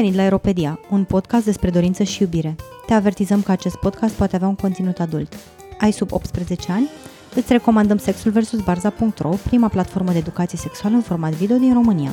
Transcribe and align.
venit 0.00 0.14
la 0.14 0.22
Aeropedia, 0.22 0.80
un 0.90 1.04
podcast 1.04 1.44
despre 1.44 1.70
dorință 1.70 2.02
și 2.02 2.22
iubire. 2.22 2.56
Te 2.86 2.92
avertizăm 2.92 3.42
că 3.42 3.52
acest 3.52 3.76
podcast 3.76 4.14
poate 4.14 4.36
avea 4.36 4.48
un 4.48 4.54
conținut 4.54 4.98
adult. 4.98 5.34
Ai 5.80 5.90
sub 5.92 6.12
18 6.12 6.72
ani? 6.72 6.88
Îți 7.34 7.52
recomandăm 7.52 7.96
Sexul 7.96 8.30
vs. 8.30 8.54
Barza.ro, 8.64 9.28
prima 9.28 9.68
platformă 9.68 10.12
de 10.12 10.18
educație 10.18 10.58
sexuală 10.58 10.94
în 10.94 11.00
format 11.02 11.32
video 11.32 11.56
din 11.56 11.72
România. 11.72 12.10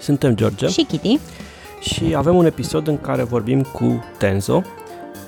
Suntem 0.00 0.36
George 0.36 0.66
Și 0.66 0.84
Kitty. 0.84 1.18
și 1.80 2.14
avem 2.16 2.36
un 2.36 2.44
episod 2.44 2.86
în 2.88 2.98
care 3.00 3.22
vorbim 3.22 3.62
cu 3.62 4.04
Tenzo, 4.18 4.62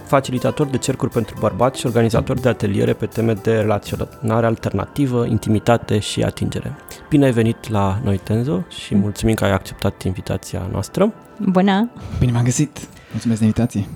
facilitator 0.06 0.66
de 0.66 0.78
cercuri 0.78 1.10
pentru 1.10 1.36
bărbați 1.40 1.80
și 1.80 1.86
organizator 1.86 2.40
de 2.40 2.48
ateliere 2.48 2.92
pe 2.92 3.06
teme 3.06 3.32
de 3.32 3.54
relaționare 3.58 4.46
alternativă, 4.46 5.26
intimitate 5.26 5.98
și 5.98 6.22
atingere. 6.22 6.76
Bine 7.08 7.24
ai 7.24 7.32
venit 7.32 7.68
la 7.68 7.98
noi, 8.04 8.16
Tenzo, 8.16 8.64
și 8.68 8.94
mulțumim 8.94 9.34
că 9.34 9.44
ai 9.44 9.52
acceptat 9.52 10.02
invitația 10.02 10.68
noastră. 10.72 11.12
Bună! 11.38 11.90
Bine 12.18 12.32
m-am 12.32 12.44
găsit! 12.44 12.88
Mulțumesc 13.10 13.38
de 13.38 13.44
invitație! 13.44 13.86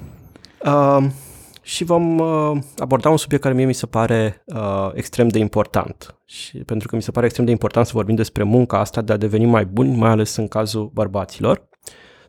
Uh, 0.64 1.04
și 1.62 1.84
vom 1.84 2.18
uh, 2.18 2.58
aborda 2.78 3.10
un 3.10 3.16
subiect 3.16 3.42
care 3.42 3.54
mie 3.54 3.64
mi 3.64 3.72
se 3.72 3.86
pare 3.86 4.42
uh, 4.46 4.90
extrem 4.94 5.28
de 5.28 5.38
important. 5.38 6.16
Și 6.24 6.58
pentru 6.58 6.88
că 6.88 6.96
mi 6.96 7.02
se 7.02 7.10
pare 7.10 7.24
extrem 7.26 7.46
de 7.46 7.52
important 7.52 7.86
să 7.86 7.92
vorbim 7.94 8.14
despre 8.14 8.42
munca 8.42 8.78
asta 8.78 9.00
de 9.02 9.12
a 9.12 9.16
deveni 9.16 9.44
mai 9.44 9.64
buni, 9.64 9.96
mai 9.96 10.10
ales 10.10 10.36
în 10.36 10.48
cazul 10.48 10.90
bărbaților. 10.94 11.68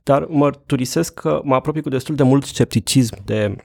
Dar 0.03 0.25
mărturisesc 0.29 1.13
că 1.13 1.41
mă 1.43 1.55
apropii 1.55 1.81
cu 1.81 1.89
destul 1.89 2.15
de 2.15 2.23
mult 2.23 2.45
scepticism 2.45 3.15
de 3.25 3.55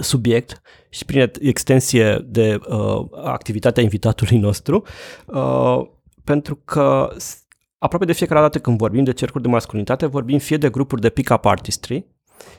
subiect 0.00 0.60
și 0.90 1.04
prin 1.04 1.30
extensie 1.40 2.24
de 2.28 2.58
uh, 2.68 3.04
activitatea 3.24 3.82
invitatului 3.82 4.38
nostru, 4.38 4.82
uh, 5.26 5.80
pentru 6.24 6.54
că 6.64 7.10
s- 7.16 7.43
aproape 7.84 8.04
de 8.04 8.12
fiecare 8.12 8.40
dată 8.40 8.58
când 8.58 8.78
vorbim 8.78 9.04
de 9.04 9.12
cercuri 9.12 9.42
de 9.42 9.48
masculinitate, 9.48 10.06
vorbim 10.06 10.38
fie 10.38 10.56
de 10.56 10.68
grupuri 10.70 11.00
de 11.00 11.08
pick-up 11.10 11.44
artistry, 11.44 12.06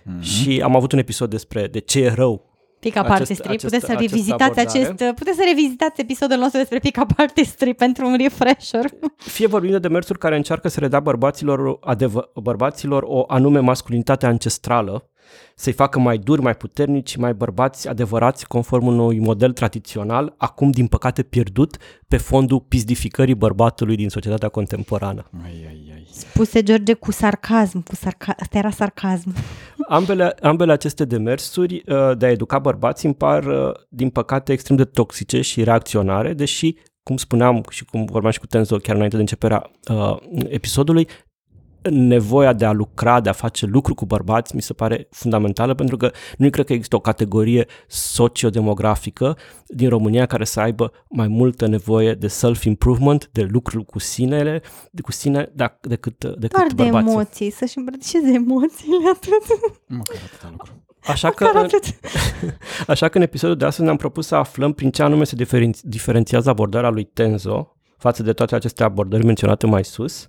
Mhm. 0.04 0.22
și 0.22 0.62
am 0.64 0.76
avut 0.76 0.92
un 0.92 1.00
episod 1.00 1.30
despre 1.30 1.68
de 1.68 1.80
ce 1.80 2.00
e 2.04 2.10
rău. 2.14 2.54
Pick-up 2.80 3.04
Acest- 3.04 3.20
Artistry. 3.20 3.48
acest- 3.48 3.64
puteți 3.64 3.86
să 3.86 3.92
această 3.92 4.10
revizitați 4.12 4.60
abordare. 4.60 4.80
acest, 4.80 5.14
puteți 5.16 5.38
să 5.38 5.44
revizitați 5.48 6.02
episodul 6.02 6.38
nostru 6.38 6.58
despre 6.58 6.80
Pick-up 6.80 7.10
Artistry 7.18 7.74
pentru 7.74 8.06
un 8.08 8.16
refresher. 8.18 8.86
Fie 9.18 9.48
vorbim 9.48 9.72
de 9.72 9.80
demersuri 9.80 10.20
care 10.20 10.36
încearcă 10.36 10.68
să 10.68 10.80
redea 10.80 11.00
bărbaților, 11.00 11.78
adevă, 11.82 12.32
bărbaților 12.42 13.04
o 13.06 13.24
anume 13.28 13.60
masculinitate 13.60 14.26
ancestrală, 14.26 15.10
să-i 15.56 15.74
facă 15.74 16.00
mai 16.00 16.18
duri, 16.18 16.42
mai 16.42 16.56
puternici, 16.56 17.16
mai 17.16 17.34
bărbați 17.34 17.88
adevărați 17.88 18.48
conform 18.48 18.86
unui 18.86 19.20
model 19.20 19.52
tradițional, 19.52 20.34
acum 20.38 20.72
din 20.72 20.88
păcate 20.88 21.24
pierdut 21.24 21.78
pe 22.08 22.18
fondul 22.18 22.60
pizdificării 22.60 23.36
bărbatului 23.36 23.96
din 23.96 24.10
societatea 24.10 24.50
contemporană. 24.50 25.30
Ai, 25.44 25.66
ai, 25.68 25.92
ai. 25.94 26.08
Spuse 26.12 26.64
George 26.64 26.94
cu 26.94 27.12
sarcasm, 27.12 27.84
cu 27.84 27.96
sarca... 27.96 28.36
Asta 28.40 28.58
era 28.58 28.70
sarcasm. 28.70 29.36
Ambele, 29.88 30.36
ambele 30.42 30.72
aceste 30.72 31.06
demersuri 31.06 31.84
uh, 31.88 32.18
de 32.18 32.26
a 32.26 32.30
educa 32.30 32.60
bărbații 32.60 33.08
îmi 33.08 33.18
par, 33.18 33.46
uh, 33.46 33.72
din 33.90 34.10
păcate, 34.10 34.52
extrem 34.52 34.78
de 34.78 34.86
toxice 34.86 35.42
și 35.42 35.64
reacționare, 35.64 36.34
deși, 36.34 36.76
cum 37.04 37.18
spuneam 37.18 37.64
și 37.70 37.86
cum 37.86 38.06
vorbeam 38.06 38.32
și 38.32 38.40
cu 38.40 38.46
Tenzo 38.46 38.78
chiar 38.78 38.96
înainte 38.96 39.16
de 39.16 39.22
începerea 39.22 39.72
uh, 39.92 40.18
episodului, 40.48 41.08
nevoia 41.90 42.54
de 42.54 42.66
a 42.66 42.72
lucra, 42.72 43.22
de 43.22 43.30
a 43.30 43.34
face 43.34 43.66
lucru 43.66 43.94
cu 43.94 44.06
bărbați 44.06 44.56
mi 44.56 44.62
se 44.62 44.74
pare 44.74 45.08
fundamentală 45.12 45.74
pentru 45.74 45.98
că 45.98 46.12
nu 46.38 46.50
cred 46.50 46.66
că 46.66 46.74
există 46.74 46.96
o 46.96 47.00
categorie 47.00 47.66
sociodemografică 47.88 49.38
din 49.68 49.90
România 49.90 50.26
care 50.26 50.44
să 50.44 50.60
aibă 50.60 50.92
mai 51.10 51.28
multă 51.28 51.68
nevoie 51.68 52.14
de 52.14 52.28
self-improvement, 52.28 53.30
de 53.32 53.42
lucru 53.42 53.84
cu 53.84 54.00
sinele, 54.00 54.62
de 54.92 55.02
cu 55.02 55.12
sine, 55.12 55.50
da, 55.54 55.78
decât, 55.82 56.26
decât 56.26 56.52
Doar 56.58 56.68
de 56.68 56.84
bărbații. 56.84 57.12
emoții, 57.12 57.52
să-și 57.52 57.78
îmbrățișeze 57.78 58.34
emoțiile 58.34 59.10
atât. 59.14 59.44
Măcar 59.88 60.16
atâta 60.26 60.48
lucru. 60.52 60.72
Așa 61.08 61.30
că, 61.32 61.44
Măcar 61.44 61.64
în, 61.64 61.70
atât. 61.74 61.84
așa 62.94 63.08
că 63.10 63.18
în 63.18 63.24
episodul 63.24 63.56
de 63.58 63.66
astăzi 63.66 63.84
ne-am 63.84 63.98
propus 63.98 64.28
să 64.28 64.36
aflăm 64.36 64.74
prin 64.74 64.92
ce 64.92 65.04
anume 65.04 65.24
se 65.24 65.36
diferen- 65.36 65.80
diferențiază 65.82 66.50
abordarea 66.50 66.90
lui 66.90 67.04
Tenzo 67.04 67.75
față 67.98 68.24
de 68.24 68.34
toate 68.34 68.56
aceste 68.56 68.84
abordări 68.84 69.26
menționate 69.26 69.66
mai 69.66 69.84
sus, 69.84 70.28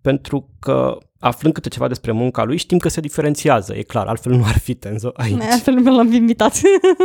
pentru 0.00 0.48
că 0.58 0.98
aflând 1.18 1.54
câte 1.54 1.68
ceva 1.68 1.88
despre 1.88 2.12
munca 2.12 2.44
lui, 2.44 2.56
știm 2.56 2.78
că 2.78 2.88
se 2.88 3.00
diferențiază, 3.00 3.74
e 3.74 3.82
clar, 3.82 4.06
altfel 4.06 4.32
nu 4.32 4.44
ar 4.44 4.58
fi 4.58 4.74
Tenzo 4.74 5.10
aici. 5.14 5.42
Altfel 5.42 5.74
nu 5.74 5.96
l-am 5.96 6.12
invitat. 6.12 6.60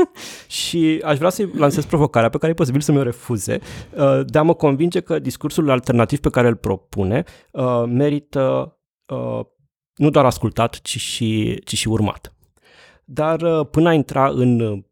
Și 0.48 1.02
aș 1.04 1.18
vrea 1.18 1.30
să-i 1.30 1.52
lansez 1.56 1.86
provocarea 1.86 2.30
pe 2.30 2.38
care 2.38 2.52
e 2.52 2.56
posibil 2.56 2.82
să 2.82 2.92
mi-o 2.92 3.04
refuze, 3.04 3.60
uh, 3.98 4.22
de 4.26 4.38
a 4.38 4.42
mă 4.42 4.54
convinge 4.54 5.00
că 5.00 5.20
discursul 5.20 5.70
alternativ 5.70 6.20
pe 6.20 6.30
care 6.30 6.48
îl 6.48 6.56
propune 6.56 7.24
uh, 7.52 7.84
merită 7.88 8.78
uh, 9.06 9.46
nu 9.96 10.10
doar 10.10 10.26
ascultat, 10.26 10.80
ci 10.82 10.98
și, 11.00 11.62
ci 11.66 11.78
și 11.78 11.88
urmat. 11.88 12.34
Dar 13.06 13.42
uh, 13.42 13.68
până 13.72 13.90
a 13.90 13.94
intra 13.94 14.28
în, 14.28 14.84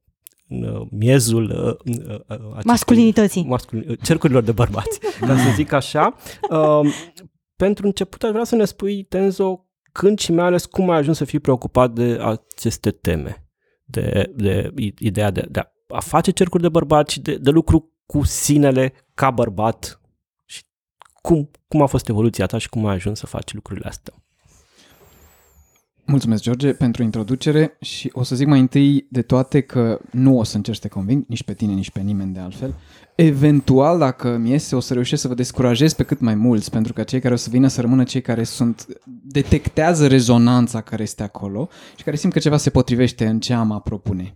în 0.49 0.63
uh, 0.63 0.87
miezul 0.91 1.43
uh, 1.43 1.95
uh, 1.97 2.09
uh, 2.09 2.19
acestui- 2.27 2.61
Masculinității. 2.65 3.43
masculin, 3.43 3.97
cercurilor 4.03 4.43
de 4.43 4.51
bărbați, 4.51 4.99
ca 5.19 5.37
să 5.37 5.49
zic 5.55 5.71
așa. 5.71 6.15
Uh, 6.49 6.79
pentru 7.55 7.85
început 7.85 8.23
aș 8.23 8.29
vrea 8.31 8.43
să 8.43 8.55
ne 8.55 8.65
spui, 8.65 9.03
Tenzo, 9.03 9.65
când 9.91 10.19
și 10.19 10.31
mai 10.31 10.45
ales 10.45 10.65
cum 10.65 10.89
ai 10.89 10.97
ajuns 10.97 11.17
să 11.17 11.25
fii 11.25 11.39
preocupat 11.39 11.91
de 11.91 12.19
aceste 12.21 12.91
teme, 12.91 13.47
de, 13.85 14.31
de 14.35 14.71
i- 14.77 14.93
ideea 14.99 15.31
de, 15.31 15.47
de 15.49 15.59
a 15.87 15.99
face 15.99 16.31
cercuri 16.31 16.61
de 16.63 16.69
bărbați 16.69 17.13
și 17.13 17.19
de, 17.21 17.37
de 17.37 17.49
lucru 17.49 17.91
cu 18.05 18.23
sinele 18.23 18.93
ca 19.13 19.31
bărbat 19.31 20.01
și 20.45 20.63
cum, 21.21 21.51
cum 21.67 21.81
a 21.81 21.85
fost 21.85 22.07
evoluția 22.07 22.45
ta 22.45 22.57
și 22.57 22.69
cum 22.69 22.85
ai 22.85 22.93
ajuns 22.95 23.19
să 23.19 23.25
faci 23.25 23.53
lucrurile 23.53 23.87
astea. 23.87 24.13
Mulțumesc, 26.09 26.41
George, 26.41 26.73
pentru 26.73 27.03
introducere 27.03 27.77
și 27.81 28.09
o 28.13 28.23
să 28.23 28.35
zic 28.35 28.47
mai 28.47 28.59
întâi 28.59 29.07
de 29.09 29.21
toate 29.21 29.61
că 29.61 29.99
nu 30.11 30.37
o 30.37 30.43
să 30.43 30.55
încerc 30.55 30.75
să 30.77 30.81
te 30.81 30.93
conving, 30.93 31.23
nici 31.27 31.43
pe 31.43 31.53
tine, 31.53 31.73
nici 31.73 31.91
pe 31.91 31.99
nimeni 31.99 32.33
de 32.33 32.39
altfel. 32.39 32.73
Eventual, 33.15 33.99
dacă 33.99 34.37
mi 34.37 34.49
iese, 34.49 34.75
o 34.75 34.79
să 34.79 34.93
reușesc 34.93 35.21
să 35.21 35.27
vă 35.27 35.33
descurajez 35.33 35.93
pe 35.93 36.03
cât 36.03 36.19
mai 36.19 36.35
mulți, 36.35 36.71
pentru 36.71 36.93
că 36.93 37.03
cei 37.03 37.19
care 37.19 37.33
o 37.33 37.37
să 37.37 37.49
vină 37.49 37.67
să 37.67 37.81
rămână 37.81 38.03
cei 38.03 38.21
care 38.21 38.43
sunt 38.43 38.85
detectează 39.21 40.07
rezonanța 40.07 40.81
care 40.81 41.03
este 41.03 41.23
acolo 41.23 41.69
și 41.95 42.03
care 42.03 42.15
simt 42.15 42.33
că 42.33 42.39
ceva 42.39 42.57
se 42.57 42.69
potrivește 42.69 43.25
în 43.25 43.39
ce 43.39 43.53
am 43.53 43.71
a 43.71 43.79
propune. 43.79 44.35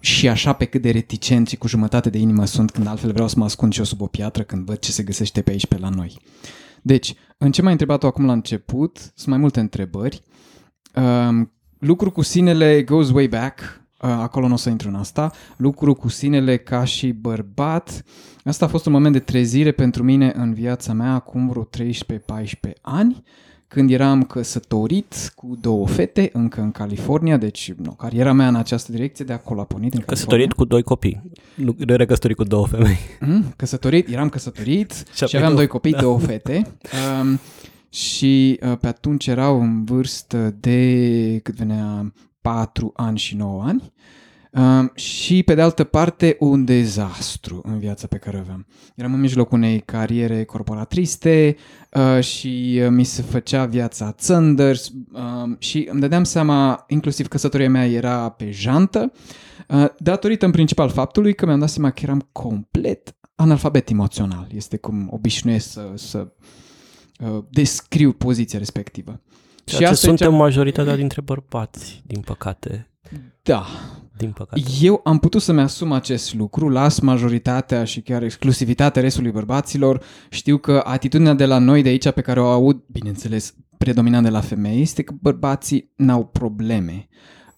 Și 0.00 0.28
așa 0.28 0.52
pe 0.52 0.64
cât 0.64 0.82
de 0.82 0.90
reticent 0.90 1.48
și 1.48 1.56
cu 1.56 1.68
jumătate 1.68 2.10
de 2.10 2.18
inimă 2.18 2.44
sunt 2.44 2.70
când 2.70 2.86
altfel 2.86 3.12
vreau 3.12 3.28
să 3.28 3.34
mă 3.38 3.44
ascund 3.44 3.72
și 3.72 3.78
eu 3.78 3.84
sub 3.84 4.00
o 4.00 4.06
piatră 4.06 4.42
când 4.42 4.66
văd 4.66 4.78
ce 4.78 4.92
se 4.92 5.02
găsește 5.02 5.42
pe 5.42 5.50
aici 5.50 5.66
pe 5.66 5.78
la 5.78 5.88
noi. 5.88 6.18
Deci, 6.82 7.14
în 7.38 7.52
ce 7.52 7.62
m-ai 7.62 7.72
întrebat-o 7.72 8.06
acum 8.06 8.26
la 8.26 8.32
început, 8.32 8.98
sunt 8.98 9.26
mai 9.26 9.38
multe 9.38 9.60
întrebări. 9.60 10.22
Um, 11.02 11.52
lucru 11.78 12.10
cu 12.10 12.22
sinele 12.22 12.82
goes 12.82 13.10
way 13.10 13.26
back, 13.26 13.60
uh, 13.60 14.08
acolo 14.10 14.46
nu 14.46 14.54
o 14.54 14.56
să 14.56 14.68
intru 14.68 14.88
în 14.88 14.94
asta. 14.94 15.30
Lucru 15.56 15.94
cu 15.94 16.08
sinele 16.08 16.56
ca 16.56 16.84
și 16.84 17.12
bărbat, 17.12 18.04
asta 18.44 18.64
a 18.64 18.68
fost 18.68 18.86
un 18.86 18.92
moment 18.92 19.12
de 19.12 19.18
trezire 19.18 19.72
pentru 19.72 20.02
mine 20.02 20.32
în 20.36 20.54
viața 20.54 20.92
mea 20.92 21.12
acum 21.14 21.48
vreo 21.48 21.64
13-14 21.64 22.72
ani, 22.80 23.22
când 23.68 23.90
eram 23.90 24.22
căsătorit 24.22 25.32
cu 25.34 25.56
două 25.60 25.86
fete, 25.86 26.30
încă 26.32 26.60
în 26.60 26.70
California, 26.70 27.36
deci 27.36 27.72
nu, 27.76 27.90
cariera 27.92 28.32
mea 28.32 28.48
în 28.48 28.54
această 28.54 28.92
direcție 28.92 29.24
de 29.24 29.32
acolo 29.32 29.60
a 29.60 29.64
pornit 29.64 29.94
în 29.94 30.00
California. 30.00 30.24
Căsătorit 30.24 30.52
cu 30.52 30.64
doi 30.64 30.82
copii, 30.82 31.22
nu 31.54 31.74
nu 31.86 31.92
era 31.92 32.04
căsătorit 32.04 32.36
cu 32.36 32.44
două 32.44 32.66
femei. 32.66 32.98
Mm, 33.20 33.44
căsătorit, 33.56 34.08
eram 34.08 34.28
căsătorit 34.28 34.92
Și 34.92 35.02
și, 35.14 35.24
aveai 35.24 35.42
aveam 35.42 35.52
două. 35.52 35.54
doi 35.54 35.66
copii, 35.66 35.92
două 35.92 36.18
fete. 36.18 36.62
Um, 37.20 37.38
și 37.88 38.60
uh, 38.62 38.78
pe 38.80 38.86
atunci 38.86 39.26
erau 39.26 39.60
în 39.60 39.84
vârstă 39.84 40.56
de 40.60 41.40
cât 41.42 41.54
venea 41.54 42.12
4 42.40 42.92
ani 42.96 43.18
și 43.18 43.36
9 43.36 43.62
ani. 43.62 43.92
Um, 44.52 44.92
și 44.94 45.42
pe 45.42 45.54
de 45.54 45.62
altă 45.62 45.84
parte 45.84 46.36
un 46.38 46.64
dezastru 46.64 47.60
în 47.64 47.78
viața 47.78 48.06
pe 48.06 48.16
care 48.16 48.36
o 48.36 48.40
aveam. 48.40 48.66
Eram 48.94 49.14
în 49.14 49.20
mijlocul 49.20 49.58
unei 49.58 49.80
cariere 49.80 50.44
corporatriste 50.44 51.56
uh, 51.92 52.24
și 52.24 52.80
uh, 52.82 52.88
mi 52.90 53.04
se 53.04 53.22
făcea 53.22 53.64
viața 53.64 54.12
țândări 54.12 54.80
uh, 55.12 55.56
și 55.58 55.88
îmi 55.90 56.00
dădeam 56.00 56.24
seama, 56.24 56.84
inclusiv 56.88 57.28
căsătoria 57.28 57.70
mea 57.70 57.86
era 57.86 58.28
pe 58.28 58.50
jantă, 58.50 59.12
uh, 59.68 59.86
datorită 59.98 60.44
în 60.44 60.50
principal 60.50 60.88
faptului 60.88 61.34
că 61.34 61.46
mi-am 61.46 61.58
dat 61.58 61.68
seama 61.68 61.90
că 61.90 62.00
eram 62.02 62.28
complet 62.32 63.16
analfabet 63.34 63.90
emoțional. 63.90 64.48
Este 64.54 64.76
cum 64.76 65.08
obișnuiesc 65.10 65.70
să, 65.70 65.92
să 65.94 66.18
uh, 66.18 66.46
descriu 67.50 68.12
poziția 68.12 68.58
respectivă. 68.58 69.20
Ceea 69.64 69.78
ce 69.80 69.86
asta 69.86 70.06
e 70.06 70.08
suntem 70.08 70.30
cea- 70.30 70.36
majoritatea 70.36 70.96
dintre 70.96 71.20
bărbați, 71.20 72.02
din 72.06 72.20
păcate. 72.20 72.90
Da, 73.42 73.66
Din 74.16 74.30
păcate. 74.30 74.62
Eu 74.80 75.00
am 75.04 75.18
putut 75.18 75.42
să-mi 75.42 75.60
asum 75.60 75.92
acest 75.92 76.34
lucru, 76.34 76.68
las 76.68 76.98
majoritatea 76.98 77.84
și 77.84 78.00
chiar 78.00 78.22
exclusivitatea 78.22 79.02
restului 79.02 79.30
bărbaților. 79.30 80.02
Știu 80.30 80.56
că 80.58 80.82
atitudinea 80.84 81.34
de 81.34 81.46
la 81.46 81.58
noi 81.58 81.82
de 81.82 81.88
aici 81.88 82.10
pe 82.10 82.20
care 82.20 82.40
o 82.40 82.46
aud, 82.46 82.82
bineînțeles, 82.86 83.54
predominant 83.78 84.24
de 84.24 84.30
la 84.30 84.40
femei, 84.40 84.80
este 84.80 85.02
că 85.02 85.14
bărbații 85.20 85.92
n-au 85.96 86.24
probleme. 86.26 87.08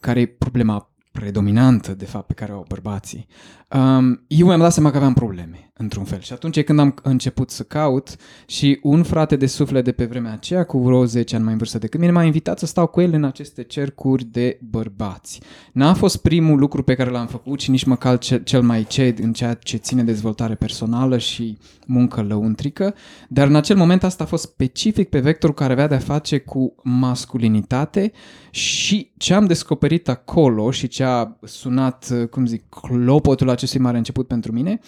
Care 0.00 0.20
e 0.20 0.26
problema 0.26 0.94
predominantă, 1.12 1.94
de 1.94 2.04
fapt, 2.04 2.26
pe 2.26 2.32
care 2.32 2.52
o 2.52 2.56
au 2.56 2.64
bărbații, 2.68 3.26
um, 3.74 4.24
eu 4.26 4.46
mi-am 4.46 4.60
dat 4.60 4.72
seama 4.72 4.90
că 4.90 4.96
aveam 4.96 5.12
probleme, 5.12 5.72
într-un 5.76 6.04
fel. 6.04 6.20
Și 6.20 6.32
atunci 6.32 6.62
când 6.62 6.78
am 6.78 6.94
început 7.02 7.50
să 7.50 7.62
caut 7.62 8.16
și 8.46 8.78
un 8.82 9.02
frate 9.02 9.36
de 9.36 9.46
suflet 9.46 9.84
de 9.84 9.92
pe 9.92 10.04
vremea 10.04 10.32
aceea, 10.32 10.64
cu 10.64 10.78
vreo 10.78 11.04
10 11.04 11.34
ani 11.34 11.44
mai 11.44 11.52
în 11.52 11.58
vârstă 11.58 11.78
decât 11.78 12.00
mine, 12.00 12.12
m-a 12.12 12.24
invitat 12.24 12.58
să 12.58 12.66
stau 12.66 12.86
cu 12.86 13.00
el 13.00 13.12
în 13.12 13.24
aceste 13.24 13.62
cercuri 13.62 14.24
de 14.24 14.58
bărbați. 14.70 15.40
N-a 15.72 15.94
fost 15.94 16.16
primul 16.16 16.58
lucru 16.58 16.82
pe 16.82 16.94
care 16.94 17.10
l-am 17.10 17.26
făcut 17.26 17.60
și 17.60 17.70
nici 17.70 17.84
măcar 17.84 18.18
cel, 18.18 18.42
cel 18.42 18.62
mai 18.62 18.84
ced 18.84 19.18
în 19.18 19.32
ceea 19.32 19.54
ce 19.54 19.76
ține 19.76 20.02
dezvoltare 20.02 20.54
personală 20.54 21.18
și 21.18 21.58
muncă 21.86 22.22
lăuntrică, 22.22 22.94
dar 23.28 23.46
în 23.46 23.56
acel 23.56 23.76
moment 23.76 24.04
asta 24.04 24.24
a 24.24 24.26
fost 24.26 24.42
specific 24.42 25.08
pe 25.08 25.20
vectorul 25.20 25.54
care 25.54 25.72
avea 25.72 25.88
de-a 25.88 25.98
face 25.98 26.38
cu 26.38 26.74
masculinitate 26.82 28.12
și 28.50 29.10
ce 29.16 29.34
am 29.34 29.46
descoperit 29.46 30.08
acolo 30.08 30.70
și 30.70 30.88
ce 30.88 31.04
a 31.04 31.36
sunat, 31.42 32.28
cum 32.30 32.46
zic, 32.46 32.68
clopotul 32.68 33.50
acestui 33.60 33.80
mare 33.80 33.96
început 33.96 34.26
pentru 34.26 34.52
mine, 34.52 34.80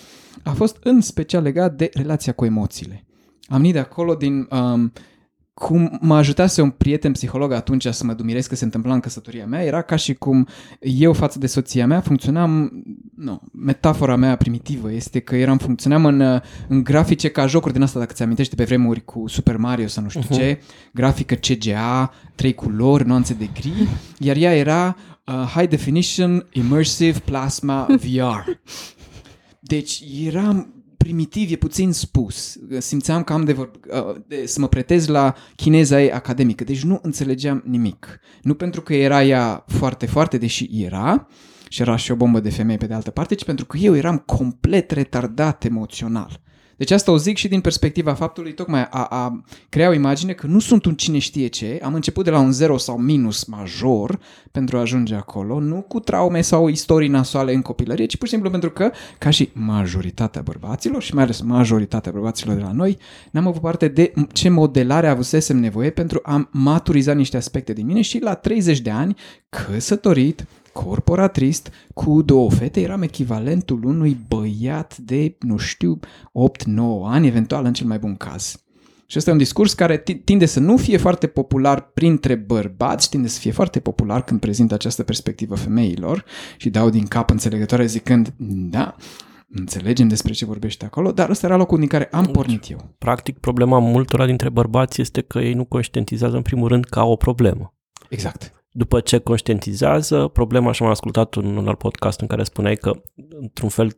a 0.43 0.51
fost 0.51 0.77
în 0.83 1.01
special 1.01 1.43
legat 1.43 1.75
de 1.75 1.91
relația 1.93 2.33
cu 2.33 2.45
emoțiile. 2.45 3.05
Am 3.47 3.57
venit 3.57 3.73
de 3.73 3.79
acolo 3.79 4.15
din 4.15 4.49
um, 4.51 4.93
cum 5.55 5.99
mă 6.01 6.17
ajutase 6.17 6.63
un 6.63 6.71
prieten 6.71 7.13
psiholog 7.13 7.53
atunci 7.53 7.87
să 7.87 8.05
mă 8.05 8.13
dumiresc 8.13 8.49
că 8.49 8.55
se 8.55 8.65
întâmpla 8.65 8.95
în 8.95 9.01
căsătoria 9.01 9.47
mea, 9.47 9.65
era 9.65 9.83
ca 9.83 9.97
și 9.97 10.15
cum 10.15 10.49
eu 10.81 11.13
față 11.13 11.39
de 11.39 11.47
soția 11.47 11.87
mea 11.87 12.01
funcționam, 12.01 12.83
nu, 13.17 13.43
metafora 13.53 14.17
mea 14.17 14.37
primitivă 14.37 14.93
este 14.93 15.21
că 15.21 15.37
eram, 15.37 15.59
funcționam 15.59 16.05
în, 16.05 16.41
în 16.69 16.83
grafice 16.83 17.29
ca 17.29 17.47
jocuri 17.47 17.73
din 17.73 17.83
asta, 17.83 17.99
dacă 17.99 18.13
ți 18.13 18.23
amintești 18.23 18.57
pe 18.57 18.65
vremuri 18.65 19.05
cu 19.05 19.29
Super 19.29 19.57
Mario 19.57 19.87
sau 19.87 20.03
nu 20.03 20.09
știu 20.09 20.23
uh-huh. 20.23 20.39
ce, 20.39 20.61
grafică 20.93 21.35
CGA, 21.35 22.13
trei 22.35 22.55
culori, 22.55 23.07
nuanțe 23.07 23.35
de 23.35 23.49
gri, 23.55 23.89
iar 24.19 24.37
ea 24.37 24.57
era 24.57 24.97
uh, 25.27 25.35
High 25.55 25.69
Definition 25.69 26.47
Immersive 26.53 27.19
Plasma 27.19 27.87
VR. 27.89 28.51
Deci 29.61 30.03
eram 30.25 30.82
primitiv 31.03 31.53
e 31.53 31.57
puțin 31.57 31.93
spus. 31.93 32.59
Simțeam 32.79 33.23
că 33.23 33.33
am 33.33 33.45
de, 33.45 33.53
vorb, 33.53 33.75
uh, 33.93 34.17
de 34.27 34.47
să 34.47 34.61
mă 34.61 34.69
pretez 34.69 35.07
la 35.07 35.35
chineza 35.57 36.03
ei 36.03 36.13
academică, 36.13 36.65
deci 36.65 36.85
nu 36.85 36.99
înțelegeam 37.03 37.63
nimic. 37.67 38.21
Nu 38.43 38.55
pentru 38.55 38.81
că 38.81 38.95
era 38.95 39.25
ea 39.25 39.65
foarte, 39.67 40.07
foarte, 40.07 40.39
deși 40.39 40.69
era, 40.85 41.27
și 41.69 41.81
era 41.81 41.97
și 41.97 42.11
o 42.11 42.15
bombă 42.17 42.41
de 42.41 42.51
femei 42.51 42.77
pe 42.77 42.87
de 42.87 42.95
altă 42.95 43.11
parte, 43.11 43.35
ci 43.35 43.45
pentru 43.45 43.67
că 43.67 43.77
eu 43.77 43.97
eram 43.97 44.19
complet 44.19 44.91
retardat 44.91 45.65
emoțional. 45.65 46.41
Deci 46.83 46.91
asta 46.91 47.13
o 47.13 47.17
zic 47.17 47.37
și 47.37 47.49
din 47.49 47.61
perspectiva 47.61 48.15
faptului 48.15 48.55
tocmai 48.55 48.87
a, 48.91 49.05
a 49.05 49.43
crea 49.69 49.89
o 49.89 49.93
imagine 49.93 50.33
că 50.33 50.47
nu 50.47 50.59
sunt 50.59 50.85
un 50.85 50.95
cine 50.95 51.19
știe 51.19 51.47
ce, 51.47 51.81
am 51.83 51.95
început 51.95 52.25
de 52.25 52.31
la 52.31 52.39
un 52.39 52.53
zero 52.53 52.79
sau 52.79 52.99
minus 52.99 53.45
major 53.45 54.21
pentru 54.51 54.77
a 54.77 54.81
ajunge 54.81 55.15
acolo, 55.15 55.61
nu 55.61 55.81
cu 55.89 56.01
traume 56.01 56.41
sau 56.41 56.69
istorii 56.69 57.09
nasoale 57.09 57.55
în 57.55 57.63
copilărie, 57.63 58.07
ci 58.07 58.17
pur 58.17 58.27
și 58.27 58.33
simplu 58.33 58.51
pentru 58.51 58.71
că, 58.71 58.91
ca 59.19 59.31
și 59.31 59.51
majoritatea 59.53 60.43
bărbaților 60.43 61.03
și 61.03 61.15
mai 61.15 61.23
ales 61.23 61.41
majoritatea 61.41 62.13
bărbaților 62.13 62.55
de 62.55 62.63
la 62.63 62.73
noi, 62.73 62.99
n-am 63.31 63.47
avut 63.47 63.61
parte 63.61 63.89
de 63.89 64.13
ce 64.33 64.49
modelare 64.49 65.09
avusesem 65.09 65.57
nevoie 65.57 65.91
pentru 65.91 66.21
a 66.23 66.49
maturiza 66.53 67.13
niște 67.13 67.37
aspecte 67.37 67.73
din 67.73 67.87
mine 67.87 68.01
și 68.01 68.19
la 68.19 68.35
30 68.35 68.81
de 68.81 68.91
ani, 68.91 69.17
căsătorit, 69.49 70.47
corporatrist 70.73 71.71
cu 71.95 72.23
două 72.23 72.51
fete, 72.51 72.81
eram 72.81 73.03
echivalentul 73.03 73.85
unui 73.85 74.17
băiat 74.29 74.97
de, 74.97 75.37
nu 75.41 75.57
știu, 75.57 75.99
8-9 76.01 76.03
ani, 77.05 77.27
eventual 77.27 77.65
în 77.65 77.73
cel 77.73 77.87
mai 77.87 77.99
bun 77.99 78.17
caz. 78.17 78.57
Și 79.07 79.19
ăsta 79.19 79.31
e 79.31 79.33
un 79.33 79.39
discurs 79.39 79.73
care 79.73 80.05
tinde 80.25 80.47
să 80.47 80.61
nu 80.61 80.77
fie 80.77 80.97
foarte 80.97 81.27
popular 81.27 81.81
printre 81.81 82.35
bărbați, 82.35 83.11
tinde 83.11 83.29
să 83.29 83.39
fie 83.39 83.51
foarte 83.51 83.81
popular 83.81 84.25
când 84.25 84.41
prezintă 84.41 84.75
această 84.75 85.03
perspectivă 85.03 85.55
femeilor 85.55 86.25
și 86.57 86.71
dau 86.71 86.91
din 86.91 87.07
cap 87.07 87.31
înțelegătoare 87.31 87.87
zicând, 87.87 88.35
da, 88.71 88.95
înțelegem 89.49 90.09
despre 90.09 90.33
ce 90.33 90.45
vorbește 90.45 90.85
acolo, 90.85 91.13
dar 91.13 91.31
ăsta 91.31 91.47
era 91.47 91.57
locul 91.57 91.79
din 91.79 91.89
care 91.89 92.09
am 92.13 92.27
pornit 92.27 92.71
eu. 92.71 92.95
Practic, 92.99 93.39
problema 93.39 93.79
multora 93.79 94.27
dintre 94.27 94.49
bărbați 94.49 95.01
este 95.01 95.21
că 95.21 95.39
ei 95.39 95.55
nu 95.55 95.65
conștientizează 95.65 96.37
în 96.37 96.43
primul 96.43 96.69
rând 96.69 96.85
ca 96.85 97.05
o 97.05 97.17
problemă. 97.17 97.75
Exact 98.09 98.62
după 98.73 99.01
ce 99.01 99.19
conștientizează 99.19 100.29
problema, 100.29 100.73
și 100.73 100.83
am 100.83 100.89
ascultat 100.89 101.35
un, 101.35 101.57
un 101.57 101.69
alt 101.69 101.79
podcast 101.79 102.21
în 102.21 102.27
care 102.27 102.43
spuneai 102.43 102.77
că, 102.77 103.01
într-un 103.41 103.69
fel, 103.69 103.97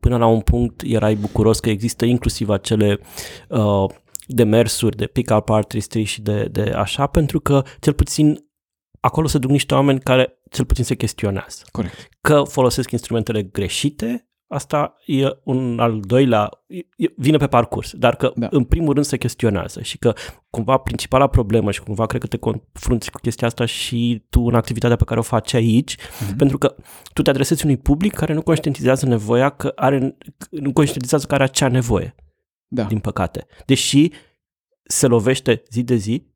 până 0.00 0.16
la 0.16 0.26
un 0.26 0.40
punct 0.40 0.82
erai 0.84 1.14
bucuros 1.14 1.60
că 1.60 1.70
există 1.70 2.04
inclusiv 2.04 2.48
acele 2.48 3.00
uh, 3.48 3.84
demersuri 4.26 4.96
de 4.96 5.06
pick-up 5.06 5.50
artistry 5.50 6.02
și 6.02 6.22
de, 6.22 6.44
de 6.44 6.62
așa, 6.62 7.06
pentru 7.06 7.40
că, 7.40 7.62
cel 7.80 7.92
puțin, 7.92 8.38
acolo 9.00 9.26
se 9.26 9.38
duc 9.38 9.50
niște 9.50 9.74
oameni 9.74 10.00
care, 10.00 10.40
cel 10.50 10.64
puțin, 10.64 10.84
se 10.84 10.94
chestionează. 10.94 11.62
Corect. 11.72 12.08
Că 12.20 12.42
folosesc 12.42 12.90
instrumentele 12.90 13.42
greșite 13.42 14.28
Asta 14.46 14.94
e 15.06 15.28
un 15.44 15.78
al 15.78 16.00
doilea, 16.00 16.50
vine 17.16 17.36
pe 17.36 17.46
parcurs, 17.46 17.92
dar 17.92 18.16
că 18.16 18.32
da. 18.36 18.48
în 18.50 18.64
primul 18.64 18.92
rând 18.92 19.04
se 19.04 19.16
chestionează 19.16 19.82
și 19.82 19.98
că 19.98 20.12
cumva 20.50 20.76
principala 20.76 21.26
problemă 21.26 21.70
și 21.70 21.82
cumva 21.82 22.06
cred 22.06 22.20
că 22.20 22.26
te 22.26 22.36
confrunți 22.36 23.10
cu 23.10 23.18
chestia 23.22 23.46
asta 23.46 23.64
și 23.64 24.26
tu 24.30 24.40
în 24.40 24.54
activitatea 24.54 24.96
pe 24.96 25.04
care 25.04 25.20
o 25.20 25.22
faci 25.22 25.52
aici, 25.52 25.96
mm-hmm. 25.96 26.36
pentru 26.36 26.58
că 26.58 26.74
tu 27.12 27.22
te 27.22 27.30
adresezi 27.30 27.64
unui 27.64 27.76
public 27.76 28.12
care 28.12 28.32
nu 28.32 28.42
conștientizează 28.42 29.06
nevoia, 29.06 29.48
că 29.48 29.72
are, 29.74 30.16
nu 30.50 30.72
conștientizează 30.72 31.26
că 31.26 31.34
are 31.34 31.42
acea 31.42 31.68
nevoie, 31.68 32.14
da. 32.66 32.84
din 32.84 32.98
păcate. 32.98 33.46
Deși 33.66 34.10
se 34.82 35.06
lovește 35.06 35.62
zi 35.70 35.82
de 35.82 35.94
zi 35.94 36.32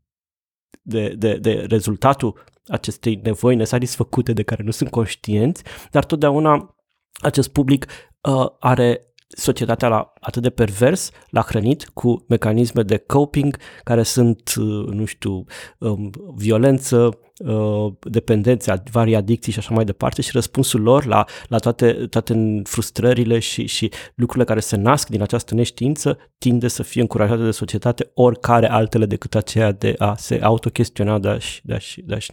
de, 0.83 1.15
de, 1.19 1.37
de 1.37 1.65
rezultatul 1.69 2.45
acestei 2.67 3.21
nevoi 3.23 3.57
nesatisfăcute 3.57 4.33
de 4.33 4.43
care 4.43 4.63
nu 4.63 4.71
sunt 4.71 4.91
conștienți, 4.91 5.63
dar 5.91 6.05
totdeauna 6.05 6.77
acest 7.13 7.49
public 7.49 7.87
uh, 8.21 8.47
are 8.59 9.01
societatea 9.29 9.89
la 9.89 10.13
atât 10.21 10.43
de 10.43 10.51
pervers, 10.51 11.11
l-a 11.31 11.45
hrănit 11.49 11.91
cu 11.95 12.25
mecanisme 12.29 12.83
de 12.83 12.97
coping 12.97 13.57
care 13.85 14.03
sunt, 14.03 14.55
uh, 14.59 14.87
nu 14.87 15.05
știu, 15.05 15.45
um, 15.79 16.11
violență, 16.35 17.19
uh, 17.39 17.93
dependențe, 18.01 18.83
vari 18.91 19.15
adicții 19.15 19.53
și 19.53 19.59
așa 19.59 19.75
mai 19.75 19.85
departe 19.85 20.23
și 20.23 20.31
răspunsul 20.33 20.81
lor 20.81 21.05
la, 21.05 21.25
la 21.49 21.59
toate, 21.59 21.93
toate 21.93 22.63
frustrările 22.65 23.39
și, 23.39 23.67
și 23.67 23.91
lucrurile 24.15 24.45
care 24.45 24.61
se 24.61 24.77
nasc 24.77 25.09
din 25.09 25.23
această 25.23 25.55
neștiință 25.55 26.19
tinde 26.39 26.69
să 26.69 26.83
fie 26.83 27.01
încurajate 27.01 27.43
de 27.43 27.51
societate 27.51 28.11
oricare 28.15 28.71
altele 28.71 29.07
decât 29.07 29.35
aceea 29.35 29.73
de 29.73 29.95
a 29.99 30.15
se 30.17 30.41
autochestiona, 30.43 31.19
de 31.19 31.29
a-și... 31.29 31.61
De 31.65 31.75
a-și, 31.75 32.01
de 32.01 32.15
a-și... 32.15 32.31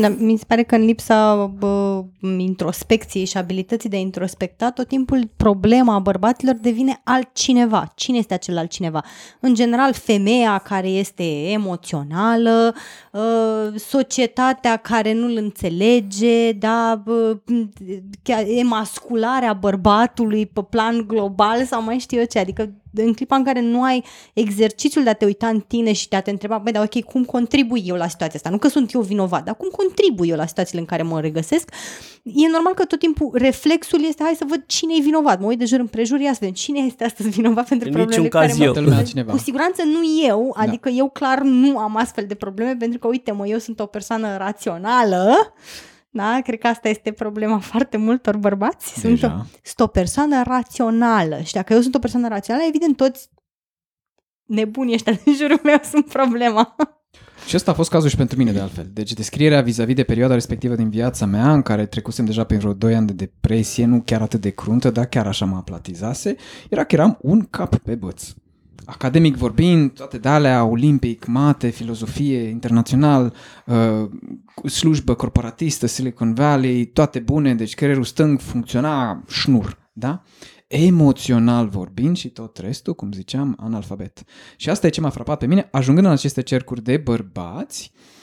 Da, 0.00 0.08
mi 0.08 0.36
se 0.36 0.44
pare 0.46 0.62
că 0.62 0.74
în 0.74 0.84
lipsa 0.84 1.46
bă, 1.46 2.04
introspecției 2.38 3.24
și 3.24 3.36
abilității 3.36 3.88
de 3.88 3.96
a 3.96 3.98
introspecta, 3.98 4.70
tot 4.70 4.88
timpul 4.88 5.30
problema 5.36 5.98
bărbaților 5.98 6.54
devine 6.54 7.00
altcineva. 7.26 7.92
Cine 7.94 8.18
este 8.18 8.34
acel 8.34 8.58
altcineva? 8.58 9.04
În 9.40 9.54
general, 9.54 9.92
femeia 9.92 10.58
care 10.58 10.88
este 10.88 11.50
emoțională, 11.50 12.74
uh, 13.12 13.80
societatea 13.80 14.34
societatea 14.36 14.76
care 14.76 15.12
nu-l 15.12 15.36
înțelege, 15.36 16.52
da, 16.52 17.02
emascularea 18.46 19.52
bărbatului 19.52 20.46
pe 20.46 20.62
plan 20.62 21.06
global 21.06 21.64
sau 21.64 21.82
mai 21.82 21.98
știu 21.98 22.18
eu 22.18 22.24
ce, 22.24 22.38
adică 22.38 22.72
în 23.02 23.12
clipa 23.12 23.36
în 23.36 23.44
care 23.44 23.60
nu 23.60 23.82
ai 23.82 24.04
exercițiul 24.32 25.04
de 25.04 25.10
a 25.10 25.12
te 25.12 25.24
uita 25.24 25.46
în 25.48 25.60
tine 25.60 25.92
și 25.92 26.08
de 26.08 26.16
a 26.16 26.20
te 26.20 26.30
întreba, 26.30 26.58
băi, 26.58 26.72
dar 26.72 26.82
ok, 26.82 27.04
cum 27.04 27.24
contribui 27.24 27.82
eu 27.86 27.96
la 27.96 28.08
situația 28.08 28.34
asta? 28.36 28.50
Nu 28.50 28.58
că 28.58 28.68
sunt 28.68 28.92
eu 28.92 29.00
vinovat, 29.00 29.44
dar 29.44 29.56
cum 29.56 29.68
contribui 29.68 30.28
eu 30.28 30.36
la 30.36 30.46
situațiile 30.46 30.80
în 30.80 30.86
care 30.86 31.02
mă 31.02 31.20
regăsesc? 31.20 31.70
E 32.22 32.48
normal 32.52 32.74
că 32.74 32.84
tot 32.84 32.98
timpul 32.98 33.30
reflexul 33.32 34.04
este, 34.04 34.22
hai 34.22 34.34
să 34.36 34.44
văd 34.48 34.62
cine 34.66 34.94
e 34.98 35.02
vinovat. 35.02 35.40
Mă 35.40 35.46
uit 35.46 35.58
de 35.58 35.64
jur 35.64 35.78
împrejur, 35.78 36.20
ia 36.20 36.32
să 36.32 36.38
vedem 36.40 36.54
cine 36.54 36.78
este 36.78 37.04
astăzi 37.04 37.28
vinovat 37.28 37.68
pentru 37.68 37.88
problemele 37.90 38.28
care 38.28 38.54
eu. 38.58 38.72
mă... 39.26 39.32
Cu 39.32 39.38
siguranță 39.38 39.82
nu 39.82 40.00
eu, 40.26 40.52
da. 40.56 40.62
adică 40.62 40.88
da. 40.88 40.94
eu 40.94 41.08
clar 41.08 41.40
nu 41.42 41.78
am 41.78 41.96
astfel 41.96 42.24
de 42.28 42.34
probleme 42.34 42.76
pentru 42.78 42.98
că, 42.98 43.06
uite 43.06 43.32
mă, 43.32 43.46
eu 43.46 43.58
sunt 43.58 43.80
o 43.80 43.86
persoană 43.86 44.36
rațională, 44.36 45.52
da? 46.16 46.40
Cred 46.44 46.58
că 46.58 46.66
asta 46.66 46.88
este 46.88 47.12
problema 47.12 47.58
foarte 47.72 47.96
multor 47.96 48.36
bărbați. 48.36 49.00
Sunt 49.00 49.22
o, 49.22 49.28
sunt 49.62 49.80
o 49.80 49.86
persoană 49.86 50.42
rațională 50.42 51.40
și 51.40 51.52
dacă 51.52 51.72
eu 51.72 51.80
sunt 51.80 51.94
o 51.94 51.98
persoană 51.98 52.28
rațională, 52.28 52.64
evident 52.68 52.96
toți 52.96 53.28
nebunii 54.44 54.94
ăștia 54.94 55.12
din 55.24 55.34
jurul 55.34 55.60
meu 55.62 55.78
sunt 55.92 56.08
problema. 56.08 56.76
Și 57.46 57.56
ăsta 57.56 57.70
a 57.70 57.74
fost 57.74 57.90
cazul 57.90 58.08
și 58.08 58.16
pentru 58.16 58.36
mine 58.36 58.52
de 58.52 58.60
altfel. 58.60 58.90
Deci 58.92 59.12
descrierea 59.12 59.60
vis-a-vis 59.60 59.94
de 59.94 60.02
perioada 60.02 60.34
respectivă 60.34 60.74
din 60.74 60.90
viața 60.90 61.26
mea, 61.26 61.52
în 61.52 61.62
care 61.62 61.86
trecusem 61.86 62.24
deja 62.24 62.44
prin 62.44 62.58
vreo 62.58 62.72
2 62.72 62.94
ani 62.94 63.06
de 63.06 63.12
depresie, 63.12 63.84
nu 63.84 64.02
chiar 64.04 64.22
atât 64.22 64.40
de 64.40 64.50
cruntă, 64.50 64.90
dar 64.90 65.06
chiar 65.06 65.26
așa 65.26 65.44
mă 65.44 65.56
aplatizase, 65.56 66.36
era 66.70 66.84
că 66.84 66.94
eram 66.94 67.18
un 67.20 67.44
cap 67.44 67.76
pe 67.76 67.94
băț 67.94 68.32
academic 68.86 69.36
vorbind, 69.36 69.90
toate 69.90 70.18
de 70.18 70.28
alea, 70.28 70.64
olimpic, 70.64 71.26
mate, 71.26 71.68
filozofie, 71.68 72.42
internațional, 72.42 73.34
uh, 73.66 74.10
slujbă 74.70 75.14
corporatistă, 75.14 75.86
Silicon 75.86 76.34
Valley, 76.34 76.84
toate 76.84 77.18
bune, 77.18 77.54
deci 77.54 77.74
creierul 77.74 78.04
stâng 78.04 78.40
funcționa 78.40 79.22
șnur, 79.28 79.78
da? 79.92 80.22
Emoțional 80.66 81.68
vorbind 81.68 82.16
și 82.16 82.28
tot 82.28 82.58
restul, 82.58 82.94
cum 82.94 83.12
ziceam, 83.12 83.56
analfabet. 83.60 84.22
Și 84.56 84.70
asta 84.70 84.86
e 84.86 84.90
ce 84.90 85.00
m-a 85.00 85.10
frapat 85.10 85.38
pe 85.38 85.46
mine, 85.46 85.68
ajungând 85.70 86.06
în 86.06 86.12
aceste 86.12 86.42
cercuri 86.42 86.82
de 86.82 86.96
bărbați, 86.96 87.92
uh, 87.94 88.15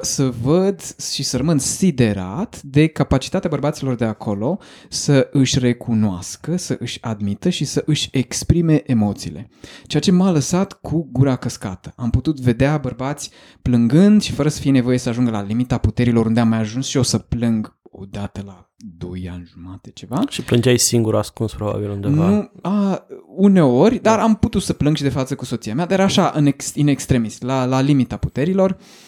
să 0.00 0.32
văd 0.42 0.80
și 1.12 1.22
să 1.22 1.36
rămân 1.36 1.58
siderat 1.58 2.62
de 2.62 2.86
capacitatea 2.86 3.50
bărbaților 3.50 3.94
de 3.94 4.04
acolo 4.04 4.58
să 4.88 5.28
își 5.32 5.58
recunoască, 5.58 6.56
să 6.56 6.76
își 6.78 6.98
admită 7.02 7.48
și 7.48 7.64
să 7.64 7.82
își 7.86 8.08
exprime 8.12 8.82
emoțiile. 8.86 9.48
Ceea 9.86 10.02
ce 10.02 10.10
m-a 10.10 10.30
lăsat 10.30 10.72
cu 10.72 11.08
gura 11.12 11.36
căscată. 11.36 11.92
Am 11.96 12.10
putut 12.10 12.40
vedea 12.40 12.78
bărbați 12.78 13.30
plângând 13.62 14.22
și 14.22 14.32
fără 14.32 14.48
să 14.48 14.60
fie 14.60 14.70
nevoie 14.70 14.98
să 14.98 15.08
ajungă 15.08 15.30
la 15.30 15.42
limita 15.42 15.78
puterilor 15.78 16.26
unde 16.26 16.40
am 16.40 16.48
mai 16.48 16.58
ajuns 16.58 16.86
și 16.86 16.96
eu 16.96 17.02
să 17.02 17.18
plâng 17.18 17.78
odată 17.82 18.42
la 18.46 18.68
2 18.76 19.28
ani 19.32 19.50
jumate, 19.52 19.90
ceva. 19.90 20.22
Și 20.28 20.42
plângeai 20.42 20.78
singur 20.78 21.16
ascuns 21.16 21.52
probabil 21.52 21.90
undeva. 21.90 22.28
Nu, 22.28 22.50
a, 22.62 23.06
uneori, 23.36 23.98
dar 23.98 24.18
am 24.18 24.34
putut 24.34 24.62
să 24.62 24.72
plâng 24.72 24.96
și 24.96 25.02
de 25.02 25.08
față 25.08 25.34
cu 25.34 25.44
soția 25.44 25.74
mea, 25.74 25.86
dar 25.86 26.00
așa, 26.00 26.32
în, 26.34 26.46
ex, 26.46 26.74
in 26.74 26.88
extremis, 26.88 27.40
la, 27.40 27.64
la 27.64 27.80
limita 27.80 28.16
puterilor. 28.16 28.70
Uh, 28.70 29.03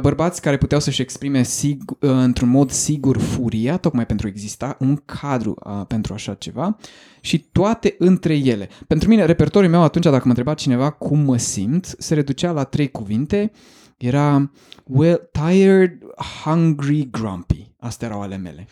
bărbați 0.00 0.40
care 0.40 0.56
puteau 0.56 0.80
să-și 0.80 1.00
exprime 1.00 1.42
sig- 1.42 1.98
uh, 2.00 2.10
într-un 2.10 2.48
mod 2.48 2.70
sigur 2.70 3.18
furia, 3.18 3.76
tocmai 3.76 4.06
pentru 4.06 4.26
a 4.26 4.30
exista 4.30 4.76
un 4.78 4.96
cadru 4.96 5.56
uh, 5.64 5.86
pentru 5.86 6.14
așa 6.14 6.34
ceva 6.34 6.76
și 7.20 7.38
toate 7.52 7.94
între 7.98 8.36
ele. 8.36 8.68
Pentru 8.86 9.08
mine, 9.08 9.24
repertoriul 9.24 9.70
meu 9.70 9.82
atunci, 9.82 10.04
dacă 10.04 10.22
mă 10.22 10.28
întreba 10.28 10.54
cineva 10.54 10.90
cum 10.90 11.18
mă 11.18 11.36
simt, 11.36 11.94
se 11.98 12.14
reducea 12.14 12.50
la 12.50 12.64
trei 12.64 12.90
cuvinte. 12.90 13.52
Era 13.96 14.50
well, 14.84 15.30
tired, 15.32 15.98
hungry, 16.44 17.08
grumpy. 17.10 17.70
Astea 17.78 18.08
erau 18.08 18.20
ale 18.20 18.36
mele. 18.36 18.66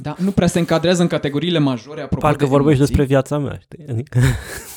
Da, 0.00 0.16
nu 0.18 0.30
prea 0.30 0.46
se 0.46 0.58
încadrează 0.58 1.02
în 1.02 1.08
categoriile 1.08 1.58
majore 1.58 2.00
apropo 2.02 2.26
Parcă 2.26 2.44
de 2.44 2.50
vorbești 2.50 2.78
emoții. 2.78 2.94
despre 2.94 3.14
viața 3.14 3.38
mea, 3.38 3.58
știi? 3.62 3.84
Adică... 3.88 4.18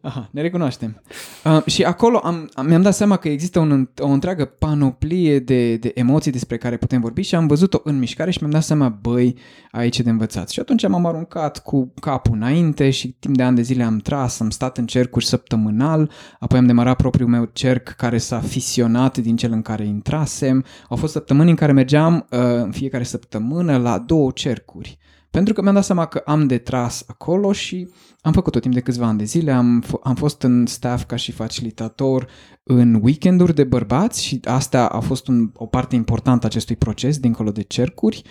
Aha, 0.00 0.28
ne 0.30 0.40
recunoaștem. 0.40 1.02
Uh, 1.44 1.66
și 1.66 1.82
acolo 1.82 2.18
am, 2.18 2.50
am, 2.54 2.66
mi-am 2.66 2.82
dat 2.82 2.94
seama 2.94 3.16
că 3.16 3.28
există 3.28 3.58
un, 3.58 3.88
o 3.98 4.06
întreagă 4.06 4.44
panoplie 4.44 5.38
de, 5.38 5.76
de 5.76 5.92
emoții 5.94 6.32
despre 6.32 6.56
care 6.56 6.76
putem 6.76 7.00
vorbi 7.00 7.22
și 7.22 7.34
am 7.34 7.46
văzut-o 7.46 7.80
în 7.84 7.98
mișcare 7.98 8.30
și 8.30 8.38
mi-am 8.40 8.52
dat 8.52 8.62
seama, 8.62 8.88
băi, 8.88 9.36
aici 9.70 9.98
e 9.98 10.02
de 10.02 10.10
învățat. 10.10 10.48
Și 10.48 10.60
atunci 10.60 10.88
m-am 10.88 11.06
aruncat 11.06 11.58
cu 11.58 11.92
capul 12.00 12.34
înainte 12.34 12.90
și 12.90 13.08
timp 13.08 13.36
de 13.36 13.42
ani 13.42 13.56
de 13.56 13.62
zile 13.62 13.82
am 13.82 13.98
tras, 13.98 14.40
am 14.40 14.50
stat 14.50 14.78
în 14.78 14.86
cercuri 14.86 15.24
săptămânal, 15.24 16.10
apoi 16.38 16.58
am 16.58 16.66
demarat 16.66 16.96
propriul 16.96 17.28
meu 17.28 17.50
cerc 17.52 17.88
care 17.88 18.18
s-a 18.18 18.40
fisionat 18.40 19.18
din 19.18 19.36
cel 19.36 19.52
în 19.52 19.62
care 19.62 19.84
intrasem. 19.86 20.64
Au 20.88 20.96
fost 20.96 21.12
săptămâni 21.12 21.50
în 21.50 21.56
care 21.56 21.72
mergeam 21.72 22.26
uh, 22.30 22.38
în 22.40 22.70
fiecare 22.70 23.04
săptămână 23.04 23.76
la 23.76 23.98
două 23.98 24.30
cercuri. 24.30 24.98
Pentru 25.30 25.54
că 25.54 25.62
mi-am 25.62 25.74
dat 25.74 25.84
seama 25.84 26.06
că 26.06 26.22
am 26.24 26.46
de 26.46 26.58
tras 26.58 27.04
acolo 27.06 27.52
și 27.52 27.88
am 28.20 28.32
făcut-o 28.32 28.58
timp 28.58 28.74
de 28.74 28.80
câțiva 28.80 29.06
ani 29.06 29.18
de 29.18 29.24
zile, 29.24 29.52
am, 29.52 29.84
f- 29.86 30.02
am 30.02 30.14
fost 30.14 30.42
în 30.42 30.66
staff 30.66 31.04
ca 31.04 31.16
și 31.16 31.32
facilitator 31.32 32.26
în 32.62 33.00
weekenduri 33.02 33.54
de 33.54 33.64
bărbați 33.64 34.24
și 34.24 34.40
asta 34.44 34.86
a 34.86 35.00
fost 35.00 35.28
un, 35.28 35.50
o 35.54 35.66
parte 35.66 35.94
importantă 35.94 36.44
a 36.44 36.48
acestui 36.48 36.76
proces, 36.76 37.18
dincolo 37.18 37.50
de 37.50 37.62
cercuri. 37.62 38.22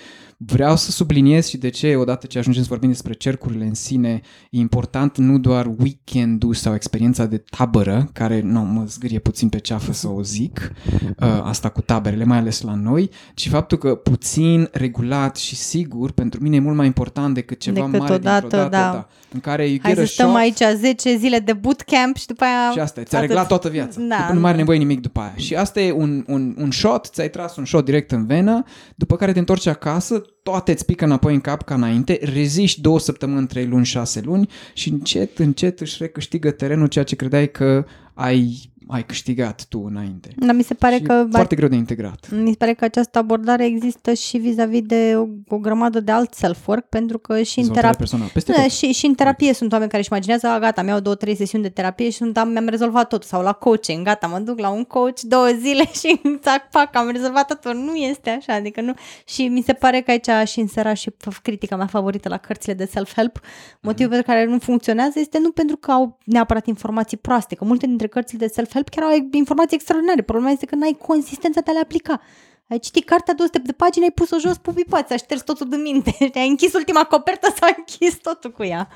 Vreau 0.46 0.76
să 0.76 0.92
subliniez 0.92 1.48
și 1.48 1.58
de 1.58 1.70
ce, 1.70 1.96
odată 1.96 2.28
ce 2.28 2.38
ajungem 2.38 2.62
să 2.62 2.70
vorbim 2.70 2.90
despre 2.90 3.14
cercurile 3.14 3.66
în 3.66 3.74
sine, 3.74 4.22
e 4.50 4.60
important 4.60 5.18
nu 5.18 5.38
doar 5.38 5.70
weekendul 5.80 6.54
sau 6.54 6.74
experiența 6.74 7.26
de 7.26 7.38
tabără, 7.38 8.10
care 8.14 8.42
nu 8.42 8.62
mă 8.62 8.84
zgârie 8.88 9.20
puțin 9.20 9.50
pe 9.50 9.60
ceafă 9.60 9.92
să 9.92 10.08
o 10.08 10.22
zic, 10.24 10.72
uh, 10.94 11.42
asta 11.44 11.70
cu 11.70 11.82
taberele, 11.82 12.24
mai 12.24 12.38
ales 12.38 12.62
la 12.62 12.74
noi, 12.74 13.10
ci 13.34 13.50
faptul 13.50 13.78
că 13.78 13.96
puțin, 13.96 14.70
regulat 14.72 15.36
și 15.36 15.56
sigur, 15.56 16.12
pentru 16.12 16.42
mine 16.42 16.56
e 16.56 16.60
mult 16.60 16.76
mai 16.76 16.86
important 16.86 17.34
decât 17.34 17.60
ceva 17.60 17.86
Decât 17.86 18.00
mare 18.00 18.14
odată, 18.14 18.40
dintr-o 18.40 18.58
dată, 18.58 18.70
da. 18.70 18.92
da. 18.92 19.08
în 19.34 19.40
care 19.40 19.68
you 19.68 19.80
Hai 19.82 19.94
get 19.94 20.08
să 20.08 20.22
a 20.22 20.26
stăm 20.26 20.28
shot, 20.28 20.40
aici 20.40 20.80
10 20.80 21.16
zile 21.18 21.40
de 21.40 21.54
bootcamp 21.54 22.16
și 22.16 22.26
după 22.26 22.44
aia... 22.44 22.72
și 22.72 22.80
asta, 22.80 23.04
ți-a 23.04 23.18
atât. 23.18 23.30
reglat 23.30 23.48
toată 23.48 23.70
viața. 23.70 24.02
Da, 24.02 24.16
După 24.18 24.34
nu 24.34 24.40
mai 24.40 24.50
are 24.50 24.58
nevoie 24.58 24.78
nimic 24.78 25.02
după 25.02 25.20
aia. 25.20 25.34
Și 25.36 25.56
asta 25.56 25.80
e 25.80 25.92
un, 25.92 26.24
un, 26.28 26.56
un 26.58 26.72
shot, 26.72 27.06
ți-ai 27.06 27.30
tras 27.30 27.56
un 27.56 27.66
shot 27.66 27.86
direct 27.86 28.12
în 28.12 28.26
venă, 28.26 28.64
după 28.96 29.16
care 29.16 29.32
te 29.32 29.40
întorci 29.40 29.66
acasă, 29.66 30.24
toate 30.44 30.72
îți 30.72 30.86
pică 30.86 31.06
înapoi 31.06 31.34
în 31.34 31.42
cap 31.42 31.64
ca 31.64 31.76
înainte, 31.76 32.20
reziști 32.22 32.82
două 32.82 33.00
săptămâni, 33.00 33.48
trei 33.48 33.66
luni, 33.66 33.86
șase 33.86 34.22
luni 34.22 34.50
și 34.74 34.90
încet, 34.90 35.40
încet 35.40 35.80
își 35.80 35.98
recâștigă 36.00 36.52
terenul 36.52 36.88
ceea 36.88 37.04
ce 37.04 37.16
credeai 37.16 37.52
că 37.52 37.86
ai, 38.14 38.72
ai 38.92 39.06
câștigat 39.06 39.66
tu 39.70 39.84
înainte. 39.90 40.30
Dar 40.36 40.56
mi 40.56 40.64
se 40.64 40.74
pare 40.74 40.96
și 40.96 41.02
că 41.02 41.26
foarte 41.32 41.56
greu 41.56 41.68
de 41.68 41.76
integrat. 41.76 42.30
Mi 42.32 42.50
se 42.50 42.56
pare 42.56 42.74
că 42.74 42.84
această 42.84 43.18
abordare 43.18 43.66
există 43.66 44.14
și 44.14 44.38
vis-a-vis 44.38 44.82
de 44.82 45.14
o, 45.16 45.26
o 45.56 45.58
grămadă 45.58 46.00
de 46.00 46.12
alt 46.12 46.34
self-work, 46.34 46.90
pentru 46.90 47.18
că 47.18 47.42
și 47.42 47.60
în 47.60 47.66
Dezvoltare 47.66 47.74
terapie... 47.74 47.98
personală. 47.98 48.30
Peste 48.34 48.52
Da, 48.52 48.62
tot. 48.62 48.72
și, 48.72 48.92
și 48.92 49.06
în 49.06 49.14
terapie 49.14 49.54
sunt 49.54 49.72
oameni 49.72 49.90
care 49.90 50.02
își 50.02 50.12
imaginează, 50.12 50.48
a, 50.48 50.60
gata, 50.60 50.82
mi-au 50.82 51.00
două, 51.00 51.16
trei 51.16 51.36
sesiuni 51.36 51.64
de 51.64 51.70
terapie 51.70 52.10
și 52.10 52.18
sunt, 52.18 52.38
am, 52.38 52.50
mi-am 52.50 52.68
rezolvat 52.68 53.08
tot. 53.08 53.24
Sau 53.24 53.42
la 53.42 53.52
coaching, 53.54 54.06
gata, 54.06 54.28
mă 54.28 54.40
duc 54.40 54.60
la 54.60 54.70
un 54.70 54.84
coach 54.84 55.20
două 55.22 55.48
zile 55.60 55.84
și 56.02 56.22
țac, 56.42 56.70
pac, 56.72 56.96
am 56.96 57.10
rezolvat 57.10 57.48
totul. 57.48 57.74
Nu 57.76 57.96
este 57.96 58.30
așa, 58.30 58.54
adică 58.54 58.82
nu. 58.82 58.94
Și 59.28 59.48
mi 59.48 59.62
se 59.62 59.74
pare 59.74 60.02
că 60.02 60.12
aici 60.12 60.48
și 60.48 60.60
însera 60.60 60.94
și 60.94 61.10
f- 61.10 61.42
critica 61.42 61.76
mea 61.76 61.88
favorită 61.88 62.30
la 62.30 62.38
cărțile 62.38 62.74
de 62.74 62.86
self-help. 62.86 63.40
Motivul 63.82 64.12
pentru 64.12 64.32
care 64.32 64.46
nu 64.46 64.60
funcționează 64.60 65.20
este 65.20 65.40
nu 65.40 65.52
pentru 65.52 65.78
că 65.78 65.92
au 65.92 66.18
neapărat 66.24 66.66
informații 66.68 67.18
proaste, 67.18 67.56
că 67.56 67.66
multe 67.66 67.86
dintre 67.86 68.08
cărțile 68.08 68.46
de 68.46 68.54
self-help 68.62 68.79
chiar 68.88 69.04
au 69.04 69.28
informații 69.32 69.76
extraordinare. 69.76 70.22
Problema 70.22 70.52
este 70.52 70.66
că 70.66 70.76
n-ai 70.76 70.98
consistența 71.08 71.62
de 71.62 71.70
a 71.70 71.74
le 71.74 71.80
aplica. 71.80 72.22
Ai 72.70 72.80
citit 72.80 73.06
cartea 73.06 73.34
200 73.34 73.62
de 73.66 73.72
pagini, 73.72 74.04
ai 74.06 74.12
pus-o 74.12 74.38
jos, 74.40 74.58
pupi 74.58 74.84
poate, 74.84 75.14
ai 75.14 75.18
șters 75.18 75.42
totul 75.42 75.70
din 75.70 75.82
minte. 75.82 76.16
Ai 76.40 76.48
închis 76.48 76.74
ultima 76.74 77.04
copertă 77.04 77.48
sau 77.58 77.68
ai 77.68 77.76
închis 77.78 78.18
totul 78.18 78.52
cu 78.52 78.64
ea. 78.64 78.88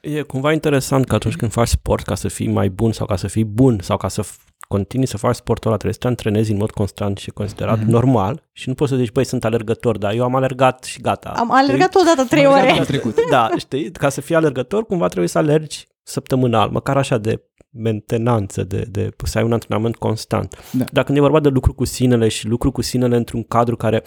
E 0.00 0.22
cumva 0.22 0.52
interesant 0.52 1.04
că 1.06 1.14
atunci 1.14 1.36
când 1.36 1.52
faci 1.52 1.68
sport 1.68 2.04
ca 2.04 2.14
să 2.14 2.28
fii 2.28 2.48
mai 2.48 2.68
bun 2.68 2.92
sau 2.92 3.06
ca 3.06 3.16
să 3.16 3.26
fii 3.26 3.44
bun 3.44 3.78
sau 3.82 3.96
ca 3.96 4.08
să 4.08 4.22
f- 4.22 4.50
continui 4.68 5.06
să 5.06 5.16
faci 5.16 5.34
sportul 5.34 5.66
ăla, 5.70 5.76
trebuie 5.78 5.92
să 5.92 5.98
te 6.00 6.06
antrenezi 6.06 6.50
în 6.50 6.56
mod 6.56 6.70
constant 6.70 7.18
și 7.18 7.30
considerat 7.30 7.76
Mhm. 7.78 7.86
mm-hmm. 7.86 7.90
normal 7.90 8.48
și 8.52 8.68
nu 8.68 8.74
poți 8.74 8.90
să 8.90 8.96
zici, 8.96 9.12
băi, 9.12 9.24
sunt 9.24 9.44
alergător, 9.44 9.98
dar 9.98 10.12
eu 10.14 10.24
am 10.24 10.34
alergat 10.34 10.84
și 10.84 11.00
gata. 11.00 11.28
Am 11.36 11.50
alergat 11.52 11.94
odată 11.94 12.24
trei 12.24 12.44
Am 12.44 12.52
alergat 12.52 12.68
ore. 12.70 12.72
anul 12.80 12.86
trecut. 12.86 13.16
Da, 13.30 13.50
știi, 13.56 13.90
ca 13.92 14.08
să 14.08 14.20
fii 14.20 14.34
alergător, 14.34 14.86
cumva 14.86 15.06
trebuie 15.06 15.28
să 15.28 15.38
alergi 15.38 15.86
săptămânal, 16.02 16.70
măcar 16.70 16.96
așa 16.96 17.18
de 17.18 17.42
mentenanță, 17.72 18.64
de, 18.64 18.86
de 18.90 19.08
să 19.24 19.38
ai 19.38 19.44
un 19.44 19.52
antrenament 19.52 19.96
constant. 19.96 20.70
Da. 20.72 20.84
Dar 20.92 21.04
când 21.04 21.18
e 21.18 21.20
vorba 21.20 21.40
de 21.40 21.48
lucru 21.48 21.74
cu 21.74 21.84
sinele 21.84 22.28
și 22.28 22.46
lucru 22.46 22.72
cu 22.72 22.82
sinele 22.82 23.16
într-un 23.16 23.42
cadru 23.42 23.76
care 23.76 24.02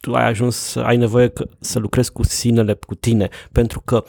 tu 0.00 0.14
ai 0.14 0.26
ajuns 0.26 0.56
să 0.56 0.80
ai 0.80 0.96
nevoie 0.96 1.28
că, 1.28 1.48
să 1.60 1.78
lucrezi 1.78 2.12
cu 2.12 2.22
sinele, 2.22 2.74
cu 2.74 2.94
tine, 2.94 3.28
pentru 3.52 3.80
că 3.80 4.04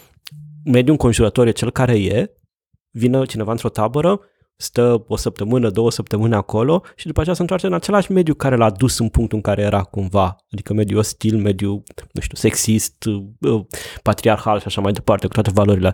mediul 0.63 0.91
înconjurător 0.91 1.48
e 1.48 1.51
cel 1.51 1.71
care 1.71 2.03
e, 2.03 2.31
vine 2.91 3.25
cineva 3.25 3.51
într-o 3.51 3.69
tabără, 3.69 4.19
stă 4.62 5.03
o 5.07 5.15
săptămână, 5.15 5.69
două 5.69 5.91
săptămâni 5.91 6.33
acolo 6.33 6.83
și 6.95 7.05
după 7.05 7.19
aceea 7.19 7.36
se 7.36 7.41
întoarce 7.41 7.67
în 7.67 7.74
același 7.74 8.12
mediu 8.12 8.33
care 8.33 8.55
l-a 8.55 8.69
dus 8.69 9.00
în 9.00 9.09
punctul 9.09 9.38
în 9.38 9.43
care 9.43 9.62
era 9.62 9.83
cumva, 9.83 10.36
adică 10.51 10.74
mediu 10.74 10.98
ostil, 10.98 11.38
mediu, 11.38 11.83
nu 12.12 12.21
știu, 12.21 12.38
sexist, 12.38 13.03
uh, 13.03 13.65
patriarhal 14.03 14.59
și 14.59 14.67
așa 14.67 14.81
mai 14.81 14.91
departe, 14.91 15.27
cu 15.27 15.33
toate 15.33 15.51
valorile. 15.51 15.93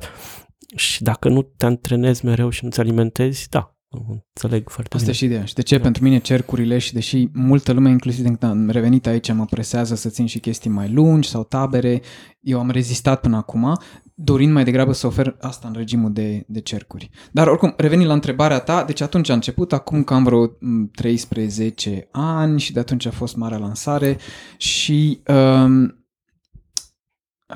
Și 0.76 1.04
dacă 1.04 1.30
nu 1.30 1.42
te 1.42 1.66
antrenezi 1.66 2.26
mereu 2.26 2.50
și 2.50 2.64
nu-ți 2.64 2.80
alimentezi, 2.80 3.50
da, 3.50 3.76
înțeleg 4.08 4.70
foarte 4.70 4.96
Asta 4.96 5.10
e 5.10 5.12
bine. 5.12 5.18
și 5.18 5.26
ideea. 5.26 5.46
Și 5.46 5.54
de 5.54 5.62
ce 5.62 5.80
pentru 5.80 6.04
mine 6.04 6.18
cercurile 6.18 6.78
și 6.78 6.94
deși 6.94 7.28
multă 7.34 7.72
lume, 7.72 7.90
inclusiv 7.90 8.24
de 8.24 8.28
când 8.28 8.44
am 8.52 8.70
revenit 8.70 9.08
aici, 9.08 9.34
mă 9.34 9.46
presează 9.46 9.96
să 9.96 10.10
țin 10.10 10.26
și 10.26 10.40
chestii 10.40 10.70
mai 10.70 10.90
lungi 10.90 11.30
sau 11.30 11.44
tabere, 11.44 12.02
eu 12.40 12.60
am 12.60 12.70
rezistat 12.70 13.22
până 13.22 13.38
acum, 13.38 13.78
dorind 14.14 14.54
mai 14.54 14.64
degrabă 14.64 14.92
să 14.92 15.08
ofer 15.08 15.36
asta 15.40 15.68
în 15.68 15.74
regimul 15.74 16.14
de, 16.14 16.44
de 16.48 16.60
cercuri. 16.62 17.10
Dar 17.32 17.48
oricum, 17.48 17.74
revenind 17.78 18.08
la 18.08 18.14
întrebarea 18.14 18.60
ta, 18.60 18.84
deci 18.84 19.02
atunci 19.02 19.30
a 19.30 19.34
început, 19.34 19.74
acum 19.74 20.04
cam 20.04 20.24
vreo 20.24 20.44
m, 20.60 20.90
13 20.92 22.08
ani 22.12 22.60
și 22.60 22.74
de 22.74 22.80
atunci 22.80 23.06
a 23.06 23.12
fost 23.12 23.36
marea 23.36 23.58
lansare 23.58 24.18
și... 24.58 25.22
Um, 25.28 26.06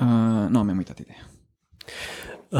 uh, 0.00 0.48
nu, 0.48 0.62
mi-am 0.62 0.76
uitat 0.76 0.98
ideea. 0.98 1.30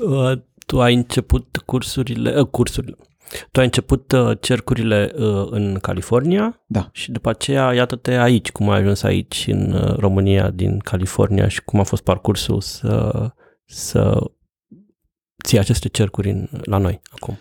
Uh, 0.00 0.32
tu 0.66 0.80
ai 0.80 0.94
început 0.94 1.62
cursurile, 1.64 2.40
uh, 2.40 2.46
cursurile, 2.46 2.96
tu 3.50 3.58
ai 3.60 3.64
început 3.64 4.12
uh, 4.12 4.38
cercurile 4.40 5.12
uh, 5.14 5.46
în 5.50 5.78
California 5.80 6.60
Da. 6.66 6.88
și 6.92 7.10
după 7.10 7.28
aceea 7.28 7.74
iată-te 7.74 8.10
aici, 8.10 8.52
cum 8.52 8.70
ai 8.70 8.78
ajuns 8.78 9.02
aici 9.02 9.46
în 9.50 9.72
uh, 9.72 9.96
România 9.96 10.50
din 10.50 10.78
California 10.78 11.48
și 11.48 11.62
cum 11.64 11.80
a 11.80 11.82
fost 11.82 12.02
parcursul 12.02 12.60
să, 12.60 13.30
să 13.64 14.30
ții 15.44 15.58
aceste 15.58 15.88
cercuri 15.88 16.30
în, 16.30 16.48
la 16.62 16.78
noi 16.78 17.00
acum. 17.10 17.38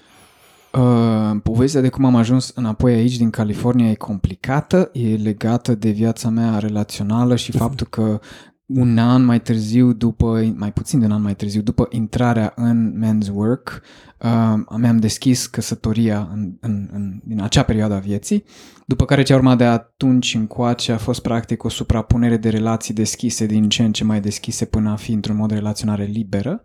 Uh, 0.73 1.39
povestea 1.43 1.81
de 1.81 1.89
cum 1.89 2.05
am 2.05 2.15
ajuns 2.15 2.51
înapoi 2.55 2.93
aici 2.93 3.17
din 3.17 3.29
California 3.29 3.89
e 3.89 3.95
complicată, 3.95 4.89
e 4.93 5.15
legată 5.15 5.75
de 5.75 5.89
viața 5.89 6.29
mea 6.29 6.59
relațională 6.59 7.35
și 7.35 7.51
faptul 7.51 7.87
că 7.87 8.19
un 8.65 8.97
an 8.97 9.23
mai 9.23 9.41
târziu, 9.41 9.93
după, 9.93 10.53
mai 10.55 10.71
puțin 10.71 10.99
de 10.99 11.05
un 11.05 11.11
an 11.11 11.21
mai 11.21 11.35
târziu, 11.35 11.61
după 11.61 11.87
intrarea 11.89 12.53
în 12.55 13.03
Men's 13.03 13.29
Work, 13.33 13.81
uh, 14.21 14.77
mi-am 14.77 14.97
deschis 14.97 15.45
căsătoria 15.45 16.29
în, 16.33 16.57
în, 16.59 16.89
în, 16.91 17.21
din 17.23 17.41
acea 17.41 17.63
perioadă 17.63 17.93
a 17.93 17.99
vieții, 17.99 18.43
după 18.85 19.05
care 19.05 19.23
ce 19.23 19.33
a 19.33 19.35
urmat 19.35 19.57
de 19.57 19.63
atunci 19.63 20.35
încoace 20.35 20.91
a 20.91 20.97
fost 20.97 21.21
practic 21.21 21.63
o 21.63 21.69
suprapunere 21.69 22.37
de 22.37 22.49
relații 22.49 22.93
deschise 22.93 23.45
din 23.45 23.69
ce 23.69 23.83
în 23.83 23.91
ce 23.91 24.03
mai 24.03 24.21
deschise 24.21 24.65
până 24.65 24.89
a 24.89 24.95
fi 24.95 25.11
într-un 25.11 25.35
mod 25.35 25.47
de 25.47 25.55
relaționare 25.55 26.03
liberă 26.03 26.63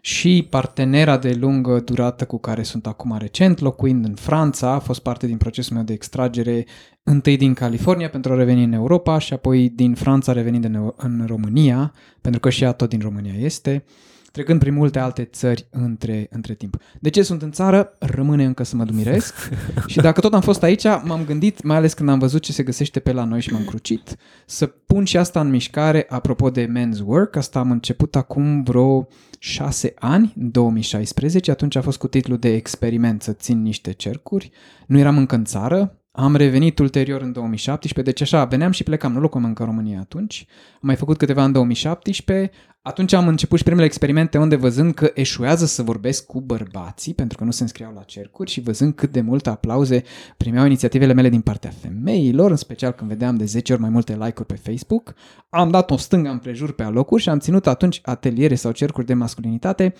și 0.00 0.46
partenera 0.50 1.16
de 1.18 1.32
lungă 1.32 1.80
durată 1.80 2.24
cu 2.24 2.38
care 2.38 2.62
sunt 2.62 2.86
acum 2.86 3.16
recent, 3.18 3.58
locuind 3.58 4.04
în 4.04 4.14
Franța, 4.14 4.70
a 4.70 4.78
fost 4.78 5.00
parte 5.00 5.26
din 5.26 5.36
procesul 5.36 5.74
meu 5.74 5.84
de 5.84 5.92
extragere 5.92 6.66
întâi 7.02 7.36
din 7.36 7.54
California 7.54 8.08
pentru 8.08 8.32
a 8.32 8.36
reveni 8.36 8.64
în 8.64 8.72
Europa 8.72 9.18
și 9.18 9.32
apoi 9.32 9.68
din 9.68 9.94
Franța 9.94 10.32
revenind 10.32 10.64
în, 10.64 10.92
în 10.96 11.24
România, 11.26 11.92
pentru 12.20 12.40
că 12.40 12.50
și 12.50 12.62
ea 12.62 12.72
tot 12.72 12.88
din 12.88 13.00
România 13.00 13.34
este 13.38 13.84
trecând 14.32 14.60
prin 14.60 14.74
multe 14.74 14.98
alte 14.98 15.24
țări 15.24 15.66
între, 15.70 16.26
între 16.30 16.54
timp. 16.54 16.76
De 17.00 17.08
ce 17.08 17.22
sunt 17.22 17.42
în 17.42 17.50
țară? 17.50 17.92
Rămâne 17.98 18.44
încă 18.44 18.64
să 18.64 18.76
mă 18.76 18.84
dumiresc. 18.84 19.34
și 19.86 19.96
dacă 19.96 20.20
tot 20.20 20.34
am 20.34 20.40
fost 20.40 20.62
aici, 20.62 20.84
m-am 20.84 21.24
gândit, 21.24 21.62
mai 21.62 21.76
ales 21.76 21.92
când 21.92 22.08
am 22.08 22.18
văzut 22.18 22.42
ce 22.42 22.52
se 22.52 22.62
găsește 22.62 23.00
pe 23.00 23.12
la 23.12 23.24
noi 23.24 23.40
și 23.40 23.52
m-am 23.52 23.64
crucit, 23.64 24.16
să 24.46 24.66
pun 24.66 25.04
și 25.04 25.16
asta 25.16 25.40
în 25.40 25.50
mișcare 25.50 26.06
apropo 26.08 26.50
de 26.50 26.66
men's 26.66 27.04
work. 27.04 27.36
Asta 27.36 27.58
am 27.58 27.70
început 27.70 28.16
acum 28.16 28.62
vreo 28.62 29.08
șase 29.42 29.94
ani, 29.98 30.32
în 30.36 30.50
2016. 30.50 31.50
Atunci 31.50 31.76
a 31.76 31.82
fost 31.82 31.98
cu 31.98 32.08
titlul 32.08 32.38
de 32.38 32.54
experiment 32.54 33.22
să 33.22 33.32
țin 33.32 33.62
niște 33.62 33.92
cercuri. 33.92 34.50
Nu 34.86 34.98
eram 34.98 35.16
încă 35.16 35.34
în 35.34 35.44
țară, 35.44 35.99
am 36.12 36.36
revenit 36.36 36.78
ulterior 36.78 37.20
în 37.20 37.32
2017, 37.32 38.12
deci 38.12 38.20
așa, 38.20 38.44
veneam 38.44 38.70
și 38.70 38.82
plecam, 38.82 39.12
nu 39.12 39.20
locuam 39.20 39.44
încă 39.44 39.62
în 39.62 39.68
România 39.68 39.98
atunci. 40.00 40.46
Am 40.48 40.78
mai 40.80 40.96
făcut 40.96 41.16
câteva 41.16 41.44
în 41.44 41.52
2017, 41.52 42.50
atunci 42.82 43.12
am 43.12 43.28
început 43.28 43.58
și 43.58 43.64
primele 43.64 43.86
experimente 43.86 44.38
unde 44.38 44.56
văzând 44.56 44.94
că 44.94 45.10
eșuează 45.14 45.66
să 45.66 45.82
vorbesc 45.82 46.26
cu 46.26 46.40
bărbații, 46.40 47.14
pentru 47.14 47.38
că 47.38 47.44
nu 47.44 47.50
se 47.50 47.62
înscriau 47.62 47.92
la 47.94 48.02
cercuri 48.02 48.50
și 48.50 48.60
văzând 48.60 48.94
cât 48.94 49.12
de 49.12 49.20
multe 49.20 49.48
aplauze 49.48 50.02
primeau 50.36 50.66
inițiativele 50.66 51.12
mele 51.12 51.28
din 51.28 51.40
partea 51.40 51.70
femeilor, 51.80 52.50
în 52.50 52.56
special 52.56 52.92
când 52.92 53.10
vedeam 53.10 53.36
de 53.36 53.44
10 53.44 53.72
ori 53.72 53.80
mai 53.80 53.90
multe 53.90 54.12
like-uri 54.12 54.46
pe 54.46 54.60
Facebook, 54.62 55.14
am 55.48 55.70
dat 55.70 55.90
o 55.90 55.96
stângă 55.96 56.30
împrejur 56.30 56.72
pe 56.72 56.82
alocuri 56.82 57.22
și 57.22 57.28
am 57.28 57.38
ținut 57.38 57.66
atunci 57.66 58.00
ateliere 58.02 58.54
sau 58.54 58.72
cercuri 58.72 59.06
de 59.06 59.14
masculinitate 59.14 59.94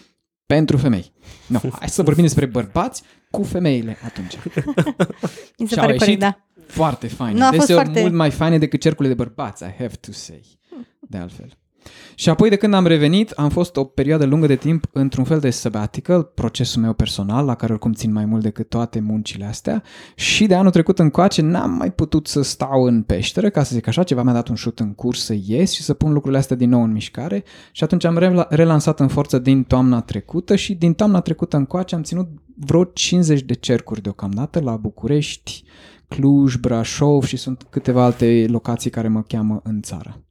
pentru 0.55 0.77
femei. 0.77 1.13
No, 1.47 1.59
hai 1.79 1.89
să 1.89 2.03
vorbim 2.03 2.23
despre 2.25 2.47
bărbați 2.47 3.03
cu 3.31 3.43
femeile 3.43 3.97
atunci. 4.05 4.35
Mi 5.59 5.69
se 5.69 5.75
pare 5.75 5.97
corect, 5.97 6.19
da. 6.19 6.45
Foarte 6.67 7.07
fain. 7.09 7.37
Nu 7.37 7.43
a 7.45 7.49
fost 7.49 7.59
Deseori 7.59 7.83
foarte- 7.85 8.01
mult 8.01 8.13
mai 8.15 8.31
faine 8.31 8.59
decât 8.59 8.81
cercurile 8.81 9.15
de 9.15 9.23
bărbați, 9.23 9.63
I 9.65 9.75
have 9.79 9.95
to 10.01 10.13
say. 10.13 10.43
De 11.01 11.19
altfel. 11.19 11.59
Și 12.15 12.29
apoi 12.29 12.49
de 12.49 12.57
când 12.57 12.75
am 12.75 12.87
revenit, 12.87 13.31
am 13.31 13.49
fost 13.49 13.77
o 13.77 13.85
perioadă 13.85 14.25
lungă 14.25 14.47
de 14.47 14.57
timp 14.57 14.85
într-un 14.93 15.25
fel 15.25 15.39
de 15.39 15.51
sabbatical, 15.51 16.23
procesul 16.23 16.83
meu 16.83 16.93
personal, 16.93 17.45
la 17.45 17.55
care 17.55 17.73
oricum 17.73 17.93
țin 17.93 18.13
mai 18.13 18.25
mult 18.25 18.43
decât 18.43 18.69
toate 18.69 19.01
muncile 19.01 19.45
astea, 19.45 19.83
și 20.15 20.47
de 20.47 20.55
anul 20.55 20.71
trecut 20.71 20.99
încoace 20.99 21.43
n-am 21.43 21.71
mai 21.71 21.93
putut 21.93 22.27
să 22.27 22.43
stau 22.43 22.83
în 22.83 23.03
peșteră, 23.03 23.51
ca 23.51 23.63
să 23.63 23.75
zic 23.75 23.87
așa, 23.87 24.03
ceva 24.03 24.23
mi-a 24.23 24.33
dat 24.33 24.49
un 24.49 24.55
șut 24.55 24.81
în 24.81 24.95
curs 24.95 25.25
să 25.25 25.35
ies 25.47 25.73
și 25.73 25.83
să 25.83 25.95
pun 25.95 26.13
lucrurile 26.13 26.39
astea 26.39 26.57
din 26.57 26.69
nou 26.69 26.83
în 26.83 26.93
mișcare 26.93 27.45
și 27.73 27.85
atunci 27.85 28.05
am 28.05 28.19
rela- 28.19 28.49
relansat 28.49 29.01
în 29.01 29.09
forță 29.09 29.39
din 29.39 29.63
toamna 29.63 30.01
trecută 30.01 30.57
și 30.57 30.75
din 30.75 30.93
toamna 30.93 31.21
trecută 31.21 31.57
încoace 31.57 31.95
am 31.95 32.03
ținut 32.03 32.29
vreo 32.57 32.85
50 32.85 33.43
de 33.43 33.55
cercuri 33.55 34.03
deocamdată 34.03 34.61
la 34.61 34.77
București, 34.77 35.65
Cluj, 36.09 36.57
Brașov 36.57 37.25
și 37.25 37.37
sunt 37.37 37.67
câteva 37.71 38.05
alte 38.05 38.47
locații 38.49 38.91
care 38.91 39.09
mă 39.09 39.23
cheamă 39.23 39.61
în 39.65 39.81
țară. 39.83 40.25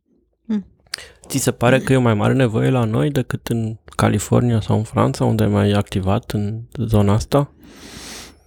Ți 1.28 1.38
se 1.38 1.52
pare 1.52 1.80
că 1.80 1.94
e 1.94 1.98
o 1.98 2.02
mai 2.02 2.14
mare 2.14 2.34
nevoie 2.34 2.70
la 2.70 2.84
noi 2.84 3.10
decât 3.12 3.48
în 3.48 3.78
California 3.96 4.62
sau 4.62 4.78
în 4.78 4.84
Franța, 4.84 5.26
unde 5.26 5.44
ai 5.44 5.50
mai 5.50 5.72
activat 5.72 6.32
în 6.32 6.62
zona 6.78 7.14
asta? 7.14 7.52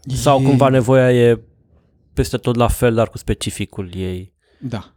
Sau 0.06 0.40
E- 0.40 0.44
cumva 0.44 0.68
nevoia 0.68 1.12
e 1.12 1.40
peste 2.14 2.36
tot 2.36 2.56
la 2.56 2.68
fel, 2.68 2.94
dar 2.94 3.08
cu 3.08 3.18
specificul 3.18 3.90
ei? 3.94 4.32
Da. 4.60 4.96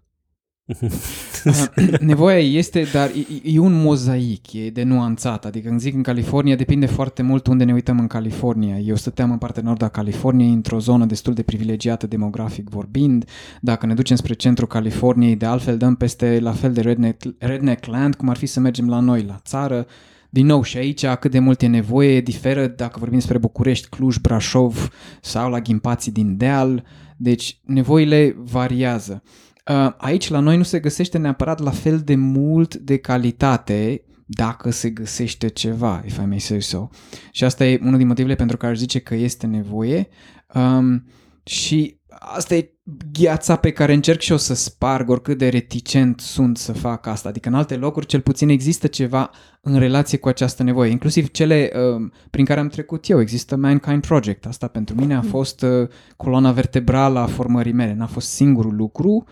Uh, 0.65 1.65
Nevoia 1.99 2.37
este, 2.37 2.85
dar 2.93 3.09
e, 3.09 3.51
e 3.53 3.59
un 3.59 3.81
mozaic, 3.81 4.53
e 4.53 4.69
de 4.69 4.83
nuanțat. 4.83 5.45
Adică 5.45 5.67
când 5.67 5.79
zic 5.79 5.93
în 5.93 6.01
California, 6.01 6.55
depinde 6.55 6.85
foarte 6.85 7.21
mult 7.21 7.47
unde 7.47 7.63
ne 7.63 7.73
uităm 7.73 7.99
în 7.99 8.07
California. 8.07 8.77
Eu 8.77 8.95
stăteam 8.95 9.31
în 9.31 9.37
partea 9.37 9.63
nord 9.63 9.81
a 9.81 9.87
Californiei, 9.87 10.53
într-o 10.53 10.79
zonă 10.79 11.05
destul 11.05 11.33
de 11.33 11.43
privilegiată 11.43 12.07
demografic 12.07 12.69
vorbind. 12.69 13.25
Dacă 13.61 13.85
ne 13.85 13.93
ducem 13.93 14.15
spre 14.15 14.33
centrul 14.33 14.67
Californiei, 14.67 15.35
de 15.35 15.45
altfel 15.45 15.77
dăm 15.77 15.95
peste 15.95 16.39
la 16.41 16.51
fel 16.51 16.73
de 16.73 16.81
redneck, 16.81 17.23
redneck 17.37 17.85
land, 17.85 18.15
cum 18.15 18.29
ar 18.29 18.37
fi 18.37 18.45
să 18.45 18.59
mergem 18.59 18.89
la 18.89 18.99
noi, 18.99 19.23
la 19.23 19.39
țară. 19.43 19.85
Din 20.29 20.45
nou, 20.45 20.63
și 20.63 20.77
aici 20.77 21.05
cât 21.05 21.31
de 21.31 21.39
mult 21.39 21.61
e 21.61 21.67
nevoie 21.67 22.21
diferă 22.21 22.67
dacă 22.67 22.95
vorbim 22.99 23.17
despre 23.17 23.37
București, 23.37 23.87
Cluj, 23.87 24.17
Brașov 24.17 24.89
sau 25.21 25.49
la 25.49 25.59
Ghimpații 25.59 26.11
din 26.11 26.37
Deal. 26.37 26.83
Deci 27.17 27.57
nevoile 27.63 28.35
variază. 28.37 29.23
Uh, 29.71 29.93
Aici 29.97 30.29
la 30.29 30.39
noi 30.39 30.57
nu 30.57 30.63
se 30.63 30.79
găsește 30.79 31.17
neapărat 31.17 31.59
la 31.59 31.71
fel 31.71 31.99
de 31.99 32.15
mult 32.15 32.75
de 32.75 32.97
calitate 32.97 34.03
dacă 34.25 34.69
se 34.69 34.89
găsește 34.89 35.47
ceva, 35.47 36.03
if 36.05 36.17
I 36.17 36.25
may 36.25 36.39
say 36.39 36.61
so. 36.61 36.87
Și 37.31 37.43
asta 37.43 37.65
e 37.65 37.79
unul 37.81 37.97
din 37.97 38.07
motivele 38.07 38.35
pentru 38.35 38.57
care 38.57 38.71
aș 38.71 38.77
zice 38.77 38.99
că 38.99 39.15
este 39.15 39.45
nevoie. 39.45 40.07
Um, 40.53 41.05
și 41.43 41.99
asta 42.19 42.55
e 42.55 42.69
gheața 43.11 43.55
pe 43.55 43.71
care 43.71 43.93
încerc 43.93 44.19
și 44.19 44.31
eu 44.31 44.37
să 44.37 44.53
sparg 44.53 45.09
oricât 45.09 45.37
de 45.37 45.49
reticent 45.49 46.19
sunt 46.19 46.57
să 46.57 46.73
fac 46.73 47.07
asta. 47.07 47.29
Adică 47.29 47.49
în 47.49 47.55
alte 47.55 47.75
locuri 47.75 48.05
cel 48.05 48.21
puțin 48.21 48.49
există 48.49 48.87
ceva 48.87 49.29
în 49.61 49.79
relație 49.79 50.17
cu 50.17 50.27
această 50.27 50.63
nevoie. 50.63 50.91
Inclusiv 50.91 51.31
cele 51.31 51.71
um, 51.75 52.11
prin 52.29 52.45
care 52.45 52.59
am 52.59 52.67
trecut 52.67 53.09
eu. 53.09 53.19
Există 53.19 53.55
Mankind 53.55 54.01
Project. 54.01 54.45
Asta 54.45 54.67
pentru 54.67 54.95
mine 54.95 55.15
a 55.15 55.21
fost 55.21 55.61
uh, 55.61 55.87
coloana 56.15 56.51
vertebrală 56.51 57.19
a 57.19 57.25
formării 57.25 57.71
mele. 57.71 57.93
N-a 57.93 58.07
fost 58.07 58.27
singurul 58.27 58.75
lucru, 58.75 59.09
um, 59.11 59.23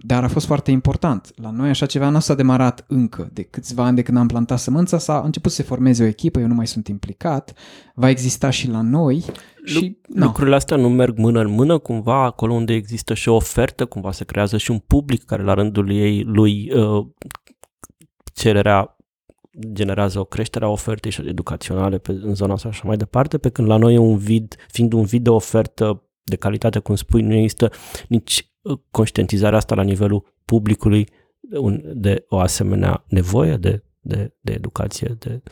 dar 0.00 0.24
a 0.24 0.28
fost 0.28 0.46
foarte 0.46 0.70
important. 0.70 1.30
La 1.34 1.50
noi 1.50 1.68
așa 1.68 1.86
ceva 1.86 2.08
nu 2.08 2.18
s-a 2.18 2.34
demarat 2.34 2.84
încă. 2.88 3.28
De 3.32 3.42
câțiva 3.42 3.84
ani 3.84 3.96
de 3.96 4.02
când 4.02 4.18
am 4.18 4.26
plantat 4.26 4.58
sămânța 4.58 4.98
s-a 4.98 5.22
început 5.24 5.50
să 5.50 5.56
se 5.56 5.62
formeze 5.62 6.02
o 6.02 6.06
echipă, 6.06 6.40
eu 6.40 6.46
nu 6.46 6.54
mai 6.54 6.66
sunt 6.66 6.88
implicat. 6.88 7.54
Va 7.94 8.08
exista 8.08 8.50
și 8.50 8.68
la 8.68 8.80
noi. 8.80 9.24
Și, 9.64 9.98
no. 10.08 10.24
Lucrurile 10.24 10.54
astea 10.54 10.76
nu 10.76 10.88
merg 10.88 11.18
mână 11.18 11.40
în 11.40 11.50
mână, 11.50 11.78
cumva 11.78 12.24
acolo 12.24 12.52
unde 12.52 12.72
există 12.72 13.14
și 13.14 13.28
o 13.28 13.34
ofertă, 13.34 13.86
cumva 13.86 14.12
se 14.12 14.24
creează 14.24 14.56
și 14.56 14.70
un 14.70 14.78
public 14.78 15.24
care 15.24 15.42
la 15.42 15.54
rândul 15.54 15.90
ei 15.90 16.22
lui 16.22 16.72
uh, 16.72 17.06
cererea 18.32 18.96
generează 19.72 20.18
o 20.18 20.24
creștere 20.24 20.64
a 20.64 20.68
ofertei 20.68 21.10
și 21.10 21.22
educaționale 21.26 21.98
pe, 21.98 22.10
în 22.22 22.34
zona 22.34 22.52
asta 22.52 22.70
și 22.70 22.76
așa 22.76 22.88
mai 22.88 22.96
departe, 22.96 23.38
pe 23.38 23.48
când 23.48 23.68
la 23.68 23.76
noi 23.76 23.94
e 23.94 23.98
un 23.98 24.16
vid, 24.16 24.56
fiind 24.68 24.92
un 24.92 25.04
vid 25.04 25.22
de 25.22 25.30
ofertă 25.30 26.02
de 26.24 26.36
calitate, 26.36 26.78
cum 26.78 26.94
spui, 26.94 27.22
nu 27.22 27.34
există 27.34 27.70
nici 28.08 28.38
uh, 28.38 28.48
conștientizarea 28.90 29.58
asta 29.58 29.74
la 29.74 29.82
nivelul 29.82 30.34
publicului 30.44 31.08
un, 31.50 31.82
de 31.94 32.24
o 32.28 32.38
asemenea 32.38 33.04
nevoie 33.08 33.56
de, 33.56 33.82
de, 34.00 34.34
de 34.40 34.52
educație, 34.52 35.16
de... 35.18 35.42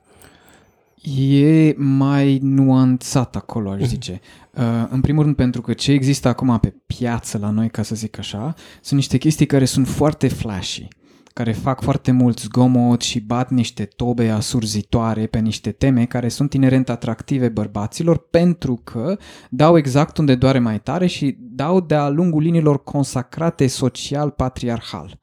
E 1.21 1.75
mai 1.77 2.39
nuanțat 2.43 3.37
acolo, 3.37 3.71
aș 3.71 3.83
zice. 3.83 4.21
Uh, 4.55 4.87
în 4.91 5.01
primul 5.01 5.23
rând 5.23 5.37
pentru 5.37 5.61
că 5.61 5.73
ce 5.73 5.93
există 5.93 6.29
acum 6.29 6.59
pe 6.59 6.75
piață 6.87 7.39
la 7.39 7.51
noi, 7.51 7.71
ca 7.71 7.83
să 7.83 7.95
zic 7.95 8.19
așa, 8.19 8.55
sunt 8.81 8.99
niște 8.99 9.19
chestii 9.19 9.47
care 9.47 9.65
sunt 9.65 9.89
foarte 9.89 10.29
flashy 10.29 10.89
care 11.37 11.53
fac 11.53 11.83
foarte 11.83 12.11
mult 12.11 12.39
zgomot 12.39 13.01
și 13.01 13.21
bat 13.21 13.51
niște 13.51 13.85
tobe 13.85 14.29
asurzitoare 14.29 15.27
pe 15.27 15.39
niște 15.39 15.71
teme 15.71 16.05
care 16.05 16.29
sunt 16.29 16.53
inerent 16.53 16.89
atractive 16.89 17.49
bărbaților 17.49 18.19
pentru 18.31 18.81
că 18.85 19.17
dau 19.51 19.77
exact 19.77 20.19
unde 20.19 20.35
doare 20.35 20.59
mai 20.59 20.81
tare 20.81 21.07
și 21.07 21.37
dau 21.39 21.81
de-a 21.81 22.09
lungul 22.09 22.43
liniilor 22.43 22.83
consacrate 22.83 23.67
social-patriarhal 23.67 25.19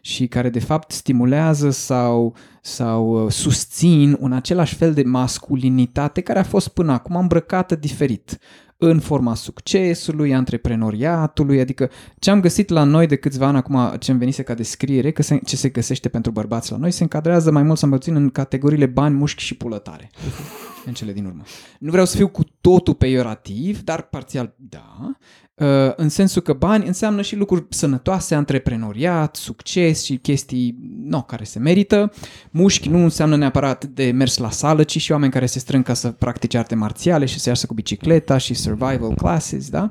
și 0.00 0.26
care 0.26 0.50
de 0.50 0.60
fapt 0.60 0.92
stimulează 0.92 1.70
sau, 1.70 2.34
sau 2.60 3.24
uh, 3.24 3.30
susțin 3.30 4.16
un 4.20 4.32
același 4.32 4.74
fel 4.74 4.94
de 4.94 5.02
masculinitate 5.02 6.20
care 6.20 6.38
a 6.38 6.44
fost 6.44 6.68
până 6.68 6.92
acum 6.92 7.16
îmbrăcată 7.16 7.74
diferit 7.74 8.38
în 8.78 9.00
forma 9.00 9.34
succesului, 9.34 10.34
antreprenoriatului, 10.34 11.60
adică 11.60 11.90
ce 12.18 12.30
am 12.30 12.40
găsit 12.40 12.68
la 12.68 12.84
noi 12.84 13.06
de 13.06 13.16
câțiva 13.16 13.46
ani 13.46 13.56
acum, 13.56 13.96
ce 13.98 14.10
îmi 14.10 14.20
venise 14.20 14.42
ca 14.42 14.54
descriere, 14.54 15.10
că 15.10 15.22
se, 15.22 15.40
ce 15.44 15.56
se 15.56 15.68
găsește 15.68 16.08
pentru 16.08 16.30
bărbați 16.30 16.70
la 16.70 16.76
noi, 16.76 16.90
se 16.90 17.02
încadrează 17.02 17.50
mai 17.50 17.62
mult 17.62 17.78
sau 17.78 17.88
mai 17.88 17.98
puțin 17.98 18.14
în 18.14 18.30
categoriile 18.30 18.86
bani, 18.86 19.14
mușchi 19.14 19.42
și 19.42 19.56
pulătare. 19.56 20.10
În 20.86 20.92
cele 20.92 21.12
din 21.12 21.24
urmă. 21.24 21.42
Nu 21.78 21.90
vreau 21.90 22.06
să 22.06 22.16
fiu 22.16 22.28
cu 22.28 22.42
totul 22.60 22.94
peiorativ, 22.94 23.82
dar 23.82 24.02
parțial 24.02 24.54
da, 24.56 24.96
Uh, 25.06 25.12
în 25.96 26.08
sensul 26.08 26.42
că 26.42 26.52
bani 26.52 26.86
înseamnă 26.86 27.22
și 27.22 27.36
lucruri 27.36 27.64
sănătoase, 27.68 28.34
antreprenoriat, 28.34 29.36
succes 29.36 30.04
și 30.04 30.16
chestii 30.16 30.78
no, 31.04 31.22
care 31.22 31.44
se 31.44 31.58
merită. 31.58 32.12
Mușchi 32.50 32.88
nu 32.88 32.98
înseamnă 33.02 33.36
neapărat 33.36 33.84
de 33.84 34.10
mers 34.10 34.36
la 34.36 34.50
sală, 34.50 34.82
ci 34.82 35.00
și 35.00 35.12
oameni 35.12 35.32
care 35.32 35.46
se 35.46 35.58
strâng 35.58 35.84
ca 35.84 35.94
să 35.94 36.10
practice 36.10 36.58
arte 36.58 36.74
marțiale 36.74 37.24
și 37.24 37.38
să 37.38 37.48
iasă 37.48 37.66
cu 37.66 37.74
bicicleta 37.74 38.38
și 38.38 38.54
survival 38.54 39.14
classes, 39.14 39.68
da? 39.68 39.90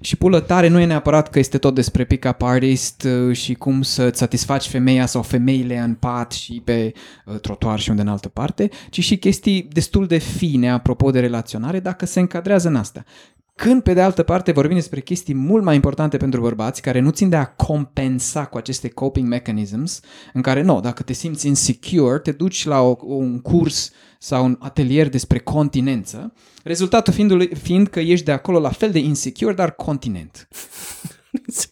Și 0.00 0.16
pulătare 0.16 0.68
nu 0.68 0.80
e 0.80 0.84
neapărat 0.84 1.30
că 1.30 1.38
este 1.38 1.58
tot 1.58 1.74
despre 1.74 2.04
pick-up 2.04 2.42
artist 2.42 3.02
uh, 3.02 3.36
și 3.36 3.54
cum 3.54 3.82
să-ți 3.82 4.18
satisfaci 4.18 4.68
femeia 4.68 5.06
sau 5.06 5.22
femeile 5.22 5.78
în 5.78 5.94
pat 5.94 6.32
și 6.32 6.62
pe 6.64 6.92
uh, 7.24 7.40
trotuar 7.40 7.80
și 7.80 7.90
unde 7.90 8.02
în 8.02 8.08
altă 8.08 8.28
parte, 8.28 8.68
ci 8.90 9.00
și 9.00 9.16
chestii 9.16 9.68
destul 9.72 10.06
de 10.06 10.18
fine 10.18 10.70
apropo 10.70 11.10
de 11.10 11.20
relaționare 11.20 11.80
dacă 11.80 12.06
se 12.06 12.20
încadrează 12.20 12.68
în 12.68 12.76
asta 12.76 13.04
Când, 13.56 13.82
pe 13.82 13.92
de 13.92 14.00
altă 14.00 14.22
parte, 14.22 14.52
vorbim 14.52 14.76
despre 14.76 15.00
chestii 15.00 15.34
mult 15.34 15.64
mai 15.64 15.74
importante 15.74 16.16
pentru 16.16 16.40
bărbați, 16.40 16.82
care 16.82 17.00
nu 17.00 17.10
țin 17.10 17.28
de 17.28 17.36
a 17.36 17.46
compensa 17.46 18.44
cu 18.46 18.56
aceste 18.56 18.88
coping 18.88 19.28
mechanisms, 19.28 20.00
în 20.32 20.42
care, 20.42 20.62
nu, 20.62 20.80
dacă 20.80 21.02
te 21.02 21.12
simți 21.12 21.46
insecure, 21.46 22.18
te 22.18 22.32
duci 22.32 22.64
la 22.64 22.80
o, 22.80 22.96
un 23.00 23.40
curs 23.40 23.92
sau 24.18 24.44
un 24.44 24.56
atelier 24.60 25.08
despre 25.08 25.38
continență, 25.38 26.32
rezultatul 26.62 27.12
fiind, 27.12 27.58
fiind 27.58 27.88
că 27.88 28.00
ești 28.00 28.24
de 28.24 28.32
acolo 28.32 28.58
la 28.58 28.70
fel 28.70 28.90
de 28.90 28.98
insecure, 28.98 29.54
dar 29.54 29.74
continent. 29.74 30.48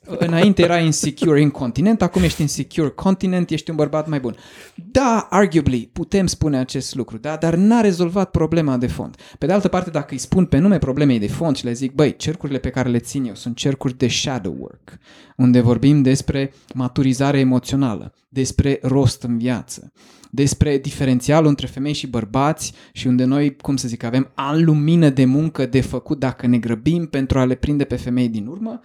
Înainte 0.05 0.63
era 0.63 0.79
insecure 0.79 1.41
incontinent, 1.41 2.03
acum 2.03 2.23
ești 2.23 2.41
insecure 2.41 2.89
continent, 2.89 3.51
ești 3.51 3.71
un 3.71 3.77
bărbat 3.77 4.09
mai 4.09 4.21
bun. 4.21 4.37
Da, 4.75 5.27
arguably, 5.31 5.91
putem 5.93 6.27
spune 6.27 6.59
acest 6.59 6.95
lucru, 6.95 7.19
da? 7.19 7.37
dar 7.37 7.55
n-a 7.55 7.81
rezolvat 7.81 8.31
problema 8.31 8.77
de 8.77 8.87
fond. 8.87 9.17
Pe 9.39 9.47
de 9.47 9.53
altă 9.53 9.69
parte, 9.69 9.91
dacă 9.91 10.09
îi 10.11 10.19
spun 10.19 10.47
pe 10.47 10.59
nume 10.59 10.79
problemei 10.79 11.19
de 11.19 11.29
fond 11.29 11.57
și 11.57 11.65
le 11.65 11.73
zic, 11.73 11.93
băi, 11.93 12.17
cercurile 12.17 12.59
pe 12.59 12.71
care 12.71 12.89
le 12.89 12.99
țin 12.99 13.25
eu 13.25 13.35
sunt 13.35 13.57
cercuri 13.57 13.99
de 13.99 14.09
shadow 14.09 14.57
work, 14.59 14.99
unde 15.37 15.61
vorbim 15.61 16.03
despre 16.03 16.53
maturizare 16.75 17.39
emoțională, 17.39 18.15
despre 18.29 18.79
rost 18.83 19.23
în 19.23 19.39
viață, 19.39 19.93
despre 20.31 20.79
diferențialul 20.79 21.49
între 21.49 21.67
femei 21.67 21.93
și 21.93 22.07
bărbați 22.07 22.73
și 22.93 23.07
unde 23.07 23.25
noi, 23.25 23.57
cum 23.57 23.77
să 23.77 23.89
zic, 23.89 24.03
avem 24.03 24.31
an 24.35 24.65
lumină 24.65 25.09
de 25.09 25.25
muncă 25.25 25.67
de 25.67 25.81
făcut 25.81 26.19
dacă 26.19 26.47
ne 26.47 26.59
grăbim 26.59 27.07
pentru 27.07 27.39
a 27.39 27.45
le 27.45 27.55
prinde 27.55 27.85
pe 27.85 27.97
femei 27.97 28.29
din 28.29 28.47
urmă, 28.47 28.81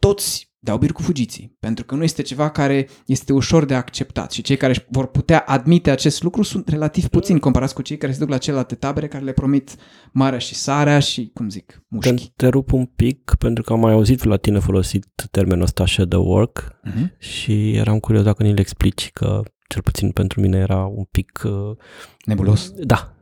toți 0.00 0.50
dau 0.62 0.78
bir 0.78 0.92
cu 0.92 1.02
fugiții, 1.02 1.56
pentru 1.60 1.84
că 1.84 1.94
nu 1.94 2.02
este 2.02 2.22
ceva 2.22 2.50
care 2.50 2.88
este 3.06 3.32
ușor 3.32 3.64
de 3.64 3.74
acceptat 3.74 4.32
și 4.32 4.42
cei 4.42 4.56
care 4.56 4.86
vor 4.88 5.06
putea 5.06 5.38
admite 5.38 5.90
acest 5.90 6.22
lucru 6.22 6.42
sunt 6.42 6.68
relativ 6.68 7.08
puțini 7.08 7.40
comparați 7.40 7.74
cu 7.74 7.82
cei 7.82 7.96
care 7.96 8.12
se 8.12 8.18
duc 8.18 8.28
la 8.28 8.38
celelalte 8.38 8.74
tabere 8.74 9.08
care 9.08 9.24
le 9.24 9.32
promit 9.32 9.74
marea 10.12 10.38
și 10.38 10.54
sarea 10.54 10.98
și, 10.98 11.30
cum 11.34 11.48
zic, 11.48 11.82
mușchi. 11.88 12.14
Te, 12.14 12.22
te 12.36 12.46
rup 12.46 12.72
un 12.72 12.84
pic 12.84 13.34
pentru 13.38 13.62
că 13.62 13.72
am 13.72 13.80
mai 13.80 13.92
auzit 13.92 14.24
la 14.24 14.36
tine 14.36 14.58
folosit 14.58 15.06
termenul 15.30 15.64
ăsta 15.64 15.86
shadow 15.86 16.26
work 16.26 16.80
uh-huh. 16.86 17.18
și 17.18 17.70
eram 17.76 17.98
curios 17.98 18.24
dacă 18.24 18.42
ni 18.42 18.54
le 18.54 18.60
explici 18.60 19.10
că 19.12 19.42
cel 19.68 19.82
puțin 19.82 20.10
pentru 20.10 20.40
mine 20.40 20.58
era 20.58 20.84
un 20.84 21.04
pic... 21.10 21.42
Uh, 21.44 21.76
Nebulos? 22.24 22.70
Da. 22.70 23.14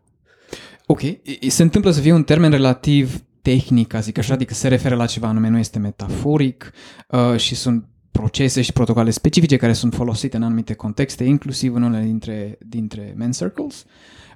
Ok, 0.87 1.01
se 1.49 1.63
întâmplă 1.63 1.91
să 1.91 2.01
fie 2.01 2.13
un 2.13 2.23
termen 2.23 2.51
relativ 2.51 3.23
tehnic, 3.49 3.87
ca 3.87 4.01
zic 4.01 4.19
așa, 4.19 4.35
adică 4.35 4.55
se 4.55 4.69
referă 4.69 4.95
la 4.95 5.07
ceva 5.07 5.29
anume, 5.29 5.49
nu 5.49 5.59
este 5.59 5.79
metaforic 5.79 6.73
uh, 7.09 7.37
și 7.37 7.55
sunt 7.55 7.85
procese 8.11 8.63
și 8.63 8.73
protocoale 8.73 9.11
specifice 9.11 9.57
care 9.57 9.73
sunt 9.73 9.95
folosite 9.95 10.37
în 10.37 10.43
anumite 10.43 10.75
contexte, 10.75 11.25
inclusiv 11.25 11.75
în 11.75 11.83
unele 11.83 12.05
dintre, 12.05 12.59
dintre 12.67 13.15
men 13.17 13.33
circles. 13.33 13.85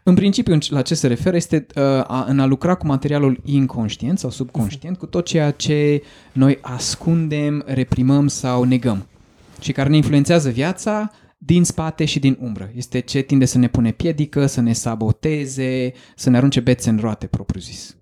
În 0.02 0.14
principiu, 0.14 0.58
la 0.68 0.82
ce 0.82 0.94
se 0.94 1.06
referă 1.06 1.36
este 1.36 1.66
uh, 1.74 1.82
a, 2.06 2.24
în 2.28 2.40
a 2.40 2.46
lucra 2.46 2.74
cu 2.74 2.86
materialul 2.86 3.40
inconștient 3.44 4.18
sau 4.18 4.30
subconștient, 4.30 4.98
cu 4.98 5.06
tot 5.06 5.24
ceea 5.24 5.50
ce 5.50 6.02
noi 6.32 6.58
ascundem, 6.60 7.62
reprimăm 7.66 8.28
sau 8.28 8.64
negăm 8.64 9.06
și 9.60 9.72
care 9.72 9.88
ne 9.88 9.96
influențează 9.96 10.50
viața 10.50 11.10
din 11.38 11.64
spate 11.64 12.04
și 12.04 12.18
din 12.18 12.36
umbră. 12.40 12.70
Este 12.74 13.00
ce 13.00 13.20
tinde 13.20 13.44
să 13.44 13.58
ne 13.58 13.68
pune 13.68 13.90
piedică, 13.90 14.46
să 14.46 14.60
ne 14.60 14.72
saboteze, 14.72 15.92
să 16.16 16.30
ne 16.30 16.36
arunce 16.36 16.60
bețe 16.60 16.90
în 16.90 16.98
roate, 16.98 17.26
propriu 17.26 17.60
zis. 17.60 17.96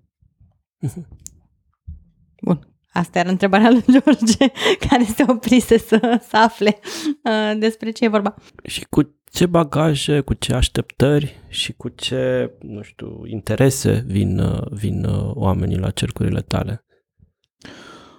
Bun. 2.45 2.65
Asta 2.93 3.19
era 3.19 3.29
întrebarea 3.29 3.69
lui 3.69 3.83
George, 3.91 4.51
care 4.87 5.03
se 5.03 5.23
oprise 5.27 5.77
să, 5.77 6.19
să 6.29 6.37
afle 6.37 6.79
uh, 7.23 7.59
despre 7.59 7.91
ce 7.91 8.05
e 8.05 8.07
vorba. 8.07 8.35
Și 8.63 8.85
cu 8.89 9.15
ce 9.31 9.45
bagaje, 9.45 10.19
cu 10.19 10.33
ce 10.33 10.53
așteptări 10.53 11.35
și 11.47 11.73
cu 11.73 11.89
ce, 11.89 12.51
nu 12.59 12.81
știu, 12.81 13.25
interese 13.25 14.03
vin, 14.07 14.39
uh, 14.39 14.67
vin 14.71 15.03
uh, 15.03 15.31
oamenii 15.33 15.77
la 15.77 15.89
cercurile 15.89 16.41
tale? 16.41 16.85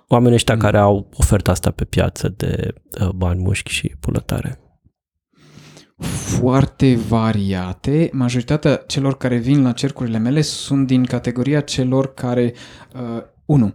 Oamenii 0.08 0.34
ăștia 0.34 0.54
mm. 0.54 0.60
care 0.60 0.78
au 0.78 1.10
oferta 1.16 1.50
asta 1.50 1.70
pe 1.70 1.84
piață 1.84 2.28
de 2.28 2.74
uh, 3.00 3.08
bani 3.08 3.42
mușchi 3.42 3.72
și 3.72 3.96
pulătare 4.00 4.61
foarte 6.02 6.96
variate. 6.96 8.10
Majoritatea 8.12 8.76
celor 8.76 9.16
care 9.16 9.36
vin 9.36 9.62
la 9.62 9.72
cercurile 9.72 10.18
mele 10.18 10.40
sunt 10.40 10.86
din 10.86 11.04
categoria 11.04 11.60
celor 11.60 12.14
care, 12.14 12.54
uh, 12.94 13.22
unu, 13.44 13.74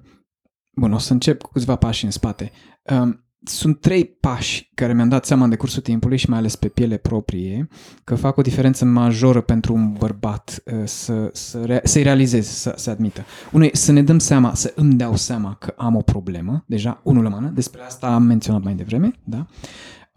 bun, 0.72 0.94
o 0.94 0.98
să 0.98 1.14
încep 1.14 1.42
cu 1.42 1.52
câțiva 1.52 1.76
pași 1.76 2.06
în 2.06 2.12
spate. 2.12 2.52
Um, 2.84 3.22
sunt 3.44 3.82
trei 3.82 4.06
pași 4.06 4.72
care 4.74 4.94
mi-am 4.94 5.10
dat 5.10 5.26
seama 5.26 5.44
în 5.44 5.50
decursul 5.50 5.82
timpului 5.82 6.18
și 6.18 6.30
mai 6.30 6.40
ales 6.40 6.56
pe 6.56 6.68
piele 6.68 6.98
proprie 6.98 7.68
că 8.04 8.16
fac 8.16 8.38
o 8.38 8.42
diferență 8.42 8.86
majoră 8.86 9.42
pentru 9.42 9.74
un 9.74 9.94
bărbat 9.94 10.64
uh, 10.66 10.82
să, 10.84 11.30
să 11.34 11.64
rea- 11.66 11.82
să-i 11.84 12.04
realizeze, 12.04 12.50
să 12.52 12.74
se 12.76 12.90
admită. 12.90 13.26
Unul 13.52 13.70
să 13.74 13.92
ne 13.92 14.04
dăm 14.04 14.20
seama, 14.20 14.54
să 14.54 14.74
îmi 14.76 14.94
dau 14.94 15.16
seama 15.16 15.56
că 15.60 15.74
am 15.78 15.96
o 15.96 16.02
problemă, 16.02 16.64
deja 16.68 17.02
unul 17.04 17.24
la 17.24 17.30
mână, 17.30 17.48
despre 17.48 17.82
asta 17.82 18.08
am 18.08 18.24
menționat 18.24 18.64
mai 18.64 18.74
devreme, 18.74 19.12
da? 19.24 19.46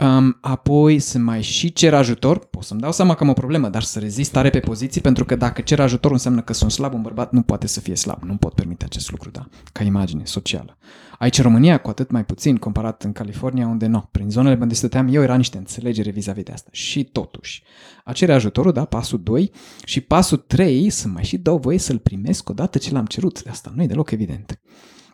Um, 0.01 0.39
apoi 0.41 0.99
să 0.99 1.19
mai 1.19 1.43
și 1.43 1.73
cer 1.73 1.95
ajutor, 1.95 2.39
pot 2.39 2.63
să-mi 2.63 2.81
dau 2.81 2.93
seama 2.93 3.15
că 3.15 3.23
am 3.23 3.29
o 3.29 3.33
problemă, 3.33 3.69
dar 3.69 3.83
să 3.83 3.99
rezist 3.99 4.33
tare 4.33 4.51
pe 4.51 4.61
poziții, 4.61 5.01
pentru 5.01 5.25
că 5.25 5.37
dacă 5.37 5.61
cer 5.61 5.81
ajutor 5.81 6.13
înseamnă 6.13 6.41
că 6.41 6.53
sunt 6.53 6.71
slab, 6.71 6.95
un 6.95 7.03
bărbat 7.03 7.33
nu 7.33 7.43
poate 7.43 7.67
să 7.67 7.81
fie 7.81 7.95
slab, 7.95 8.23
nu 8.23 8.37
pot 8.37 8.55
permite 8.55 8.85
acest 8.85 9.11
lucru, 9.11 9.31
da, 9.31 9.49
ca 9.73 9.85
imagine 9.85 10.25
socială. 10.25 10.79
Aici 11.19 11.39
în 11.39 11.45
România, 11.45 11.79
cu 11.79 11.91
atât 11.91 12.11
mai 12.11 12.25
puțin, 12.25 12.57
comparat 12.57 13.03
în 13.03 13.13
California, 13.13 13.67
unde 13.67 13.87
nu, 13.87 14.09
prin 14.11 14.31
zonele 14.31 14.59
unde 14.61 14.75
stăteam 14.75 15.09
eu, 15.11 15.23
era 15.23 15.37
niște 15.37 15.59
înțelegere 15.59 16.11
vis-a-vis 16.11 16.45
de 16.45 16.53
asta. 16.53 16.69
Și 16.73 17.05
totuși, 17.05 17.63
a 18.05 18.13
cere 18.13 18.33
ajutorul, 18.33 18.73
da, 18.73 18.85
pasul 18.85 19.23
2 19.23 19.51
și 19.85 20.01
pasul 20.01 20.37
3, 20.37 20.91
să 20.91 21.09
mai 21.09 21.25
și 21.25 21.39
dau 21.39 21.59
voie 21.59 21.79
să-l 21.79 21.99
primesc 21.99 22.49
odată 22.49 22.79
ce 22.79 22.93
l-am 22.93 23.07
cerut. 23.07 23.43
Asta 23.51 23.73
nu 23.75 23.83
e 23.83 23.87
deloc 23.87 24.11
evident. 24.11 24.61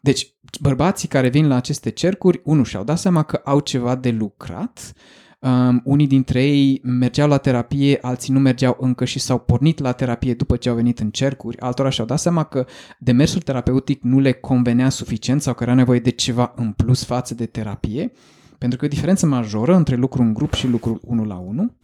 Deci, 0.07 0.35
bărbații 0.61 1.09
care 1.09 1.29
vin 1.29 1.49
la 1.49 1.55
aceste 1.55 1.90
cercuri, 1.90 2.40
unul 2.45 2.64
și-au 2.64 2.85
dat 2.85 2.99
seama 2.99 3.23
că 3.23 3.40
au 3.45 3.61
ceva 3.61 3.95
de 3.95 4.11
lucrat, 4.11 4.92
Um, 5.40 5.81
unii 5.85 6.07
dintre 6.07 6.45
ei 6.45 6.81
mergeau 6.83 7.29
la 7.29 7.37
terapie, 7.37 7.99
alții 8.01 8.33
nu 8.33 8.38
mergeau 8.38 8.77
încă 8.81 9.05
și 9.05 9.19
s-au 9.19 9.38
pornit 9.38 9.79
la 9.79 9.92
terapie 9.92 10.35
după 10.35 10.57
ce 10.57 10.69
au 10.69 10.75
venit 10.75 10.99
în 10.99 11.11
cercuri, 11.11 11.61
altora 11.61 11.88
și-au 11.88 12.07
dat 12.07 12.19
seama 12.19 12.45
că 12.45 12.66
demersul 12.99 13.40
terapeutic 13.40 14.03
nu 14.03 14.19
le 14.19 14.33
convenea 14.33 14.88
suficient 14.88 15.42
sau 15.42 15.55
că 15.55 15.62
era 15.62 15.75
nevoie 15.75 15.99
de 15.99 16.11
ceva 16.11 16.53
în 16.57 16.73
plus 16.73 17.05
față 17.05 17.35
de 17.35 17.47
terapie, 17.47 18.12
pentru 18.59 18.79
că 18.79 18.85
e 18.85 18.88
o 18.88 18.90
diferență 18.90 19.27
majoră 19.27 19.75
între 19.75 19.97
lucru 19.97 20.23
în 20.23 20.35
grup 20.35 20.55
și 20.55 20.66
lucru 20.66 21.01
unul 21.03 21.27
la 21.27 21.37
unul. 21.37 21.77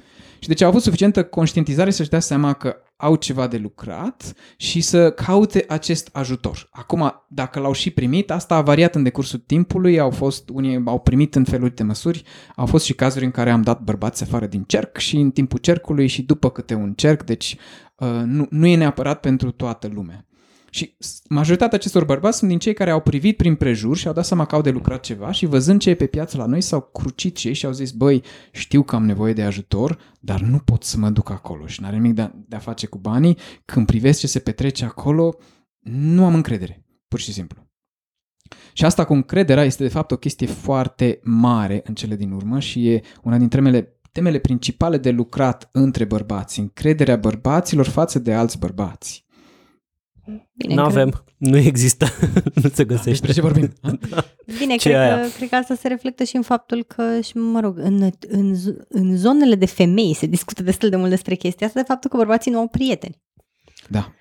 Și 0.43 0.49
deci 0.49 0.61
au 0.61 0.69
avut 0.69 0.83
suficientă 0.83 1.25
conștientizare 1.25 1.91
să-și 1.91 2.09
dea 2.09 2.21
seama 2.21 2.53
că 2.53 2.77
au 2.97 3.17
ceva 3.17 3.47
de 3.47 3.57
lucrat 3.57 4.33
și 4.57 4.81
să 4.81 5.11
caute 5.11 5.65
acest 5.69 6.09
ajutor. 6.13 6.69
Acum, 6.71 7.25
dacă 7.29 7.61
l-au 7.61 7.73
și 7.73 7.91
primit, 7.91 8.31
asta 8.31 8.55
a 8.55 8.61
variat 8.61 8.95
în 8.95 9.03
decursul 9.03 9.39
timpului, 9.39 9.99
au 9.99 10.11
fost, 10.11 10.49
unii 10.49 10.83
au 10.85 10.99
primit 10.99 11.35
în 11.35 11.45
feluri 11.45 11.75
de 11.75 11.83
măsuri, 11.83 12.23
au 12.57 12.67
fost 12.67 12.85
și 12.85 12.95
cazuri 12.95 13.25
în 13.25 13.31
care 13.31 13.51
am 13.51 13.63
dat 13.63 13.81
bărbați 13.81 14.23
afară 14.23 14.47
din 14.47 14.63
cerc 14.63 14.97
și 14.97 15.17
în 15.17 15.31
timpul 15.31 15.59
cercului 15.59 16.07
și 16.07 16.23
după 16.23 16.51
câte 16.51 16.75
un 16.75 16.93
cerc, 16.93 17.23
deci 17.23 17.57
uh, 17.97 18.23
nu, 18.25 18.47
nu 18.51 18.67
e 18.67 18.77
neapărat 18.77 19.21
pentru 19.21 19.51
toată 19.51 19.91
lumea. 19.95 20.27
Și 20.75 20.97
majoritatea 21.29 21.79
acestor 21.79 22.05
bărbați 22.05 22.39
sunt 22.39 22.51
din 22.51 22.59
cei 22.59 22.75
care 22.75 22.91
au 22.91 23.01
privit 23.01 23.37
prin 23.37 23.55
prejur 23.55 23.97
și 23.97 24.07
au 24.07 24.13
dat 24.13 24.25
seama 24.25 24.47
că 24.47 24.55
au 24.55 24.61
de 24.61 24.71
lucrat 24.71 25.01
ceva 25.01 25.31
și 25.31 25.47
văzând 25.47 25.81
ce 25.81 25.91
e 25.91 25.95
pe 25.95 26.07
piață 26.07 26.37
la 26.37 26.47
noi 26.47 26.61
s-au 26.61 26.81
crucit 26.81 27.37
cei 27.37 27.53
și 27.53 27.67
au 27.67 27.73
zis, 27.73 27.91
băi, 27.91 28.23
știu 28.53 28.83
că 28.83 28.95
am 28.97 29.05
nevoie 29.05 29.33
de 29.33 29.43
ajutor, 29.43 29.99
dar 30.21 30.41
nu 30.41 30.59
pot 30.59 30.83
să 30.83 30.99
mă 30.99 31.11
duc 31.11 31.31
acolo 31.31 31.67
și 31.67 31.81
n-are 31.81 31.97
nimic 31.97 32.15
de 32.15 32.23
a, 32.23 32.31
de 32.49 32.57
a 32.57 32.59
face 32.59 32.87
cu 32.87 32.99
banii. 32.99 33.39
Când 33.65 33.87
privesc 33.87 34.21
ce 34.21 34.27
se 34.27 34.39
petrece 34.39 34.85
acolo, 34.85 35.37
nu 35.81 36.25
am 36.25 36.35
încredere, 36.35 36.85
pur 37.09 37.21
și 37.21 37.33
simplu. 37.33 37.71
Și 38.73 38.85
asta 38.85 39.05
cu 39.05 39.13
încrederea 39.13 39.65
este 39.65 39.83
de 39.83 39.89
fapt 39.89 40.11
o 40.11 40.17
chestie 40.17 40.47
foarte 40.47 41.21
mare 41.23 41.83
în 41.85 41.95
cele 41.95 42.17
din 42.17 42.31
urmă 42.31 42.59
și 42.59 42.89
e 42.89 43.03
una 43.23 43.39
dintre 43.39 43.59
temele, 43.59 44.01
temele 44.13 44.39
principale 44.39 44.99
de 44.99 45.11
lucrat 45.11 45.69
între 45.73 46.05
bărbați, 46.05 46.61
încrederea 46.61 47.17
bărbaților 47.17 47.87
față 47.87 48.19
de 48.19 48.35
alți 48.35 48.59
bărbați. 48.59 49.27
Bine, 50.53 50.75
nu 50.75 50.83
avem, 50.83 51.25
nu 51.37 51.57
există, 51.57 52.07
nu 52.63 52.69
se 52.75 52.85
găsește. 52.85 53.11
Despre 53.11 53.33
ce 53.33 53.41
vorbim? 53.41 53.73
Bine, 54.59 54.77
ce 54.77 54.89
cred, 54.89 55.21
că, 55.21 55.27
cred 55.37 55.49
că 55.49 55.55
asta 55.55 55.75
se 55.75 55.89
reflectă 55.89 56.25
și 56.25 56.37
în 56.37 56.43
faptul 56.43 56.85
că, 56.85 57.21
și 57.21 57.37
mă 57.37 57.61
rog, 57.61 57.79
în, 57.79 58.11
în, 58.29 58.57
în 58.89 59.17
zonele 59.17 59.55
de 59.55 59.67
femei 59.67 60.15
se 60.15 60.27
discută 60.27 60.63
destul 60.63 60.89
de 60.89 60.97
mult 60.97 61.11
despre 61.11 61.35
chestia 61.35 61.67
asta, 61.67 61.81
de 61.81 61.87
faptul 61.89 62.11
că 62.11 62.17
bărbații 62.17 62.51
nu 62.51 62.59
au 62.59 62.69
prieteni. 62.69 63.21
Da. 63.89 64.13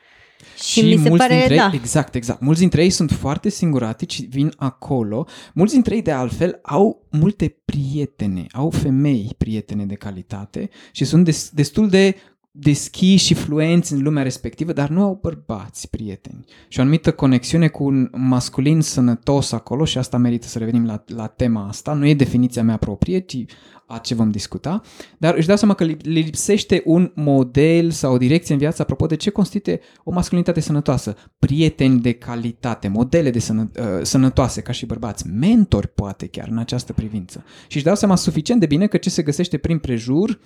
Și, 0.55 0.79
și 0.79 0.81
mi 0.81 1.01
se 1.01 1.09
mulți 1.09 1.23
pare, 1.27 1.35
dintre 1.35 1.53
ei, 1.53 1.59
da. 1.59 1.71
Exact, 1.73 2.15
exact. 2.15 2.41
Mulți 2.41 2.59
dintre 2.59 2.83
ei 2.83 2.89
sunt 2.89 3.11
foarte 3.11 3.49
singuratici, 3.49 4.27
vin 4.27 4.53
acolo. 4.57 5.27
Mulți 5.53 5.73
dintre 5.73 5.95
ei, 5.95 6.01
de 6.01 6.11
altfel, 6.11 6.59
au 6.61 7.07
multe 7.11 7.61
prietene, 7.65 8.45
au 8.51 8.69
femei 8.69 9.35
prietene 9.37 9.85
de 9.85 9.95
calitate 9.95 10.69
și 10.91 11.05
sunt 11.05 11.25
des, 11.25 11.49
destul 11.53 11.89
de 11.89 12.15
deschiși 12.51 13.25
și 13.25 13.33
fluenți 13.33 13.93
în 13.93 14.01
lumea 14.01 14.23
respectivă, 14.23 14.73
dar 14.73 14.89
nu 14.89 15.01
au 15.01 15.19
bărbați 15.21 15.89
prieteni. 15.89 16.45
Și 16.67 16.79
o 16.79 16.81
anumită 16.81 17.11
conexiune 17.11 17.67
cu 17.67 17.83
un 17.83 18.09
masculin 18.11 18.81
sănătos 18.81 19.51
acolo, 19.51 19.85
și 19.85 19.97
asta 19.97 20.17
merită 20.17 20.47
să 20.47 20.57
revenim 20.57 20.85
la, 20.85 21.03
la 21.07 21.27
tema 21.27 21.67
asta, 21.67 21.93
nu 21.93 22.07
e 22.07 22.13
definiția 22.13 22.63
mea 22.63 22.77
proprie, 22.77 23.19
ci 23.19 23.45
a 23.85 23.97
ce 23.97 24.13
vom 24.13 24.31
discuta, 24.31 24.81
dar 25.17 25.35
își 25.35 25.47
dau 25.47 25.55
seama 25.55 25.73
că 25.73 25.83
le 25.83 25.97
lipsește 26.01 26.81
un 26.85 27.11
model 27.15 27.91
sau 27.91 28.13
o 28.13 28.17
direcție 28.17 28.53
în 28.53 28.59
viață 28.59 28.81
apropo 28.81 29.05
de 29.05 29.15
ce 29.15 29.29
constituie 29.29 29.79
o 30.03 30.11
masculinitate 30.11 30.59
sănătoasă, 30.59 31.15
prieteni 31.39 31.99
de 31.99 32.11
calitate, 32.11 32.87
modele 32.87 33.29
de 33.29 33.39
sănă, 33.39 33.71
uh, 33.79 33.85
sănătoase 34.01 34.61
ca 34.61 34.71
și 34.71 34.85
bărbați, 34.85 35.27
mentori 35.27 35.87
poate 35.87 36.27
chiar 36.27 36.47
în 36.47 36.57
această 36.57 36.93
privință. 36.93 37.43
Și 37.67 37.75
își 37.75 37.85
dau 37.85 37.95
seama 37.95 38.15
suficient 38.15 38.59
de 38.59 38.65
bine 38.65 38.87
că 38.87 38.97
ce 38.97 39.09
se 39.09 39.21
găsește 39.21 39.57
prin 39.57 39.77
prejur, 39.77 40.39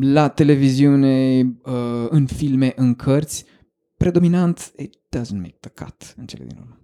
la 0.00 0.28
televiziune, 0.28 1.40
uh, 1.64 2.06
în 2.08 2.26
filme, 2.26 2.72
în 2.76 2.94
cărți, 2.94 3.44
predominant, 3.96 4.72
it 4.76 4.96
doesn't 5.16 5.36
make 5.36 5.56
the 5.60 5.70
cut 5.84 6.14
în 6.16 6.26
cele 6.26 6.44
din 6.44 6.56
urmă. 6.60 6.77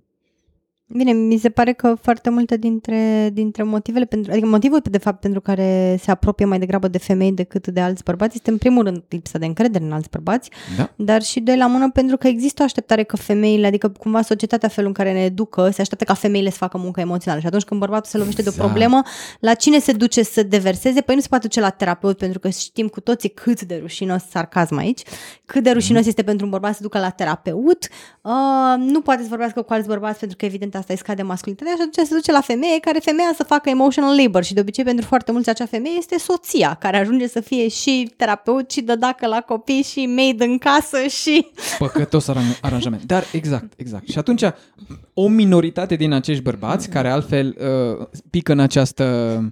Bine, 0.87 1.13
mi 1.13 1.39
se 1.39 1.49
pare 1.51 1.73
că 1.73 1.95
foarte 2.01 2.31
multe 2.31 2.57
dintre, 2.57 3.31
dintre 3.33 3.63
motivele, 3.63 4.05
pentru, 4.05 4.33
adică 4.33 4.47
motivul 4.47 4.81
de 4.91 4.99
fapt 4.99 5.21
pentru 5.21 5.41
care 5.41 5.97
se 6.01 6.11
apropie 6.11 6.45
mai 6.45 6.59
degrabă 6.59 6.89
de 6.89 6.99
femei 6.99 7.33
decât 7.33 7.67
de 7.67 7.81
alți 7.81 8.03
bărbați 8.03 8.35
este 8.37 8.51
în 8.51 8.59
primul 8.59 8.85
rând 8.85 9.03
lipsa 9.09 9.39
de 9.39 9.47
încredere 9.47 9.85
în 9.85 9.93
alți 9.93 10.09
bărbați, 10.11 10.51
Da. 10.77 10.91
dar 10.97 11.23
și 11.23 11.41
de 11.41 11.55
la 11.55 11.67
mână 11.67 11.91
pentru 11.91 12.17
că 12.17 12.27
există 12.29 12.63
o 12.63 12.65
așteptare 12.65 13.03
că 13.03 13.17
femeile, 13.17 13.67
adică 13.67 13.89
cumva 13.89 14.23
societatea 14.23 14.69
felul 14.69 14.89
în 14.89 14.95
care 14.95 15.13
ne 15.13 15.23
educă, 15.25 15.71
se 15.71 15.81
așteaptă 15.81 16.05
ca 16.05 16.15
femeile 16.15 16.51
să 16.51 16.57
facă 16.57 16.79
muncă 16.79 17.01
emoțională 17.01 17.41
și 17.41 17.47
atunci 17.47 17.63
când 17.65 17.81
bărbatul 17.81 18.11
se 18.11 18.19
lovește 18.19 18.43
de 18.43 18.49
o 18.49 18.53
Exact. 18.53 18.69
problemă, 18.69 19.03
la 19.41 19.55
cine 19.55 19.79
se 19.79 19.93
duce 19.93 20.23
să 20.23 20.43
deverseze? 20.43 21.01
Păi 21.01 21.15
nu 21.15 21.21
se 21.21 21.29
poate 21.29 21.47
duce 21.47 21.61
la 21.61 21.71
terapeut 21.71 22.17
pentru 22.19 22.39
că 22.39 22.49
știm 22.49 22.89
cu 22.89 23.01
toții 23.01 23.29
cât 23.29 23.63
de 23.63 23.79
rușinos, 23.81 24.23
sarcasm 24.31 24.77
aici, 24.77 25.03
cât 25.45 25.63
de 25.63 25.71
rușinos 25.71 26.01
Mhm. 26.01 26.09
este 26.09 26.23
pentru 26.23 26.45
un 26.45 26.51
bărbat 26.51 26.75
să 26.75 26.83
ducă 26.83 26.99
la 26.99 27.11
terapeut, 27.11 27.89
uh, 28.23 28.33
nu 28.79 29.01
poate 29.01 29.23
să 29.23 29.29
vorbească 29.29 29.63
cu 29.63 29.73
alți 29.73 29.89
bărbați 29.89 30.19
pentru 30.19 30.37
că 30.37 30.45
evident 30.45 30.74
asta 30.79 30.93
îi 30.93 30.99
scade 30.99 31.23
masculinitatea 31.23 31.75
și 31.75 31.81
atunci 31.81 32.07
se 32.07 32.15
duce 32.15 32.33
la 32.33 32.41
femeie 32.41 32.79
care 32.81 32.99
femeia 32.99 33.33
să 33.37 33.43
facă 33.43 33.69
emotional 33.69 34.17
labor 34.17 34.45
și 34.45 34.55
de 34.55 34.61
obicei 34.61 34.85
pentru 34.85 35.07
foarte 35.07 35.33
mulți 35.33 35.49
acea 35.49 35.67
femeie 35.67 35.97
este 35.99 36.19
soția 36.19 36.77
care 36.81 36.97
ajunge 36.97 37.29
să 37.29 37.41
fie 37.41 37.69
și 37.69 38.13
terapeut 38.17 38.71
și 38.71 38.81
dădacă 38.81 39.27
la 39.27 39.41
copii 39.41 39.83
și 39.83 40.07
maid 40.07 40.41
în 40.41 40.59
casă 40.59 41.07
și 41.07 41.47
Păcătos 41.79 42.31
aran- 42.31 42.61
aranjament. 42.61 43.05
Dar 43.05 43.25
exact, 43.33 43.73
exact. 43.77 44.09
Și 44.09 44.19
atunci 44.19 44.43
o 45.15 45.29
minoritate 45.29 45.95
din 45.95 46.13
acești 46.13 46.43
bărbați 46.43 46.89
care 46.89 47.11
altfel 47.11 47.57
uh, 48.01 48.07
pică 48.31 48.53
în 48.53 48.61
această 48.61 49.05
uh, 49.43 49.47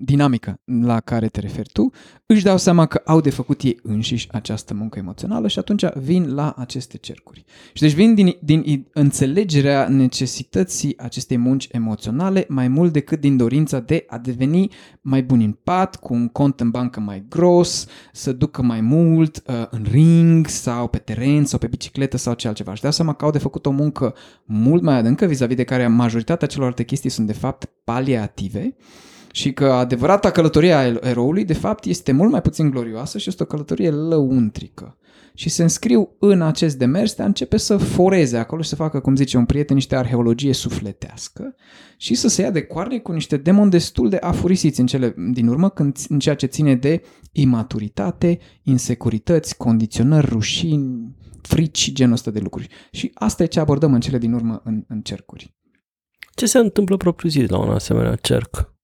dinamică 0.00 0.60
la 0.64 1.00
care 1.00 1.26
te 1.28 1.40
referi 1.40 1.68
tu, 1.72 1.90
își 2.26 2.44
dau 2.44 2.56
seama 2.56 2.86
că 2.86 3.02
au 3.04 3.20
de 3.20 3.30
făcut 3.30 3.62
ei 3.62 3.78
înșiși 3.82 4.28
această 4.32 4.74
muncă 4.74 4.98
emoțională 4.98 5.48
și 5.48 5.58
atunci 5.58 5.84
vin 5.94 6.34
la 6.34 6.54
aceste 6.56 6.96
cercuri. 6.96 7.44
Și 7.72 7.82
deci 7.82 7.92
vin 7.94 8.14
din, 8.14 8.36
din 8.40 8.62
i- 8.66 8.86
înțelegerea 8.92 9.88
necesității 9.88 10.98
acestei 10.98 11.36
munci 11.36 11.68
emoționale 11.72 12.44
mai 12.48 12.68
mult 12.68 12.92
decât 12.92 13.20
din 13.20 13.36
dorința 13.36 13.80
de 13.80 14.04
a 14.06 14.18
deveni 14.18 14.68
mai 15.08 15.22
buni 15.22 15.44
în 15.44 15.56
pat, 15.62 15.96
cu 15.96 16.14
un 16.14 16.28
cont 16.28 16.60
în 16.60 16.70
bancă 16.70 17.00
mai 17.00 17.24
gros, 17.28 17.86
să 18.12 18.32
ducă 18.32 18.62
mai 18.62 18.80
mult 18.80 19.42
uh, 19.46 19.66
în 19.70 19.86
ring 19.90 20.46
sau 20.46 20.88
pe 20.88 20.98
teren 20.98 21.44
sau 21.44 21.58
pe 21.58 21.66
bicicletă 21.66 22.16
sau 22.16 22.34
ce 22.34 22.48
altceva. 22.48 22.74
Și 22.74 22.82
dau 22.82 22.90
seama 22.90 23.12
că 23.12 23.24
au 23.24 23.30
de 23.30 23.38
făcut 23.38 23.66
o 23.66 23.70
muncă 23.70 24.14
mult 24.44 24.82
mai 24.82 24.96
adâncă 24.96 25.26
vis-a-vis 25.26 25.56
de 25.56 25.64
care 25.64 25.86
majoritatea 25.86 26.48
celorlalte 26.48 26.82
chestii 26.82 27.10
sunt 27.10 27.26
de 27.26 27.32
fapt 27.32 27.70
paliative 27.84 28.76
și 29.32 29.52
că 29.52 29.64
adevărata 29.64 30.30
călătorie 30.30 30.72
a 30.72 30.86
eroului 30.86 31.44
de 31.44 31.54
fapt 31.54 31.84
este 31.84 32.12
mult 32.12 32.30
mai 32.30 32.42
puțin 32.42 32.70
glorioasă 32.70 33.18
și 33.18 33.28
este 33.28 33.42
o 33.42 33.46
călătorie 33.46 33.90
lăuntrică. 33.90 34.96
Și 35.38 35.48
se 35.48 35.62
înscriu 35.62 36.16
în 36.18 36.42
acest 36.42 36.78
demers 36.78 37.14
de 37.14 37.22
a 37.22 37.26
începe 37.26 37.56
să 37.56 37.76
foreze 37.76 38.36
acolo 38.38 38.62
și 38.62 38.68
să 38.68 38.74
facă, 38.74 39.00
cum 39.00 39.16
zice 39.16 39.36
un 39.36 39.44
prieten, 39.44 39.76
niște 39.76 39.96
arheologie 39.96 40.52
sufletească 40.52 41.54
și 41.96 42.14
să 42.14 42.28
se 42.28 42.42
ia 42.42 42.50
de 42.50 42.62
coarne 42.62 42.98
cu 42.98 43.12
niște 43.12 43.36
demoni 43.36 43.70
destul 43.70 44.08
de 44.08 44.16
afurisiți 44.16 44.80
în 44.80 44.86
cele 44.86 45.14
din 45.32 45.48
urmă, 45.48 45.68
când, 45.68 45.98
în 46.08 46.18
ceea 46.18 46.34
ce 46.34 46.46
ține 46.46 46.74
de 46.74 47.02
imaturitate, 47.32 48.38
insecurități, 48.62 49.56
condiționări, 49.56 50.26
rușini, 50.26 51.16
frici 51.42 51.78
și 51.78 51.92
genul 51.92 52.12
ăsta 52.12 52.30
de 52.30 52.40
lucruri. 52.40 52.68
Și 52.90 53.10
asta 53.14 53.42
e 53.42 53.46
ce 53.46 53.60
abordăm 53.60 53.94
în 53.94 54.00
cele 54.00 54.18
din 54.18 54.32
urmă 54.32 54.60
în, 54.64 54.84
în 54.88 55.02
cercuri. 55.02 55.56
Ce 56.34 56.46
se 56.46 56.58
întâmplă 56.58 56.96
propriu 56.96 57.28
zis 57.28 57.48
la 57.48 57.58
un 57.58 57.70
asemenea 57.70 58.16
cerc? 58.16 58.74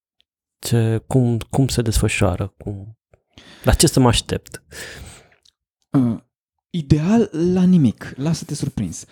Ce, 0.58 1.04
cum, 1.06 1.38
cum 1.50 1.68
se 1.68 1.82
desfășoară? 1.82 2.54
Cum, 2.58 2.98
la 3.64 3.72
ce 3.72 3.86
să 3.86 4.00
mă 4.00 4.08
aștept? 4.08 4.62
Uh, 5.90 6.22
ideal 6.76 7.30
la 7.54 7.62
nimic, 7.62 8.12
lasă-te 8.16 8.54
surprins. 8.54 9.04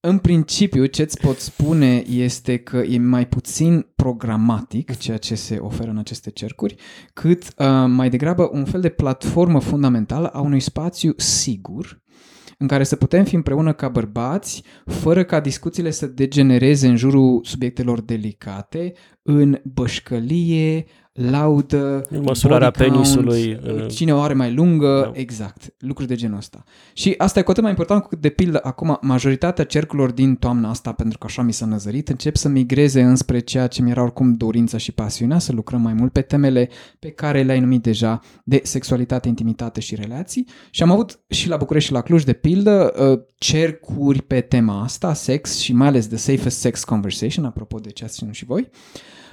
În 0.00 0.18
principiu, 0.18 0.86
ce 0.86 1.02
îți 1.02 1.20
pot 1.20 1.38
spune 1.38 2.04
este 2.08 2.56
că 2.56 2.76
e 2.76 2.98
mai 2.98 3.26
puțin 3.26 3.86
programatic 3.96 4.96
ceea 4.96 5.16
ce 5.16 5.34
se 5.34 5.56
oferă 5.56 5.90
în 5.90 5.98
aceste 5.98 6.30
cercuri, 6.30 6.74
cât 7.12 7.42
uh, 7.42 7.66
mai 7.86 8.10
degrabă 8.10 8.48
un 8.52 8.64
fel 8.64 8.80
de 8.80 8.88
platformă 8.88 9.60
fundamentală 9.60 10.26
a 10.26 10.40
unui 10.40 10.60
spațiu 10.60 11.12
sigur 11.16 12.02
în 12.58 12.66
care 12.66 12.84
să 12.84 12.96
putem 12.96 13.24
fi 13.24 13.34
împreună 13.34 13.72
ca 13.72 13.88
bărbați, 13.88 14.62
fără 14.84 15.24
ca 15.24 15.40
discuțiile 15.40 15.90
să 15.90 16.06
degenereze 16.06 16.88
în 16.88 16.96
jurul 16.96 17.40
subiectelor 17.44 18.00
delicate, 18.00 18.92
în 19.22 19.60
bășcălie, 19.64 20.84
laudă, 21.30 22.02
În 22.10 22.22
măsurarea 22.22 22.70
body 22.70 22.90
count, 22.90 22.92
penisului, 23.04 23.58
în- 23.62 23.88
cine 23.88 24.14
o 24.14 24.20
are 24.20 24.34
mai 24.34 24.54
lungă, 24.54 25.10
Da. 25.12 25.20
exact, 25.20 25.74
lucruri 25.78 26.08
de 26.08 26.14
genul 26.14 26.36
ăsta. 26.36 26.64
Și 26.92 27.14
asta 27.18 27.38
e 27.38 27.42
cu 27.42 27.50
atât 27.50 27.62
mai 27.62 27.72
important 27.72 28.02
cu 28.02 28.08
cât, 28.08 28.20
de 28.20 28.28
pildă, 28.28 28.60
acum 28.62 28.98
majoritatea 29.00 29.64
cercurilor 29.64 30.10
din 30.10 30.34
toamna 30.34 30.68
asta, 30.70 30.92
pentru 30.92 31.18
că 31.18 31.26
așa 31.28 31.42
mi 31.42 31.52
s-a 31.52 31.66
năzărit, 31.66 32.08
încep 32.08 32.36
să 32.36 32.48
migreze 32.48 33.02
înspre 33.02 33.38
ceea 33.38 33.66
ce 33.66 33.82
mi 33.82 33.90
era 33.90 34.02
oricum 34.02 34.34
dorința 34.34 34.76
și 34.78 34.92
pasiunea, 34.92 35.38
să 35.38 35.52
lucrăm 35.52 35.80
mai 35.80 35.92
mult 35.92 36.12
pe 36.12 36.20
temele 36.20 36.68
pe 36.98 37.08
care 37.10 37.42
le-ai 37.42 37.60
numit 37.60 37.82
deja 37.82 38.20
de 38.44 38.60
sexualitate, 38.64 39.28
intimitate 39.28 39.80
și 39.80 39.94
relații. 39.94 40.46
Și 40.70 40.82
am 40.82 40.90
avut 40.90 41.18
și 41.28 41.48
la 41.48 41.56
București 41.56 41.88
și 41.88 41.94
la 41.94 42.00
Cluj, 42.00 42.24
de 42.24 42.32
pildă, 42.32 42.92
uh, 43.12 43.20
cercuri 43.38 44.22
pe 44.22 44.40
tema 44.40 44.82
asta, 44.82 45.14
sex 45.14 45.58
și 45.58 45.72
mai 45.72 45.86
ales 45.88 46.06
The 46.06 46.16
Safest 46.16 46.58
Sex 46.58 46.84
Conversation, 46.84 47.44
apropo 47.44 47.78
de 47.78 47.90
ce 47.90 48.04
ați 48.04 48.14
ținut 48.14 48.34
și 48.34 48.44
voi, 48.44 48.68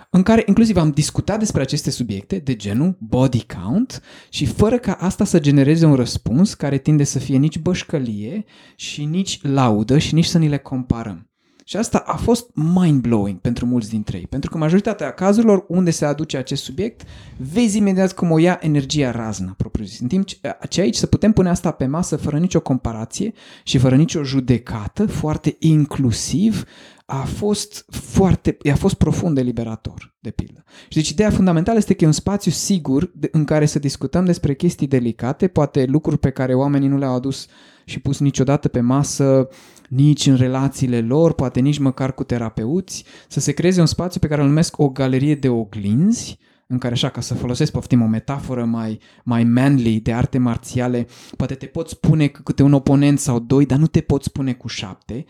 în 0.10 0.24
care 0.24 0.44
inclusiv 0.46 0.78
am 0.78 0.90
discutat 0.90 1.40
despre 1.40 1.62
aceste 1.62 1.90
subiecte 1.90 2.38
de 2.38 2.56
genul 2.56 2.98
body 3.00 3.46
count 3.46 4.02
și 4.30 4.46
fără 4.46 4.78
ca 4.78 4.92
asta 4.92 5.26
să 5.26 5.40
genereze 5.40 5.86
un 5.86 5.96
răspuns 5.96 6.54
care 6.54 6.78
tinde 6.78 7.04
să 7.04 7.20
fie 7.20 7.38
nici 7.38 7.60
bășcălie 7.60 8.46
și 8.76 9.06
nici 9.06 9.40
laudă 9.42 9.98
și 9.98 10.14
nici 10.14 10.26
să 10.26 10.38
ni 10.38 10.48
le 10.48 10.58
comparăm. 10.58 11.30
Și 11.68 11.78
asta 11.78 12.04
a 12.06 12.16
fost 12.16 12.50
mind-blowing 12.54 13.40
pentru 13.42 13.66
mulți 13.66 13.90
dintre 13.90 14.18
ei, 14.18 14.28
pentru 14.28 14.50
că 14.50 14.58
majoritatea 14.58 15.12
cazurilor 15.12 15.66
unde 15.68 15.92
se 15.92 16.06
aduce 16.06 16.38
acest 16.38 16.64
subiect, 16.64 17.02
vezi 17.38 17.78
imediat 17.78 18.14
cum 18.14 18.32
o 18.32 18.38
ia 18.38 18.60
energia 18.62 19.12
razna, 19.12 19.54
propriu 19.58 19.86
zis. 19.86 20.00
În 20.00 20.08
timp 20.08 20.26
ce, 20.26 20.38
ce 20.70 20.82
aici 20.82 20.96
să 20.96 21.06
putem 21.06 21.32
pune 21.32 21.50
asta 21.50 21.72
pe 21.72 21.86
masă 21.86 22.16
fără 22.16 22.38
nicio 22.38 22.60
comparație 22.60 23.34
și 23.64 23.78
fără 23.78 23.96
nicio 23.96 24.24
judecată, 24.24 25.06
foarte 25.06 25.56
inclusiv, 25.60 26.64
a 27.06 27.24
fost 27.24 27.86
foarte, 27.90 28.58
a 28.72 28.76
fost 28.76 28.96
profund 28.96 29.38
eliberator, 29.38 30.16
de 30.20 30.32
pildă. 30.32 30.64
Și 30.88 30.98
deci 30.98 31.10
ideea 31.10 31.30
fundamentală 31.30 31.78
este 31.78 31.94
că 31.94 32.04
e 32.04 32.08
un 32.08 32.14
spațiu 32.14 32.52
sigur 32.52 33.12
de, 33.16 33.30
în 33.32 33.44
care 33.44 33.66
să 33.66 33.80
discutăm 33.80 34.26
despre 34.26 34.56
chestii 34.56 34.88
delicate, 34.88 35.48
poate 35.48 35.86
lucruri 35.86 36.20
pe 36.20 36.30
care 36.30 36.54
oamenii 36.54 36.88
nu 36.88 36.98
le-au 36.98 37.16
adus 37.16 37.48
și 37.86 38.00
pus 38.00 38.20
niciodată 38.20 38.68
pe 38.68 38.80
masă, 38.80 39.48
nici 39.90 40.26
în 40.26 40.36
relațiile 40.36 41.02
lor, 41.02 41.34
poate 41.34 41.60
nici 41.60 41.78
măcar 41.78 42.14
cu 42.14 42.24
terapeuți, 42.24 43.06
să 43.28 43.40
se 43.40 43.52
creeze 43.52 43.80
un 43.80 43.86
spațiu 43.86 44.20
pe 44.20 44.28
care 44.28 44.42
îl 44.42 44.48
numesc 44.48 44.80
o 44.80 44.90
galerie 44.90 45.36
de 45.36 45.50
oglinzi, 45.50 46.40
în 46.68 46.78
care 46.78 46.94
așa, 46.94 47.10
ca 47.10 47.22
să 47.22 47.34
folosesc, 47.34 47.72
poftim, 47.72 48.02
o 48.02 48.06
metaforă 48.06 48.66
mai, 48.66 49.00
mai 49.24 49.44
manly 49.44 50.00
de 50.00 50.14
arte 50.14 50.38
marțiale, 50.38 51.08
poate 51.38 51.54
te 51.54 51.66
poți 51.66 52.00
pune 52.00 52.28
cu 52.28 52.42
câte 52.44 52.64
un 52.64 52.74
oponent 52.74 53.20
sau 53.20 53.40
doi, 53.40 53.66
dar 53.66 53.78
nu 53.78 53.88
te 53.88 54.02
poți 54.02 54.32
pune 54.32 54.54
cu 54.54 54.68
șapte, 54.68 55.26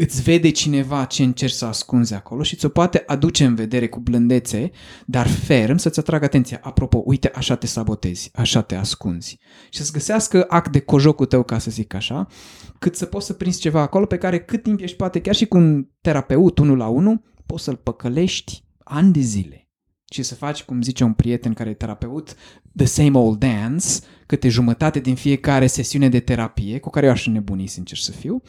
îți 0.00 0.22
vede 0.22 0.50
cineva 0.50 1.04
ce 1.04 1.22
încerci 1.22 1.52
să 1.52 1.64
ascunzi 1.64 2.14
acolo 2.14 2.42
și 2.42 2.56
ți-o 2.56 2.68
poate 2.68 3.02
aduce 3.06 3.44
în 3.44 3.54
vedere 3.54 3.88
cu 3.88 4.00
blândețe, 4.00 4.70
dar 5.06 5.26
ferm 5.26 5.76
să-ți 5.76 5.98
atragă 5.98 6.24
atenția. 6.24 6.60
Apropo, 6.62 7.02
uite, 7.04 7.30
așa 7.34 7.56
te 7.56 7.66
sabotezi, 7.66 8.30
așa 8.34 8.62
te 8.62 8.74
ascunzi. 8.74 9.38
Și 9.70 9.78
să-ți 9.78 9.92
găsească 9.92 10.44
act 10.48 10.72
de 10.72 10.80
cojocul 10.80 11.26
tău, 11.26 11.42
ca 11.42 11.58
să 11.58 11.70
zic 11.70 11.94
așa, 11.94 12.26
cât 12.78 12.96
să 12.96 13.06
poți 13.06 13.26
să 13.26 13.32
prinzi 13.32 13.60
ceva 13.60 13.80
acolo 13.80 14.06
pe 14.06 14.18
care 14.18 14.40
cât 14.40 14.62
timp 14.62 14.80
ești 14.80 14.96
poate 14.96 15.20
chiar 15.20 15.34
și 15.34 15.46
cu 15.46 15.56
un 15.56 15.86
terapeut 16.00 16.58
unul 16.58 16.76
la 16.76 16.86
unul, 16.86 17.22
poți 17.46 17.64
să-l 17.64 17.76
păcălești 17.76 18.64
ani 18.78 19.12
de 19.12 19.20
zile 19.20 19.67
și 20.10 20.22
să 20.22 20.34
faci, 20.34 20.62
cum 20.62 20.82
zice 20.82 21.04
un 21.04 21.12
prieten 21.12 21.52
care 21.52 21.70
e 21.70 21.74
terapeut, 21.74 22.34
the 22.76 22.86
same 22.86 23.18
old 23.18 23.38
dance, 23.38 23.86
câte 24.26 24.48
jumătate 24.48 25.00
din 25.00 25.14
fiecare 25.14 25.66
sesiune 25.66 26.08
de 26.08 26.20
terapie, 26.20 26.78
cu 26.78 26.90
care 26.90 27.06
eu 27.06 27.12
aș 27.12 27.26
nebuni, 27.26 27.66
sincer 27.66 27.96
să 27.96 28.12
fiu, 28.12 28.42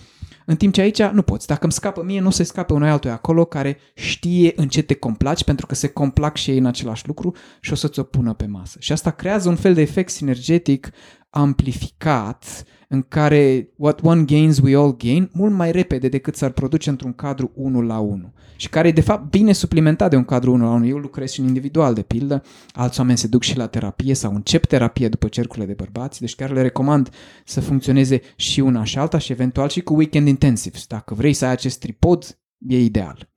în 0.45 0.56
timp 0.56 0.74
ce 0.74 0.82
aici 0.82 1.02
nu 1.02 1.22
poți. 1.22 1.48
Dacă 1.48 1.63
îmi 1.63 1.72
scapă 1.72 2.04
mie, 2.04 2.19
nu 2.19 2.30
se 2.30 2.43
scape 2.43 2.74
unui 2.74 2.89
altuia 2.89 3.13
acolo 3.13 3.45
care 3.45 3.78
știe 3.93 4.54
în 4.56 4.67
ce 4.67 4.82
te 4.82 4.93
complaci, 4.93 5.43
pentru 5.43 5.65
că 5.65 5.76
se 5.76 5.88
complac 5.88 6.38
și 6.38 6.52
ei 6.52 6.58
în 6.58 6.65
același 6.65 7.08
lucru 7.08 7.36
și 7.60 7.72
o 7.72 7.76
să-ți 7.76 8.00
o 8.00 8.04
pună 8.04 8.34
pe 8.34 8.45
masă. 8.45 8.78
Și 8.80 8.91
asta 8.91 9.12
creează 9.12 9.50
un 9.50 9.56
fel 9.56 9.74
de 9.74 9.82
efect 9.82 10.10
sinergetic 10.10 10.89
amplificat 11.30 12.63
în 12.91 13.02
care 13.08 13.69
what 13.75 13.99
one 14.04 14.23
gains 14.23 14.60
we 14.60 14.75
all 14.75 14.97
gain 14.97 15.30
mult 15.34 15.54
mai 15.54 15.71
repede 15.71 16.08
decât 16.08 16.36
s-ar 16.36 16.52
produce 16.52 16.89
într-un 16.89 17.13
cadru 17.13 17.52
1 17.56 17.82
la 17.82 17.99
1 17.99 18.34
și 18.60 18.69
care 18.69 18.88
e 18.88 18.91
de 18.91 19.02
fapt 19.02 19.30
bine 19.30 19.52
suplimentat 19.52 20.10
de 20.10 20.15
un 20.15 20.23
cadru 20.23 20.52
1 20.52 20.63
la 20.63 20.71
1. 20.71 20.86
Eu 20.86 20.97
lucrez 20.97 21.32
și 21.32 21.39
în 21.39 21.47
individual, 21.47 21.93
de 21.93 22.02
pildă, 22.02 22.43
alți 22.71 22.99
oameni 22.99 23.17
se 23.17 23.28
duc 23.28 23.43
și 23.43 23.58
la 23.58 23.67
terapie 23.67 24.13
sau 24.13 24.34
încep 24.34 24.65
terapie 24.65 25.08
după 25.08 25.28
cercurile 25.28 25.65
de 25.65 25.73
bărbați, 25.73 26.19
deci 26.19 26.36
chiar 26.36 26.52
le 26.52 26.62
recomand 26.62 27.10
să 27.45 27.62
funcționeze 27.62 28.21
și 28.36 28.60
una 28.60 28.84
și 28.84 28.97
alta 28.97 29.17
și 29.17 29.32
eventual 29.32 29.69
și 29.69 29.82
cu 29.82 29.93
weekend 29.93 30.28
intensives. 30.28 30.86
Dacă 30.88 31.13
vrei 31.13 31.34
să 31.34 31.45
ai 31.45 31.52
acest 31.52 31.80
tripod, 31.80 32.38
e 32.67 32.80
ideal. 32.80 33.30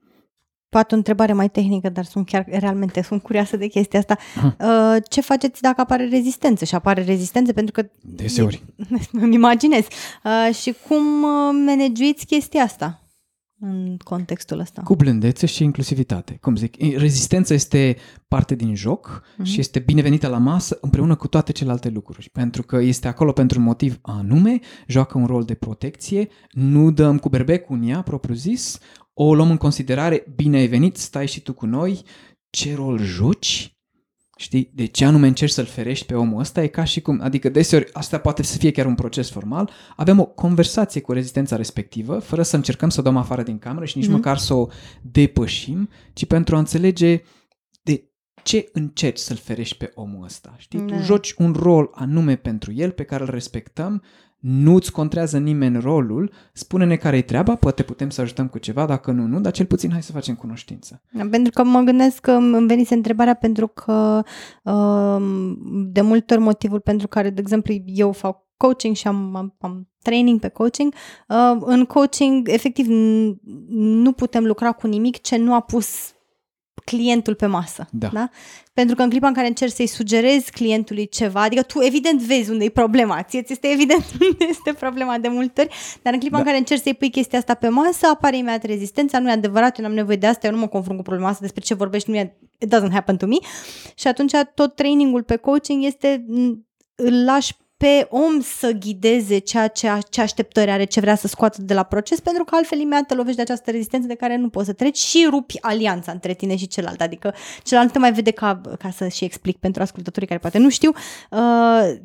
Poate 0.73 0.93
o 0.93 0.97
întrebare 0.97 1.33
mai 1.33 1.49
tehnică, 1.49 1.89
dar 1.89 2.05
sunt 2.05 2.25
chiar 2.25 2.45
realmente 2.49 3.01
sunt 3.01 3.21
curioasă 3.21 3.57
de 3.57 3.67
chestia 3.67 3.99
asta. 3.99 4.17
Uh, 4.43 5.03
ce 5.09 5.21
faceți 5.21 5.61
dacă 5.61 5.81
apare 5.81 6.07
rezistență? 6.07 6.65
Și 6.65 6.75
apare 6.75 7.03
rezistență 7.03 7.53
pentru 7.53 7.81
că... 7.81 7.89
Deseori. 8.01 8.63
Îmi 9.11 9.35
imaginez. 9.35 9.85
Uh, 10.23 10.55
și 10.55 10.75
cum 10.87 11.23
uh, 11.23 11.63
managuiți 11.65 12.25
chestia 12.25 12.63
asta 12.63 13.03
în 13.59 13.97
contextul 14.03 14.59
ăsta? 14.59 14.81
Cu 14.81 14.95
blândețe 14.95 15.45
și 15.45 15.63
inclusivitate. 15.63 16.37
Cum 16.41 16.55
zic, 16.55 16.75
rezistența 16.97 17.53
este 17.53 17.97
parte 18.27 18.55
din 18.55 18.75
joc 18.75 19.23
uh-huh. 19.23 19.43
și 19.43 19.59
este 19.59 19.79
binevenită 19.79 20.27
la 20.27 20.37
masă 20.37 20.77
împreună 20.81 21.15
cu 21.15 21.27
toate 21.27 21.51
celelalte 21.51 21.89
lucruri. 21.89 22.29
Pentru 22.29 22.63
că 22.63 22.77
este 22.77 23.07
acolo 23.07 23.31
pentru 23.31 23.59
un 23.59 23.65
motiv 23.65 23.99
anume, 24.01 24.59
joacă 24.87 25.17
un 25.17 25.25
rol 25.25 25.43
de 25.43 25.53
protecție, 25.53 26.27
nu 26.51 26.91
dăm 26.91 27.17
cu 27.17 27.29
berbecul 27.29 27.75
în 27.75 27.87
ea, 27.87 28.01
propriu 28.01 28.35
zis, 28.35 28.79
o 29.13 29.35
luăm 29.35 29.49
în 29.49 29.57
considerare, 29.57 30.25
bine 30.35 30.57
ai 30.57 30.67
venit, 30.67 30.97
stai 30.97 31.27
și 31.27 31.41
tu 31.41 31.53
cu 31.53 31.65
noi, 31.65 32.01
ce 32.49 32.75
rol 32.75 32.99
joci, 32.99 33.73
Știi? 34.37 34.71
De 34.73 34.85
ce 34.85 35.05
anume 35.05 35.27
încerci 35.27 35.51
să-l 35.51 35.65
ferești 35.65 36.05
pe 36.05 36.13
omul 36.13 36.39
ăsta? 36.39 36.63
E 36.63 36.67
ca 36.67 36.83
și 36.83 37.01
cum, 37.01 37.19
adică 37.21 37.49
deseori 37.49 37.89
asta 37.93 38.17
poate 38.17 38.43
să 38.43 38.57
fie 38.57 38.71
chiar 38.71 38.85
un 38.85 38.95
proces 38.95 39.29
formal, 39.29 39.69
avem 39.95 40.19
o 40.19 40.25
conversație 40.25 41.01
cu 41.01 41.11
rezistența 41.11 41.55
respectivă, 41.55 42.19
fără 42.19 42.43
să 42.43 42.55
încercăm 42.55 42.89
să 42.89 42.99
o 42.99 43.03
dăm 43.03 43.17
afară 43.17 43.43
din 43.43 43.59
cameră 43.59 43.85
și 43.85 43.97
nici 43.97 44.07
mm-hmm. 44.07 44.11
măcar 44.11 44.37
să 44.37 44.53
o 44.53 44.67
depășim, 45.01 45.89
ci 46.13 46.25
pentru 46.25 46.55
a 46.55 46.59
înțelege 46.59 47.21
de 47.81 48.11
ce 48.43 48.69
încerci 48.71 49.17
să-l 49.17 49.35
ferești 49.35 49.77
pe 49.77 49.91
omul 49.95 50.23
ăsta. 50.23 50.55
Știi? 50.57 50.79
Mm. 50.79 50.87
Tu 50.87 50.97
joci 50.97 51.33
un 51.37 51.51
rol 51.51 51.89
anume 51.93 52.35
pentru 52.35 52.73
el 52.73 52.91
pe 52.91 53.03
care 53.03 53.23
îl 53.23 53.29
respectăm, 53.29 54.03
nu-ți 54.43 54.91
contrează 54.91 55.37
nimeni 55.37 55.79
rolul, 55.79 56.31
spune-ne 56.53 56.95
care 56.95 57.17
e 57.17 57.21
treaba, 57.21 57.55
poate 57.55 57.83
putem 57.83 58.09
să 58.09 58.21
ajutăm 58.21 58.47
cu 58.47 58.57
ceva, 58.57 58.85
dacă 58.85 59.11
nu, 59.11 59.25
nu, 59.25 59.39
dar 59.39 59.51
cel 59.51 59.65
puțin 59.65 59.91
hai 59.91 60.03
să 60.03 60.11
facem 60.11 60.35
cunoștință. 60.35 61.01
Da, 61.11 61.27
pentru 61.31 61.51
că 61.51 61.63
mă 61.63 61.79
gândesc 61.79 62.19
că 62.19 62.31
îmi 62.31 62.67
venise 62.67 62.93
întrebarea 62.93 63.33
pentru 63.33 63.67
că 63.67 64.23
um, 64.63 65.57
de 65.91 66.01
multe 66.01 66.33
ori 66.33 66.43
motivul 66.43 66.79
pentru 66.79 67.07
care, 67.07 67.29
de 67.29 67.41
exemplu, 67.41 67.73
eu 67.85 68.11
fac 68.11 68.37
coaching 68.57 68.95
și 68.95 69.07
am, 69.07 69.35
am, 69.35 69.55
am 69.59 69.89
training 70.01 70.39
pe 70.39 70.47
coaching, 70.47 70.93
uh, 71.27 71.57
în 71.59 71.85
coaching 71.85 72.47
efectiv 72.49 72.87
nu 73.67 74.11
putem 74.11 74.45
lucra 74.45 74.71
cu 74.71 74.87
nimic 74.87 75.21
ce 75.21 75.37
nu 75.37 75.53
a 75.53 75.59
pus 75.59 76.12
clientul 76.85 77.35
pe 77.35 77.45
masă. 77.45 77.87
Da. 77.91 78.07
da? 78.07 78.29
Pentru 78.73 78.95
că 78.95 79.01
în 79.01 79.09
clipa 79.09 79.27
în 79.27 79.33
care 79.33 79.47
încerci 79.47 79.73
să-i 79.73 79.87
sugerezi 79.87 80.51
clientului 80.51 81.07
ceva, 81.07 81.41
adică 81.41 81.61
tu 81.61 81.81
evident 81.81 82.21
vezi 82.21 82.51
unde 82.51 82.63
e 82.63 82.69
problema, 82.69 83.23
ție 83.23 83.41
ți 83.41 83.51
este 83.51 83.67
evident 83.67 84.03
unde 84.31 84.45
este 84.49 84.73
problema 84.73 85.17
de 85.17 85.27
multe 85.27 85.61
ori, 85.61 85.75
dar 86.01 86.13
în 86.13 86.19
clipa 86.19 86.35
da. 86.35 86.41
în 86.41 86.45
care 86.45 86.57
încerci 86.57 86.81
să-i 86.81 86.93
pui 86.93 87.09
chestia 87.09 87.39
asta 87.39 87.53
pe 87.53 87.67
masă, 87.67 88.07
apare 88.07 88.37
imediat 88.37 88.63
rezistența, 88.63 89.19
nu 89.19 89.29
e 89.29 89.31
adevărat, 89.31 89.77
eu 89.77 89.83
nu 89.83 89.89
am 89.89 89.95
nevoie 89.95 90.17
de 90.17 90.27
asta, 90.27 90.47
eu 90.47 90.53
nu 90.53 90.59
mă 90.59 90.67
confrunt 90.67 90.97
cu 90.97 91.03
problema 91.03 91.29
asta, 91.29 91.41
despre 91.41 91.61
ce 91.61 91.73
vorbești, 91.73 92.09
nu 92.09 92.15
e, 92.15 92.37
it 92.57 92.75
doesn't 92.75 92.91
happen 92.91 93.17
to 93.17 93.25
me. 93.25 93.37
Și 93.95 94.07
atunci 94.07 94.31
tot 94.53 94.75
trainingul 94.75 95.23
pe 95.23 95.35
coaching 95.35 95.83
este 95.83 96.25
îl 96.95 97.23
lași 97.23 97.53
pe 97.83 98.07
om 98.09 98.41
să 98.41 98.71
ghideze 98.71 99.37
ceea 99.37 99.67
ce, 99.67 99.89
ce 100.09 100.21
așteptări 100.21 100.71
are, 100.71 100.83
ce 100.83 100.99
vrea 100.99 101.15
să 101.15 101.27
scoată 101.27 101.61
de 101.61 101.73
la 101.73 101.83
proces, 101.83 102.19
pentru 102.19 102.43
că 102.43 102.55
altfel 102.55 102.79
imediat 102.79 103.05
te 103.05 103.13
lovești 103.13 103.35
de 103.35 103.41
această 103.41 103.71
rezistență 103.71 104.07
de 104.07 104.15
care 104.15 104.37
nu 104.37 104.49
poți 104.49 104.65
să 104.65 104.73
treci 104.73 104.97
și 104.97 105.27
rupi 105.29 105.57
alianța 105.61 106.11
între 106.11 106.33
tine 106.33 106.55
și 106.55 106.67
celălalt. 106.67 107.01
Adică 107.01 107.33
celălalt 107.63 107.91
te 107.91 107.99
mai 107.99 108.13
vede 108.13 108.31
ca, 108.31 108.61
ca 108.79 108.89
să 108.89 109.07
și 109.07 109.23
explic 109.23 109.57
pentru 109.57 109.81
ascultătorii 109.81 110.27
care 110.27 110.39
poate 110.39 110.57
nu 110.57 110.69
știu, 110.69 110.91
uh, 111.31 111.39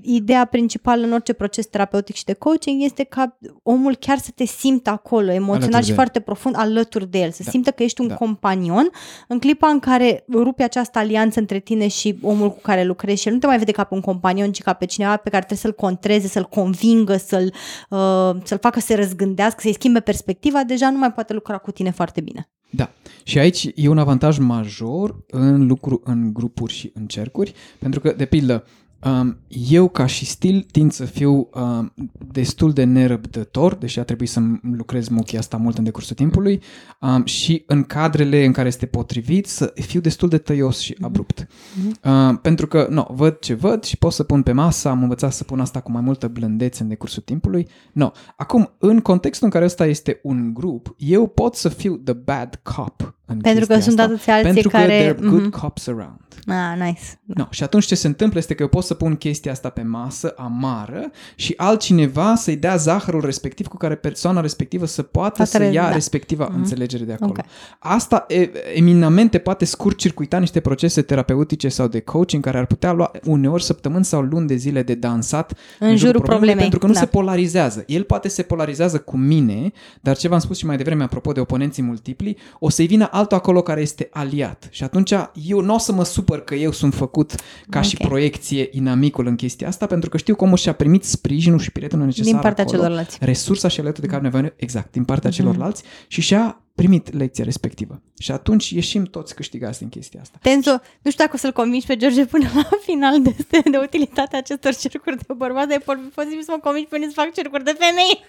ideea 0.02 0.44
principală 0.44 1.04
în 1.04 1.12
orice 1.12 1.32
proces 1.32 1.66
terapeutic 1.66 2.14
și 2.14 2.24
de 2.24 2.32
coaching 2.32 2.82
este 2.82 3.04
ca 3.04 3.38
omul 3.62 3.96
chiar 3.96 4.18
să 4.18 4.30
te 4.34 4.44
simtă 4.44 4.90
acolo, 4.90 5.32
emoțional 5.32 5.82
și 5.82 5.92
foarte 5.92 6.20
profund 6.20 6.54
alături 6.58 7.10
de 7.10 7.18
el, 7.18 7.30
să 7.30 7.42
da. 7.44 7.50
simtă 7.50 7.70
că 7.70 7.82
ești 7.82 8.00
un 8.00 8.08
da. 8.08 8.14
companion 8.14 8.90
în 9.28 9.38
clipa 9.38 9.68
în 9.68 9.78
care 9.78 10.24
rupi 10.32 10.62
această 10.62 10.98
alianță 10.98 11.40
între 11.40 11.58
tine 11.58 11.88
și 11.88 12.18
omul 12.22 12.50
cu 12.50 12.60
care 12.62 12.84
lucrezi 12.84 13.20
și 13.20 13.28
el 13.28 13.34
nu 13.34 13.40
te 13.40 13.46
mai 13.46 13.58
vede 13.58 13.72
ca 13.72 13.84
pe 13.84 13.94
un 13.94 14.00
companion, 14.00 14.52
ci 14.52 14.62
ca 14.62 14.72
pe 14.72 14.84
cineva 14.84 15.16
pe 15.16 15.30
care 15.30 15.44
trebuie 15.44 15.58
să 15.58 15.66
să-l 15.68 15.76
contreze, 15.76 16.28
să-l 16.28 16.44
convingă, 16.44 17.16
să-l, 17.16 17.54
uh, 17.90 18.42
să-l 18.44 18.58
facă 18.60 18.80
să 18.80 18.86
se 18.86 18.94
răzgândească, 18.94 19.60
să-i 19.60 19.72
schimbe 19.72 20.00
perspectiva, 20.00 20.64
deja 20.64 20.90
nu 20.90 20.98
mai 20.98 21.12
poate 21.12 21.32
lucra 21.32 21.58
cu 21.58 21.70
tine 21.70 21.90
foarte 21.90 22.20
bine. 22.20 22.48
Da. 22.70 22.90
Și 23.22 23.38
aici 23.38 23.70
e 23.74 23.88
un 23.88 23.98
avantaj 23.98 24.38
major 24.38 25.24
în 25.26 25.66
lucru 25.66 26.00
în 26.04 26.32
grupuri 26.32 26.72
și 26.72 26.90
în 26.94 27.06
cercuri, 27.06 27.54
pentru 27.78 28.00
că, 28.00 28.12
de 28.16 28.24
pildă, 28.24 28.64
Um, 29.04 29.38
eu, 29.48 29.88
ca 29.88 30.06
și 30.06 30.24
stil, 30.26 30.66
tind 30.70 30.92
să 30.92 31.04
fiu 31.04 31.48
um, 31.54 31.94
destul 32.32 32.72
de 32.72 32.84
nerăbdător, 32.84 33.74
deși 33.74 33.98
a 33.98 34.02
trebuit 34.02 34.28
să 34.28 34.40
lucrez 34.62 35.08
muchia 35.08 35.38
asta 35.38 35.56
mult 35.56 35.78
în 35.78 35.84
decursul 35.84 36.16
timpului, 36.16 36.62
um, 37.00 37.24
și 37.24 37.62
în 37.66 37.82
cadrele 37.82 38.44
în 38.44 38.52
care 38.52 38.68
este 38.68 38.86
potrivit 38.86 39.46
să 39.46 39.72
fiu 39.74 40.00
destul 40.00 40.28
de 40.28 40.38
tăios 40.38 40.78
și 40.78 40.96
abrupt. 41.00 41.46
Mm-hmm. 41.46 42.10
Um, 42.10 42.36
pentru 42.36 42.66
că, 42.66 42.86
nu, 42.90 43.06
văd 43.10 43.38
ce 43.38 43.54
văd 43.54 43.84
și 43.84 43.96
pot 43.96 44.12
să 44.12 44.22
pun 44.22 44.42
pe 44.42 44.52
masă, 44.52 44.88
am 44.88 45.02
învățat 45.02 45.32
să 45.32 45.44
pun 45.44 45.60
asta 45.60 45.80
cu 45.80 45.90
mai 45.90 46.02
multă 46.02 46.28
blândețe 46.28 46.82
în 46.82 46.88
decursul 46.88 47.22
timpului. 47.22 47.68
No. 47.92 48.10
Acum, 48.36 48.74
în 48.78 49.00
contextul 49.00 49.46
în 49.46 49.52
care 49.52 49.64
ăsta 49.64 49.86
este 49.86 50.20
un 50.22 50.54
grup, 50.54 50.94
eu 50.96 51.26
pot 51.26 51.54
să 51.54 51.68
fiu 51.68 51.96
the 51.96 52.14
bad 52.14 52.60
cop 52.62 53.17
în 53.30 53.40
Pentru 53.40 53.66
că 53.66 53.78
sunt 53.80 54.00
atâția 54.00 54.34
alții 54.34 54.52
pentru 54.52 54.68
care... 54.68 54.86
Pentru 54.86 55.14
că 55.14 55.18
there 55.18 55.28
are 55.28 55.36
good 55.36 55.48
mm-hmm. 55.48 55.60
cops 55.60 55.86
around. 55.86 56.20
Ah, 56.46 56.86
nice. 56.86 57.00
Da. 57.24 57.34
No. 57.42 57.46
Și 57.50 57.62
atunci 57.62 57.84
ce 57.84 57.94
se 57.94 58.06
întâmplă 58.06 58.38
este 58.38 58.54
că 58.54 58.62
eu 58.62 58.68
pot 58.68 58.84
să 58.84 58.94
pun 58.94 59.16
chestia 59.16 59.52
asta 59.52 59.68
pe 59.68 59.82
masă, 59.82 60.34
amară, 60.36 61.10
și 61.34 61.54
altcineva 61.56 62.34
să-i 62.34 62.56
dea 62.56 62.76
zahărul 62.76 63.20
respectiv 63.20 63.66
cu 63.66 63.76
care 63.76 63.94
persoana 63.94 64.40
respectivă 64.40 64.86
să 64.86 65.02
poată 65.02 65.34
Toată 65.36 65.50
să 65.50 65.62
ia 65.64 65.82
da. 65.82 65.92
respectiva 65.92 66.50
mm-hmm. 66.50 66.54
înțelegere 66.54 67.04
de 67.04 67.12
acolo. 67.12 67.30
Okay. 67.30 67.44
Asta 67.78 68.24
e, 68.28 68.50
eminamente 68.74 69.38
poate 69.38 69.64
scurt-circuita 69.64 70.38
niște 70.38 70.60
procese 70.60 71.02
terapeutice 71.02 71.68
sau 71.68 71.88
de 71.88 72.00
coaching 72.00 72.44
care 72.44 72.58
ar 72.58 72.66
putea 72.66 72.92
lua 72.92 73.10
uneori 73.24 73.62
săptămâni 73.62 74.04
sau 74.04 74.20
luni 74.20 74.46
de 74.46 74.54
zile 74.54 74.82
de 74.82 74.94
dansat 74.94 75.52
în, 75.78 75.88
în 75.88 75.96
jurul 75.96 76.20
problemei. 76.20 76.62
Pentru 76.62 76.78
că 76.78 76.86
nu 76.86 76.92
da. 76.92 76.98
se 76.98 77.06
polarizează. 77.06 77.84
El 77.86 78.02
poate 78.02 78.28
se 78.28 78.42
polarizează 78.42 78.98
cu 78.98 79.16
mine, 79.16 79.72
dar 80.00 80.16
ce 80.16 80.28
v-am 80.28 80.38
spus 80.38 80.56
și 80.56 80.66
mai 80.66 80.76
devreme 80.76 81.02
apropo 81.02 81.32
de 81.32 81.40
oponenții 81.40 81.82
multipli, 81.82 82.36
o 82.58 82.68
să-i 82.68 82.86
vină 82.86 83.08
altul 83.18 83.36
acolo 83.36 83.62
care 83.62 83.80
este 83.80 84.08
aliat. 84.12 84.68
Și 84.70 84.84
atunci 84.84 85.12
eu 85.46 85.60
nu 85.60 85.74
o 85.74 85.78
să 85.78 85.92
mă 85.92 86.04
supăr 86.04 86.40
că 86.40 86.54
eu 86.54 86.72
sunt 86.72 86.94
făcut 86.94 87.34
ca 87.34 87.42
okay. 87.68 87.84
și 87.84 87.96
proiecție 87.96 88.68
inamicul 88.70 89.26
în 89.26 89.36
chestia 89.36 89.68
asta, 89.68 89.86
pentru 89.86 90.08
că 90.08 90.16
știu 90.16 90.34
că 90.34 90.44
omul 90.44 90.56
și-a 90.56 90.72
primit 90.72 91.04
sprijinul 91.04 91.58
și 91.58 91.72
prietenul 91.72 92.04
necesar 92.04 92.32
Din 92.32 92.40
partea 92.40 92.64
acolo, 92.64 92.78
celorlalți. 92.78 93.18
Resursa 93.20 93.68
și 93.68 93.80
alături 93.80 94.00
de 94.06 94.06
care 94.06 94.22
nevoie, 94.22 94.52
exact, 94.56 94.92
din 94.92 95.04
partea 95.04 95.30
mm-hmm. 95.30 95.34
celorlalți 95.34 95.82
și 96.06 96.20
și-a 96.20 96.62
primit 96.74 97.14
lecția 97.14 97.44
respectivă. 97.44 98.02
Și 98.18 98.30
atunci 98.32 98.70
ieșim 98.70 99.04
toți 99.04 99.34
câștigați 99.34 99.78
din 99.78 99.88
chestia 99.88 100.20
asta. 100.20 100.38
Tenzo, 100.42 100.70
nu 101.02 101.10
știu 101.10 101.24
dacă 101.24 101.32
o 101.34 101.38
să-l 101.38 101.52
convingi 101.52 101.86
pe 101.86 101.96
George 101.96 102.26
până 102.26 102.48
la 102.54 102.68
final 102.88 103.22
de, 103.22 103.34
de 103.70 103.78
utilitatea 103.82 104.38
acestor 104.38 104.74
cercuri 104.74 105.16
de 105.16 105.34
bărbați, 105.36 105.68
dar 105.68 105.76
e 105.76 105.84
posibil 106.14 106.42
să 106.42 106.50
mă 106.50 106.58
convingi 106.62 106.88
până 106.88 107.04
să 107.06 107.12
fac 107.14 107.32
cercuri 107.32 107.64
de 107.64 107.76
femei. 107.78 108.24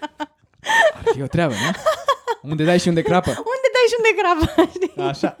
Ar 0.94 1.02
fi 1.12 1.22
o 1.22 1.26
treabă, 1.26 1.52
nu? 1.52 1.70
Unde 2.50 2.64
dai 2.64 2.78
și 2.78 2.88
unde 2.88 3.02
crapă? 3.02 3.28
Unde 3.30 3.68
dai 3.72 3.86
și 3.88 3.96
unde 3.98 4.20
crapă, 4.20 4.70
știi? 4.74 5.02
Așa. 5.02 5.36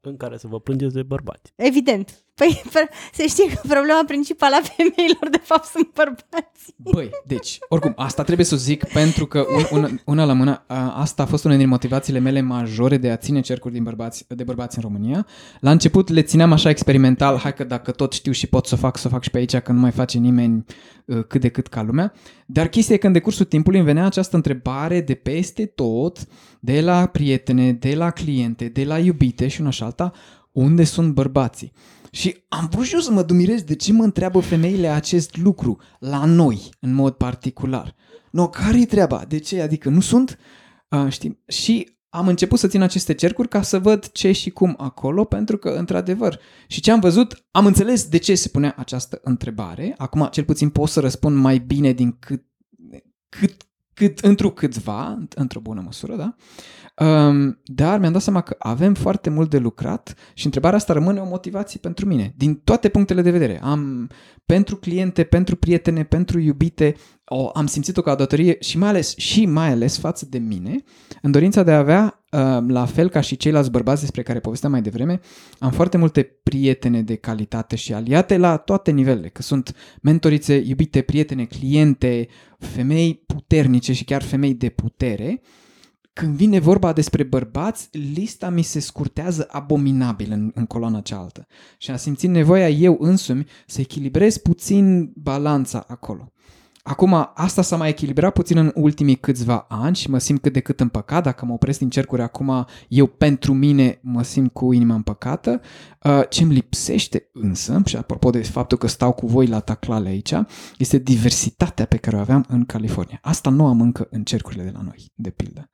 În 0.00 0.16
care 0.16 0.36
să 0.36 0.46
vă 0.46 0.60
plângeți 0.60 0.94
de 0.94 1.02
bărbați. 1.02 1.52
Evident. 1.56 2.24
Păi 2.42 2.62
să 3.12 3.22
știi 3.28 3.48
că 3.48 3.60
problema 3.68 4.04
principală 4.06 4.54
a 4.54 4.62
femeilor 4.76 5.28
de 5.30 5.40
fapt 5.42 5.64
sunt 5.64 5.88
bărbați. 5.94 6.74
Băi, 6.76 7.10
deci, 7.26 7.58
oricum, 7.68 7.92
asta 7.96 8.22
trebuie 8.22 8.46
să 8.46 8.56
zic 8.56 8.84
pentru 8.84 9.26
că 9.26 9.44
un, 9.70 9.78
un, 9.78 9.98
una 10.04 10.24
la 10.24 10.32
mână, 10.32 10.64
asta 10.94 11.22
a 11.22 11.26
fost 11.26 11.44
una 11.44 11.56
din 11.56 11.68
motivațiile 11.68 12.18
mele 12.18 12.40
majore 12.40 12.96
de 12.96 13.10
a 13.10 13.16
ține 13.16 13.40
cercuri 13.40 13.72
din 13.72 13.82
bărbați, 13.82 14.24
de 14.28 14.44
bărbați 14.44 14.76
în 14.76 14.82
România. 14.82 15.26
La 15.60 15.70
început 15.70 16.08
le 16.08 16.22
țineam 16.22 16.52
așa 16.52 16.68
experimental, 16.68 17.36
hai 17.36 17.54
că 17.54 17.64
dacă 17.64 17.90
tot 17.90 18.12
știu 18.12 18.32
și 18.32 18.46
pot 18.46 18.66
să 18.66 18.76
fac, 18.76 18.96
să 18.96 19.08
fac 19.08 19.22
și 19.22 19.30
pe 19.30 19.38
aici, 19.38 19.56
că 19.56 19.72
nu 19.72 19.80
mai 19.80 19.90
face 19.90 20.18
nimeni 20.18 20.64
uh, 21.04 21.24
cât 21.24 21.40
de 21.40 21.48
cât 21.48 21.66
ca 21.66 21.82
lumea. 21.82 22.12
Dar 22.46 22.68
chestia 22.68 22.94
e 22.94 22.98
că 22.98 23.06
în 23.06 23.12
decursul 23.12 23.44
timpului 23.44 23.78
îmi 23.78 23.88
venea 23.88 24.04
această 24.04 24.36
întrebare 24.36 25.00
de 25.00 25.14
peste 25.14 25.66
tot, 25.66 26.18
de 26.60 26.80
la 26.80 27.06
prietene, 27.06 27.72
de 27.72 27.94
la 27.94 28.10
cliente, 28.10 28.64
de 28.64 28.84
la 28.84 28.98
iubite 28.98 29.48
și 29.48 29.60
una 29.60 29.70
și 29.70 29.82
alta, 29.82 30.12
unde 30.52 30.84
sunt 30.84 31.12
bărbații? 31.14 31.72
Și 32.14 32.44
am 32.48 32.68
vrut 32.70 32.84
și 32.84 32.94
eu 32.94 33.00
să 33.00 33.10
mă 33.10 33.22
dumirez 33.22 33.62
de 33.62 33.74
ce 33.74 33.92
mă 33.92 34.04
întreabă 34.04 34.40
femeile 34.40 34.88
acest 34.88 35.36
lucru 35.36 35.80
la 35.98 36.24
noi, 36.24 36.70
în 36.80 36.92
mod 36.92 37.14
particular. 37.14 37.94
No, 38.30 38.48
care-i 38.48 38.86
treaba? 38.86 39.24
De 39.28 39.38
ce? 39.38 39.60
Adică 39.60 39.88
nu 39.88 40.00
sunt? 40.00 40.38
Uh, 40.88 41.06
știi? 41.08 41.42
Și 41.46 41.96
am 42.08 42.28
început 42.28 42.58
să 42.58 42.66
țin 42.66 42.82
aceste 42.82 43.14
cercuri 43.14 43.48
ca 43.48 43.62
să 43.62 43.78
văd 43.78 44.10
ce 44.10 44.32
și 44.32 44.50
cum 44.50 44.74
acolo, 44.78 45.24
pentru 45.24 45.58
că, 45.58 45.68
într-adevăr, 45.68 46.38
și 46.66 46.80
ce 46.80 46.90
am 46.90 47.00
văzut, 47.00 47.44
am 47.50 47.66
înțeles 47.66 48.04
de 48.04 48.16
ce 48.16 48.34
se 48.34 48.48
punea 48.48 48.74
această 48.76 49.20
întrebare. 49.22 49.94
Acum, 49.96 50.28
cel 50.30 50.44
puțin 50.44 50.70
pot 50.70 50.88
să 50.88 51.00
răspund 51.00 51.36
mai 51.36 51.58
bine 51.58 51.92
din 51.92 52.16
cât, 52.18 52.44
cât, 53.28 53.56
cât 53.94 54.18
într-o 54.18 54.50
câțiva, 54.50 55.26
într-o 55.34 55.60
bună 55.60 55.80
măsură, 55.80 56.16
da? 56.16 56.34
Um, 57.00 57.60
dar 57.64 57.98
mi-am 57.98 58.12
dat 58.12 58.22
seama 58.22 58.40
că 58.40 58.56
avem 58.58 58.94
foarte 58.94 59.30
mult 59.30 59.50
de 59.50 59.58
lucrat 59.58 60.14
și 60.34 60.44
întrebarea 60.44 60.78
asta 60.78 60.92
rămâne 60.92 61.20
o 61.20 61.24
motivație 61.24 61.78
pentru 61.82 62.06
mine, 62.06 62.34
din 62.36 62.54
toate 62.54 62.88
punctele 62.88 63.22
de 63.22 63.30
vedere. 63.30 63.60
Am 63.62 64.10
pentru 64.46 64.76
cliente, 64.76 65.24
pentru 65.24 65.56
prietene, 65.56 66.04
pentru 66.04 66.38
iubite, 66.38 66.94
o, 67.24 67.50
am 67.54 67.66
simțit-o 67.66 68.02
ca 68.02 68.12
o 68.12 68.14
datorie 68.14 68.56
și 68.60 68.78
mai 68.78 68.88
ales, 68.88 69.16
și 69.16 69.46
mai 69.46 69.70
ales 69.70 69.98
față 69.98 70.26
de 70.30 70.38
mine, 70.38 70.76
în 71.22 71.30
dorința 71.30 71.62
de 71.62 71.70
a 71.70 71.78
avea, 71.78 72.24
uh, 72.30 72.64
la 72.66 72.84
fel 72.84 73.08
ca 73.08 73.20
și 73.20 73.36
ceilalți 73.36 73.70
bărbați 73.70 74.00
despre 74.00 74.22
care 74.22 74.40
povesteam 74.40 74.72
mai 74.72 74.82
devreme, 74.82 75.20
am 75.58 75.70
foarte 75.70 75.96
multe 75.96 76.22
prietene 76.42 77.02
de 77.02 77.14
calitate 77.14 77.76
și 77.76 77.92
aliate 77.92 78.36
la 78.36 78.56
toate 78.56 78.90
nivelele, 78.90 79.28
că 79.28 79.42
sunt 79.42 79.74
mentorițe, 80.02 80.54
iubite, 80.54 81.00
prietene, 81.02 81.44
cliente, 81.44 82.28
femei 82.58 83.24
puternice 83.26 83.92
și 83.92 84.04
chiar 84.04 84.22
femei 84.22 84.54
de 84.54 84.68
putere, 84.68 85.40
când 86.12 86.36
vine 86.36 86.58
vorba 86.58 86.92
despre 86.92 87.22
bărbați, 87.22 87.88
lista 88.14 88.50
mi 88.50 88.62
se 88.62 88.80
scurtează 88.80 89.48
abominabil 89.50 90.32
în, 90.32 90.50
în 90.54 90.66
coloana 90.66 91.00
cealaltă. 91.00 91.46
Și 91.78 91.90
am 91.90 91.96
simțit 91.96 92.30
nevoia 92.30 92.68
eu 92.68 92.96
însumi 93.00 93.46
să 93.66 93.80
echilibrez 93.80 94.36
puțin 94.36 95.12
balanța 95.14 95.84
acolo. 95.88 96.32
Acum, 96.84 97.30
asta 97.34 97.62
s-a 97.62 97.76
mai 97.76 97.88
echilibrat 97.88 98.32
puțin 98.32 98.56
în 98.56 98.72
ultimii 98.74 99.14
câțiva 99.14 99.66
ani 99.68 99.96
și 99.96 100.10
mă 100.10 100.18
simt 100.18 100.40
cât 100.40 100.52
de 100.52 100.60
cât 100.60 100.80
împăcat. 100.80 101.22
Dacă 101.22 101.44
mă 101.46 101.52
opresc 101.52 101.78
din 101.78 101.90
cercuri 101.90 102.22
acum, 102.22 102.66
eu 102.88 103.06
pentru 103.06 103.52
mine 103.54 103.98
mă 104.02 104.22
simt 104.22 104.52
cu 104.52 104.72
inima 104.72 104.94
împăcată. 104.94 105.60
Uh, 106.02 106.22
ce 106.28 106.42
îmi 106.42 106.54
lipsește 106.54 107.28
însă, 107.32 107.82
și 107.84 107.96
apropo 107.96 108.30
de 108.30 108.42
faptul 108.42 108.78
că 108.78 108.86
stau 108.86 109.12
cu 109.12 109.26
voi 109.26 109.46
la 109.46 109.60
taclale 109.60 110.08
aici, 110.08 110.32
este 110.78 110.98
diversitatea 110.98 111.84
pe 111.84 111.96
care 111.96 112.16
o 112.16 112.20
aveam 112.20 112.44
în 112.48 112.64
California. 112.64 113.18
Asta 113.22 113.50
nu 113.50 113.66
am 113.66 113.80
încă 113.80 114.06
în 114.10 114.24
cercurile 114.24 114.62
de 114.62 114.70
la 114.74 114.82
noi, 114.82 115.12
de 115.14 115.30
pildă. 115.30 115.70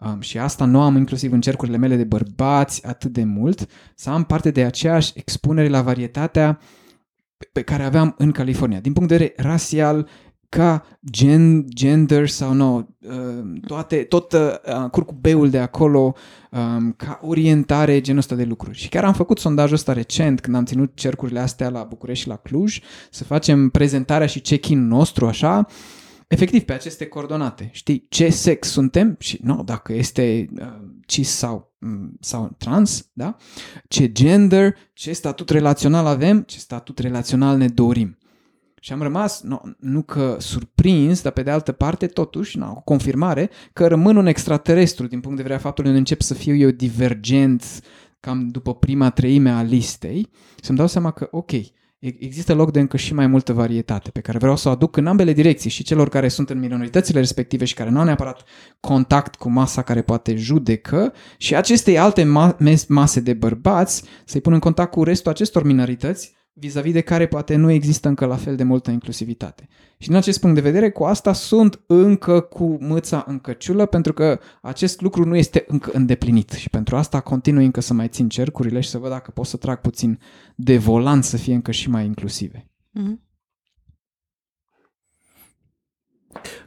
Um, 0.00 0.20
și 0.20 0.38
asta 0.38 0.64
nu 0.64 0.80
am 0.80 0.96
inclusiv 0.96 1.32
în 1.32 1.40
cercurile 1.40 1.76
mele 1.76 1.96
de 1.96 2.04
bărbați 2.04 2.86
atât 2.86 3.12
de 3.12 3.24
mult, 3.24 3.66
să 3.94 4.10
am 4.10 4.24
parte 4.24 4.50
de 4.50 4.64
aceeași 4.64 5.12
expunere 5.14 5.68
la 5.68 5.82
varietatea 5.82 6.58
pe 7.52 7.62
care 7.62 7.82
aveam 7.82 8.14
în 8.18 8.30
California. 8.30 8.80
Din 8.80 8.92
punct 8.92 9.08
de 9.08 9.16
vedere 9.16 9.34
rasial, 9.36 10.08
ca 10.48 10.84
gen, 11.10 11.66
gender 11.68 12.28
sau 12.28 12.52
nu, 12.52 12.96
uh, 13.00 13.60
toate, 13.66 13.96
tot 13.96 14.32
uh, 14.32 14.90
curcubeul 14.90 15.50
de 15.50 15.58
acolo, 15.58 16.14
um, 16.50 16.92
ca 16.92 17.18
orientare, 17.22 18.00
genul 18.00 18.20
ăsta 18.20 18.34
de 18.34 18.44
lucruri. 18.44 18.78
Și 18.78 18.88
chiar 18.88 19.04
am 19.04 19.12
făcut 19.12 19.38
sondajul 19.38 19.74
ăsta 19.74 19.92
recent, 19.92 20.40
când 20.40 20.56
am 20.56 20.64
ținut 20.64 20.92
cercurile 20.94 21.40
astea 21.40 21.68
la 21.68 21.82
București 21.82 22.22
și 22.22 22.28
la 22.28 22.36
Cluj, 22.36 22.80
să 23.10 23.24
facem 23.24 23.68
prezentarea 23.68 24.26
și 24.26 24.40
check-in 24.40 24.86
nostru 24.86 25.26
așa, 25.26 25.66
efectiv 26.28 26.62
pe 26.62 26.72
aceste 26.72 27.06
coordonate. 27.06 27.68
Știi 27.72 28.06
ce 28.08 28.28
sex 28.30 28.68
suntem 28.68 29.16
și 29.18 29.38
nu, 29.42 29.62
dacă 29.64 29.92
este 29.92 30.48
uh, 30.60 30.66
cis 31.06 31.30
sau, 31.30 31.74
um, 31.80 32.16
sau 32.20 32.54
trans, 32.58 33.10
da? 33.12 33.36
Ce 33.88 34.12
gender, 34.12 34.76
ce 34.92 35.12
statut 35.12 35.50
relațional 35.50 36.06
avem, 36.06 36.42
ce 36.42 36.58
statut 36.58 36.98
relațional 36.98 37.56
ne 37.56 37.68
dorim. 37.68 38.18
Și 38.80 38.92
am 38.92 39.02
rămas, 39.02 39.42
nu, 39.42 39.60
nu 39.78 40.02
că 40.02 40.36
surprins, 40.40 41.22
dar 41.22 41.32
pe 41.32 41.42
de 41.42 41.50
altă 41.50 41.72
parte, 41.72 42.06
totuși, 42.06 42.58
na, 42.58 42.70
o 42.70 42.80
confirmare 42.80 43.50
că 43.72 43.86
rămân 43.86 44.16
un 44.16 44.26
extraterestru 44.26 45.06
din 45.06 45.20
punct 45.20 45.36
de 45.36 45.42
vedere 45.42 45.60
a 45.60 45.64
faptului 45.64 45.90
că 45.90 45.96
încep 45.96 46.20
să 46.20 46.34
fiu 46.34 46.54
eu 46.54 46.70
divergent 46.70 47.64
cam 48.20 48.48
după 48.48 48.74
prima 48.74 49.10
treime 49.10 49.50
a 49.50 49.62
listei, 49.62 50.30
să-mi 50.60 50.78
dau 50.78 50.86
seama 50.86 51.10
că, 51.10 51.28
ok, 51.30 51.50
există 51.98 52.54
loc 52.54 52.72
de 52.72 52.80
încă 52.80 52.96
și 52.96 53.14
mai 53.14 53.26
multă 53.26 53.52
varietate 53.52 54.10
pe 54.10 54.20
care 54.20 54.38
vreau 54.38 54.56
să 54.56 54.68
o 54.68 54.70
aduc 54.70 54.96
în 54.96 55.06
ambele 55.06 55.32
direcții 55.32 55.70
și 55.70 55.82
celor 55.82 56.08
care 56.08 56.28
sunt 56.28 56.50
în 56.50 56.58
minoritățile 56.58 57.18
respective 57.18 57.64
și 57.64 57.74
care 57.74 57.90
nu 57.90 57.98
au 57.98 58.04
neapărat 58.04 58.42
contact 58.80 59.34
cu 59.34 59.50
masa 59.50 59.82
care 59.82 60.02
poate 60.02 60.36
judecă 60.36 61.12
și 61.36 61.56
acestei 61.56 61.98
alte 61.98 62.22
ma- 62.22 62.86
mase 62.88 63.20
de 63.20 63.32
bărbați 63.32 64.02
să-i 64.24 64.40
pun 64.40 64.52
în 64.52 64.58
contact 64.58 64.90
cu 64.90 65.02
restul 65.02 65.30
acestor 65.30 65.62
minorități 65.62 66.36
vis-a-vis 66.58 66.92
de 66.92 67.00
care 67.00 67.26
poate 67.26 67.56
nu 67.56 67.70
există 67.70 68.08
încă 68.08 68.26
la 68.26 68.36
fel 68.36 68.56
de 68.56 68.62
multă 68.62 68.90
inclusivitate. 68.90 69.68
Și 69.98 70.08
din 70.08 70.16
acest 70.16 70.40
punct 70.40 70.54
de 70.54 70.60
vedere, 70.60 70.90
cu 70.90 71.04
asta 71.04 71.32
sunt 71.32 71.80
încă 71.86 72.40
cu 72.40 72.76
mâța 72.80 73.24
în 73.26 73.38
căciulă, 73.38 73.86
pentru 73.86 74.12
că 74.12 74.38
acest 74.62 75.00
lucru 75.00 75.24
nu 75.24 75.36
este 75.36 75.64
încă 75.68 75.90
îndeplinit 75.92 76.50
și 76.50 76.70
pentru 76.70 76.96
asta 76.96 77.20
continui 77.20 77.64
încă 77.64 77.80
să 77.80 77.94
mai 77.94 78.08
țin 78.08 78.28
cercurile 78.28 78.80
și 78.80 78.88
să 78.88 78.98
văd 78.98 79.10
dacă 79.10 79.30
pot 79.30 79.46
să 79.46 79.56
trag 79.56 79.80
puțin 79.80 80.20
de 80.54 80.76
volan 80.76 81.22
să 81.22 81.36
fie 81.36 81.54
încă 81.54 81.70
și 81.70 81.90
mai 81.90 82.04
inclusive. 82.04 82.70
Mm-hmm. 82.98 83.26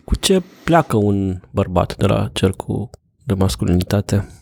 Cu 0.06 0.16
ce 0.16 0.44
pleacă 0.64 0.98
un 0.98 1.42
bărbat 1.52 1.98
de 1.98 2.06
la 2.06 2.30
cercul 2.34 2.90
de 3.24 3.34
masculinitate? 3.34 4.41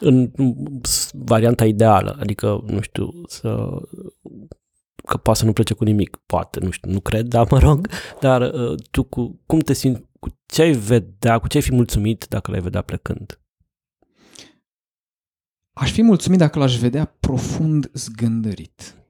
În 0.00 0.30
varianta 1.12 1.64
ideală, 1.64 2.16
adică, 2.20 2.64
nu 2.66 2.80
știu, 2.80 3.10
să 3.26 3.68
că 5.04 5.16
poate 5.16 5.38
să 5.38 5.44
nu 5.44 5.52
plece 5.52 5.74
cu 5.74 5.84
nimic, 5.84 6.16
poate, 6.26 6.60
nu 6.60 6.70
știu, 6.70 6.90
nu 6.90 7.00
cred, 7.00 7.26
dar 7.26 7.46
mă 7.50 7.58
rog, 7.58 7.88
dar 8.20 8.40
uh, 8.40 8.74
tu 8.90 9.02
cu, 9.02 9.40
cum 9.46 9.58
te 9.58 9.72
simți, 9.72 10.02
cu 10.20 10.38
ce 10.46 10.62
ai 10.62 10.72
vedea, 10.72 11.38
cu 11.38 11.48
ce 11.48 11.56
ai 11.56 11.62
fi 11.62 11.74
mulțumit 11.74 12.26
dacă 12.28 12.50
l-ai 12.50 12.60
vedea 12.60 12.82
plecând? 12.82 13.38
Aș 15.72 15.92
fi 15.92 16.02
mulțumit 16.02 16.38
dacă 16.38 16.58
l-aș 16.58 16.78
vedea 16.78 17.16
profund 17.20 17.90
zgândărit. 17.92 19.03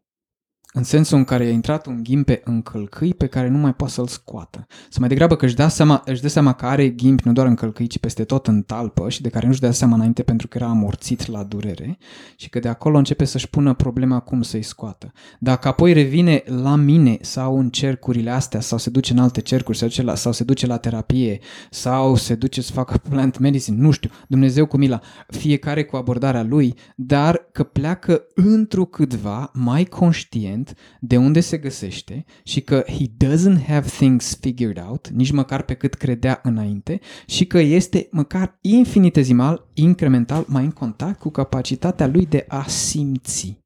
În 0.76 0.82
sensul 0.82 1.18
în 1.18 1.24
care 1.24 1.44
a 1.44 1.50
intrat 1.50 1.86
un 1.86 2.02
ghimpe 2.02 2.40
în 2.44 2.62
călcâi 2.62 3.14
pe 3.14 3.26
care 3.26 3.48
nu 3.48 3.58
mai 3.58 3.74
poate 3.74 3.92
să-l 3.92 4.06
scoată. 4.06 4.66
Să 4.90 5.00
mai 5.00 5.08
degrabă 5.08 5.36
că 5.36 5.44
își 5.44 5.54
dă, 5.54 5.68
seama, 5.68 6.02
își 6.04 6.22
dă 6.22 6.28
seama 6.28 6.52
că 6.52 6.66
are 6.66 6.88
ghimpi 6.88 7.22
nu 7.26 7.32
doar 7.32 7.46
în 7.46 7.54
călcâi, 7.54 7.86
ci 7.86 7.98
peste 7.98 8.24
tot 8.24 8.46
în 8.46 8.62
talpă 8.62 9.08
și 9.08 9.22
de 9.22 9.28
care 9.28 9.46
nu-și 9.46 9.60
dea 9.60 9.70
seama 9.70 9.94
înainte 9.94 10.22
pentru 10.22 10.48
că 10.48 10.56
era 10.56 10.68
amorțit 10.68 11.26
la 11.26 11.42
durere 11.42 11.98
și 12.36 12.48
că 12.48 12.58
de 12.58 12.68
acolo 12.68 12.98
începe 12.98 13.24
să-și 13.24 13.48
pună 13.48 13.74
problema 13.74 14.20
cum 14.20 14.42
să-i 14.42 14.62
scoată. 14.62 15.12
Dacă 15.40 15.68
apoi 15.68 15.92
revine 15.92 16.42
la 16.46 16.74
mine 16.74 17.18
sau 17.20 17.58
în 17.58 17.70
cercurile 17.70 18.30
astea 18.30 18.60
sau 18.60 18.78
se 18.78 18.90
duce 18.90 19.12
în 19.12 19.18
alte 19.18 19.40
cercuri 19.40 19.76
sau 19.76 19.88
se 19.88 19.94
duce 19.96 20.10
la, 20.10 20.14
sau 20.16 20.32
se 20.32 20.44
duce 20.44 20.66
la 20.66 20.76
terapie 20.76 21.40
sau 21.70 22.14
se 22.14 22.34
duce 22.34 22.62
să 22.62 22.72
facă 22.72 23.00
plant 23.08 23.38
medicine, 23.38 23.76
nu 23.80 23.90
știu, 23.90 24.10
Dumnezeu 24.28 24.66
cu 24.66 24.76
mila, 24.76 25.00
fiecare 25.26 25.84
cu 25.84 25.96
abordarea 25.96 26.42
lui, 26.42 26.74
dar 26.96 27.48
că 27.52 27.62
pleacă 27.62 28.22
într-o 28.34 28.84
câtva 28.84 29.50
mai 29.52 29.84
conștient 29.84 30.62
moment 30.64 31.00
de 31.00 31.16
unde 31.16 31.40
se 31.40 31.56
găsește 31.56 32.24
și 32.44 32.60
că 32.60 32.84
he 32.86 33.04
doesn't 33.24 33.64
have 33.66 33.86
things 33.86 34.38
figured 34.40 34.84
out, 34.88 35.08
nici 35.08 35.30
măcar 35.30 35.62
pe 35.62 35.74
cât 35.74 35.94
credea 35.94 36.40
înainte, 36.42 37.00
și 37.26 37.46
că 37.46 37.58
este 37.58 38.08
măcar 38.10 38.58
infinitezimal, 38.60 39.68
incremental, 39.74 40.44
mai 40.48 40.64
în 40.64 40.70
contact 40.70 41.18
cu 41.18 41.30
capacitatea 41.30 42.06
lui 42.06 42.26
de 42.26 42.44
a 42.48 42.64
simți. 42.68 43.58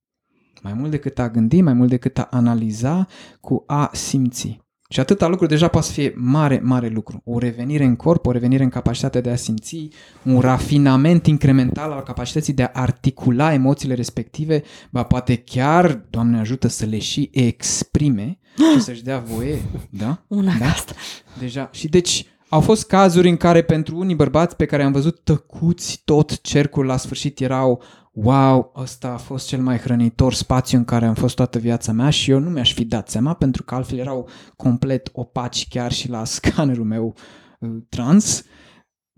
Mai 0.62 0.72
mult 0.72 0.90
decât 0.90 1.18
a 1.18 1.28
gândi, 1.28 1.60
mai 1.60 1.72
mult 1.72 1.88
decât 1.88 2.18
a 2.18 2.28
analiza, 2.30 3.06
cu 3.40 3.64
a 3.66 3.90
simți. 3.92 4.66
Și 4.90 5.00
atâta 5.00 5.26
lucru 5.26 5.46
deja 5.46 5.68
poate 5.68 5.86
să 5.86 5.92
fie 5.92 6.12
mare, 6.16 6.60
mare 6.64 6.88
lucru. 6.88 7.20
O 7.24 7.38
revenire 7.38 7.84
în 7.84 7.96
corp, 7.96 8.26
o 8.26 8.30
revenire 8.30 8.62
în 8.62 8.68
capacitatea 8.68 9.20
de 9.20 9.30
a 9.30 9.36
simți, 9.36 9.88
un 10.22 10.40
rafinament 10.40 11.26
incremental 11.26 11.92
al 11.92 12.02
capacității 12.02 12.52
de 12.52 12.62
a 12.62 12.70
articula 12.72 13.52
emoțiile 13.52 13.94
respective, 13.94 14.62
ba 14.90 15.02
poate 15.02 15.36
chiar, 15.36 16.04
Doamne 16.10 16.38
ajută, 16.38 16.68
să 16.68 16.86
le 16.86 16.98
și 16.98 17.30
exprime 17.32 18.38
și 18.72 18.80
să-și 18.80 19.02
dea 19.02 19.18
voie. 19.18 19.58
Da? 19.90 20.22
Una 20.28 20.52
da? 20.58 20.66
asta. 20.66 20.94
Deja. 21.38 21.70
Și 21.72 21.88
deci 21.88 22.26
au 22.48 22.60
fost 22.60 22.86
cazuri 22.86 23.28
în 23.28 23.36
care 23.36 23.62
pentru 23.62 23.98
unii 23.98 24.14
bărbați 24.14 24.56
pe 24.56 24.64
care 24.64 24.82
am 24.82 24.92
văzut 24.92 25.20
tăcuți 25.24 26.02
tot 26.04 26.40
cercul 26.40 26.86
la 26.86 26.96
sfârșit 26.96 27.40
erau 27.40 27.82
wow, 28.22 28.72
ăsta 28.76 29.08
a 29.08 29.16
fost 29.16 29.46
cel 29.46 29.62
mai 29.62 29.78
hrănitor 29.78 30.34
spațiu 30.34 30.78
în 30.78 30.84
care 30.84 31.06
am 31.06 31.14
fost 31.14 31.36
toată 31.36 31.58
viața 31.58 31.92
mea 31.92 32.10
și 32.10 32.30
eu 32.30 32.38
nu 32.38 32.50
mi-aș 32.50 32.74
fi 32.74 32.84
dat 32.84 33.08
seama 33.08 33.34
pentru 33.34 33.62
că 33.62 33.74
altfel 33.74 33.98
erau 33.98 34.28
complet 34.56 35.08
opaci 35.12 35.68
chiar 35.68 35.92
și 35.92 36.08
la 36.08 36.24
scannerul 36.34 36.84
meu 36.84 37.14
uh, 37.58 37.70
trans, 37.88 38.44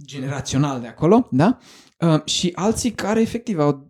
generațional 0.04 0.80
de 0.80 0.86
acolo, 0.86 1.28
da? 1.30 1.58
Uh, 1.98 2.24
și 2.24 2.52
alții 2.54 2.90
care 2.90 3.20
efectiv 3.20 3.58
au 3.58 3.89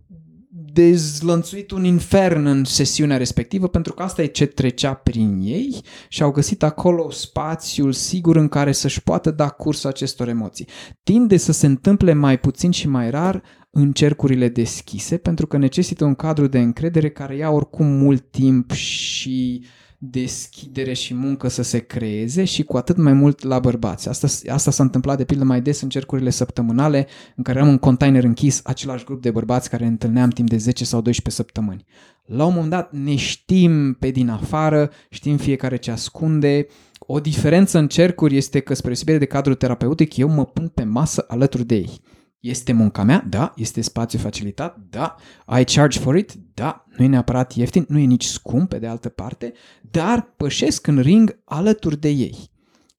dezlănțuit 0.73 1.71
un 1.71 1.85
infern 1.85 2.45
în 2.47 2.65
sesiunea 2.65 3.17
respectivă 3.17 3.69
pentru 3.69 3.93
că 3.93 4.03
asta 4.03 4.23
e 4.23 4.27
ce 4.27 4.47
trecea 4.47 4.95
prin 4.95 5.41
ei 5.43 5.81
și 6.09 6.23
au 6.23 6.31
găsit 6.31 6.63
acolo 6.63 7.11
spațiul 7.11 7.93
sigur 7.93 8.37
în 8.37 8.49
care 8.49 8.73
să-și 8.73 9.03
poată 9.03 9.31
da 9.31 9.49
curs 9.49 9.85
acestor 9.85 10.29
emoții. 10.29 10.69
Tinde 11.03 11.37
să 11.37 11.53
se 11.53 11.67
întâmple 11.67 12.13
mai 12.13 12.39
puțin 12.39 12.71
și 12.71 12.89
mai 12.89 13.11
rar 13.11 13.43
în 13.71 13.93
cercurile 13.93 14.49
deschise 14.49 15.17
pentru 15.17 15.47
că 15.47 15.57
necesită 15.57 16.05
un 16.05 16.15
cadru 16.15 16.47
de 16.47 16.59
încredere 16.59 17.11
care 17.11 17.37
ia 17.37 17.51
oricum 17.51 17.87
mult 17.87 18.31
timp 18.31 18.71
și 18.71 19.65
deschidere 20.03 20.93
și 20.93 21.15
muncă 21.15 21.49
să 21.49 21.63
se 21.63 21.79
creeze 21.79 22.45
și 22.45 22.63
cu 22.63 22.77
atât 22.77 22.97
mai 22.97 23.13
mult 23.13 23.43
la 23.43 23.59
bărbați. 23.59 24.09
Asta, 24.09 24.27
asta 24.53 24.71
s-a 24.71 24.83
întâmplat 24.83 25.17
de 25.17 25.25
pildă 25.25 25.45
mai 25.45 25.61
des 25.61 25.81
în 25.81 25.89
cercurile 25.89 26.31
săptămânale 26.31 27.07
în 27.37 27.43
care 27.43 27.61
am 27.61 27.69
un 27.69 27.79
container 27.79 28.25
închis 28.25 28.61
același 28.65 29.05
grup 29.05 29.23
de 29.23 29.31
bărbați 29.31 29.71
care 29.71 29.85
ne 29.85 29.91
întâlneam 29.91 30.29
timp 30.31 30.49
de 30.49 30.57
10 30.57 30.85
sau 30.85 31.01
12 31.01 31.43
săptămâni. 31.43 31.85
La 32.25 32.45
un 32.45 32.53
moment 32.53 32.71
dat 32.71 32.93
ne 32.93 33.15
știm 33.15 33.95
pe 33.95 34.11
din 34.11 34.29
afară, 34.29 34.91
știm 35.11 35.37
fiecare 35.37 35.77
ce 35.77 35.91
ascunde, 35.91 36.67
o 36.99 37.21
diferență 37.21 37.79
în 37.79 37.89
cercuri 37.89 38.37
este 38.37 38.61
că, 38.61 38.75
spre 38.75 38.89
deosebire 38.89 39.19
de 39.19 39.25
cadru 39.25 39.55
terapeutic, 39.55 40.17
eu 40.17 40.29
mă 40.29 40.45
pun 40.45 40.69
pe 40.69 40.85
masă 40.85 41.25
alături 41.29 41.65
de 41.65 41.75
ei. 41.75 42.01
Este 42.41 42.73
munca 42.73 43.03
mea? 43.03 43.25
Da. 43.29 43.53
Este 43.57 43.81
spațiu 43.81 44.19
facilitat? 44.19 44.77
Da. 44.91 45.15
I 45.61 45.65
charge 45.65 45.99
for 45.99 46.17
it? 46.17 46.35
Da. 46.55 46.85
Nu 46.97 47.05
e 47.05 47.09
neapărat 47.09 47.53
ieftin, 47.53 47.85
nu 47.89 47.99
e 47.99 48.05
nici 48.05 48.25
scump 48.25 48.69
pe 48.69 48.79
de 48.79 48.87
altă 48.87 49.09
parte, 49.09 49.53
dar 49.91 50.33
pășesc 50.37 50.87
în 50.87 50.99
ring 50.99 51.41
alături 51.45 52.01
de 52.01 52.09
ei 52.09 52.51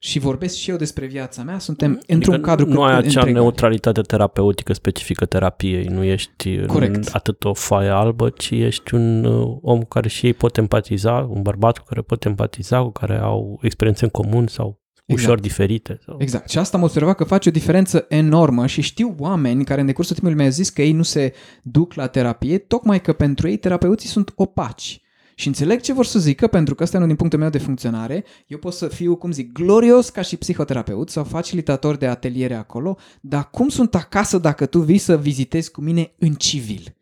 și 0.03 0.19
vorbesc 0.19 0.55
și 0.55 0.69
eu 0.69 0.75
despre 0.75 1.05
viața 1.05 1.43
mea, 1.43 1.59
suntem 1.59 1.91
adică 1.91 2.13
într-un 2.13 2.41
cadru 2.41 2.67
Nu 2.67 2.83
ai 2.83 2.97
acea 2.97 3.23
neutralitate 3.23 4.01
terapeutică 4.01 4.73
specifică 4.73 5.25
terapiei, 5.25 5.85
nu 5.85 6.03
ești 6.03 6.65
Corect. 6.65 7.09
atât 7.13 7.43
o 7.43 7.53
foaie 7.53 7.89
albă, 7.89 8.29
ci 8.29 8.49
ești 8.49 8.93
un 8.93 9.23
uh, 9.23 9.57
om 9.61 9.81
care 9.81 10.07
și 10.07 10.25
ei 10.25 10.33
pot 10.33 10.57
empatiza, 10.57 11.29
un 11.29 11.41
bărbat 11.41 11.77
cu 11.77 11.83
care 11.87 12.01
pot 12.01 12.25
empatiza, 12.25 12.81
cu 12.81 12.91
care 12.91 13.17
au 13.17 13.59
experiențe 13.61 14.03
în 14.03 14.09
comun 14.09 14.47
sau 14.47 14.80
Exact. 15.12 15.30
ușor 15.30 15.39
diferite. 15.39 15.99
Sau... 16.05 16.18
Exact. 16.20 16.49
Și 16.49 16.57
asta 16.57 16.78
am 16.78 16.84
observat 16.84 17.16
că 17.16 17.24
face 17.24 17.49
o 17.49 17.51
diferență 17.51 18.05
enormă 18.09 18.68
și 18.68 18.82
știu 18.82 19.16
oameni 19.20 19.66
care 19.66 19.80
în 19.80 19.86
decursul 19.86 20.16
timpului 20.16 20.39
mi-au 20.39 20.51
zis 20.51 20.70
că 20.70 20.82
ei 20.82 20.91
nu 20.91 21.03
se 21.03 21.34
duc 21.62 21.93
la 21.93 22.07
terapie, 22.07 22.57
tocmai 22.57 23.01
că 23.01 23.14
pentru 23.14 23.47
ei 23.49 23.57
terapeuții 23.57 24.09
sunt 24.09 24.32
opaci. 24.36 25.01
Și 25.36 25.47
înțeleg 25.47 25.82
ce 25.82 25.93
vor 25.93 26.05
să 26.05 26.20
zică, 26.20 26.47
pentru 26.47 26.76
că 26.76 26.84
asta 26.84 26.95
e 26.95 26.99
unul 26.99 27.09
din 27.09 27.20
punctul 27.20 27.39
meu 27.39 27.49
de 27.49 27.57
funcționare. 27.57 28.24
Eu 28.47 28.57
pot 28.57 28.74
să 28.74 28.88
fiu, 28.88 29.16
cum 29.16 29.32
zic, 29.32 29.51
glorios 29.51 30.09
ca 30.09 30.22
și 30.22 30.38
psihoterapeut 30.38 31.09
sau 31.09 31.24
facilitator 31.24 31.95
de 31.95 32.07
ateliere 32.07 32.53
acolo, 32.53 32.97
dar 33.22 33.49
cum 33.49 33.70
sunt 33.70 33.95
acasă 33.95 34.38
dacă 34.38 34.66
tu 34.66 34.80
vii 34.80 34.97
să 34.97 35.18
vizitezi 35.18 35.72
cu 35.72 35.82
mine 35.82 36.12
în 36.18 36.34
civil? 36.34 36.95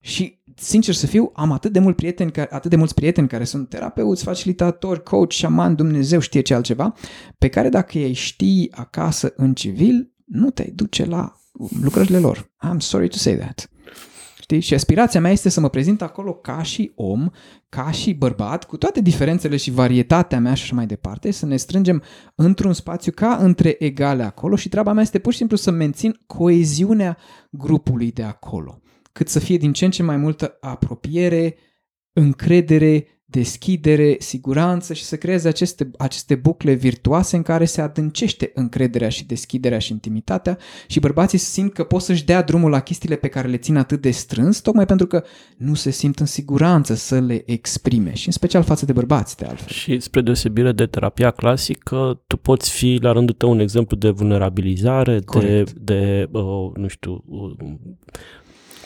Și, 0.00 0.38
sincer 0.54 0.94
să 0.94 1.06
fiu, 1.06 1.30
am 1.34 1.52
atât 1.52 1.72
de, 1.72 1.78
mult 1.78 1.96
prieteni, 1.96 2.32
atât 2.50 2.70
de 2.70 2.76
mulți 2.76 2.94
prieteni 2.94 3.28
care 3.28 3.44
sunt 3.44 3.68
terapeuți, 3.68 4.22
facilitatori, 4.22 5.02
coach, 5.02 5.30
șaman, 5.30 5.74
Dumnezeu 5.74 6.20
știe 6.20 6.40
ce 6.40 6.54
altceva, 6.54 6.94
pe 7.38 7.48
care 7.48 7.68
dacă 7.68 7.98
ei 7.98 8.12
știi 8.12 8.72
acasă 8.74 9.32
în 9.36 9.54
civil, 9.54 10.12
nu 10.24 10.50
te 10.50 10.70
duce 10.74 11.04
la 11.04 11.32
lucrările 11.82 12.18
lor. 12.18 12.50
I'm 12.66 12.78
sorry 12.78 13.08
to 13.08 13.16
say 13.16 13.36
that. 13.36 13.70
Știi? 14.40 14.60
Și 14.60 14.74
aspirația 14.74 15.20
mea 15.20 15.30
este 15.30 15.48
să 15.48 15.60
mă 15.60 15.68
prezint 15.68 16.02
acolo 16.02 16.34
ca 16.34 16.62
și 16.62 16.92
om, 16.94 17.28
ca 17.68 17.90
și 17.90 18.12
bărbat, 18.12 18.64
cu 18.64 18.76
toate 18.76 19.00
diferențele 19.00 19.56
și 19.56 19.70
varietatea 19.70 20.40
mea 20.40 20.54
și 20.54 20.62
așa 20.62 20.74
mai 20.74 20.86
departe, 20.86 21.30
să 21.30 21.46
ne 21.46 21.56
strângem 21.56 22.02
într-un 22.34 22.72
spațiu 22.72 23.12
ca 23.14 23.36
între 23.40 23.76
egale 23.78 24.22
acolo 24.22 24.56
și 24.56 24.68
treaba 24.68 24.92
mea 24.92 25.02
este 25.02 25.18
pur 25.18 25.32
și 25.32 25.38
simplu 25.38 25.56
să 25.56 25.70
mențin 25.70 26.20
coeziunea 26.26 27.16
grupului 27.50 28.12
de 28.12 28.22
acolo, 28.22 28.80
cât 29.18 29.28
să 29.28 29.38
fie 29.38 29.56
din 29.56 29.72
ce 29.72 29.84
în 29.84 29.90
ce 29.90 30.02
mai 30.02 30.16
multă 30.16 30.56
apropiere, 30.60 31.56
încredere, 32.12 33.06
deschidere, 33.24 34.16
siguranță 34.18 34.94
și 34.94 35.04
să 35.04 35.16
creeze 35.16 35.48
aceste, 35.48 35.90
aceste 35.98 36.34
bucle 36.34 36.72
virtuoase 36.72 37.36
în 37.36 37.42
care 37.42 37.64
se 37.64 37.80
adâncește 37.80 38.50
încrederea 38.54 39.08
și 39.08 39.26
deschiderea 39.26 39.78
și 39.78 39.92
intimitatea 39.92 40.58
și 40.86 41.00
bărbații 41.00 41.38
simt 41.38 41.72
că 41.72 41.84
pot 41.84 42.02
să-și 42.02 42.24
dea 42.24 42.42
drumul 42.42 42.70
la 42.70 42.80
chestiile 42.80 43.16
pe 43.16 43.28
care 43.28 43.48
le 43.48 43.56
țin 43.56 43.76
atât 43.76 44.00
de 44.00 44.10
strâns, 44.10 44.60
tocmai 44.60 44.86
pentru 44.86 45.06
că 45.06 45.24
nu 45.56 45.74
se 45.74 45.90
simt 45.90 46.18
în 46.18 46.26
siguranță 46.26 46.94
să 46.94 47.20
le 47.20 47.42
exprime 47.46 48.14
și 48.14 48.26
în 48.26 48.32
special 48.32 48.62
față 48.62 48.84
de 48.84 48.92
bărbați 48.92 49.36
de 49.36 49.44
altfel. 49.44 49.68
Și 49.68 50.00
spre 50.00 50.20
deosebire 50.20 50.72
de 50.72 50.86
terapia 50.86 51.30
clasică, 51.30 52.22
tu 52.26 52.36
poți 52.36 52.70
fi 52.70 52.98
la 53.00 53.12
rândul 53.12 53.34
tău 53.34 53.50
un 53.50 53.60
exemplu 53.60 53.96
de 53.96 54.10
vulnerabilizare, 54.10 55.20
Corect. 55.24 55.72
de, 55.72 55.94
de 55.94 56.28
uh, 56.32 56.70
nu 56.74 56.86
știu, 56.88 57.24
uh, 57.26 57.56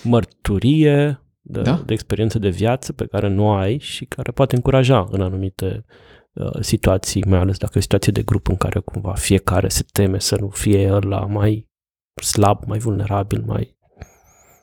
mărturie, 0.02 1.20
de, 1.40 1.62
da? 1.62 1.82
de 1.86 1.92
experiență 1.92 2.38
de 2.38 2.48
viață 2.48 2.92
pe 2.92 3.06
care 3.06 3.28
nu 3.28 3.50
ai 3.50 3.78
și 3.78 4.04
care 4.04 4.32
poate 4.32 4.54
încuraja 4.54 5.06
în 5.10 5.20
anumite 5.20 5.84
uh, 6.32 6.60
situații, 6.60 7.24
mai 7.24 7.38
ales 7.38 7.58
dacă 7.58 7.72
e 7.74 7.78
o 7.78 7.82
situație 7.82 8.12
de 8.12 8.22
grup 8.22 8.48
în 8.48 8.56
care 8.56 8.80
cumva 8.80 9.14
fiecare 9.14 9.68
se 9.68 9.84
teme 9.92 10.18
să 10.18 10.36
nu 10.40 10.48
fie 10.48 10.92
ăla 10.92 11.26
mai 11.26 11.70
slab, 12.14 12.64
mai 12.66 12.78
vulnerabil, 12.78 13.42
mai... 13.46 13.78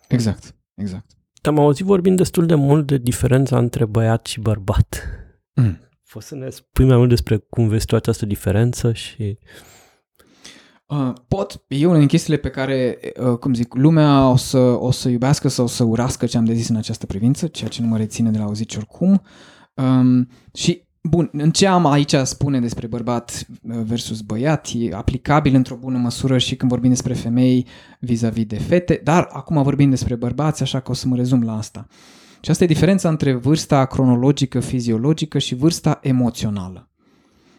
Exact, 0.07 0.55
exact. 0.75 1.05
Am 1.41 1.59
auzit 1.59 1.85
vorbind 1.85 2.17
destul 2.17 2.45
de 2.45 2.55
mult 2.55 2.87
de 2.87 2.97
diferența 2.97 3.57
între 3.57 3.85
băiat 3.85 4.25
și 4.25 4.39
bărbat. 4.39 5.03
Mm. 5.53 5.79
Poți 6.11 6.27
să 6.27 6.35
ne 6.35 6.49
spui 6.49 6.85
mai 6.85 6.97
mult 6.97 7.09
despre 7.09 7.37
cum 7.37 7.67
vezi 7.67 7.85
tu 7.85 7.95
această 7.95 8.25
diferență 8.25 8.93
și... 8.93 9.21
Uh, 9.21 9.78
pot, 11.27 11.61
e 11.67 11.85
una 11.85 11.97
din 11.97 12.07
chestiile 12.07 12.37
pe 12.37 12.49
care, 12.49 12.99
uh, 13.19 13.37
cum 13.37 13.53
zic, 13.53 13.73
lumea 13.73 14.29
o 14.29 14.35
să, 14.35 14.57
o 14.57 14.91
să 14.91 15.09
iubească 15.09 15.47
sau 15.47 15.65
o 15.65 15.67
să 15.67 15.83
urască 15.83 16.25
ce 16.25 16.37
am 16.37 16.45
de 16.45 16.53
zis 16.53 16.69
în 16.69 16.75
această 16.75 17.05
privință, 17.05 17.47
ceea 17.47 17.69
ce 17.69 17.81
nu 17.81 17.87
mă 17.87 17.97
reține 17.97 18.29
de 18.29 18.37
la 18.37 18.43
auzit 18.43 18.75
oricum. 18.75 19.21
Um, 19.73 20.27
și, 20.53 20.83
bun, 21.01 21.29
în 21.31 21.51
ce 21.51 21.67
am 21.67 21.85
aici 21.85 22.15
spune 22.15 22.59
despre 22.59 22.87
bărbat 22.87 23.45
uh, 23.61 23.79
versus 23.83 24.21
băiat, 24.21 24.69
e 24.73 24.95
aplicabil 24.95 25.55
într-o 25.55 25.75
bună 25.75 25.97
măsură 25.97 26.37
și 26.37 26.55
când 26.55 26.71
vorbim 26.71 26.89
despre 26.89 27.13
femei 27.13 27.67
vis-a-vis 27.99 28.45
de 28.45 28.57
fete, 28.57 29.01
dar 29.03 29.29
acum 29.31 29.63
vorbim 29.63 29.89
despre 29.89 30.15
bărbați, 30.15 30.61
așa 30.61 30.79
că 30.79 30.91
o 30.91 30.93
să 30.93 31.07
mă 31.07 31.15
rezum 31.15 31.43
la 31.43 31.57
asta. 31.57 31.87
Și 32.41 32.49
asta 32.49 32.63
e 32.63 32.67
diferența 32.67 33.09
între 33.09 33.33
vârsta 33.33 33.85
cronologică, 33.85 34.59
fiziologică 34.59 35.37
și 35.37 35.55
vârsta 35.55 35.99
emoțională. 36.01 36.88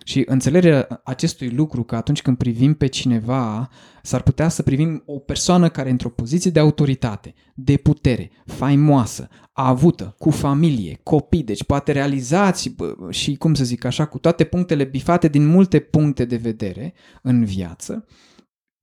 Și 0.05 0.23
înțelegerea 0.27 1.01
acestui 1.05 1.51
lucru 1.51 1.83
că 1.83 1.97
atunci 1.97 2.23
când 2.23 2.37
privim 2.37 2.75
pe 2.75 2.87
cineva, 2.87 3.69
s-ar 4.03 4.23
putea 4.23 4.49
să 4.49 4.63
privim 4.63 5.03
o 5.07 5.19
persoană 5.19 5.69
care 5.69 5.89
e 5.89 5.93
într-o 5.93 6.09
poziție 6.09 6.51
de 6.51 6.61
autoritate, 6.61 7.35
de 7.55 7.77
putere, 7.77 8.31
faimoasă, 8.47 9.29
avută, 9.53 10.15
cu 10.19 10.31
familie, 10.31 11.01
copii, 11.03 11.43
deci 11.43 11.65
poate 11.65 11.93
realizați 11.93 12.75
și, 13.11 13.37
cum 13.37 13.55
să 13.55 13.65
zic 13.65 13.85
așa, 13.85 14.05
cu 14.07 14.19
toate 14.19 14.45
punctele 14.45 14.85
bifate 14.85 15.29
din 15.29 15.47
multe 15.47 15.79
puncte 15.79 16.25
de 16.25 16.37
vedere 16.37 16.95
în 17.23 17.45
viață 17.45 18.05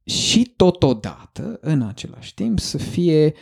și 0.07 0.53
totodată, 0.55 1.57
în 1.61 1.81
același 1.81 2.33
timp, 2.33 2.59
să 2.59 2.77
fie 2.77 3.33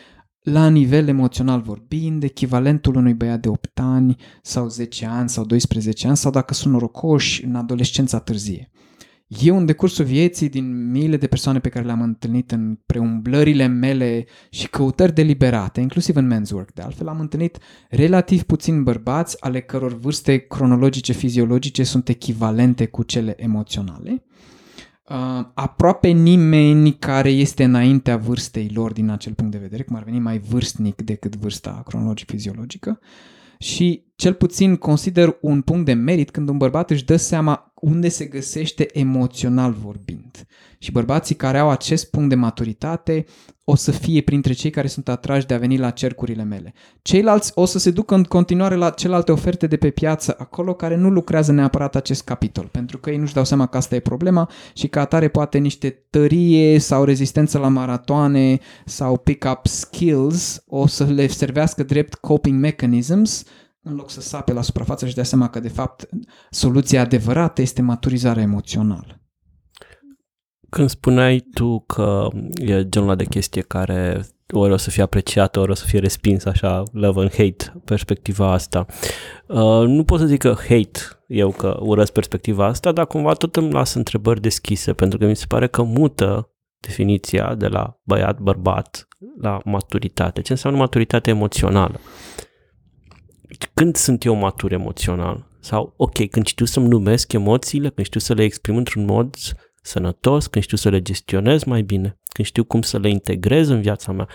la 0.45 0.69
nivel 0.69 1.07
emoțional 1.07 1.61
vorbind, 1.61 2.23
echivalentul 2.23 2.95
unui 2.95 3.13
băiat 3.13 3.39
de 3.39 3.49
8 3.49 3.79
ani 3.79 4.15
sau 4.41 4.67
10 4.67 5.05
ani 5.05 5.29
sau 5.29 5.45
12 5.45 6.07
ani 6.07 6.17
sau 6.17 6.31
dacă 6.31 6.53
sunt 6.53 6.73
norocoși 6.73 7.45
în 7.45 7.55
adolescența 7.55 8.19
târzie. 8.19 8.69
Eu 9.27 9.57
în 9.57 9.65
decursul 9.65 10.05
vieții, 10.05 10.49
din 10.49 10.91
miile 10.91 11.17
de 11.17 11.27
persoane 11.27 11.59
pe 11.59 11.69
care 11.69 11.85
le-am 11.85 12.01
întâlnit 12.01 12.51
în 12.51 12.79
preumblările 12.85 13.67
mele 13.67 14.25
și 14.49 14.69
căutări 14.69 15.13
deliberate, 15.13 15.81
inclusiv 15.81 16.15
în 16.15 16.33
men's 16.33 16.51
work 16.51 16.73
de 16.73 16.81
altfel, 16.81 17.07
am 17.07 17.19
întâlnit 17.19 17.57
relativ 17.89 18.43
puțin 18.43 18.83
bărbați 18.83 19.43
ale 19.43 19.61
căror 19.61 19.97
vârste 19.97 20.37
cronologice, 20.37 21.13
fiziologice 21.13 21.83
sunt 21.83 22.09
echivalente 22.09 22.85
cu 22.85 23.03
cele 23.03 23.33
emoționale 23.37 24.11
uh, 24.11 24.54
aproape 25.53 26.07
nimeni 26.07 26.93
care 26.93 27.29
este 27.29 27.63
înaintea 27.63 28.17
vârstei 28.17 28.71
lor 28.73 28.91
din 28.93 29.09
acel 29.09 29.33
punct 29.33 29.51
de 29.51 29.57
vedere, 29.57 29.83
cum 29.83 29.95
ar 29.95 30.03
veni 30.03 30.19
mai 30.19 30.37
vârstnic 30.37 31.01
decât 31.01 31.35
vârsta 31.35 31.83
cronologic-fiziologică 31.87 32.99
și 33.57 34.03
cel 34.15 34.33
puțin 34.33 34.75
consider 34.75 35.37
un 35.41 35.61
punct 35.61 35.85
de 35.85 35.93
merit 35.93 36.31
când 36.31 36.49
un 36.49 36.57
bărbat 36.57 36.89
își 36.89 37.05
dă 37.05 37.15
seama 37.15 37.73
unde 37.75 38.09
se 38.09 38.25
găsește 38.25 38.87
emoțional 38.99 39.71
vorbind. 39.71 40.45
Și 40.79 40.91
bărbații 40.91 41.35
care 41.35 41.57
au 41.57 41.69
acest 41.69 42.09
punct 42.09 42.29
de 42.29 42.35
maturitate 42.35 43.25
o 43.63 43.75
să 43.75 43.91
fie 43.91 44.21
printre 44.21 44.53
cei 44.53 44.69
care 44.69 44.87
sunt 44.87 45.09
atrași 45.09 45.45
de 45.45 45.53
a 45.53 45.57
veni 45.57 45.77
la 45.77 45.89
cercurile 45.89 46.43
mele. 46.43 46.73
Ceilalți 47.01 47.51
o 47.55 47.65
să 47.65 47.79
se 47.79 47.91
ducă 47.91 48.15
în 48.15 48.23
continuare 48.23 48.75
la 48.75 48.89
celelalte 48.89 49.31
oferte 49.31 49.67
de 49.67 49.77
pe 49.77 49.89
piață, 49.89 50.35
acolo 50.37 50.73
care 50.73 50.95
nu 50.95 51.09
lucrează 51.09 51.51
neapărat 51.51 51.95
acest 51.95 52.23
capitol, 52.23 52.67
pentru 52.71 52.97
că 52.97 53.09
ei 53.09 53.17
nu-și 53.17 53.33
dau 53.33 53.43
seama 53.43 53.65
că 53.65 53.77
asta 53.77 53.95
e 53.95 53.99
problema 53.99 54.49
și 54.73 54.87
că 54.87 54.99
atare 54.99 55.27
poate 55.27 55.57
niște 55.57 55.89
tărie 56.09 56.79
sau 56.79 57.03
rezistență 57.03 57.57
la 57.57 57.67
maratoane 57.67 58.59
sau 58.85 59.17
pick-up 59.17 59.65
skills 59.67 60.63
o 60.67 60.87
să 60.87 61.03
le 61.03 61.27
servească 61.27 61.83
drept 61.83 62.13
coping 62.13 62.59
mechanisms 62.59 63.43
în 63.87 63.95
loc 63.95 64.09
să 64.09 64.21
sape 64.21 64.53
la 64.53 64.61
suprafață 64.61 65.07
și 65.07 65.15
dea 65.15 65.23
seama 65.23 65.49
că, 65.49 65.59
de 65.59 65.67
fapt, 65.67 66.09
soluția 66.49 67.01
adevărată 67.01 67.61
este 67.61 67.81
maturizarea 67.81 68.43
emoțională. 68.43 69.21
Când 70.69 70.89
spuneai 70.89 71.47
tu 71.53 71.79
că 71.79 72.27
e 72.55 72.89
genul 72.89 73.15
de 73.15 73.25
chestie 73.25 73.61
care 73.61 74.25
ori 74.53 74.71
o 74.71 74.77
să 74.77 74.89
fie 74.89 75.03
apreciată, 75.03 75.59
ori 75.59 75.71
o 75.71 75.73
să 75.73 75.85
fie 75.85 75.99
respinsă, 75.99 76.49
așa, 76.49 76.83
love 76.91 77.19
and 77.19 77.31
hate, 77.31 77.81
perspectiva 77.85 78.51
asta. 78.51 78.85
Uh, 79.47 79.87
nu 79.87 80.03
pot 80.03 80.19
să 80.19 80.25
zic 80.25 80.39
că 80.39 80.55
hate 80.57 80.99
eu 81.27 81.51
că 81.51 81.77
urăsc 81.81 82.11
perspectiva 82.11 82.65
asta, 82.65 82.91
dar 82.91 83.07
cumva 83.07 83.33
tot 83.33 83.55
îmi 83.55 83.71
las 83.71 83.93
întrebări 83.93 84.41
deschise, 84.41 84.93
pentru 84.93 85.17
că 85.17 85.25
mi 85.25 85.35
se 85.35 85.45
pare 85.47 85.67
că 85.67 85.83
mută 85.83 86.49
definiția 86.79 87.55
de 87.55 87.67
la 87.67 87.99
băiat, 88.03 88.39
bărbat, 88.39 89.07
la 89.41 89.59
maturitate. 89.65 90.41
Ce 90.41 90.51
înseamnă 90.51 90.79
maturitate 90.79 91.29
emoțională? 91.29 91.99
Când 93.73 93.95
sunt 93.95 94.25
eu 94.25 94.35
matur 94.35 94.71
emoțional? 94.71 95.47
Sau, 95.59 95.93
ok, 95.97 96.29
când 96.29 96.45
știu 96.45 96.65
să-mi 96.65 96.87
numesc 96.87 97.33
emoțiile, 97.33 97.89
când 97.89 98.07
știu 98.07 98.19
să 98.19 98.33
le 98.33 98.43
exprim 98.43 98.77
într-un 98.77 99.05
mod 99.05 99.35
sănătos, 99.81 100.47
când 100.47 100.63
știu 100.63 100.77
să 100.77 100.89
le 100.89 101.01
gestionez 101.01 101.63
mai 101.63 101.81
bine, 101.81 102.19
când 102.33 102.47
știu 102.47 102.63
cum 102.63 102.81
să 102.81 102.97
le 102.97 103.09
integrez 103.09 103.67
în 103.67 103.81
viața 103.81 104.11
mea, 104.11 104.27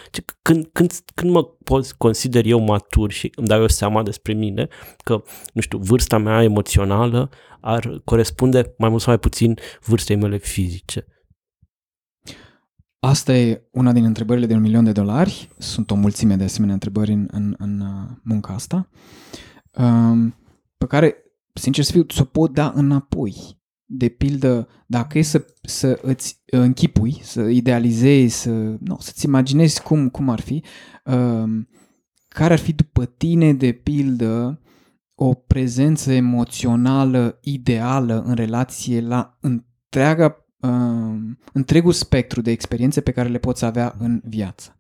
când, 0.43 0.69
când, 0.73 0.93
când 1.15 1.31
mă 1.31 1.45
pot 1.45 1.93
consider 1.93 2.45
eu 2.45 2.61
matur 2.61 3.11
și 3.11 3.33
îmi 3.35 3.47
dau 3.47 3.61
eu 3.61 3.69
seama 3.69 4.03
despre 4.03 4.33
mine 4.33 4.69
că, 5.05 5.23
nu 5.53 5.61
știu, 5.61 5.79
vârsta 5.79 6.19
mea 6.19 6.43
emoțională 6.43 7.31
ar 7.61 8.01
corespunde 8.05 8.75
mai 8.79 8.89
mult 8.89 9.03
sau 9.03 9.13
mai 9.13 9.21
puțin 9.21 9.59
vârstei 9.85 10.17
mele 10.17 10.37
fizice. 10.37 11.07
Asta 13.01 13.37
e 13.37 13.69
una 13.73 13.93
din 13.93 14.05
întrebările 14.05 14.47
de 14.47 14.55
un 14.55 14.61
milion 14.61 14.85
de 14.85 14.93
dolari. 14.93 15.49
Sunt 15.59 15.91
o 15.91 15.95
mulțime 15.95 16.37
de 16.37 16.45
asemenea 16.45 16.75
întrebări 16.75 17.13
în, 17.13 17.29
în, 17.31 17.55
în 17.59 17.81
uh, 17.81 18.17
munca 18.23 18.55
asta, 18.55 18.89
um, 19.71 20.35
pe 20.77 20.87
care, 20.87 21.17
sincer 21.55 21.85
să 21.85 21.93
fiu, 21.93 22.03
ți-o 22.03 22.25
pot 22.25 22.53
da 22.53 22.73
înapoi 22.75 23.61
de 23.85 24.09
pildă, 24.09 24.69
dacă 24.87 25.19
e 25.19 25.23
să, 25.23 25.47
să 25.63 25.99
îți 26.03 26.43
închipui, 26.47 27.21
să 27.23 27.41
idealizezi, 27.41 28.41
să, 28.41 28.51
nu, 28.81 28.97
să-ți 28.99 29.25
imaginezi 29.25 29.83
cum, 29.83 30.09
cum 30.09 30.29
ar 30.29 30.41
fi, 30.41 30.65
uh, 31.05 31.45
care 32.29 32.53
ar 32.53 32.59
fi 32.59 32.73
după 32.73 33.05
tine, 33.05 33.53
de 33.53 33.73
pildă, 33.73 34.61
o 35.15 35.35
prezență 35.35 36.13
emoțională 36.13 37.39
ideală 37.43 38.23
în 38.27 38.35
relație 38.35 39.01
la 39.01 39.39
întreaga, 39.41 40.40
uh, 40.61 40.71
întregul 41.53 41.93
spectru 41.93 42.41
de 42.41 42.51
experiențe 42.51 43.01
pe 43.01 43.11
care 43.11 43.29
le 43.29 43.39
poți 43.39 43.65
avea 43.65 43.95
în 43.99 44.21
viață. 44.25 44.75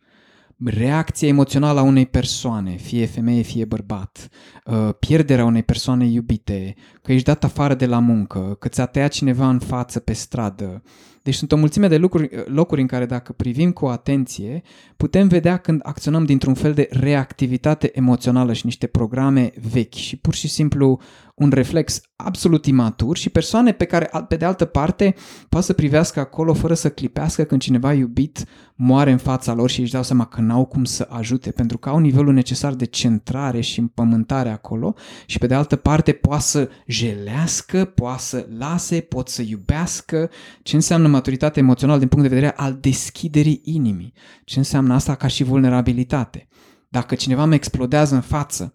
Reacția 0.64 1.28
emoțională 1.28 1.81
a 1.81 1.83
unei 1.83 2.07
persoane, 2.07 2.76
fie 2.76 3.07
femeie, 3.07 3.43
fie 3.43 3.64
bărbat, 3.64 4.28
uh, 4.64 4.89
pierderea 4.99 5.45
unei 5.45 5.62
persoane 5.62 6.07
iubite, 6.07 6.74
că 7.03 7.12
ești 7.12 7.24
dat 7.24 7.45
afară 7.45 7.74
de 7.74 7.87
la 7.87 7.99
muncă, 7.99 8.57
că 8.59 8.68
ți-a 8.68 8.87
tăiat 8.87 9.11
cineva 9.11 9.49
în 9.49 9.59
față 9.59 10.01
pe 10.01 10.12
stradă, 10.12 10.83
deci 11.22 11.35
sunt 11.35 11.53
o 11.53 11.57
mulțime 11.57 11.89
de 11.89 11.97
lucruri, 11.97 12.45
locuri 12.47 12.81
în 12.81 12.87
care 12.87 13.07
dacă 13.07 13.33
privim 13.33 13.72
cu 13.72 13.87
atenție, 13.87 14.62
putem 14.97 15.28
vedea 15.28 15.57
când 15.57 15.81
acționăm 15.85 16.24
dintr-un 16.24 16.55
fel 16.55 16.72
de 16.72 16.89
reactivitate 16.91 17.91
emoțională 17.95 18.53
și 18.53 18.64
niște 18.64 18.87
programe 18.87 19.53
vechi 19.70 19.95
și 19.95 20.16
pur 20.16 20.35
și 20.35 20.49
simplu 20.49 21.01
un 21.41 21.51
reflex 21.51 22.01
absolut 22.16 22.66
imatur 22.66 23.16
și 23.16 23.30
persoane 23.30 23.72
pe 23.72 23.84
care, 23.84 24.11
pe 24.28 24.36
de 24.36 24.45
altă 24.45 24.64
parte, 24.64 25.14
poate 25.49 25.66
să 25.66 25.72
privească 25.72 26.20
acolo 26.20 26.55
fără 26.55 26.74
să 26.74 26.91
clipească 26.91 27.45
când 27.45 27.61
cineva 27.61 27.93
iubit 27.93 28.45
moare 28.74 29.11
în 29.11 29.18
fața 29.18 29.55
lor 29.55 29.70
și 29.70 29.80
își 29.80 29.93
dau 29.93 30.03
seama 30.03 30.24
că 30.24 30.41
n-au 30.41 30.64
cum 30.64 30.84
să 30.84 31.09
ajute, 31.11 31.51
pentru 31.51 31.78
că 31.78 31.88
au 31.88 31.99
nivelul 31.99 32.32
necesar 32.32 32.74
de 32.74 32.84
centrare 32.84 33.61
și 33.61 33.78
împământare 33.78 34.49
acolo 34.49 34.95
și 35.26 35.38
pe 35.38 35.47
de 35.47 35.55
altă 35.55 35.76
parte 35.76 36.12
poate 36.12 36.43
să 36.43 36.68
jelească, 36.86 37.84
poate 37.84 38.22
să 38.22 38.47
lase, 38.59 39.01
pot 39.01 39.28
să 39.28 39.43
iubească. 39.43 40.30
Ce 40.62 40.76
înseamnă 40.76 41.09
maturitate 41.09 41.61
emoțională 41.61 41.99
din 41.99 42.09
punct 42.09 42.28
de 42.28 42.34
vedere 42.34 42.53
al 42.57 42.78
deschiderii 42.80 43.61
inimii? 43.64 44.12
Ce 44.45 44.59
înseamnă 44.59 44.95
asta 44.95 45.14
ca 45.14 45.26
și 45.26 45.45
vulnerabilitate? 45.45 46.49
Dacă 46.93 47.14
cineva 47.14 47.45
mă 47.45 47.55
explodează 47.55 48.14
în 48.14 48.20
față, 48.20 48.72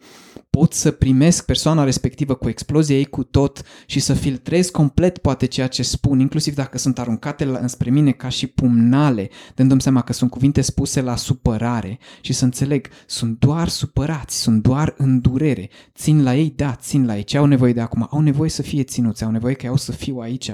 pot 0.49 0.73
să 0.73 0.91
primesc 0.91 1.45
persoana 1.45 1.83
respectivă 1.83 2.33
cu 2.33 2.49
explozia 2.49 2.95
ei 2.95 3.05
cu 3.05 3.23
tot 3.23 3.61
și 3.85 3.99
să 3.99 4.13
filtrez 4.13 4.69
complet 4.69 5.17
poate 5.17 5.45
ceea 5.45 5.67
ce 5.67 5.83
spun, 5.83 6.19
inclusiv 6.19 6.55
dacă 6.55 6.77
sunt 6.77 6.99
aruncate 6.99 7.43
înspre 7.43 7.89
mine 7.89 8.11
ca 8.11 8.29
și 8.29 8.47
pumnale, 8.47 9.29
dându-mi 9.55 9.81
seama 9.81 10.01
că 10.01 10.13
sunt 10.13 10.29
cuvinte 10.29 10.61
spuse 10.61 11.01
la 11.01 11.15
supărare. 11.15 11.99
Și 12.21 12.33
să 12.33 12.43
înțeleg, 12.43 12.87
sunt 13.05 13.39
doar 13.39 13.67
supărați, 13.67 14.41
sunt 14.41 14.61
doar 14.61 14.93
în 14.97 15.19
durere, 15.19 15.69
țin 15.95 16.23
la 16.23 16.35
ei, 16.35 16.53
da, 16.55 16.75
țin 16.75 17.05
la 17.05 17.17
ei, 17.17 17.23
ce 17.23 17.37
au 17.37 17.45
nevoie 17.45 17.73
de 17.73 17.81
acum? 17.81 18.07
Au 18.11 18.19
nevoie 18.19 18.49
să 18.49 18.61
fie 18.61 18.83
ținuți, 18.83 19.23
au 19.23 19.31
nevoie 19.31 19.53
că 19.53 19.65
eu 19.65 19.75
să 19.75 19.91
fiu 19.91 20.17
aici, 20.17 20.51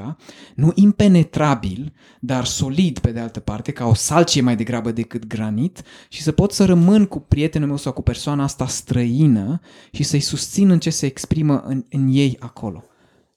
nu 0.55 0.71
impenetrabil, 0.75 1.93
dar 2.19 2.45
solid 2.45 2.99
pe 2.99 3.11
de 3.11 3.19
altă 3.19 3.39
parte, 3.39 3.71
ca 3.71 3.85
o 3.85 3.93
salcie 3.93 4.41
mai 4.41 4.55
degrabă 4.55 4.91
decât 4.91 5.27
granit 5.27 5.81
și 6.09 6.21
să 6.21 6.31
pot 6.31 6.51
să 6.51 6.65
rămân 6.65 7.05
cu 7.05 7.19
prietenul 7.51 7.75
meu 7.75 7.77
sau 7.77 7.93
cu 7.93 8.01
persoana 8.01 8.43
asta 8.43 8.67
străină 8.67 9.59
și 9.91 10.03
să-i 10.03 10.19
susțin 10.19 10.69
în 10.69 10.79
ce 10.79 10.89
se 10.89 11.05
exprimă 11.05 11.63
în, 11.65 11.85
în 11.89 12.07
ei 12.11 12.37
acolo. 12.39 12.83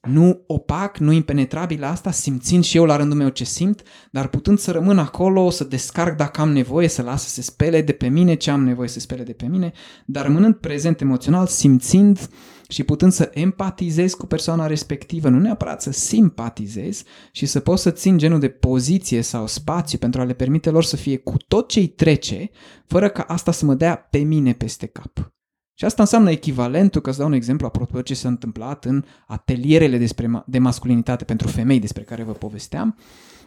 Nu 0.03 0.41
opac, 0.47 0.99
nu 0.99 1.13
impenetrabil 1.13 1.85
asta, 1.85 2.11
simțind 2.11 2.65
și 2.65 2.77
eu 2.77 2.85
la 2.85 2.97
rândul 2.97 3.17
meu 3.17 3.29
ce 3.29 3.45
simt, 3.45 3.83
dar 4.11 4.29
putând 4.29 4.59
să 4.59 4.71
rămân 4.71 4.99
acolo, 4.99 5.51
să 5.51 5.65
descarc 5.65 6.17
dacă 6.17 6.41
am 6.41 6.53
nevoie, 6.53 6.89
să 6.89 7.03
las 7.03 7.23
să 7.23 7.29
se 7.29 7.43
spele 7.43 7.83
de 7.83 7.93
pe 7.93 8.09
mine 8.09 8.35
ce 8.35 8.51
am 8.51 8.65
nevoie 8.65 8.89
să 8.89 9.01
spele 9.01 9.23
de 9.23 9.33
pe 9.33 9.47
mine, 9.47 9.73
dar 10.07 10.25
rămânând 10.25 10.55
prezent 10.55 11.01
emoțional, 11.01 11.47
simțind 11.47 12.29
și 12.69 12.83
putând 12.83 13.13
să 13.13 13.31
empatizez 13.35 14.15
cu 14.15 14.27
persoana 14.27 14.67
respectivă, 14.67 15.29
nu 15.29 15.39
neapărat 15.39 15.83
să 15.83 15.93
simpatizez 15.93 17.03
și 17.33 17.47
să 17.47 17.61
pot 17.61 17.79
să 17.79 17.91
țin 17.91 18.19
genul 18.19 18.39
de 18.39 18.49
poziție 18.49 19.21
sau 19.21 19.47
spațiu 19.47 19.99
pentru 19.99 20.21
a 20.21 20.25
le 20.25 20.33
permite 20.33 20.71
lor 20.71 20.85
să 20.85 20.97
fie 20.97 21.17
cu 21.17 21.37
tot 21.49 21.69
ce-i 21.69 21.87
trece, 21.87 22.51
fără 22.87 23.09
ca 23.09 23.23
asta 23.23 23.53
să 23.53 23.65
mă 23.65 23.75
dea 23.75 23.97
pe 23.97 24.19
mine 24.19 24.53
peste 24.53 24.87
cap. 24.87 25.33
Și 25.77 25.85
asta 25.85 26.03
înseamnă 26.03 26.31
echivalentul, 26.31 27.01
că 27.01 27.09
îți 27.09 27.19
dau 27.19 27.27
un 27.27 27.33
exemplu 27.33 27.67
apropo 27.67 28.03
ce 28.03 28.15
s-a 28.15 28.29
întâmplat 28.29 28.85
în 28.85 29.05
atelierele 29.27 29.99
despre, 29.99 30.45
de 30.47 30.59
masculinitate 30.59 31.25
pentru 31.25 31.49
femei 31.49 31.81
despre 31.81 32.03
care 32.03 32.23
vă 32.23 32.33
povesteam, 32.33 32.99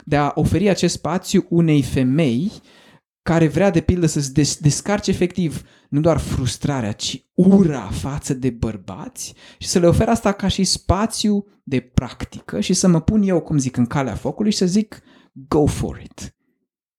de 0.06 0.16
a 0.16 0.32
oferi 0.36 0.70
acest 0.70 0.94
spațiu 0.94 1.46
unei 1.50 1.82
femei 1.82 2.52
care 3.28 3.48
vrea 3.48 3.70
de 3.70 3.82
pildă 3.82 4.06
să-ți 4.06 4.34
des- 4.34 4.58
descarce 4.58 5.12
efectiv 5.12 5.62
nu 5.90 6.00
doar 6.00 6.18
frustrarea, 6.18 6.92
ci 6.92 7.26
ura 7.34 7.90
față 7.92 8.34
de 8.34 8.50
bărbați 8.50 9.34
și 9.58 9.68
să 9.68 9.80
le 9.80 9.88
ofer 9.88 10.10
asta 10.10 10.32
ca 10.32 10.48
și 10.48 10.64
spațiu 10.64 11.46
de 11.64 11.80
practică 11.80 12.60
și 12.60 12.74
să 12.74 12.88
mă 12.88 13.02
pun 13.02 13.22
eu, 13.22 13.42
cum 13.42 13.58
zic, 13.58 13.78
în 13.78 13.86
calea 13.86 14.16
focului 14.16 14.52
și 14.52 14.58
să 14.58 14.66
zic 14.66 15.02
go 15.48 15.66
for 15.66 16.02
it. 16.04 16.36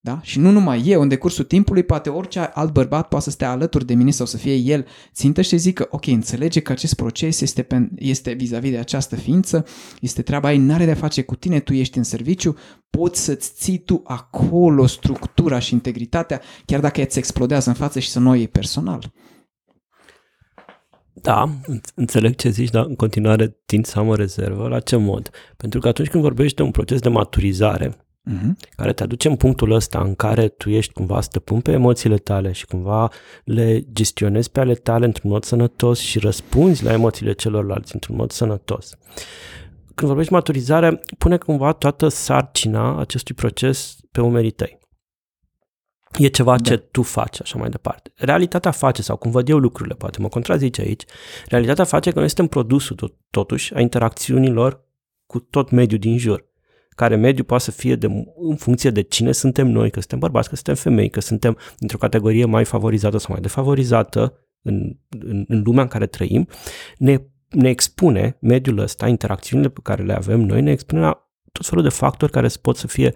Da? 0.09 0.21
Și 0.23 0.39
nu 0.39 0.51
numai 0.51 0.83
eu, 0.87 1.01
în 1.01 1.09
decursul 1.09 1.45
timpului, 1.45 1.83
poate 1.83 2.09
orice 2.09 2.39
alt 2.39 2.73
bărbat 2.73 3.09
poate 3.09 3.25
să 3.25 3.31
stea 3.31 3.51
alături 3.51 3.87
de 3.87 3.95
mine 3.95 4.11
sau 4.11 4.27
să 4.27 4.37
fie 4.37 4.55
el 4.55 4.87
țintă 5.15 5.41
și 5.41 5.49
să 5.49 5.57
zică, 5.57 5.87
ok, 5.91 6.07
înțelege 6.07 6.61
că 6.61 6.73
acest 6.73 6.95
proces 6.95 7.41
este, 7.41 7.63
pe, 7.63 7.89
este 7.97 8.33
vis-a-vis 8.33 8.71
de 8.71 8.79
această 8.79 9.17
ființă, 9.17 9.67
este 10.01 10.23
treaba 10.23 10.53
ei, 10.53 10.59
n-are 10.59 10.85
de 10.85 10.91
a 10.91 10.95
face 10.95 11.23
cu 11.23 11.35
tine, 11.35 11.61
tu 11.61 11.73
ești 11.73 11.99
în 11.99 12.05
serviciu, 12.05 12.57
poți 12.91 13.25
să-ți 13.25 13.53
ții 13.55 13.79
tu 13.79 14.03
acolo 14.05 14.87
structura 14.87 15.59
și 15.59 15.73
integritatea, 15.73 16.41
chiar 16.65 16.81
dacă 16.81 17.03
îți 17.03 17.19
explodează 17.19 17.69
în 17.69 17.75
față 17.75 17.99
și 17.99 18.09
să 18.09 18.19
nu 18.19 18.31
o 18.31 18.35
iei 18.35 18.49
personal. 18.49 19.13
Da, 21.13 21.49
înțeleg 21.95 22.35
ce 22.37 22.51
zici, 22.51 22.71
dar 22.71 22.85
în 22.85 22.97
continuare 22.97 23.57
tind 23.67 23.87
să 23.87 23.99
am 23.99 24.09
o 24.09 24.15
rezervă. 24.15 24.69
La 24.69 24.81
ce 24.81 24.97
mod? 24.97 25.31
Pentru 25.57 25.81
că 25.81 25.89
atunci 25.89 26.09
când 26.09 26.23
vorbești 26.23 26.57
de 26.57 26.63
un 26.63 26.71
proces 26.71 27.01
de 27.01 27.09
maturizare, 27.09 28.08
uh-huh. 28.29 28.68
care 28.76 28.93
te 28.93 29.03
aduce 29.03 29.29
în 29.29 29.37
punctul 29.37 29.70
ăsta 29.70 30.01
în 30.01 30.14
care 30.14 30.49
tu 30.49 30.70
ești 30.70 30.93
cumva 30.93 31.20
stăpân 31.20 31.61
pe 31.61 31.72
emoțiile 31.72 32.16
tale 32.16 32.53
și 32.53 32.66
cumva 32.66 33.11
le 33.45 33.85
gestionezi 33.93 34.51
pe 34.51 34.61
ale 34.61 34.74
tale 34.74 35.05
într-un 35.05 35.31
mod 35.31 35.45
sănătos 35.45 35.99
și 35.99 36.18
răspunzi 36.18 36.85
la 36.85 36.93
emoțiile 36.93 37.33
celorlalți 37.33 37.95
într-un 37.95 38.16
mod 38.16 38.31
sănătos. 38.31 38.97
Când 39.95 40.11
vorbești 40.11 40.33
maturizare, 40.33 41.01
pune 41.18 41.37
cumva 41.37 41.72
toată 41.72 42.09
sarcina 42.09 43.01
acestui 43.01 43.35
proces 43.35 43.97
pe 44.12 44.20
umerii 44.20 44.51
tăi. 44.51 44.79
E 46.18 46.29
ceva 46.29 46.57
da. 46.57 46.62
ce 46.62 46.76
tu 46.76 47.03
faci, 47.03 47.41
așa 47.41 47.59
mai 47.59 47.68
departe. 47.68 48.12
Realitatea 48.14 48.70
face, 48.70 49.03
sau 49.03 49.16
cum 49.16 49.31
văd 49.31 49.49
eu 49.49 49.59
lucrurile, 49.59 49.95
poate 49.95 50.20
mă 50.20 50.29
contrazice 50.29 50.81
aici, 50.81 51.03
realitatea 51.47 51.85
face 51.85 52.11
că 52.11 52.18
noi 52.18 52.29
suntem 52.29 52.47
produsul 52.47 52.97
tot, 52.97 53.14
totuși 53.31 53.74
a 53.74 53.81
interacțiunilor 53.81 54.87
cu 55.26 55.39
tot 55.39 55.70
mediul 55.70 56.01
din 56.01 56.18
jur 56.18 56.47
care 56.99 57.16
mediu 57.16 57.44
poate 57.44 57.64
să 57.64 57.70
fie 57.70 57.94
de, 57.96 58.07
în 58.36 58.57
funcție 58.57 58.90
de 58.90 59.03
cine 59.03 59.32
suntem 59.32 59.66
noi, 59.66 59.90
că 59.90 59.99
suntem 59.99 60.18
bărbați, 60.18 60.49
că 60.49 60.55
suntem 60.55 60.74
femei, 60.74 61.11
că 61.11 61.20
suntem 61.20 61.57
într-o 61.78 61.99
categorie 61.99 62.44
mai 62.44 62.64
favorizată 62.64 63.18
sau 63.18 63.28
mai 63.32 63.40
defavorizată 63.40 64.38
în, 64.62 64.96
în, 65.09 65.44
în 65.49 65.62
lumea 65.64 65.82
în 65.82 65.88
care 65.88 66.07
trăim, 66.07 66.49
ne, 66.96 67.18
ne 67.49 67.68
expune 67.68 68.36
mediul 68.40 68.78
ăsta, 68.78 69.09
interacțiunile 69.09 69.68
pe 69.68 69.80
care 69.82 70.03
le 70.03 70.12
avem 70.12 70.40
noi, 70.40 70.62
ne 70.62 70.70
expune 70.70 71.01
la 71.01 71.30
tot 71.53 71.66
felul 71.66 71.82
de 71.82 71.88
factori 71.88 72.32
care 72.32 72.49
pot 72.62 72.76
să 72.76 72.86
fie 72.86 73.12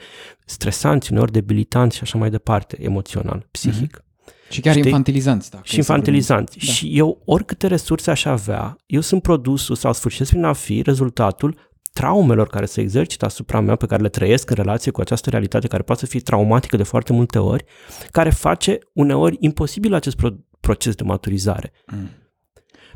stresanți, 0.47 1.13
uneori 1.13 1.33
debilitanți 1.33 1.97
și 1.97 2.03
așa 2.03 2.19
mai 2.19 2.31
departe, 2.31 2.77
emoțional, 2.81 3.47
psihic. 3.51 3.99
Mm-hmm. 3.99 4.51
Și 4.51 4.61
chiar 4.61 4.75
Știi? 4.75 4.87
infantilizanți. 4.87 5.51
Dacă 5.51 5.63
și 5.67 5.77
infantilizanți. 5.77 6.59
Da. 6.59 6.73
Și 6.73 6.99
eu, 6.99 7.23
oricâte 7.25 7.67
resurse 7.67 8.11
aș 8.11 8.25
avea, 8.25 8.77
eu 8.87 9.01
sunt 9.01 9.23
produsul 9.23 9.77
sau 9.77 9.93
sfârșesc 9.93 10.31
prin 10.31 10.45
a 10.45 10.53
fi 10.53 10.83
rezultatul 10.83 11.71
traumelor 11.93 12.49
care 12.49 12.67
se 12.67 12.81
exercită 12.81 13.25
asupra 13.25 13.61
mea, 13.61 13.77
pe 13.77 13.87
care 13.87 14.03
le 14.03 14.09
trăiesc 14.09 14.51
în 14.51 14.57
relație 14.57 14.91
cu 14.91 15.01
această 15.01 15.31
realitate 15.31 15.67
care 15.67 15.83
poate 15.83 16.01
să 16.01 16.07
fie 16.07 16.21
traumatică 16.21 16.77
de 16.77 16.83
foarte 16.83 17.13
multe 17.13 17.39
ori, 17.39 17.65
care 18.11 18.31
face 18.31 18.79
uneori 18.93 19.37
imposibil 19.41 19.95
acest 19.95 20.17
pro- 20.17 20.45
proces 20.61 20.95
de 20.95 21.03
maturizare. 21.03 21.73
Mm. 21.87 22.09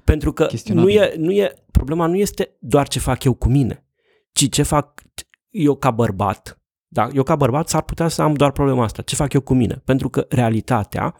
Pentru 0.04 0.32
că 0.32 0.48
nu 0.66 0.88
e, 0.88 1.14
nu 1.16 1.32
e, 1.32 1.52
problema 1.70 2.06
nu 2.06 2.16
este 2.16 2.56
doar 2.58 2.88
ce 2.88 2.98
fac 2.98 3.24
eu 3.24 3.34
cu 3.34 3.48
mine, 3.48 3.84
ci 4.32 4.50
ce 4.50 4.62
fac 4.62 5.02
eu 5.50 5.76
ca 5.76 5.90
bărbat 5.90 6.60
Da, 6.88 7.08
eu 7.12 7.22
ca 7.22 7.36
bărbat 7.36 7.68
s-ar 7.68 7.82
putea 7.82 8.08
să 8.08 8.22
am 8.22 8.34
doar 8.34 8.52
problema 8.52 8.84
asta. 8.84 9.02
Ce 9.02 9.14
fac 9.14 9.32
eu 9.32 9.40
cu 9.40 9.54
mine? 9.54 9.82
Pentru 9.84 10.08
că 10.08 10.26
realitatea 10.28 11.14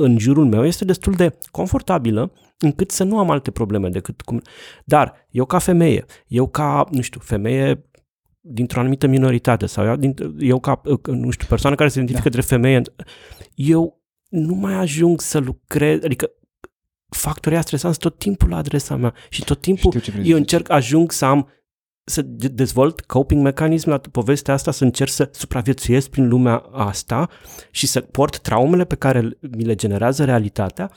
în 0.00 0.18
jurul 0.18 0.46
meu 0.46 0.66
este 0.66 0.84
destul 0.84 1.12
de 1.12 1.38
confortabilă 1.50 2.32
încât 2.58 2.90
să 2.90 3.04
nu 3.04 3.18
am 3.18 3.30
alte 3.30 3.50
probleme 3.50 3.88
decât 3.88 4.20
cum... 4.20 4.42
Dar 4.84 5.26
eu 5.30 5.44
ca 5.44 5.58
femeie, 5.58 6.04
eu 6.26 6.48
ca, 6.48 6.86
nu 6.90 7.00
știu, 7.00 7.20
femeie 7.20 7.86
dintr-o 8.40 8.80
anumită 8.80 9.06
minoritate 9.06 9.66
sau 9.66 9.84
eu, 9.84 9.98
eu 10.38 10.60
ca, 10.60 10.80
nu 11.04 11.30
știu, 11.30 11.46
persoană 11.48 11.76
care 11.76 11.88
se 11.88 11.96
identifică 11.98 12.28
da. 12.28 12.36
între 12.36 12.56
femeie, 12.56 12.82
eu 13.54 14.00
nu 14.28 14.54
mai 14.54 14.74
ajung 14.74 15.20
să 15.20 15.38
lucrez, 15.38 16.04
adică 16.04 16.30
factorii 17.08 17.62
stresanți 17.62 17.98
tot 17.98 18.18
timpul 18.18 18.48
la 18.48 18.56
adresa 18.56 18.96
mea 18.96 19.14
și 19.28 19.44
tot 19.44 19.60
timpul 19.60 20.02
eu 20.22 20.36
încerc, 20.36 20.70
ajung 20.70 21.12
să 21.12 21.24
am 21.24 21.48
să 22.04 22.22
dezvolt 22.52 23.00
coping 23.00 23.42
mecanism 23.42 23.88
la 23.88 23.98
povestea 23.98 24.54
asta, 24.54 24.70
să 24.70 24.84
încerc 24.84 25.10
să 25.10 25.28
supraviețuiesc 25.32 26.08
prin 26.08 26.28
lumea 26.28 26.56
asta 26.72 27.28
și 27.70 27.86
să 27.86 28.00
port 28.00 28.38
traumele 28.38 28.84
pe 28.84 28.94
care 28.94 29.38
mi 29.40 29.64
le 29.64 29.74
generează 29.74 30.24
realitatea 30.24 30.90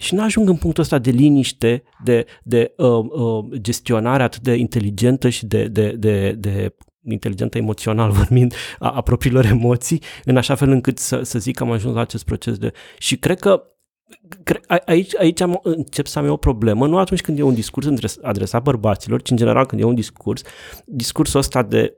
și 0.00 0.14
nu 0.14 0.22
ajung 0.22 0.48
în 0.48 0.56
punctul 0.56 0.82
ăsta 0.82 0.98
de 0.98 1.10
liniște, 1.10 1.82
de, 2.04 2.24
de 2.42 2.72
uh, 2.76 2.86
uh, 2.86 3.60
gestionare 3.60 4.22
atât 4.22 4.42
de 4.42 4.54
inteligentă 4.54 5.28
și 5.28 5.46
de, 5.46 5.68
de, 5.68 5.92
de, 5.92 6.32
de 6.32 6.74
inteligentă 7.04 7.58
emoțional 7.58 8.10
vorbind 8.20 8.54
a, 8.78 8.90
a 8.90 9.00
propriilor 9.00 9.44
emoții, 9.44 10.02
în 10.24 10.36
așa 10.36 10.54
fel 10.54 10.70
încât 10.70 10.98
să, 10.98 11.22
să 11.22 11.38
zic 11.38 11.56
că 11.56 11.62
am 11.62 11.70
ajuns 11.70 11.94
la 11.94 12.00
acest 12.00 12.24
proces 12.24 12.58
de... 12.58 12.72
Și 12.98 13.16
cred 13.18 13.38
că 13.38 13.62
aici, 14.84 15.16
aici 15.16 15.40
am, 15.40 15.60
încep 15.62 16.06
să 16.06 16.18
am 16.18 16.24
eu 16.24 16.32
o 16.32 16.36
problemă, 16.36 16.86
nu 16.86 16.98
atunci 16.98 17.20
când 17.20 17.38
e 17.38 17.42
un 17.42 17.54
discurs 17.54 18.16
adresat 18.22 18.62
bărbaților, 18.62 19.22
ci 19.22 19.30
în 19.30 19.36
general 19.36 19.66
când 19.66 19.80
e 19.80 19.84
un 19.84 19.94
discurs, 19.94 20.42
discursul 20.84 21.38
ăsta 21.38 21.62
de 21.62 21.94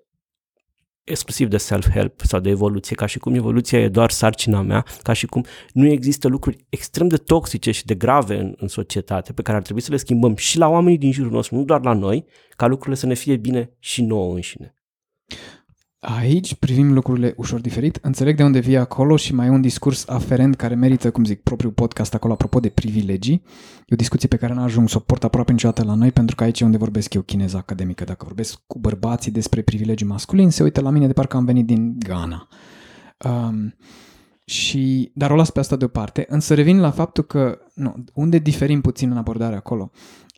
exclusiv 1.04 1.48
de 1.48 1.56
self-help 1.56 2.20
sau 2.20 2.40
de 2.40 2.48
evoluție, 2.48 2.96
ca 2.96 3.06
și 3.06 3.18
cum 3.18 3.34
evoluția 3.34 3.78
e 3.78 3.88
doar 3.88 4.10
sarcina 4.10 4.62
mea, 4.62 4.84
ca 5.02 5.12
și 5.12 5.26
cum 5.26 5.44
nu 5.72 5.86
există 5.86 6.28
lucruri 6.28 6.66
extrem 6.68 7.08
de 7.08 7.16
toxice 7.16 7.70
și 7.70 7.84
de 7.84 7.94
grave 7.94 8.38
în, 8.38 8.54
în 8.56 8.68
societate 8.68 9.32
pe 9.32 9.42
care 9.42 9.56
ar 9.56 9.62
trebui 9.62 9.82
să 9.82 9.90
le 9.90 9.96
schimbăm 9.96 10.36
și 10.36 10.58
la 10.58 10.68
oamenii 10.68 10.98
din 10.98 11.12
jurul 11.12 11.32
nostru, 11.32 11.56
nu 11.56 11.64
doar 11.64 11.84
la 11.84 11.92
noi, 11.92 12.24
ca 12.56 12.66
lucrurile 12.66 12.96
să 12.96 13.06
ne 13.06 13.14
fie 13.14 13.36
bine 13.36 13.76
și 13.78 14.02
nouă 14.02 14.34
înșine. 14.34 14.74
Aici 16.04 16.54
privim 16.54 16.92
lucrurile 16.92 17.34
ușor 17.36 17.60
diferit. 17.60 17.98
Înțeleg 18.02 18.36
de 18.36 18.42
unde 18.42 18.58
vii 18.58 18.76
acolo 18.76 19.16
și 19.16 19.34
mai 19.34 19.46
e 19.46 19.50
un 19.50 19.60
discurs 19.60 20.08
aferent 20.08 20.56
care 20.56 20.74
merită, 20.74 21.10
cum 21.10 21.24
zic, 21.24 21.42
propriul 21.42 21.72
podcast 21.72 22.14
acolo 22.14 22.32
apropo 22.32 22.60
de 22.60 22.68
privilegii. 22.68 23.42
E 23.78 23.92
o 23.92 23.96
discuție 23.96 24.28
pe 24.28 24.36
care 24.36 24.54
n-a 24.54 24.62
ajuns 24.62 24.90
să 24.90 24.96
o 24.96 25.00
port 25.00 25.24
aproape 25.24 25.52
niciodată 25.52 25.84
la 25.84 25.94
noi 25.94 26.12
pentru 26.12 26.36
că 26.36 26.44
aici 26.44 26.60
e 26.60 26.64
unde 26.64 26.76
vorbesc 26.76 27.14
eu 27.14 27.22
chineza 27.22 27.58
academică. 27.58 28.04
Dacă 28.04 28.24
vorbesc 28.24 28.60
cu 28.66 28.78
bărbații 28.78 29.30
despre 29.30 29.62
privilegii 29.62 30.06
masculin, 30.06 30.50
se 30.50 30.62
uită 30.62 30.80
la 30.80 30.90
mine 30.90 31.06
de 31.06 31.12
parcă 31.12 31.36
am 31.36 31.44
venit 31.44 31.66
din 31.66 31.98
Ghana. 31.98 32.48
Um, 33.24 33.74
și, 34.44 35.10
dar 35.14 35.30
o 35.30 35.34
las 35.34 35.50
pe 35.50 35.58
asta 35.58 35.76
deoparte, 35.76 36.26
însă 36.28 36.54
revin 36.54 36.80
la 36.80 36.90
faptul 36.90 37.24
că, 37.24 37.58
nu, 37.74 38.04
unde 38.14 38.38
diferim 38.38 38.80
puțin 38.80 39.10
în 39.10 39.16
abordarea 39.16 39.56
acolo 39.56 39.90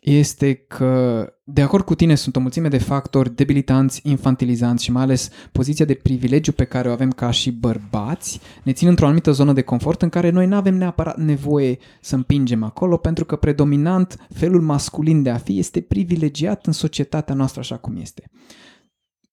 este 0.05 0.53
că 0.53 1.25
de 1.43 1.61
acord 1.61 1.85
cu 1.85 1.95
tine 1.95 2.15
sunt 2.15 2.35
o 2.35 2.39
mulțime 2.39 2.67
de 2.67 2.77
factori 2.77 3.35
debilitanți, 3.35 4.01
infantilizanți 4.03 4.83
și 4.83 4.91
mai 4.91 5.03
ales 5.03 5.29
poziția 5.51 5.85
de 5.85 5.93
privilegiu 5.93 6.51
pe 6.51 6.63
care 6.63 6.89
o 6.89 6.91
avem 6.91 7.11
ca 7.11 7.31
și 7.31 7.51
bărbați 7.51 8.39
ne 8.63 8.73
țin 8.73 8.87
într-o 8.87 9.05
anumită 9.05 9.31
zonă 9.31 9.53
de 9.53 9.61
confort 9.61 10.01
în 10.01 10.09
care 10.09 10.29
noi 10.29 10.47
nu 10.47 10.55
avem 10.55 10.75
neapărat 10.75 11.17
nevoie 11.17 11.77
să 12.01 12.15
împingem 12.15 12.63
acolo 12.63 12.97
pentru 12.97 13.25
că 13.25 13.35
predominant 13.35 14.27
felul 14.33 14.61
masculin 14.61 15.23
de 15.23 15.29
a 15.29 15.37
fi 15.37 15.57
este 15.57 15.81
privilegiat 15.81 16.65
în 16.65 16.73
societatea 16.73 17.35
noastră 17.35 17.59
așa 17.59 17.77
cum 17.77 17.95
este. 17.95 18.31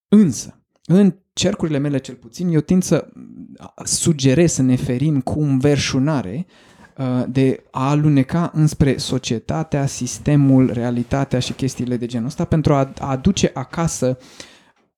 Însă, 0.07 0.63
în 0.85 1.15
cercurile 1.33 1.77
mele 1.77 1.97
cel 1.97 2.15
puțin, 2.15 2.47
eu 2.47 2.59
tind 2.59 2.83
să 2.83 3.07
sugerez 3.83 4.51
să 4.51 4.61
ne 4.61 4.75
ferim 4.75 5.21
cu 5.21 5.39
înverșunare 5.39 6.45
Uh, 6.45 6.72
de 7.29 7.63
a 7.71 7.89
aluneca 7.89 8.51
înspre 8.53 8.97
societatea, 8.97 9.85
sistemul, 9.85 10.71
realitatea 10.73 11.39
și 11.39 11.53
chestiile 11.53 11.97
de 11.97 12.05
genul 12.05 12.27
ăsta 12.27 12.45
pentru 12.45 12.73
a 12.73 12.93
aduce 12.99 13.51
acasă 13.53 14.17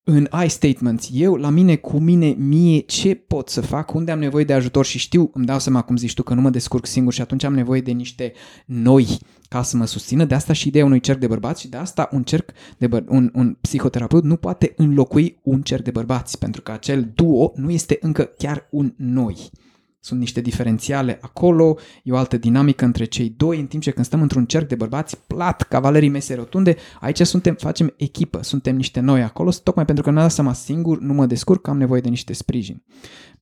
în 0.07 0.27
I 0.45 0.49
statements, 0.49 1.09
eu, 1.13 1.35
la 1.35 1.49
mine, 1.49 1.75
cu 1.75 1.99
mine, 1.99 2.27
mie, 2.27 2.79
ce 2.79 3.15
pot 3.15 3.49
să 3.49 3.61
fac, 3.61 3.93
unde 3.93 4.11
am 4.11 4.19
nevoie 4.19 4.43
de 4.43 4.53
ajutor 4.53 4.85
și 4.85 4.97
știu, 4.97 5.29
îmi 5.33 5.45
dau 5.45 5.59
seama, 5.59 5.81
cum 5.81 5.97
zici 5.97 6.13
tu, 6.13 6.23
că 6.23 6.33
nu 6.33 6.41
mă 6.41 6.49
descurc 6.49 6.85
singur 6.85 7.13
și 7.13 7.21
atunci 7.21 7.43
am 7.43 7.53
nevoie 7.53 7.81
de 7.81 7.91
niște 7.91 8.33
noi 8.65 9.17
ca 9.47 9.61
să 9.61 9.77
mă 9.77 9.85
susțină. 9.85 10.25
De 10.25 10.35
asta 10.35 10.53
și 10.53 10.67
ideea 10.67 10.85
unui 10.85 10.99
cerc 10.99 11.19
de 11.19 11.27
bărbați 11.27 11.61
și 11.61 11.67
de 11.67 11.77
asta 11.77 12.09
un 12.11 12.23
cerc 12.23 12.49
de 12.77 12.87
băr- 12.87 13.07
un, 13.07 13.31
un 13.33 13.57
psihoterapeut 13.61 14.23
nu 14.23 14.35
poate 14.35 14.73
înlocui 14.77 15.39
un 15.43 15.61
cerc 15.61 15.83
de 15.83 15.91
bărbați, 15.91 16.37
pentru 16.37 16.61
că 16.61 16.71
acel 16.71 17.11
duo 17.15 17.51
nu 17.55 17.71
este 17.71 17.97
încă 18.01 18.23
chiar 18.37 18.67
un 18.71 18.93
noi. 18.97 19.49
Sunt 20.05 20.19
niște 20.19 20.41
diferențiale 20.41 21.17
acolo, 21.21 21.77
e 22.03 22.11
o 22.11 22.17
altă 22.17 22.37
dinamică 22.37 22.85
între 22.85 23.05
cei 23.05 23.33
doi, 23.37 23.59
în 23.59 23.65
timp 23.65 23.81
ce 23.81 23.91
când 23.91 24.05
stăm 24.05 24.21
într-un 24.21 24.45
cerc 24.45 24.67
de 24.67 24.75
bărbați 24.75 25.17
plat, 25.27 25.61
cavalerii 25.61 26.09
mese 26.09 26.35
rotunde, 26.35 26.75
aici 27.01 27.21
suntem, 27.21 27.55
facem 27.55 27.93
echipă, 27.97 28.43
suntem 28.43 28.75
niște 28.75 28.99
noi 28.99 29.21
acolo, 29.21 29.51
tocmai 29.63 29.85
pentru 29.85 30.03
că 30.03 30.09
nu 30.09 30.17
am 30.17 30.23
dat 30.23 30.31
seama 30.31 30.53
singur, 30.53 30.99
nu 30.99 31.13
mă 31.13 31.25
descurc, 31.25 31.67
am 31.67 31.77
nevoie 31.77 32.01
de 32.01 32.09
niște 32.09 32.33
sprijin. 32.33 32.83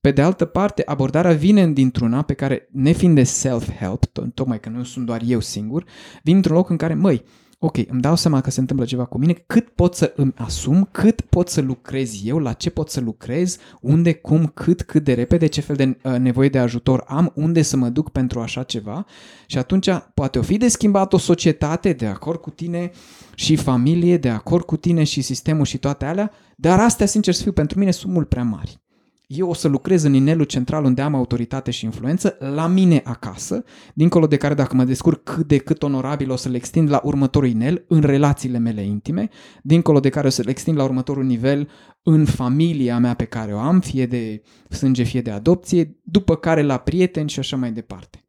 Pe 0.00 0.10
de 0.10 0.22
altă 0.22 0.44
parte, 0.44 0.82
abordarea 0.86 1.32
vine 1.32 1.68
dintr-una 1.68 2.22
pe 2.22 2.34
care, 2.34 2.68
nefiind 2.72 3.14
de 3.14 3.22
self-help, 3.22 4.04
tocmai 4.34 4.60
că 4.60 4.68
nu 4.68 4.84
sunt 4.84 5.06
doar 5.06 5.22
eu 5.26 5.40
singur, 5.40 5.84
vin 6.22 6.36
într-un 6.36 6.56
loc 6.56 6.70
în 6.70 6.76
care, 6.76 6.94
măi, 6.94 7.24
ok, 7.58 7.76
îmi 7.88 8.00
dau 8.00 8.16
seama 8.16 8.40
că 8.40 8.50
se 8.50 8.60
întâmplă 8.60 8.84
ceva 8.84 9.04
cu 9.04 9.18
mine, 9.18 9.32
cât 9.46 9.68
pot 9.68 9.94
să 9.94 10.12
îmi 10.16 10.32
asum, 10.36 10.88
cât 10.92 11.20
pot 11.20 11.48
să 11.48 11.60
lucrez 11.60 12.20
eu, 12.24 12.38
la 12.38 12.52
ce 12.52 12.70
pot 12.70 12.90
să 12.90 13.00
lucrez, 13.00 13.58
unde, 13.80 14.14
cum, 14.14 14.46
cât, 14.46 14.82
cât 14.82 15.04
de 15.04 15.12
repede, 15.12 15.46
ce 15.46 15.60
fel 15.60 15.76
de 15.76 15.98
uh, 16.02 16.16
nevoie 16.18 16.48
de 16.48 16.58
ajutor 16.58 17.04
am, 17.06 17.32
unde 17.34 17.62
să 17.62 17.76
mă 17.76 17.88
duc 17.88 18.10
pentru 18.10 18.40
așa 18.40 18.62
ceva? 18.62 19.06
Și 19.46 19.58
atunci 19.58 19.88
poate 20.14 20.38
o 20.38 20.42
fi 20.42 20.56
de 20.56 20.68
schimbat 20.68 21.12
o 21.12 21.18
societate 21.18 21.92
de 21.92 22.06
acord 22.06 22.40
cu 22.40 22.50
tine 22.50 22.90
și 23.34 23.56
familie, 23.56 24.16
de 24.16 24.28
acord 24.28 24.64
cu 24.64 24.76
tine 24.76 25.04
și 25.04 25.20
sistemul 25.20 25.64
și 25.64 25.78
toate 25.78 26.04
alea, 26.04 26.30
dar 26.56 26.80
astea, 26.80 27.06
sincer 27.06 27.34
să 27.34 27.42
fiu, 27.42 27.52
pentru 27.52 27.78
mine 27.78 27.90
sunt 27.90 28.12
mult 28.12 28.28
prea 28.28 28.42
mari 28.42 28.82
eu 29.26 29.48
o 29.48 29.54
să 29.54 29.68
lucrez 29.68 30.02
în 30.02 30.14
inelul 30.14 30.44
central 30.44 30.84
unde 30.84 31.02
am 31.02 31.14
autoritate 31.14 31.70
și 31.70 31.84
influență, 31.84 32.36
la 32.38 32.66
mine 32.66 33.00
acasă, 33.04 33.64
dincolo 33.94 34.26
de 34.26 34.36
care 34.36 34.54
dacă 34.54 34.76
mă 34.76 34.84
descurc 34.84 35.22
cât 35.22 35.46
de 35.46 35.56
cât 35.56 35.82
onorabil 35.82 36.30
o 36.30 36.36
să 36.36 36.48
le 36.48 36.56
extind 36.56 36.90
la 36.90 37.00
următorul 37.04 37.48
inel 37.48 37.84
în 37.88 38.00
relațiile 38.00 38.58
mele 38.58 38.82
intime, 38.82 39.28
dincolo 39.62 40.00
de 40.00 40.08
care 40.08 40.26
o 40.26 40.30
să 40.30 40.42
le 40.42 40.50
extind 40.50 40.76
la 40.76 40.84
următorul 40.84 41.24
nivel 41.24 41.68
în 42.02 42.24
familia 42.24 42.98
mea 42.98 43.14
pe 43.14 43.24
care 43.24 43.54
o 43.54 43.58
am, 43.58 43.80
fie 43.80 44.06
de 44.06 44.42
sânge, 44.68 45.02
fie 45.02 45.20
de 45.20 45.30
adopție, 45.30 45.96
după 46.02 46.36
care 46.36 46.62
la 46.62 46.76
prieteni 46.76 47.28
și 47.28 47.38
așa 47.38 47.56
mai 47.56 47.72
departe. 47.72 48.23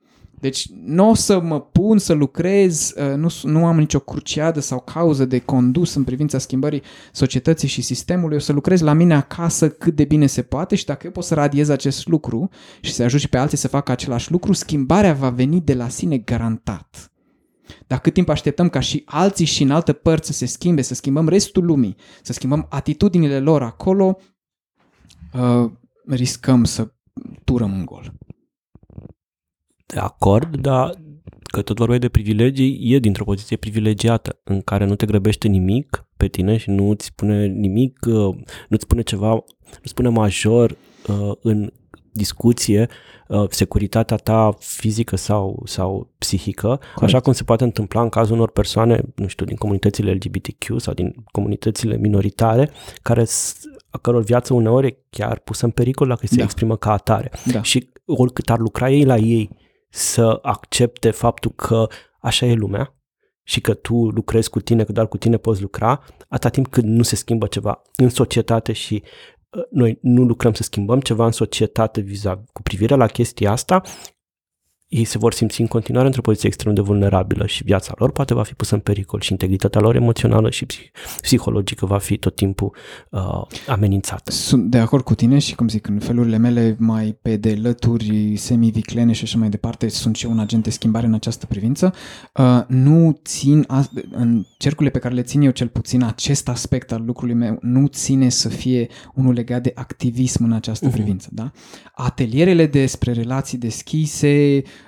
Deci 0.46 0.68
nu 0.84 1.10
o 1.10 1.14
să 1.14 1.40
mă 1.40 1.62
pun 1.62 1.98
să 1.98 2.14
lucrez, 2.14 2.94
uh, 2.98 3.16
nu, 3.16 3.28
nu 3.44 3.66
am 3.66 3.78
nicio 3.78 4.00
cruciadă 4.00 4.60
sau 4.60 4.80
cauză 4.80 5.26
de 5.26 5.40
condus 5.40 5.94
în 5.96 6.04
privința 6.04 6.38
schimbării 6.38 6.82
societății 7.12 7.68
și 7.68 7.82
sistemului, 7.82 8.36
o 8.36 8.40
să 8.40 8.54
lucrez 8.54 8.82
la 8.82 8.94
mine 8.94 9.14
acasă 9.14 9.70
cât 9.70 9.96
de 9.96 10.04
bine 10.04 10.26
se 10.26 10.42
poate 10.42 10.76
și 10.76 10.86
dacă 10.86 11.02
eu 11.06 11.12
pot 11.12 11.24
să 11.24 11.34
radiez 11.34 11.70
acest 11.70 12.08
lucru 12.08 12.50
și 12.82 12.94
să 12.94 13.04
ajut 13.04 13.20
și 13.20 13.30
pe 13.30 13.38
alții 13.38 13.58
să 13.58 13.68
facă 13.68 13.92
același 13.92 14.32
lucru, 14.32 14.54
schimbarea 14.54 15.14
va 15.14 15.30
veni 15.30 15.62
de 15.62 15.74
la 15.74 15.90
sine 15.90 16.18
garantat. 16.18 17.12
Dar 17.88 18.00
cât 18.00 18.14
timp 18.14 18.30
așteptăm 18.30 18.70
ca 18.70 18.80
și 18.80 19.04
alții 19.06 19.46
și 19.46 19.64
în 19.64 19.72
alte 19.72 19.94
părți 19.94 20.28
să 20.28 20.34
se 20.34 20.46
schimbe, 20.46 20.82
să 20.82 20.94
schimbăm 20.94 21.28
restul 21.28 21.66
lumii, 21.66 21.96
să 22.22 22.34
schimbăm 22.34 22.68
atitudinile 22.70 23.40
lor 23.40 23.62
acolo, 23.62 24.18
uh, 25.34 25.72
riscăm 26.06 26.64
să 26.64 26.92
turăm 27.44 27.74
în 27.74 27.86
gol 27.86 28.14
de 29.86 30.00
acord, 30.00 30.58
dar 30.58 30.94
că 31.44 31.62
tot 31.62 31.78
vorbeai 31.78 32.00
de 32.00 32.10
privilegii, 32.10 32.94
e 32.94 33.00
dintr-o 33.00 33.24
poziție 33.24 33.58
privilegiată 33.58 34.40
în 34.44 34.62
care 34.62 34.86
nu 34.86 34.96
te 34.96 35.06
grăbește 35.06 35.48
nimic 35.48 36.06
pe 36.18 36.28
tine 36.28 36.58
și 36.58 36.70
nu 36.70 36.90
îți 36.90 37.06
spune 37.06 37.46
nimic, 37.46 38.06
uh, 38.08 38.14
nu 38.14 38.68
îți 38.68 38.84
spune 38.84 39.02
ceva, 39.02 39.30
nu 39.30 39.84
spune 39.84 40.10
major 40.10 40.78
uh, 41.08 41.32
în 41.42 41.72
discuție 42.12 42.88
uh, 43.28 43.46
securitatea 43.50 44.18
ta 44.18 44.56
fizică 44.60 45.16
sau, 45.16 45.62
sau 45.66 46.14
psihică, 46.18 46.68
Corect. 46.68 47.02
așa 47.02 47.20
cum 47.20 47.34
se 47.34 47.44
poate 47.44 47.64
întâmpla 47.64 48.02
în 48.02 48.10
cazul 48.10 48.36
unor 48.36 48.52
persoane, 48.52 49.02
nu 49.16 49.28
știu, 49.28 49.46
din 49.46 49.56
comunitățile 49.56 50.12
LGBTQ 50.12 50.80
sau 50.80 50.94
din 50.94 51.16
comunitățile 51.32 51.98
minoritare, 51.98 52.70
care 53.02 53.26
a 53.90 53.98
căror 53.98 54.24
viață 54.24 54.54
uneori 54.54 54.88
e 54.88 54.98
chiar 55.10 55.40
pusă 55.40 55.66
în 55.66 55.72
pericol 55.72 56.08
dacă 56.08 56.28
se 56.28 56.36
da. 56.36 56.44
exprimă 56.44 56.78
ca 56.78 56.92
atare. 56.92 57.32
Da. 57.52 57.62
Și 57.62 57.90
oricât 58.06 58.50
ar 58.50 58.60
lucra 58.60 58.90
ei 58.90 59.06
la 59.06 59.18
ei 59.18 59.50
să 59.96 60.40
accepte 60.42 61.12
faptul 61.12 61.52
că 61.52 61.88
așa 62.20 62.46
e 62.46 62.54
lumea 62.54 62.96
și 63.44 63.62
că 63.62 63.74
tu 63.74 63.96
lucrezi 63.96 64.50
cu 64.50 64.60
tine, 64.60 64.84
că 64.84 64.92
doar 64.92 65.08
cu 65.08 65.18
tine 65.18 65.38
poți 65.38 65.62
lucra, 65.62 66.04
atâta 66.28 66.50
timp 66.50 66.68
cât 66.68 66.84
nu 66.84 67.04
se 67.04 67.16
schimbă 67.16 67.48
ceva 67.48 67.82
în 67.96 68.10
societate 68.10 68.74
și 68.74 69.04
uh, 69.50 69.64
noi 69.70 69.98
nu 70.02 70.24
lucrăm 70.24 70.54
să 70.54 70.64
schimbăm 70.64 71.00
ceva 71.00 71.26
în 71.26 71.32
societate 71.32 72.02
vis 72.02 72.24
cu 72.54 72.62
privire 72.62 72.96
la 72.96 73.08
chestia 73.08 73.52
asta, 73.52 73.82
ei 74.96 75.04
se 75.04 75.18
vor 75.18 75.34
simți 75.34 75.62
în 75.62 75.68
continuare 75.68 76.08
într-o 76.08 76.22
poziție 76.22 76.48
extrem 76.48 76.74
de 76.74 76.82
vulnerabilă 76.82 77.46
și 77.46 77.64
viața 77.64 77.94
lor 77.98 78.12
poate 78.12 78.34
va 78.34 78.44
fi 78.44 78.54
pusă 78.54 78.76
în 78.76 78.82
pericol 78.82 79.20
și 79.20 79.32
integritatea 79.32 79.82
lor 79.82 79.96
emoțională 79.96 80.50
și 80.50 80.66
psihologică 81.22 81.86
va 81.86 81.98
fi 81.98 82.18
tot 82.18 82.36
timpul 82.36 82.76
uh, 83.10 83.22
amenințată. 83.68 84.32
Sunt 84.32 84.64
de 84.64 84.78
acord 84.78 85.04
cu 85.04 85.16
tine 85.16 85.40
și, 85.40 85.56
cum 85.56 85.68
zic, 85.68 85.88
în 85.88 86.00
felurile 86.00 86.38
mele 86.38 86.76
mai 86.80 87.18
pe 87.22 87.36
de 87.38 87.60
lături 87.62 88.36
semi-viclene 88.36 89.12
și 89.12 89.24
așa 89.24 89.38
mai 89.38 89.50
departe, 89.50 89.88
sunt 89.88 90.16
și 90.16 90.26
eu 90.26 90.32
un 90.32 90.40
agent 90.40 90.64
de 90.64 90.70
schimbare 90.70 91.06
în 91.06 91.14
această 91.14 91.46
privință. 91.46 91.94
Uh, 92.34 92.62
nu 92.68 93.20
țin, 93.24 93.64
a, 93.68 93.90
în 94.12 94.46
cercurile 94.58 94.92
pe 94.92 95.00
care 95.00 95.14
le 95.14 95.22
țin 95.22 95.42
eu 95.42 95.52
cel 95.52 95.68
puțin, 95.68 96.04
acest 96.04 96.50
aspect 96.50 96.92
al 96.92 97.04
lucrului 97.06 97.36
meu 97.36 97.58
nu 97.62 97.88
ține 97.88 98.30
să 98.30 98.50
fie 98.50 98.88
unul 99.14 99.34
legat 99.34 99.62
de 99.62 99.72
activism 99.76 100.44
în 100.44 100.52
această 100.52 100.88
uh-huh. 100.88 100.92
privință. 100.92 101.30
Da? 101.32 101.52
Atelierele 101.94 102.66
despre 102.66 103.12
relații 103.12 103.58
deschise, 103.58 104.62
uh, 104.64 104.85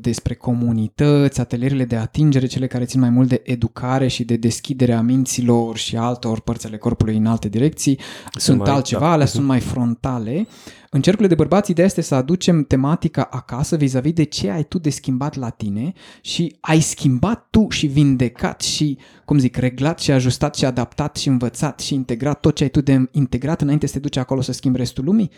despre 0.00 0.34
comunități, 0.34 1.40
atelierele 1.40 1.84
de 1.84 1.96
atingere, 1.96 2.46
cele 2.46 2.66
care 2.66 2.84
țin 2.84 3.00
mai 3.00 3.10
mult 3.10 3.28
de 3.28 3.42
educare 3.44 4.08
și 4.08 4.24
de 4.24 4.36
deschidere 4.36 4.92
a 4.92 5.00
minților 5.00 5.76
și 5.76 5.96
altor 5.96 6.40
părți 6.40 6.66
ale 6.66 6.76
corpului 6.76 7.16
în 7.16 7.26
alte 7.26 7.48
direcții, 7.48 7.98
Se 8.32 8.40
sunt 8.40 8.58
mai, 8.58 8.70
altceva, 8.70 9.00
da. 9.00 9.12
alea 9.12 9.26
uh-huh. 9.26 9.30
sunt 9.30 9.46
mai 9.46 9.60
frontale. 9.60 10.46
În 10.92 11.02
cercurile 11.02 11.28
de 11.28 11.42
bărbați, 11.42 11.70
ideea 11.70 11.86
este 11.86 12.00
să 12.00 12.14
aducem 12.14 12.64
tematica 12.64 13.28
acasă 13.30 13.76
vis-a-vis 13.76 14.12
de 14.12 14.22
ce 14.22 14.50
ai 14.50 14.64
tu 14.64 14.78
de 14.78 14.90
schimbat 14.90 15.36
la 15.36 15.48
tine 15.48 15.92
și 16.20 16.56
ai 16.60 16.80
schimbat 16.80 17.46
tu 17.50 17.66
și 17.68 17.86
vindecat 17.86 18.60
și, 18.60 18.98
cum 19.24 19.38
zic, 19.38 19.56
reglat 19.56 19.98
și 20.00 20.10
ajustat 20.10 20.54
și 20.54 20.64
adaptat 20.64 21.16
și 21.16 21.28
învățat 21.28 21.80
și 21.80 21.94
integrat 21.94 22.40
tot 22.40 22.54
ce 22.54 22.62
ai 22.62 22.70
tu 22.70 22.80
de 22.80 23.08
integrat 23.10 23.60
înainte 23.60 23.86
să 23.86 23.92
te 23.92 23.98
duci 23.98 24.16
acolo 24.16 24.40
să 24.40 24.52
schimbi 24.52 24.78
restul 24.78 25.04
lumii? 25.04 25.30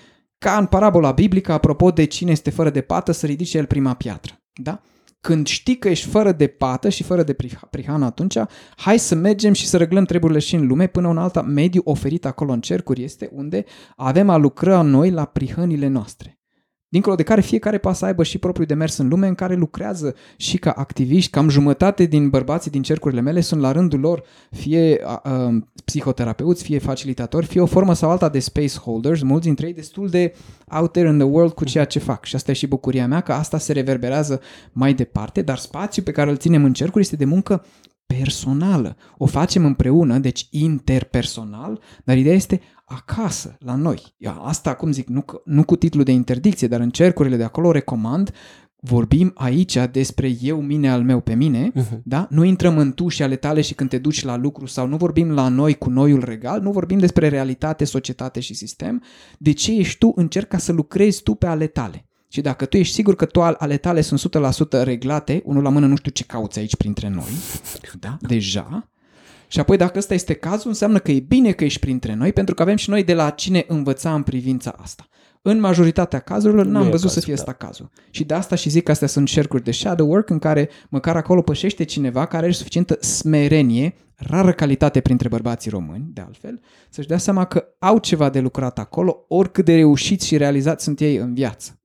Ca 0.43 0.57
în 0.57 0.67
parabola 0.67 1.13
biblică, 1.13 1.53
apropo 1.53 1.91
de 1.91 2.05
cine 2.05 2.31
este 2.31 2.51
fără 2.51 2.71
de 2.71 2.81
pată, 2.81 3.13
să 3.13 3.27
ridice 3.27 3.59
el 3.59 3.67
prima 3.67 3.95
piatră. 3.95 4.41
Da? 4.53 4.81
Când 5.21 5.47
știi 5.47 5.79
că 5.79 5.89
ești 5.89 6.09
fără 6.09 6.33
de 6.33 6.47
pată 6.47 6.89
și 6.89 7.03
fără 7.03 7.23
de 7.23 7.37
prihană 7.71 8.05
atunci, 8.05 8.39
hai 8.77 8.99
să 8.99 9.15
mergem 9.15 9.53
și 9.53 9.67
să 9.67 9.77
reglăm 9.77 10.05
treburile 10.05 10.39
și 10.39 10.55
în 10.55 10.67
lume 10.67 10.87
până 10.87 11.09
un 11.09 11.19
alta 11.19 11.43
mediu 11.43 11.81
oferit 11.85 12.25
acolo 12.25 12.53
în 12.53 12.61
cercuri 12.61 13.03
este 13.03 13.31
unde 13.33 13.65
avem 13.97 14.29
a 14.29 14.37
lucra 14.37 14.83
noi 14.83 15.11
la 15.11 15.25
prihănile 15.25 15.87
noastre. 15.87 16.42
Dincolo 16.93 17.15
de 17.15 17.23
care 17.23 17.41
fiecare 17.41 17.79
poate 17.79 17.99
să 17.99 18.05
aibă 18.05 18.23
și 18.23 18.39
propriul 18.39 18.67
demers 18.67 18.97
în 18.97 19.09
lume 19.09 19.27
în 19.27 19.35
care 19.35 19.55
lucrează 19.55 20.15
și 20.37 20.59
ca 20.59 20.71
activiști, 20.71 21.31
cam 21.31 21.49
jumătate 21.49 22.05
din 22.05 22.29
bărbații 22.29 22.71
din 22.71 22.83
cercurile 22.83 23.21
mele 23.21 23.41
sunt 23.41 23.61
la 23.61 23.73
rândul 23.73 24.01
lor 24.01 24.23
fie 24.51 25.01
uh, 25.25 25.63
psihoterapeuți, 25.85 26.63
fie 26.63 26.79
facilitatori, 26.79 27.47
fie 27.47 27.61
o 27.61 27.67
formă 27.67 27.95
sau 27.95 28.11
alta 28.11 28.29
de 28.29 28.39
space 28.39 28.79
holders, 28.79 29.23
mulți 29.23 29.47
dintre 29.47 29.67
ei 29.67 29.75
destul 29.75 30.09
de 30.09 30.35
out 30.69 30.93
there 30.93 31.09
in 31.09 31.19
the 31.19 31.27
world 31.27 31.53
cu 31.53 31.65
ceea 31.65 31.85
ce 31.85 31.99
fac. 31.99 32.25
Și 32.25 32.35
asta 32.35 32.51
e 32.51 32.55
și 32.55 32.67
bucuria 32.67 33.07
mea 33.07 33.21
că 33.21 33.33
asta 33.33 33.59
se 33.59 33.73
reverberează 33.73 34.41
mai 34.73 34.95
departe, 34.95 35.43
dar 35.43 35.59
spațiul 35.59 36.05
pe 36.05 36.13
care 36.13 36.31
îl 36.31 36.37
ținem 36.37 36.65
în 36.65 36.73
cercuri 36.73 37.05
este 37.05 37.17
de 37.17 37.25
muncă 37.25 37.65
personală. 38.07 38.97
O 39.17 39.27
facem 39.27 39.65
împreună, 39.65 40.19
deci 40.19 40.47
interpersonal, 40.51 41.81
dar 42.05 42.17
ideea 42.17 42.35
este 42.35 42.61
acasă, 42.85 43.57
la 43.59 43.75
noi. 43.75 44.17
Asta, 44.43 44.75
cum 44.75 44.93
zic, 44.93 45.09
nu, 45.09 45.25
nu 45.45 45.65
cu 45.65 45.77
titlul 45.77 46.05
de 46.05 46.13
interdicție, 46.13 46.69
dar 46.69 46.81
în 46.81 46.91
cercurile 46.91 47.37
de 47.37 47.45
acolo 47.45 47.71
recomand 47.71 48.33
vorbim 48.85 49.33
aici 49.35 49.79
despre 49.93 50.37
eu, 50.41 50.61
mine, 50.61 50.91
al 50.91 51.03
meu 51.03 51.21
pe 51.21 51.35
mine, 51.35 51.71
uh-huh. 51.71 51.99
da? 52.05 52.27
Nu 52.31 52.45
intrăm 52.45 52.79
în 52.79 52.93
tu 52.93 53.09
și 53.09 53.23
ale 53.23 53.37
tale 53.37 53.61
și 53.61 53.75
când 53.75 53.91
te 53.91 53.99
duci 53.99 54.25
la 54.25 54.37
lucru 54.37 54.67
sau 54.67 54.87
nu 54.87 54.97
vorbim 54.97 55.31
la 55.31 55.49
noi 55.49 55.75
cu 55.75 55.91
noiul 55.91 56.25
regal, 56.25 56.61
nu 56.61 56.71
vorbim 56.71 56.99
despre 56.99 57.29
realitate, 57.29 57.85
societate 57.85 58.41
și 58.41 58.55
sistem. 58.55 59.03
De 59.39 59.53
ce 59.53 59.77
ești 59.77 59.99
tu? 59.99 60.13
Încerca 60.17 60.59
să 60.59 60.73
lucrezi 60.73 61.23
tu 61.23 61.35
pe 61.35 61.47
ale 61.47 61.67
tale. 61.67 62.07
Și 62.33 62.41
dacă 62.41 62.65
tu 62.65 62.77
ești 62.77 62.95
sigur 62.95 63.15
că 63.15 63.25
tu 63.25 63.43
ale 63.43 63.77
tale 63.77 64.01
sunt 64.01 64.21
100% 64.79 64.83
reglate, 64.83 65.43
unul 65.45 65.63
la 65.63 65.69
mână 65.69 65.87
nu 65.87 65.97
știu 65.97 66.11
ce 66.11 66.25
cauți 66.25 66.59
aici 66.59 66.77
printre 66.77 67.09
noi, 67.09 67.31
da? 68.01 68.17
Deja. 68.21 68.89
Și 69.47 69.61
apoi 69.61 69.77
dacă 69.77 69.99
ăsta 69.99 70.15
este 70.15 70.35
cazul, 70.35 70.69
înseamnă 70.69 70.99
că 70.99 71.11
e 71.11 71.21
bine 71.21 71.53
că 71.53 71.65
ești 71.65 71.81
printre 71.81 72.15
noi, 72.15 72.33
pentru 72.33 72.55
că 72.55 72.63
avem 72.63 72.77
și 72.77 72.91
noi 72.91 73.05
de 73.05 73.15
la 73.15 73.31
cine 73.31 73.65
învăța 73.69 74.15
în 74.15 74.23
privința 74.23 74.75
asta. 74.83 75.09
În 75.43 75.61
majoritatea 75.61 76.19
cazurilor 76.19 76.65
n-am 76.65 76.83
văzut 76.83 76.93
cazul, 76.93 77.09
să 77.09 77.21
fie 77.21 77.35
da. 77.35 77.41
asta 77.41 77.53
cazul. 77.53 77.91
Și 78.11 78.25
de 78.25 78.35
asta 78.35 78.55
și 78.55 78.69
zic 78.69 78.83
că 78.83 78.91
astea 78.91 79.09
sunt 79.09 79.29
cercuri 79.29 79.65
de 79.65 79.71
shadow 79.71 80.09
work 80.09 80.31
în 80.31 80.39
care 80.39 80.69
măcar 80.89 81.17
acolo 81.17 81.43
pășește 81.43 81.85
cineva 81.85 82.27
care 82.27 82.45
are 82.45 82.53
suficientă 82.53 82.97
smerenie, 83.01 83.95
rară 84.17 84.53
calitate 84.53 85.01
printre 85.01 85.29
bărbații 85.29 85.71
români, 85.71 86.05
de 86.13 86.21
altfel, 86.21 86.61
să-și 86.91 87.09
dea 87.09 87.19
seama 87.19 87.45
că 87.45 87.65
au 87.79 87.99
ceva 87.99 88.31
de 88.31 88.41
lucrat 88.41 88.79
acolo, 88.79 89.25
oricât 89.29 89.65
de 89.65 89.75
reușiți 89.75 90.27
și 90.27 90.37
realizați 90.37 90.85
sunt 90.85 91.01
ei 91.01 91.17
în 91.17 91.35
viață. 91.35 91.82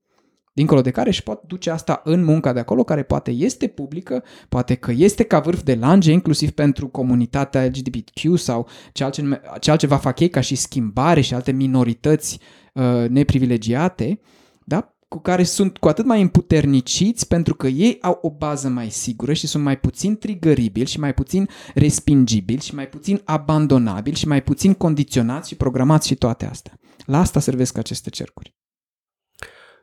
Dincolo 0.58 0.80
de 0.80 0.90
care 0.90 1.08
își 1.08 1.22
pot 1.22 1.42
duce 1.46 1.70
asta 1.70 2.00
în 2.04 2.24
munca 2.24 2.52
de 2.52 2.60
acolo, 2.60 2.84
care 2.84 3.02
poate 3.02 3.30
este 3.30 3.66
publică, 3.66 4.24
poate 4.48 4.74
că 4.74 4.92
este 4.96 5.22
ca 5.22 5.38
vârf 5.38 5.62
de 5.62 5.74
lange, 5.74 6.12
inclusiv 6.12 6.50
pentru 6.50 6.88
comunitatea 6.88 7.64
LGBTQ 7.64 8.36
sau 8.36 8.68
ce, 8.92 9.04
altceva, 9.04 9.40
ce 9.60 9.70
altceva 9.70 9.96
fac 9.96 10.20
ei 10.20 10.28
ca 10.28 10.40
și 10.40 10.54
schimbare 10.54 11.20
și 11.20 11.34
alte 11.34 11.52
minorități 11.52 12.38
uh, 12.74 13.08
neprivilegiate, 13.08 14.20
da? 14.64 14.94
cu 15.08 15.18
care 15.18 15.42
sunt 15.42 15.76
cu 15.76 15.88
atât 15.88 16.04
mai 16.04 16.20
împuterniciți 16.20 17.28
pentru 17.28 17.54
că 17.54 17.66
ei 17.66 17.98
au 18.00 18.18
o 18.22 18.30
bază 18.30 18.68
mai 18.68 18.90
sigură 18.90 19.32
și 19.32 19.46
sunt 19.46 19.62
mai 19.62 19.78
puțin 19.78 20.16
trigăribili 20.16 20.86
și 20.86 21.00
mai 21.00 21.14
puțin 21.14 21.48
respingibili 21.74 22.60
și 22.60 22.74
mai 22.74 22.88
puțin 22.88 23.20
abandonabili 23.24 24.16
și 24.16 24.28
mai 24.28 24.42
puțin 24.42 24.74
condiționați 24.74 25.48
și 25.48 25.56
programați 25.56 26.06
și 26.06 26.14
toate 26.14 26.46
astea. 26.46 26.78
La 27.06 27.18
asta 27.18 27.40
servesc 27.40 27.78
aceste 27.78 28.10
cercuri. 28.10 28.57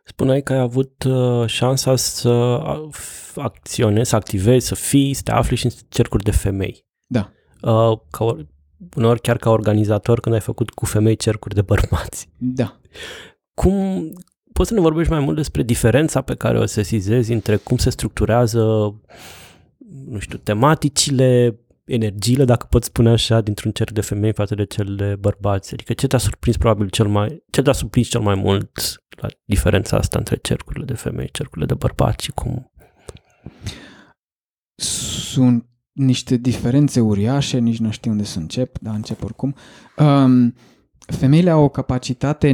Spuneai 0.08 0.43
că 0.43 0.53
ai 0.53 0.60
avut 0.60 1.03
uh, 1.03 1.47
șansa 1.47 1.95
să 1.95 2.62
acționezi, 3.36 4.10
să 4.10 4.16
activezi, 4.16 4.68
să 4.68 4.76
fii, 4.76 5.14
să 5.14 5.22
te 5.24 5.32
afli 5.32 5.56
și 5.56 5.66
în 5.66 5.72
cercuri 5.89 6.24
de 6.24 6.32
femei. 6.32 6.86
Da. 7.08 7.32
Uh, 7.62 7.99
ca, 8.10 8.47
uneori 8.95 9.22
chiar 9.22 9.38
ca 9.38 9.49
organizator 9.49 10.20
când 10.20 10.36
ai 10.36 10.41
făcut 10.41 10.70
cu 10.70 10.86
femei 10.86 11.16
cercuri 11.16 11.56
de 11.56 11.62
bărbați. 11.62 12.30
Da. 12.38 12.80
Cum, 13.53 14.10
poți 14.53 14.70
să 14.70 14.76
ne 14.76 14.82
vorbești 14.82 15.12
mai 15.12 15.20
mult 15.20 15.36
despre 15.36 15.64
diferența 15.64 16.22
pe 16.22 16.36
care 16.36 16.60
o 16.60 16.66
sesizezi 16.66 17.34
între 17.34 17.56
cum 17.56 17.78
se 17.78 17.89
structurează, 17.89 18.60
nu 20.08 20.20
știu, 20.20 20.38
tematicile, 20.38 21.60
energiile, 21.86 22.45
dacă 22.45 22.65
pot 22.69 22.83
spune 22.83 23.09
așa, 23.09 23.41
dintr-un 23.41 23.71
cerc 23.71 23.91
de 23.91 24.01
femei 24.01 24.33
față 24.33 24.55
de 24.55 24.65
cel 24.65 24.95
de 24.95 25.15
bărbați? 25.19 25.73
Adică 25.73 25.93
ce 25.93 26.07
te-a 26.07 26.19
surprins 26.19 26.57
probabil 26.57 26.89
cel 26.89 27.07
mai, 27.07 27.43
ce 27.49 27.61
te-a 27.61 27.73
surprins 27.73 28.07
cel 28.07 28.21
mai 28.21 28.36
mult 28.36 29.03
la 29.09 29.27
diferența 29.45 29.97
asta 29.97 30.17
între 30.17 30.36
cercurile 30.36 30.86
de 30.86 30.93
femei, 30.93 31.29
cercurile 31.31 31.65
de 31.65 31.73
bărbați 31.73 32.23
și 32.23 32.31
cum? 32.31 32.71
Sunt 34.75 35.65
niște 35.91 36.38
diferențe 36.38 36.99
uriașe, 36.99 37.57
nici 37.57 37.79
nu 37.79 37.91
știu 37.91 38.11
unde 38.11 38.23
să 38.23 38.39
încep, 38.39 38.77
dar 38.79 38.95
încep 38.95 39.23
oricum. 39.23 39.55
Um, 39.97 40.55
femeile 40.97 41.49
au 41.49 41.63
o 41.63 41.69
capacitate 41.69 42.47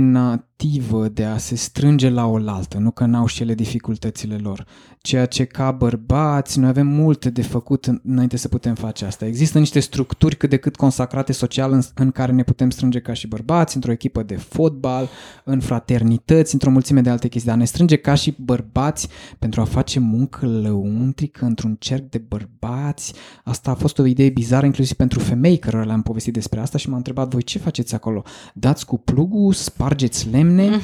nativă 0.62 1.08
de 1.08 1.24
a 1.24 1.38
se 1.38 1.56
strânge 1.56 2.10
la 2.10 2.26
oaltă, 2.26 2.78
nu 2.78 2.92
că 2.92 3.06
n-au 3.06 3.26
și 3.26 3.42
ele 3.42 3.54
dificultățile 3.54 4.36
lor 4.36 4.66
ceea 5.02 5.26
ce 5.26 5.46
ca 5.46 5.72
bărbați 5.72 6.60
noi 6.60 6.70
avem 6.70 6.88
multe 6.88 7.30
de 7.30 7.42
făcut 7.42 7.86
înainte 8.04 8.38
să 8.38 8.48
putem 8.48 8.76
face 8.76 9.06
asta. 9.06 9.26
Există 9.26 9.60
niște 9.60 9.80
structuri 9.80 10.36
cât 10.36 10.50
de 10.50 10.58
cât 10.58 10.76
consacrate 10.76 11.32
social 11.32 11.72
în, 11.72 11.82
în 11.96 12.12
care 12.12 12.32
ne 12.32 12.44
putem 12.44 12.70
strânge 12.70 13.00
ca 13.00 13.14
și 13.14 13.28
bărbați, 13.28 13.76
într-o 13.76 13.92
echipă 13.92 14.24
de 14.24 14.36
fotbal, 14.36 15.10
în 15.44 15.60
fraternități, 15.60 16.54
într-o 16.54 16.70
mulțime 16.70 17.02
de 17.02 17.10
alte 17.10 17.28
chestii, 17.28 17.50
dar 17.50 17.60
ne 17.60 17.66
strânge 17.66 17.96
ca 17.96 18.14
și 18.14 18.36
bărbați 18.38 19.08
pentru 19.40 19.62
a 19.62 19.64
face 19.64 20.00
muncă 20.00 20.46
lăuntrică 20.46 21.46
într-un 21.46 21.76
cerc 21.80 22.10
de 22.10 22.18
bărbați. 22.18 23.14
Asta 23.44 23.72
a 23.72 23.76
fost 23.76 24.00
o 24.00 24.06
idee 24.06 24.30
bizară 24.30 24.66
inclusiv 24.66 24.96
pentru 24.96 25.20
femei 25.20 25.58
cărora 25.58 25.86
le-am 25.86 26.02
povestit 26.02 26.34
despre 26.34 26.60
asta 26.60 26.78
și 26.78 26.88
m-am 26.88 26.98
întrebat 26.98 27.32
voi 27.32 27.44
ce 27.44 27.60
faceți 27.60 27.96
acolo? 27.96 28.24
Dați 28.54 28.86
cu 28.86 28.98
plugul, 28.98 29.54
spargeți 29.54 30.30
lemne? 30.56 30.82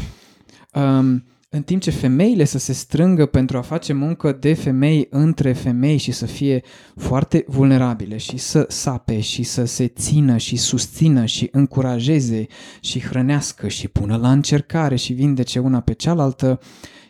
Mm. 0.74 0.82
Um, 0.82 1.24
în 1.49 1.61
timp 1.61 1.82
ce 1.82 1.91
femeile 1.91 2.43
să 2.43 2.57
se 2.57 2.74
strângă 2.74 3.26
pentru 3.26 3.57
a 3.57 3.61
face 3.61 3.93
muncă 3.93 4.32
de 4.32 4.53
femei 4.53 5.07
între 5.09 5.53
femei 5.53 5.97
și 5.97 6.11
să 6.11 6.26
fie 6.26 6.63
foarte 6.95 7.43
vulnerabile 7.47 8.18
și 8.18 8.38
să 8.38 8.65
sape 8.70 9.20
și 9.20 9.43
să 9.43 9.65
se 9.65 9.88
țină 9.88 10.38
și 10.38 10.55
susțină 10.55 11.26
și 11.26 11.49
încurajeze 11.51 12.45
și 12.82 12.99
hrănească 12.99 13.68
și 13.68 13.88
pună 13.88 14.18
la 14.18 14.32
încercare 14.32 14.95
și 14.95 15.13
vindece 15.13 15.59
una 15.59 15.80
pe 15.80 15.93
cealaltă, 15.93 16.59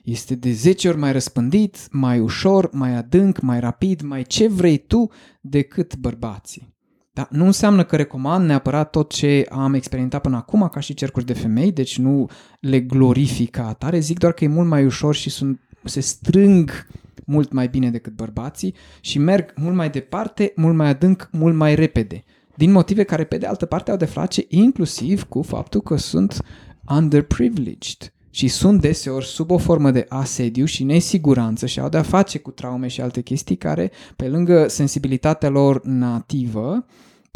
este 0.04 0.36
de 0.36 0.52
10 0.52 0.88
ori 0.88 0.98
mai 0.98 1.12
răspândit, 1.12 1.78
mai 1.92 2.20
ușor, 2.20 2.70
mai 2.72 2.96
adânc, 2.96 3.40
mai 3.40 3.60
rapid, 3.60 4.02
mai 4.02 4.24
ce 4.24 4.48
vrei 4.48 4.78
tu 4.78 5.12
decât 5.42 5.96
bărbații. 5.96 6.77
Da, 7.18 7.28
nu 7.32 7.46
înseamnă 7.46 7.84
că 7.84 7.96
recomand 7.96 8.46
neapărat 8.46 8.90
tot 8.90 9.12
ce 9.12 9.46
am 9.50 9.74
experimentat 9.74 10.22
până 10.22 10.36
acum 10.36 10.70
ca 10.74 10.80
și 10.80 10.94
cercuri 10.94 11.26
de 11.26 11.34
femei, 11.34 11.72
deci 11.72 11.98
nu 11.98 12.30
le 12.60 12.80
glorific 12.80 13.50
ca 13.50 13.68
atare, 13.68 14.00
zic 14.00 14.20
doar 14.20 14.34
că 14.34 14.44
e 14.44 14.48
mult 14.48 14.68
mai 14.68 14.86
ușor 14.86 15.16
și 15.16 15.30
sunt, 15.30 15.60
se 15.84 16.00
strâng 16.00 16.88
mult 17.26 17.52
mai 17.52 17.68
bine 17.68 17.90
decât 17.90 18.14
bărbații 18.14 18.74
și 19.02 19.20
merg 19.20 19.54
mult 19.56 19.76
mai 19.76 19.90
departe, 19.90 20.54
mult 20.56 20.76
mai 20.76 20.88
adânc, 20.88 21.30
mult 21.32 21.56
mai 21.56 21.76
repede. 21.76 22.24
Din 22.56 22.72
motive 22.72 23.04
care 23.04 23.24
pe 23.24 23.38
de 23.38 23.46
altă 23.46 23.66
parte 23.66 23.92
au 23.92 23.98
de 23.98 24.06
face 24.06 24.46
inclusiv 24.48 25.24
cu 25.24 25.42
faptul 25.42 25.82
că 25.82 25.96
sunt 25.96 26.42
underprivileged 26.90 28.14
și 28.30 28.48
sunt 28.48 28.82
deseori 28.82 29.26
sub 29.26 29.52
o 29.52 29.58
formă 29.58 29.92
de 29.92 30.06
asediu 30.10 30.66
și 30.66 30.84
nesiguranță 30.84 31.66
și 31.66 31.80
au 31.80 31.90
de-a 31.90 32.02
face 32.02 32.38
cu 32.38 32.52
traume 32.52 32.88
și 32.88 33.02
alte 33.02 33.22
chestii 33.22 33.56
care, 33.56 33.92
pe 34.16 34.28
lângă 34.28 34.68
sensibilitatea 34.68 35.50
lor 35.50 35.82
nativă, 35.84 36.86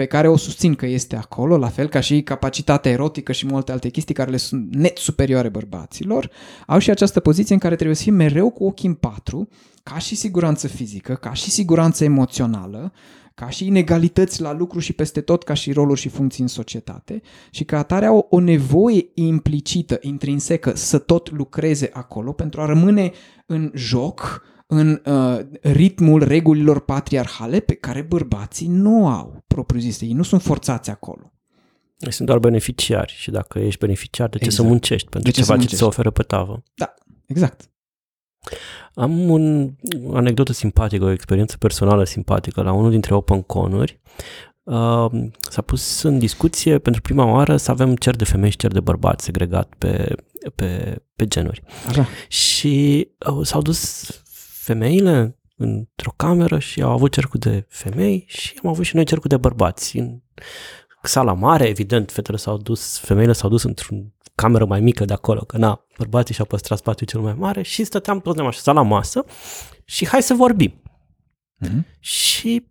pe 0.01 0.07
care 0.07 0.27
o 0.27 0.37
susțin 0.37 0.75
că 0.75 0.85
este 0.85 1.15
acolo, 1.15 1.57
la 1.57 1.67
fel 1.67 1.87
ca 1.87 1.99
și 1.99 2.21
capacitatea 2.21 2.91
erotică 2.91 3.31
și 3.31 3.45
multe 3.45 3.71
alte 3.71 3.89
chestii 3.89 4.13
care 4.13 4.31
le 4.31 4.37
sunt 4.37 4.75
net 4.75 4.97
superioare 4.97 5.49
bărbaților, 5.49 6.29
au 6.67 6.79
și 6.79 6.89
această 6.89 7.19
poziție 7.19 7.53
în 7.53 7.59
care 7.59 7.75
trebuie 7.75 7.95
să 7.95 8.03
fie 8.03 8.11
mereu 8.11 8.49
cu 8.49 8.63
ochii 8.63 8.87
în 8.87 8.93
patru, 8.93 9.47
ca 9.83 9.97
și 9.97 10.15
siguranță 10.15 10.67
fizică, 10.67 11.13
ca 11.13 11.33
și 11.33 11.49
siguranță 11.49 12.03
emoțională, 12.03 12.93
ca 13.35 13.49
și 13.49 13.65
inegalități 13.67 14.41
la 14.41 14.53
lucru 14.53 14.79
și 14.79 14.93
peste 14.93 15.21
tot, 15.21 15.43
ca 15.43 15.53
și 15.53 15.71
roluri 15.71 15.99
și 15.99 16.09
funcții 16.09 16.43
în 16.43 16.49
societate 16.49 17.21
și 17.49 17.63
ca 17.63 17.77
atare 17.77 18.05
au 18.05 18.27
o 18.29 18.39
nevoie 18.39 19.09
implicită, 19.13 19.97
intrinsecă, 20.01 20.71
să 20.75 20.97
tot 20.97 21.31
lucreze 21.31 21.89
acolo 21.93 22.31
pentru 22.31 22.61
a 22.61 22.65
rămâne 22.65 23.11
în 23.45 23.71
joc, 23.73 24.43
în 24.73 25.01
uh, 25.05 25.39
ritmul 25.61 26.23
regulilor 26.23 26.79
patriarhale 26.79 27.59
pe 27.59 27.73
care 27.73 28.01
bărbații 28.01 28.67
nu 28.67 29.07
au 29.07 29.43
propriu-zise. 29.47 30.05
Ei 30.05 30.13
nu 30.13 30.23
sunt 30.23 30.41
forțați 30.41 30.89
acolo. 30.89 31.31
Ei 31.99 32.11
sunt 32.11 32.27
doar 32.27 32.39
beneficiari 32.39 33.13
și 33.17 33.31
dacă 33.31 33.59
ești 33.59 33.79
beneficiar, 33.79 34.29
de 34.29 34.37
ce 34.37 34.43
Exact. 34.43 34.63
să 34.63 34.69
muncești 34.69 35.09
pentru 35.09 35.29
De 35.31 35.35
ce 35.35 35.43
să 35.43 35.51
ceva 35.51 35.59
ce 35.59 35.67
ți 35.67 35.73
muncești? 35.73 35.83
se 35.83 35.85
oferă 35.85 36.11
pe 36.11 36.23
tavă? 36.23 36.63
Da, 36.73 36.93
exact. 37.25 37.69
Am 38.93 39.29
un, 39.29 39.73
o 40.03 40.15
anecdotă 40.15 40.53
simpatică, 40.53 41.03
o 41.03 41.11
experiență 41.11 41.57
personală 41.57 42.03
simpatică. 42.03 42.61
La 42.61 42.71
unul 42.71 42.89
dintre 42.89 43.13
Open 43.13 43.41
Con-uri 43.41 43.99
uh, 44.63 45.11
s-a 45.39 45.61
pus 45.65 46.01
în 46.01 46.19
discuție 46.19 46.79
pentru 46.79 47.01
prima 47.01 47.25
oară 47.25 47.57
să 47.57 47.71
avem 47.71 47.95
cer 47.95 48.15
de 48.15 48.23
femei 48.23 48.49
și 48.49 48.57
cer 48.57 48.71
de 48.71 48.79
bărbați 48.79 49.23
segregat 49.23 49.73
pe, 49.77 50.15
pe, 50.55 51.01
pe 51.15 51.27
genuri. 51.27 51.63
Așa. 51.87 52.07
Și 52.27 53.07
uh, 53.31 53.45
s-au 53.45 53.61
dus 53.61 54.09
femeile 54.71 55.39
într-o 55.57 56.13
cameră 56.15 56.59
și 56.59 56.81
au 56.81 56.91
avut 56.91 57.11
cercul 57.11 57.39
de 57.39 57.65
femei 57.69 58.25
și 58.27 58.59
am 58.63 58.69
avut 58.69 58.85
și 58.85 58.95
noi 58.95 59.05
cercul 59.05 59.29
de 59.29 59.37
bărbați. 59.37 59.97
În 59.97 60.21
sala 61.03 61.33
mare, 61.33 61.67
evident, 61.67 62.11
fetele 62.11 62.37
s-au 62.37 62.57
dus, 62.57 62.99
femeile 62.99 63.33
s-au 63.33 63.49
dus 63.49 63.63
într-o 63.63 63.95
cameră 64.35 64.65
mai 64.65 64.79
mică 64.79 65.05
de 65.05 65.13
acolo, 65.13 65.41
că 65.41 65.57
na, 65.57 65.85
bărbații 65.97 66.33
și-au 66.33 66.45
păstrat 66.45 66.77
spațiul 66.77 67.09
cel 67.09 67.19
mai 67.19 67.33
mare 67.33 67.61
și 67.61 67.83
stăteam 67.83 68.19
toți 68.19 68.35
ne-am 68.35 68.47
așezat 68.47 68.75
la 68.75 68.81
masă 68.81 69.25
și 69.85 70.07
hai 70.07 70.21
să 70.21 70.33
vorbim. 70.33 70.81
Mhm. 71.57 71.85
Și 71.99 72.69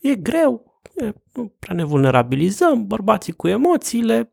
e 0.00 0.14
greu, 0.14 0.80
e, 0.96 1.12
nu 1.32 1.52
prea 1.58 1.74
ne 1.74 1.84
vulnerabilizăm, 1.84 2.86
bărbații 2.86 3.32
cu 3.32 3.48
emoțiile. 3.48 4.32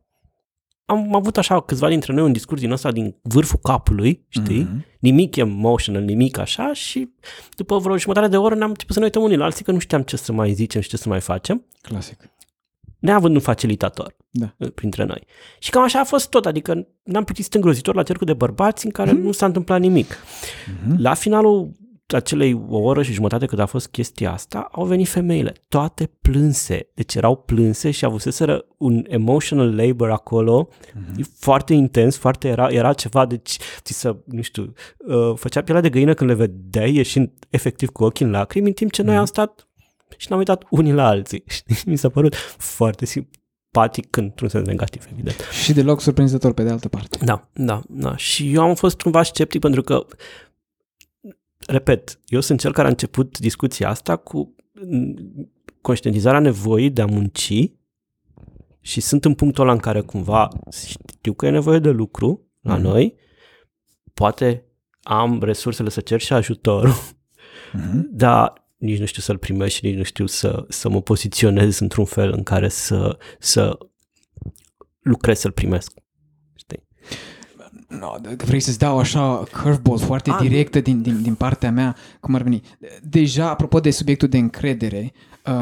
Am 0.89 1.15
avut 1.15 1.37
așa 1.37 1.61
câțiva 1.61 1.87
dintre 1.89 2.13
noi 2.13 2.23
un 2.23 2.31
discurs 2.31 2.61
din 2.61 2.71
ăsta 2.71 2.91
din 2.91 3.15
vârful 3.21 3.59
capului, 3.63 4.25
știi? 4.27 4.59
Mhm. 4.61 4.85
Nimic 4.99 5.35
emotional, 5.35 6.01
nimic 6.03 6.37
așa 6.37 6.73
și 6.73 7.09
după 7.55 7.77
vreo 7.77 7.97
jumătate 7.97 8.27
de 8.27 8.37
oră 8.37 8.55
ne-am 8.55 8.69
început 8.69 8.93
să 8.93 8.99
ne 8.99 9.05
uităm 9.05 9.21
unii 9.23 9.37
la 9.37 9.45
alții 9.45 9.63
că 9.65 9.71
nu 9.71 9.79
știam 9.79 10.01
ce 10.01 10.17
să 10.17 10.31
mai 10.31 10.51
zicem 10.53 10.81
și 10.81 10.89
ce 10.89 10.97
să 10.97 11.09
mai 11.09 11.19
facem, 11.19 11.65
Clasic. 11.81 12.29
neavând 12.99 13.35
un 13.35 13.41
facilitator 13.41 14.15
Da. 14.29 14.53
uh, 14.57 14.71
printre 14.75 15.03
noi. 15.03 15.23
Și 15.59 15.69
cam 15.69 15.83
așa 15.83 15.99
a 15.99 16.03
fost 16.03 16.29
tot, 16.29 16.45
adică 16.45 16.87
ne-am 17.03 17.23
plictisit 17.23 17.53
îngrozitor 17.53 17.95
la 17.95 18.03
cercul 18.03 18.25
de 18.25 18.33
bărbați 18.33 18.85
în 18.85 18.91
care 18.91 19.11
nu 19.11 19.31
s-a 19.31 19.45
întâmplat 19.45 19.79
nimic. 19.79 20.17
Mhm. 20.85 21.01
La 21.01 21.13
finalul 21.13 21.71
acelei 22.15 22.61
o 22.69 22.77
oră 22.77 23.03
și 23.03 23.13
jumătate 23.13 23.45
cât 23.45 23.59
a 23.59 23.65
fost 23.65 23.87
chestia 23.87 24.31
asta, 24.31 24.67
au 24.71 24.85
venit 24.85 25.07
femeile, 25.07 25.53
toate 25.67 26.11
plânse, 26.21 26.89
deci 26.93 27.15
erau 27.15 27.35
plânse 27.35 27.91
și 27.91 28.05
avuseseră 28.05 28.65
un 28.77 29.05
emotional 29.07 29.75
labor 29.75 30.11
acolo, 30.11 30.67
Mhm. 30.93 31.25
foarte 31.39 31.73
intens, 31.73 32.17
foarte 32.17 32.47
era, 32.47 32.67
era 32.67 32.93
ceva, 32.93 33.25
deci 33.25 33.57
ți 33.81 33.93
să, 33.99 34.17
nu 34.25 34.41
știu, 34.41 34.73
uh, 34.97 35.33
făcea 35.35 35.61
pielea 35.61 35.81
de 35.81 35.89
găină 35.89 36.13
când 36.13 36.29
le 36.29 36.35
vedeai 36.35 36.93
ieșind 36.95 37.31
efectiv 37.49 37.89
cu 37.89 38.03
ochii 38.03 38.25
în 38.25 38.31
lacrimi, 38.31 38.67
în 38.67 38.73
timp 38.73 38.91
ce 38.91 39.01
noi 39.01 39.15
am 39.15 39.25
stat 39.25 39.67
și 40.17 40.25
ne-am 40.27 40.39
uitat 40.39 40.63
unii 40.69 40.93
la 40.93 41.07
alții. 41.07 41.43
Știi? 41.55 41.75
Mi 41.85 41.95
s-a 41.97 42.09
părut 42.09 42.35
foarte 42.57 43.05
simpatic 43.05 44.15
într-un 44.15 44.49
sens 44.49 44.67
negativ, 44.67 45.07
evident. 45.11 45.35
Și 45.63 45.73
deloc 45.73 46.01
surprinzător 46.01 46.53
pe 46.53 46.63
de 46.63 46.69
altă 46.69 46.87
parte. 46.87 47.17
Da, 47.25 47.49
da, 47.53 47.81
da. 47.89 48.15
Și 48.15 48.53
eu 48.53 48.61
am 48.61 48.75
fost 48.75 49.01
cumva 49.01 49.23
sceptic 49.23 49.61
pentru 49.61 49.81
că, 49.81 50.05
repet, 51.71 52.19
eu 52.25 52.39
sunt 52.39 52.59
cel 52.59 52.73
care 52.73 52.87
a 52.87 52.89
început 52.89 53.39
discuția 53.39 53.89
asta 53.89 54.15
cu 54.15 54.55
mm, 54.85 55.51
conștientizarea 55.81 56.39
nevoii 56.39 56.89
de 56.89 57.01
a 57.01 57.05
munci 57.05 57.71
și 58.81 59.01
sunt 59.01 59.25
în 59.25 59.33
punctul 59.33 59.63
ăla 59.63 59.71
în 59.71 59.77
care 59.79 60.01
cumva 60.01 60.47
știu 61.07 61.33
că 61.33 61.45
e 61.45 61.49
nevoie 61.49 61.79
de 61.79 61.89
lucru 61.89 62.47
la 62.61 62.73
Mhm. 62.73 62.81
noi, 62.83 63.15
poate 64.13 64.65
am 65.01 65.43
resursele 65.43 65.89
să 65.89 66.01
cer 66.01 66.19
și 66.19 66.33
ajutor, 66.33 66.87
Mhm. 67.73 68.09
dar 68.23 68.53
nici 68.77 68.99
nu 68.99 69.05
știu 69.05 69.21
să-l 69.21 69.37
primesc 69.37 69.75
și 69.75 69.85
nici 69.85 69.95
nu 69.95 70.03
știu 70.03 70.25
să, 70.25 70.65
să 70.69 70.89
mă 70.89 71.01
poziționez 71.01 71.79
într-un 71.79 72.05
fel 72.05 72.31
în 72.31 72.43
care 72.43 72.67
să, 72.67 73.17
să 73.39 73.77
lucrez 74.99 75.39
să-l 75.39 75.51
primesc. 75.51 75.91
Știi? 76.55 76.87
No, 77.89 78.15
dacă 78.21 78.45
vrei 78.45 78.59
să-ți 78.59 78.79
dau 78.79 78.99
așa 78.99 79.43
curveball 79.61 79.97
foarte 79.97 80.29
Ah, 80.29 80.37
directă 80.41 80.79
din, 80.79 81.01
din, 81.01 81.21
din 81.21 81.35
partea 81.35 81.71
mea, 81.71 81.95
cum 82.19 82.35
ar 82.35 82.41
veni. 82.41 82.61
Deja, 83.03 83.49
apropo 83.49 83.79
de 83.79 83.91
subiectul 83.91 84.27
de 84.27 84.37
încredere 84.37 85.13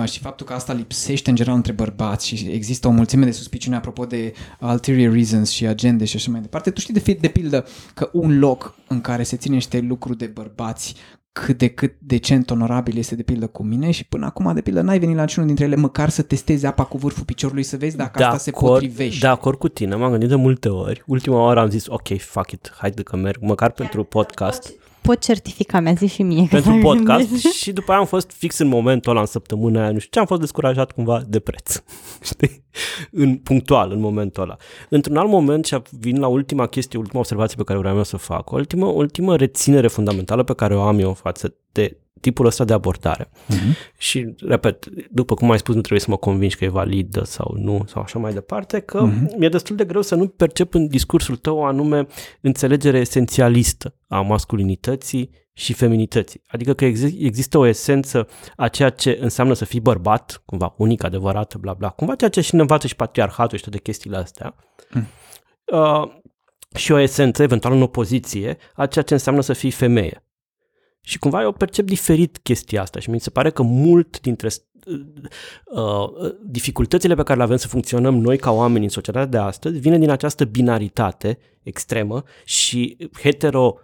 uh, 0.01 0.09
și 0.09 0.19
faptul 0.19 0.45
că 0.45 0.53
asta 0.53 0.73
lipsește 0.73 1.29
în 1.29 1.35
general 1.35 1.57
între 1.57 1.71
bărbați 1.71 2.27
și 2.27 2.49
există 2.51 2.87
o 2.87 2.91
mulțime 2.91 3.25
de 3.25 3.31
suspiciuni 3.31 3.75
apropo 3.75 4.05
de 4.05 4.33
ulterior 4.59 5.13
reasons 5.13 5.49
și 5.49 5.65
agende 5.65 6.05
și 6.05 6.15
așa 6.15 6.31
mai 6.31 6.41
departe, 6.41 6.71
tu 6.71 6.79
știi 6.79 6.93
de, 6.93 6.99
fi, 6.99 7.13
de 7.13 7.27
pildă 7.27 7.65
că 7.93 8.09
un 8.13 8.39
loc 8.39 8.75
în 8.87 9.01
care 9.01 9.23
se 9.23 9.37
ține 9.37 9.55
niște 9.55 9.79
lucruri 9.79 10.17
de 10.17 10.25
bărbați 10.25 10.95
cât 11.43 11.57
de 11.57 11.67
cât 11.67 11.93
decent, 11.99 12.49
onorabil 12.49 12.97
este 12.97 13.15
de 13.15 13.23
pildă 13.23 13.47
cu 13.47 13.63
mine 13.63 13.91
și 13.91 14.05
până 14.05 14.25
acum 14.25 14.53
de 14.53 14.61
pildă 14.61 14.81
n-ai 14.81 14.99
venit 14.99 15.15
la 15.15 15.21
niciunul 15.21 15.47
dintre 15.47 15.65
ele 15.65 15.75
măcar 15.75 16.09
să 16.09 16.21
testezi 16.21 16.65
apa 16.65 16.83
cu 16.83 16.97
vârful 16.97 17.23
piciorului 17.23 17.63
să 17.63 17.77
vezi 17.77 17.97
dacă 17.97 18.23
asta 18.23 18.37
se 18.37 18.51
potrivește. 18.51 19.19
De 19.19 19.27
acord 19.27 19.57
cu 19.57 19.67
tine, 19.67 19.95
m-am 19.95 20.09
gândit 20.09 20.29
de 20.29 20.35
multe 20.35 20.69
ori. 20.69 21.03
Ultima 21.05 21.41
oară 21.41 21.59
am 21.59 21.69
zis, 21.69 21.87
ok, 21.87 22.17
fuck 22.19 22.51
it, 22.51 22.71
haide 22.77 23.01
că 23.01 23.15
merg, 23.15 23.37
măcar 23.41 23.71
pentru 23.71 24.03
podcast. 24.03 24.73
Pot 25.07 25.19
certifica, 25.19 25.79
mi-a 25.79 25.93
zis 25.93 26.11
și 26.11 26.23
mie. 26.23 26.41
că 26.41 26.47
pentru 26.49 26.71
s-a 26.71 26.77
podcast 26.81 27.27
gândit. 27.29 27.51
și 27.51 27.71
după 27.71 27.91
aia 27.91 27.99
am 27.99 28.05
fost 28.05 28.31
fix 28.31 28.57
în 28.57 28.67
momentul 28.67 29.11
ăla, 29.11 29.19
în 29.19 29.25
săptămâna 29.25 29.81
aia, 29.81 29.91
nu 29.91 29.97
știu 29.97 30.09
ce, 30.11 30.19
am 30.19 30.25
fost 30.25 30.39
descurajat 30.39 30.91
cumva 30.91 31.21
de 31.27 31.39
preț, 31.39 31.81
știi? 32.31 32.63
În 33.11 33.35
punctual, 33.35 33.91
în 33.91 33.99
momentul 33.99 34.43
ăla. 34.43 34.57
Într-un 34.89 35.17
alt 35.17 35.29
moment, 35.29 35.65
și 35.65 35.81
vin 35.99 36.19
la 36.19 36.27
ultima 36.27 36.67
chestie, 36.67 36.99
ultima 36.99 37.19
observație 37.19 37.55
pe 37.57 37.63
care 37.63 37.79
vreau 37.79 37.95
eu 37.95 38.03
să 38.03 38.17
fac, 38.17 38.51
ultima, 38.51 38.87
ultima 38.87 39.35
reținere 39.35 39.87
fundamentală 39.87 40.43
pe 40.43 40.53
care 40.53 40.75
o 40.75 40.81
am 40.81 40.99
eu 40.99 41.13
față 41.13 41.55
de 41.71 41.97
tipul 42.21 42.45
ăsta 42.45 42.63
de 42.63 42.73
abordare. 42.73 43.29
Mhm. 43.47 43.75
Și, 43.97 44.35
repet, 44.45 44.85
după 45.11 45.33
cum 45.33 45.51
ai 45.51 45.57
spus, 45.57 45.73
nu 45.75 45.79
trebuie 45.79 46.01
să 46.01 46.09
mă 46.09 46.17
convingi 46.17 46.55
că 46.55 46.63
e 46.63 46.69
validă 46.69 47.23
sau 47.23 47.55
nu, 47.57 47.83
sau 47.87 48.01
așa 48.01 48.19
mai 48.19 48.33
departe, 48.33 48.79
că 48.79 49.01
Mhm. 49.03 49.35
mi-e 49.37 49.49
destul 49.49 49.75
de 49.75 49.85
greu 49.85 50.01
să 50.01 50.15
nu 50.15 50.27
percep 50.27 50.73
în 50.73 50.87
discursul 50.87 51.35
tău 51.35 51.57
o 51.57 51.63
anume 51.65 52.07
înțelegere 52.41 52.97
esențialistă 52.99 53.95
a 54.07 54.21
masculinității 54.21 55.29
și 55.53 55.73
feminității. 55.73 56.41
Adică 56.47 56.73
că 56.73 56.85
exi- 56.85 57.17
există 57.19 57.57
o 57.57 57.65
esență 57.65 58.27
a 58.55 58.67
ceea 58.67 58.89
ce 58.89 59.17
înseamnă 59.21 59.53
să 59.53 59.65
fii 59.65 59.79
bărbat, 59.79 60.41
cumva 60.45 60.73
unic, 60.77 61.03
adevărat, 61.03 61.55
bla 61.55 61.73
bla, 61.73 61.89
cumva 61.89 62.15
ceea 62.15 62.29
ce 62.29 62.41
și 62.41 62.55
ne 62.55 62.61
învață 62.61 62.87
și 62.87 62.95
patriarhatul 62.95 63.57
și 63.57 63.63
toate 63.63 63.79
chestiile 63.79 64.17
astea. 64.17 64.55
Mm. 64.89 65.07
Uh, 65.65 66.07
și 66.75 66.91
o 66.91 66.99
esență, 66.99 67.43
eventual 67.43 67.73
în 67.73 67.81
opoziție, 67.81 68.57
a 68.75 68.85
ceea 68.85 69.03
ce 69.03 69.13
înseamnă 69.13 69.41
să 69.41 69.53
fii 69.53 69.71
femeie. 69.71 70.23
Și 71.07 71.19
cumva 71.19 71.41
eu 71.41 71.51
percep 71.51 71.85
diferit 71.85 72.37
chestia 72.43 72.81
asta 72.81 72.99
și 72.99 73.09
mi 73.09 73.19
se 73.19 73.29
pare 73.29 73.49
că 73.49 73.61
mult 73.61 74.19
dintre 74.19 74.49
uh, 75.65 76.31
dificultățile 76.43 77.15
pe 77.15 77.23
care 77.23 77.37
le 77.37 77.43
avem 77.43 77.57
să 77.57 77.67
funcționăm 77.67 78.17
noi 78.17 78.37
ca 78.37 78.51
oameni 78.51 78.83
în 78.83 78.89
societatea 78.89 79.29
de 79.29 79.37
astăzi 79.37 79.79
vine 79.79 79.97
din 79.97 80.09
această 80.09 80.45
binaritate 80.45 81.37
extremă 81.63 82.23
și 82.45 82.97
hetero 83.21 83.75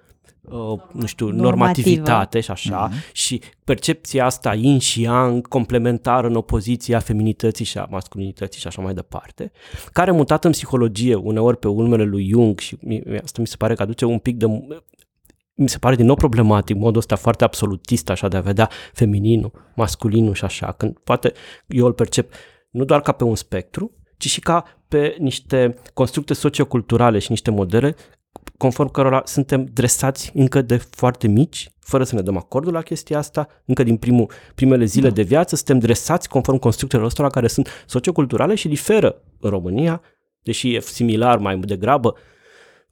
uh, 0.42 0.80
nu 0.92 1.06
știu, 1.06 1.26
Normativă. 1.26 1.50
normativitate 1.50 2.40
și 2.40 2.52
așa, 2.52 2.90
și 3.12 3.42
percepția 3.64 4.26
asta 4.26 4.54
yin 4.54 4.80
și 4.80 5.02
yang, 5.02 5.48
complementară 5.48 6.28
în 6.28 6.36
opoziția 6.36 7.00
feminității 7.00 7.66
și 7.66 7.78
a 7.78 7.88
masculinității 7.90 8.60
și 8.60 8.68
așa 8.68 8.82
mai 8.82 8.94
departe, 8.94 9.52
care 9.92 10.12
mutat 10.12 10.46
în 10.46 10.52
psihologie 10.52 11.16
uneori 11.16 11.58
pe 11.58 11.68
urmele 11.68 12.04
lui 12.04 12.28
Jung 12.28 12.60
și 12.60 12.78
mi- 12.82 13.04
asta 13.24 13.42
mi 13.42 13.48
se 13.48 13.56
pare 13.58 13.74
că 13.76 13.82
aduce 13.82 14.06
un 14.06 14.20
pic 14.20 14.38
de 14.38 14.46
mi 15.54 15.70
se 15.70 15.78
pare 15.78 15.96
din 15.96 16.06
nou 16.06 16.16
problematic 16.16 16.76
modul 16.76 16.98
ăsta 16.98 17.16
foarte 17.16 17.44
absolutist 17.44 18.10
așa 18.10 18.28
de 18.28 18.38
a 18.38 18.42
vedea 18.42 18.70
femininul, 18.94 19.52
masculinul 19.76 20.34
și 20.34 20.44
așa, 20.44 20.72
când 20.72 20.98
poate 20.98 21.34
eu 21.68 21.86
îl 21.86 21.94
percep 21.94 22.34
nu 22.70 22.84
doar 22.84 23.02
ca 23.02 23.12
pe 23.12 23.24
un 23.24 23.36
spectru, 23.36 23.92
ci 24.18 24.28
și 24.28 24.40
ca 24.40 24.64
pe 24.88 25.16
niște 25.20 25.76
constructe 25.94 26.34
socioculturale 26.34 27.20
și 27.20 27.32
niște 27.32 27.52
modele 27.52 27.96
conform 28.58 28.92
cărora 28.92 29.22
suntem 29.26 29.66
dresați 29.74 30.32
încă 30.34 30.62
de 30.62 30.78
foarte 30.78 31.28
mici, 31.28 31.72
fără 31.80 32.04
să 32.04 32.16
ne 32.16 32.22
dăm 32.22 32.38
acordul 32.38 32.74
la 32.74 32.82
chestia 32.82 33.18
asta, 33.18 33.48
încă 33.66 33.84
din 33.84 33.98
primul, 33.98 34.32
primele 34.56 34.86
zile 34.86 35.08
da. 35.08 35.14
de 35.14 35.22
viață, 35.22 35.56
suntem 35.56 35.80
dresați 35.80 36.30
conform 36.30 36.58
constructelor 36.58 37.06
ăstora 37.06 37.30
care 37.30 37.48
sunt 37.48 37.84
socioculturale 37.86 38.56
și 38.56 38.68
diferă 38.68 39.22
în 39.40 39.50
România, 39.50 40.02
deși 40.44 40.76
e 40.76 40.80
similar 40.80 41.38
mai 41.38 41.60
degrabă 41.60 42.16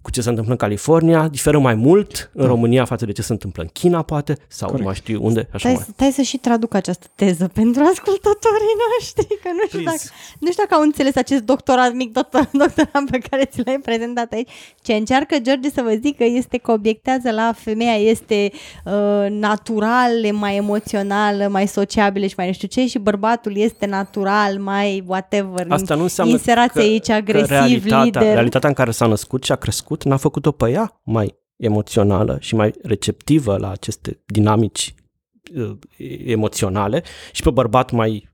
cu 0.02 0.12
ce 0.12 0.22
se 0.22 0.30
întâmplă 0.30 0.52
în 0.54 0.60
California, 0.60 1.28
diferă 1.28 1.60
mai 1.60 1.76
mult 1.76 2.32
în 2.34 2.46
România 2.46 2.86
față 2.86 3.06
de 3.06 3.12
ce 3.12 3.22
se 3.22 3.32
întâmplă 3.32 3.62
în 3.64 3.70
China, 3.74 4.02
poate, 4.02 4.38
sau 4.48 4.68
Corect. 4.68 4.86
mai 4.86 4.96
știu 4.96 5.20
unde, 5.24 5.40
așa 5.40 5.58
Stai, 5.58 5.74
mai. 5.74 5.86
stai 5.94 6.12
să 6.12 6.22
și 6.22 6.38
traduc 6.38 6.74
această 6.74 7.08
teză 7.16 7.50
pentru 7.54 7.82
ascultătorii 7.92 8.76
noștri, 8.98 9.28
că 9.44 9.50
nu 9.54 9.68
știu, 9.68 9.80
dacă, 9.80 9.90
Please. 9.98 10.10
nu 10.40 10.52
știu 10.52 10.64
dacă 10.64 10.76
au 10.76 10.82
înțeles 10.82 11.16
acest 11.16 11.42
doctorat, 11.42 11.94
mic 11.94 12.12
doctor, 12.14 12.50
doctorat 12.64 13.04
pe 13.12 13.18
care 13.18 13.46
ți 13.46 13.62
l-ai 13.66 13.80
prezentat 13.84 14.32
aici. 14.34 14.50
Ce 14.82 14.94
încearcă 14.94 15.38
George 15.40 15.70
să 15.70 15.82
vă 15.82 15.98
zică 16.02 16.24
este 16.24 16.58
că 16.58 16.72
obiectează 16.72 17.32
la 17.32 17.54
femeia 17.56 17.96
este 17.96 18.52
uh, 18.86 19.26
natural, 19.30 20.12
mai 20.32 20.56
emoțională, 20.56 21.48
mai 21.48 21.68
sociabilă 21.68 22.26
și 22.26 22.34
mai 22.38 22.48
nu 22.48 22.54
știu 22.54 22.68
ce 22.68 22.88
și 22.88 22.98
bărbatul 23.00 23.58
este 23.58 23.86
natural, 23.86 24.58
mai 24.60 25.04
whatever. 25.08 25.66
Asta 25.70 25.96
nu 25.96 26.02
înseamnă 26.02 26.34
Inserați 26.34 26.74
că, 26.74 26.80
aici 26.80 27.10
agresiv, 27.10 27.48
că 27.48 27.54
realitatea, 27.54 28.04
lider. 28.04 28.34
realitatea 28.34 28.70
în 28.70 28.76
care 28.76 28.92
s-a 28.92 29.06
născut 29.06 29.44
și 29.44 29.52
a 29.52 29.56
crescut 29.56 29.91
n-a 30.04 30.18
făcut-o 30.18 30.52
pe 30.52 30.70
ea 30.70 31.02
mai 31.04 31.36
emoțională 31.56 32.38
și 32.40 32.56
mai 32.56 32.74
receptivă 32.84 33.58
la 33.58 33.70
aceste 33.72 34.22
dinamici 34.26 34.96
uh, 35.56 35.78
emoționale 36.26 37.04
și 37.32 37.42
pe 37.42 37.50
bărbat 37.50 37.92
mai 37.92 38.30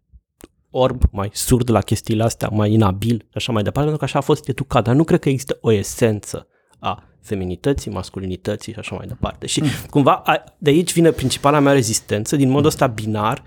orb, 0.69 1.01
mai 1.11 1.29
surd 1.33 1.69
la 1.69 1.81
chestiile 1.81 2.23
astea, 2.23 2.49
mai 2.51 2.71
inabil 2.71 3.17
și 3.19 3.33
așa 3.33 3.51
mai 3.51 3.63
departe, 3.63 3.89
pentru 3.89 3.97
că 3.97 4.03
așa 4.05 4.19
a 4.19 4.21
fost 4.31 4.47
educat. 4.47 4.83
Dar 4.83 4.95
nu 4.95 5.03
cred 5.03 5.19
că 5.19 5.29
există 5.29 5.57
o 5.61 5.71
esență 5.71 6.47
a 6.79 7.03
feminității, 7.21 7.91
masculinității 7.91 8.73
și 8.73 8.79
așa 8.79 8.95
mai 8.95 9.07
departe. 9.07 9.45
Și 9.45 9.63
cumva 9.89 10.15
a- 10.15 10.43
de 10.57 10.69
aici 10.69 10.93
vine 10.93 11.11
principala 11.11 11.59
mea 11.59 11.73
rezistență, 11.73 12.35
din 12.35 12.49
modul 12.49 12.67
ăsta 12.67 12.87
binar, 12.87 13.43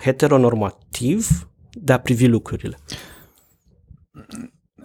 heteronormativ, 0.00 1.48
de 1.70 1.92
a 1.92 1.98
privi 2.00 2.26
lucrurile. 2.26 2.78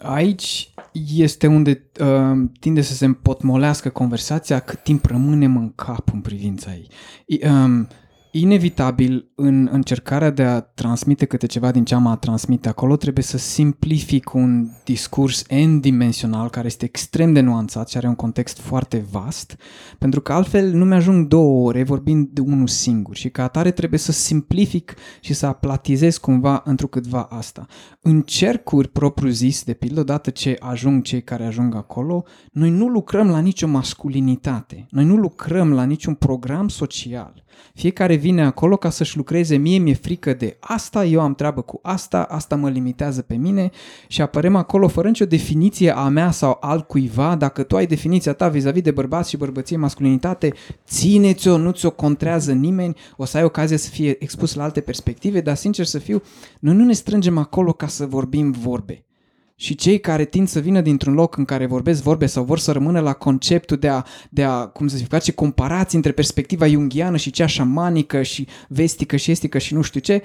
Aici 0.01 0.72
este 1.15 1.47
unde 1.47 1.89
uh, 1.99 2.49
tinde 2.59 2.81
să 2.81 2.93
se 2.93 3.05
împotmolească 3.05 3.89
conversația 3.89 4.59
cât 4.59 4.83
timp 4.83 5.05
rămânem 5.05 5.57
în 5.57 5.71
cap 5.75 6.09
în 6.13 6.21
privința 6.21 6.71
ei. 6.71 6.87
I, 7.25 7.47
um, 7.47 7.87
inevitabil, 8.35 9.31
în 9.35 9.69
încercarea 9.71 10.29
de 10.29 10.43
a 10.43 10.59
transmite 10.59 11.25
câte 11.25 11.45
ceva 11.45 11.71
din 11.71 11.85
ce 11.85 11.95
am 11.95 12.07
a 12.07 12.15
transmite 12.15 12.69
acolo, 12.69 12.95
trebuie 12.95 13.23
să 13.23 13.37
simplific 13.37 14.33
un 14.33 14.69
discurs 14.83 15.43
n-dimensional 15.49 16.49
care 16.49 16.67
este 16.67 16.85
extrem 16.85 17.33
de 17.33 17.39
nuanțat 17.39 17.89
și 17.89 17.97
are 17.97 18.07
un 18.07 18.15
context 18.15 18.59
foarte 18.59 19.05
vast, 19.11 19.57
pentru 19.97 20.21
că 20.21 20.33
altfel 20.33 20.71
nu 20.71 20.85
mi-ajung 20.85 21.27
două 21.27 21.67
ore 21.67 21.83
vorbind 21.83 22.27
de 22.27 22.41
unul 22.41 22.67
singur 22.67 23.15
și 23.15 23.29
ca 23.29 23.43
atare 23.43 23.71
trebuie 23.71 23.99
să 23.99 24.11
simplific 24.11 24.93
și 25.21 25.33
să 25.33 25.45
aplatizez 25.45 26.17
cumva 26.17 26.61
întrucâtva 26.65 27.21
asta. 27.21 27.65
În 28.01 28.21
cercuri 28.21 28.87
propriu-zis, 28.87 29.63
de 29.63 29.73
pildă, 29.73 29.99
odată 29.99 30.29
ce 30.29 30.55
ajung 30.59 31.03
cei 31.03 31.23
care 31.23 31.45
ajung 31.45 31.75
acolo, 31.75 32.23
noi 32.51 32.69
nu 32.69 32.87
lucrăm 32.87 33.29
la 33.29 33.39
nicio 33.39 33.67
masculinitate, 33.67 34.85
noi 34.89 35.05
nu 35.05 35.15
lucrăm 35.15 35.73
la 35.73 35.83
niciun 35.83 36.13
program 36.13 36.67
social. 36.67 37.43
Fiecare 37.73 38.15
vine 38.15 38.45
acolo 38.45 38.77
ca 38.77 38.89
să-și 38.89 39.17
lucreze, 39.17 39.55
mie 39.55 39.77
mi-e 39.77 39.93
frică 39.93 40.33
de 40.33 40.57
asta, 40.59 41.05
eu 41.05 41.21
am 41.21 41.35
treabă 41.35 41.61
cu 41.61 41.79
asta, 41.83 42.23
asta 42.23 42.55
mă 42.55 42.69
limitează 42.69 43.21
pe 43.21 43.35
mine 43.35 43.71
și 44.07 44.21
apărem 44.21 44.55
acolo 44.55 44.87
fără 44.87 45.07
nicio 45.07 45.25
definiție 45.25 45.95
a 45.95 46.07
mea 46.07 46.31
sau 46.31 46.57
altcuiva, 46.61 47.35
dacă 47.35 47.63
tu 47.63 47.75
ai 47.75 47.85
definiția 47.85 48.33
ta 48.33 48.47
vis-a-vis 48.47 48.81
de 48.81 48.91
bărbați 48.91 49.29
și 49.29 49.37
bărbăție, 49.37 49.77
masculinitate, 49.77 50.53
ține-ți-o, 50.87 51.57
nu 51.57 51.71
ți-o 51.71 51.91
contrează 51.91 52.51
nimeni, 52.51 52.95
o 53.17 53.25
să 53.25 53.37
ai 53.37 53.43
ocazia 53.43 53.77
să 53.77 53.89
fie 53.89 54.23
expus 54.23 54.53
la 54.53 54.63
alte 54.63 54.81
perspective, 54.81 55.41
dar 55.41 55.55
sincer 55.55 55.85
să 55.85 55.99
fiu, 55.99 56.21
noi 56.59 56.75
nu 56.75 56.83
ne 56.83 56.93
strângem 56.93 57.37
acolo 57.37 57.71
ca 57.73 57.87
să 57.87 58.05
vorbim 58.05 58.51
vorbe. 58.51 59.05
Și 59.55 59.75
cei 59.75 59.99
care 59.99 60.25
tind 60.25 60.47
să 60.47 60.59
vină 60.59 60.81
dintr-un 60.81 61.13
loc 61.13 61.37
în 61.37 61.45
care 61.45 61.65
vorbesc 61.65 62.03
vorbe 62.03 62.25
sau 62.25 62.43
vor 62.43 62.59
să 62.59 62.71
rămână 62.71 62.99
la 62.99 63.13
conceptul 63.13 63.77
de 63.77 63.87
a, 63.87 64.03
de 64.29 64.43
a 64.43 64.65
cum 64.65 64.87
să 64.87 64.97
zic, 64.97 65.07
face 65.07 65.31
comparații 65.31 65.97
între 65.97 66.11
perspectiva 66.11 66.67
junghiană 66.67 67.17
și 67.17 67.31
cea 67.31 67.45
șamanică 67.45 68.21
și 68.21 68.47
vestică 68.67 69.15
și 69.15 69.31
estică 69.31 69.57
și 69.57 69.73
nu 69.73 69.81
știu 69.81 69.99
ce, 69.99 70.23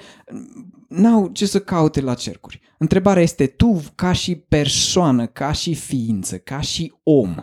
n-au 0.87 1.27
ce 1.27 1.45
să 1.45 1.59
caute 1.59 2.01
la 2.01 2.13
cercuri. 2.13 2.61
Întrebarea 2.77 3.23
este 3.23 3.45
tu 3.45 3.81
ca 3.95 4.11
și 4.11 4.35
persoană, 4.35 5.25
ca 5.25 5.51
și 5.51 5.73
ființă, 5.73 6.37
ca 6.37 6.59
și 6.61 6.93
om, 7.03 7.35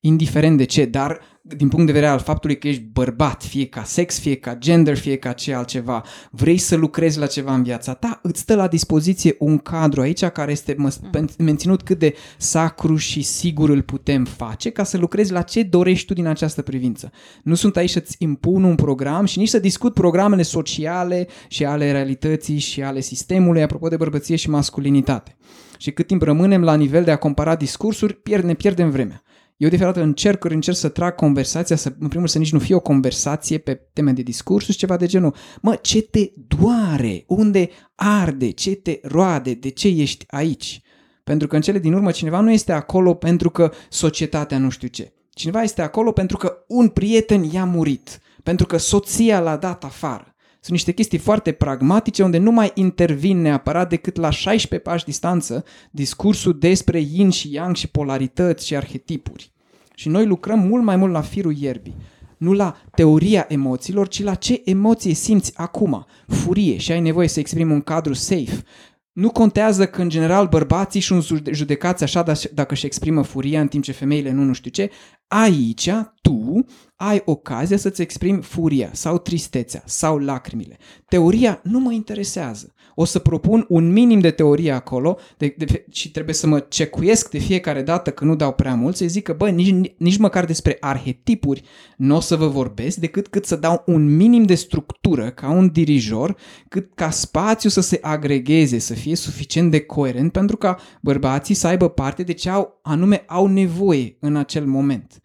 indiferent 0.00 0.56
de 0.56 0.64
ce, 0.64 0.84
dar 0.84 1.20
din 1.46 1.68
punct 1.68 1.86
de 1.86 1.92
vedere 1.92 2.10
al 2.10 2.18
faptului 2.18 2.58
că 2.58 2.68
ești 2.68 2.82
bărbat, 2.82 3.42
fie 3.42 3.66
ca 3.66 3.82
sex, 3.82 4.18
fie 4.18 4.34
ca 4.34 4.54
gender, 4.54 4.96
fie 4.96 5.16
ca 5.16 5.32
ce 5.32 5.54
altceva, 5.54 6.04
vrei 6.30 6.58
să 6.58 6.76
lucrezi 6.76 7.18
la 7.18 7.26
ceva 7.26 7.54
în 7.54 7.62
viața 7.62 7.94
ta, 7.94 8.18
îți 8.22 8.40
stă 8.40 8.54
la 8.54 8.68
dispoziție 8.68 9.34
un 9.38 9.58
cadru 9.58 10.00
aici 10.00 10.24
care 10.24 10.52
este 10.52 10.74
mă- 10.78 10.94
menținut 11.38 11.82
cât 11.82 11.98
de 11.98 12.14
sacru 12.38 12.96
și 12.96 13.22
sigur 13.22 13.68
îl 13.70 13.82
putem 13.82 14.24
face 14.24 14.70
ca 14.70 14.84
să 14.84 14.98
lucrezi 14.98 15.32
la 15.32 15.42
ce 15.42 15.62
dorești 15.62 16.06
tu 16.06 16.12
din 16.12 16.26
această 16.26 16.62
privință. 16.62 17.10
Nu 17.42 17.54
sunt 17.54 17.76
aici 17.76 17.90
să-ți 17.90 18.16
impun 18.18 18.62
un 18.62 18.74
program 18.74 19.24
și 19.24 19.38
nici 19.38 19.48
să 19.48 19.58
discut 19.58 19.94
programele 19.94 20.42
sociale 20.42 21.26
și 21.48 21.64
ale 21.64 21.92
realității 21.92 22.58
și 22.58 22.82
ale 22.82 23.00
sistemului 23.00 23.62
apropo 23.62 23.88
de 23.88 23.96
bărbăție 23.96 24.36
și 24.36 24.50
masculinitate. 24.50 25.36
Și 25.78 25.90
cât 25.90 26.06
timp 26.06 26.22
rămânem 26.22 26.62
la 26.62 26.74
nivel 26.74 27.04
de 27.04 27.10
a 27.10 27.16
compara 27.16 27.56
discursuri, 27.56 28.14
pierd, 28.14 28.44
ne 28.44 28.54
pierdem 28.54 28.90
vremea. 28.90 29.22
Eu 29.56 29.68
de 29.68 29.76
fiecare 29.76 29.92
dată 29.92 30.06
încerc, 30.06 30.44
încerc 30.44 30.76
să 30.76 30.88
trag 30.88 31.14
conversația, 31.14 31.76
să, 31.76 31.88
în 31.88 31.94
primul 31.94 32.12
rând 32.12 32.28
să 32.28 32.38
nici 32.38 32.52
nu 32.52 32.58
fie 32.58 32.74
o 32.74 32.80
conversație 32.80 33.58
pe 33.58 33.74
teme 33.92 34.12
de 34.12 34.22
discurs 34.22 34.64
și 34.64 34.76
ceva 34.76 34.96
de 34.96 35.06
genul. 35.06 35.34
Mă, 35.60 35.74
ce 35.74 36.02
te 36.02 36.30
doare? 36.34 37.24
Unde 37.26 37.68
arde? 37.94 38.50
Ce 38.50 38.70
te 38.70 38.98
roade? 39.02 39.54
De 39.54 39.68
ce 39.68 39.88
ești 39.88 40.24
aici? 40.28 40.82
Pentru 41.24 41.48
că 41.48 41.56
în 41.56 41.62
cele 41.62 41.78
din 41.78 41.92
urmă 41.92 42.10
cineva 42.10 42.40
nu 42.40 42.50
este 42.50 42.72
acolo 42.72 43.14
pentru 43.14 43.50
că 43.50 43.72
societatea 43.88 44.58
nu 44.58 44.70
știu 44.70 44.88
ce. 44.88 45.12
Cineva 45.30 45.62
este 45.62 45.82
acolo 45.82 46.12
pentru 46.12 46.36
că 46.36 46.64
un 46.68 46.88
prieten 46.88 47.42
i-a 47.42 47.64
murit, 47.64 48.20
pentru 48.42 48.66
că 48.66 48.76
soția 48.76 49.40
l-a 49.40 49.56
dat 49.56 49.84
afară. 49.84 50.33
Sunt 50.64 50.76
niște 50.76 50.92
chestii 50.92 51.18
foarte 51.18 51.52
pragmatice 51.52 52.22
unde 52.22 52.38
nu 52.38 52.50
mai 52.50 52.70
intervin 52.74 53.40
neapărat 53.40 53.88
decât 53.88 54.16
la 54.16 54.30
16 54.30 54.88
pași 54.88 55.04
distanță 55.04 55.64
discursul 55.90 56.58
despre 56.58 57.00
yin 57.00 57.30
și 57.30 57.52
yang 57.52 57.76
și 57.76 57.88
polarități 57.88 58.66
și 58.66 58.76
arhetipuri. 58.76 59.52
Și 59.94 60.08
noi 60.08 60.26
lucrăm 60.26 60.58
mult 60.58 60.84
mai 60.84 60.96
mult 60.96 61.12
la 61.12 61.20
firul 61.20 61.56
ierbii. 61.56 61.96
Nu 62.38 62.52
la 62.52 62.76
teoria 62.94 63.44
emoțiilor, 63.48 64.08
ci 64.08 64.22
la 64.22 64.34
ce 64.34 64.62
emoție 64.64 65.14
simți 65.14 65.52
acum. 65.54 66.06
Furie 66.26 66.76
și 66.76 66.92
ai 66.92 67.00
nevoie 67.00 67.28
să 67.28 67.40
exprimi 67.40 67.72
un 67.72 67.80
cadru 67.80 68.12
safe. 68.12 68.64
Nu 69.12 69.30
contează 69.30 69.86
că, 69.86 70.02
în 70.02 70.08
general, 70.08 70.46
bărbații 70.46 71.00
sunt 71.00 71.24
jude- 71.24 71.52
judecați 71.52 72.02
așa 72.02 72.22
da- 72.22 72.32
dacă 72.52 72.72
își 72.72 72.86
exprimă 72.86 73.22
furia, 73.22 73.60
în 73.60 73.68
timp 73.68 73.84
ce 73.84 73.92
femeile 73.92 74.30
nu 74.30 74.42
nu 74.42 74.52
știu 74.52 74.70
ce. 74.70 74.90
Aici, 75.36 75.90
tu 76.22 76.64
ai 76.96 77.22
ocazia 77.24 77.76
să-ți 77.76 78.02
exprimi 78.02 78.42
furia 78.42 78.90
sau 78.92 79.18
tristețea 79.18 79.82
sau 79.86 80.18
lacrimile. 80.18 80.76
Teoria 81.08 81.60
nu 81.62 81.80
mă 81.80 81.92
interesează. 81.92 82.74
O 82.94 83.04
să 83.04 83.18
propun 83.18 83.66
un 83.68 83.92
minim 83.92 84.20
de 84.20 84.30
teorie 84.30 84.72
acolo 84.72 85.18
de, 85.36 85.54
de, 85.58 85.84
și 85.90 86.10
trebuie 86.10 86.34
să 86.34 86.46
mă 86.46 86.58
cecuiesc 86.58 87.30
de 87.30 87.38
fiecare 87.38 87.82
dată 87.82 88.10
că 88.10 88.24
nu 88.24 88.36
dau 88.36 88.52
prea 88.52 88.74
mult, 88.74 88.96
să 88.96 89.06
zic 89.06 89.22
că, 89.22 89.32
bă, 89.32 89.48
nici, 89.48 89.92
nici 89.96 90.16
măcar 90.16 90.44
despre 90.44 90.76
arhetipuri 90.80 91.62
nu 91.96 92.16
o 92.16 92.20
să 92.20 92.36
vă 92.36 92.46
vorbesc 92.46 92.96
decât 92.96 93.28
cât 93.28 93.46
să 93.46 93.56
dau 93.56 93.82
un 93.86 94.16
minim 94.16 94.42
de 94.42 94.54
structură 94.54 95.30
ca 95.30 95.50
un 95.50 95.70
dirijor, 95.72 96.36
cât 96.68 96.90
ca 96.94 97.10
spațiu 97.10 97.70
să 97.70 97.80
se 97.80 97.98
agregeze, 98.02 98.78
să 98.78 98.94
fie 98.94 99.16
suficient 99.16 99.70
de 99.70 99.80
coerent 99.80 100.32
pentru 100.32 100.56
ca 100.56 100.78
bărbații 101.00 101.54
să 101.54 101.66
aibă 101.66 101.88
parte 101.88 102.22
de 102.22 102.32
ce 102.32 102.50
au, 102.50 102.80
anume 102.82 103.24
au 103.26 103.46
nevoie 103.46 104.16
în 104.20 104.36
acel 104.36 104.66
moment. 104.66 105.18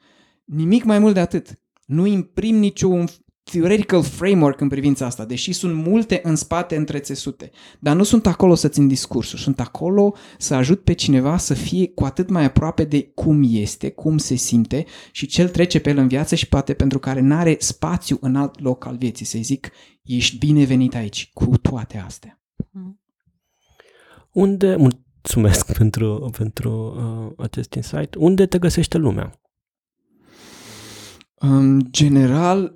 Nimic 0.51 0.83
mai 0.83 0.99
mult 0.99 1.13
de 1.13 1.19
atât. 1.19 1.59
Nu 1.85 2.05
imprim 2.05 2.55
niciun 2.55 3.07
theoretical 3.43 4.03
framework 4.03 4.61
în 4.61 4.67
privința 4.67 5.05
asta, 5.05 5.25
deși 5.25 5.51
sunt 5.51 5.75
multe 5.75 6.19
în 6.23 6.35
spate 6.35 6.75
între 6.75 6.99
țesute. 6.99 7.51
Dar 7.79 7.95
nu 7.95 8.03
sunt 8.03 8.25
acolo 8.25 8.55
să 8.55 8.67
țin 8.67 8.87
discursul, 8.87 9.39
sunt 9.39 9.59
acolo 9.59 10.15
să 10.37 10.53
ajut 10.53 10.83
pe 10.83 10.93
cineva 10.93 11.37
să 11.37 11.53
fie 11.53 11.87
cu 11.87 12.03
atât 12.03 12.29
mai 12.29 12.43
aproape 12.43 12.83
de 12.83 13.01
cum 13.01 13.43
este, 13.47 13.89
cum 13.89 14.17
se 14.17 14.35
simte 14.35 14.85
și 15.11 15.25
ce 15.25 15.41
îl 15.41 15.49
trece 15.49 15.79
pe 15.79 15.89
el 15.89 15.97
în 15.97 16.07
viață 16.07 16.35
și 16.35 16.47
poate 16.47 16.73
pentru 16.73 16.99
care 16.99 17.19
nu 17.19 17.35
are 17.35 17.55
spațiu 17.59 18.17
în 18.21 18.35
alt 18.35 18.61
loc 18.61 18.85
al 18.85 18.97
vieții. 18.97 19.25
Să-i 19.25 19.41
zic, 19.41 19.69
ești 20.03 20.37
binevenit 20.37 20.95
aici 20.95 21.29
cu 21.33 21.57
toate 21.57 21.97
astea. 21.97 22.41
Unde, 24.31 24.75
mulțumesc 24.75 25.71
pentru, 25.77 26.29
pentru 26.37 26.95
uh, 26.97 27.45
acest 27.45 27.73
insight, 27.73 28.15
unde 28.15 28.45
te 28.45 28.57
găsește 28.57 28.97
lumea? 28.97 29.39
În 31.39 31.81
general, 31.89 32.75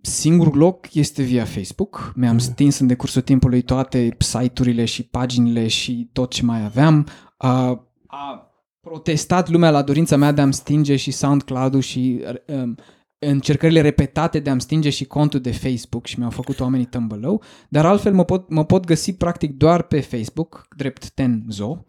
singurul 0.00 0.56
loc 0.56 0.94
este 0.94 1.22
via 1.22 1.44
Facebook. 1.44 2.12
Mi-am 2.16 2.38
stins 2.38 2.78
în 2.78 2.86
decursul 2.86 3.22
timpului 3.22 3.62
toate 3.62 4.16
site-urile 4.18 4.84
și 4.84 5.02
paginile 5.02 5.68
și 5.68 6.10
tot 6.12 6.30
ce 6.30 6.42
mai 6.42 6.64
aveam. 6.64 7.06
A, 7.36 7.68
a 8.06 8.50
protestat 8.80 9.48
lumea 9.48 9.70
la 9.70 9.82
dorința 9.82 10.16
mea 10.16 10.32
de 10.32 10.40
a-mi 10.40 10.54
stinge 10.54 10.96
și 10.96 11.10
SoundCloud-ul 11.10 11.80
și 11.80 12.24
um, 12.46 12.76
încercările 13.18 13.80
repetate 13.80 14.38
de 14.38 14.50
a-mi 14.50 14.60
stinge 14.60 14.90
și 14.90 15.04
contul 15.04 15.40
de 15.40 15.52
Facebook 15.52 16.06
și 16.06 16.18
mi-au 16.18 16.30
făcut 16.30 16.60
oamenii 16.60 16.86
tâmbălău, 16.86 17.42
dar 17.68 17.86
altfel 17.86 18.14
mă 18.14 18.24
pot, 18.24 18.50
mă 18.50 18.64
pot 18.64 18.84
găsi 18.84 19.12
practic 19.12 19.56
doar 19.56 19.82
pe 19.82 20.00
Facebook, 20.00 20.66
drept 20.76 21.10
Tenzo. 21.10 21.84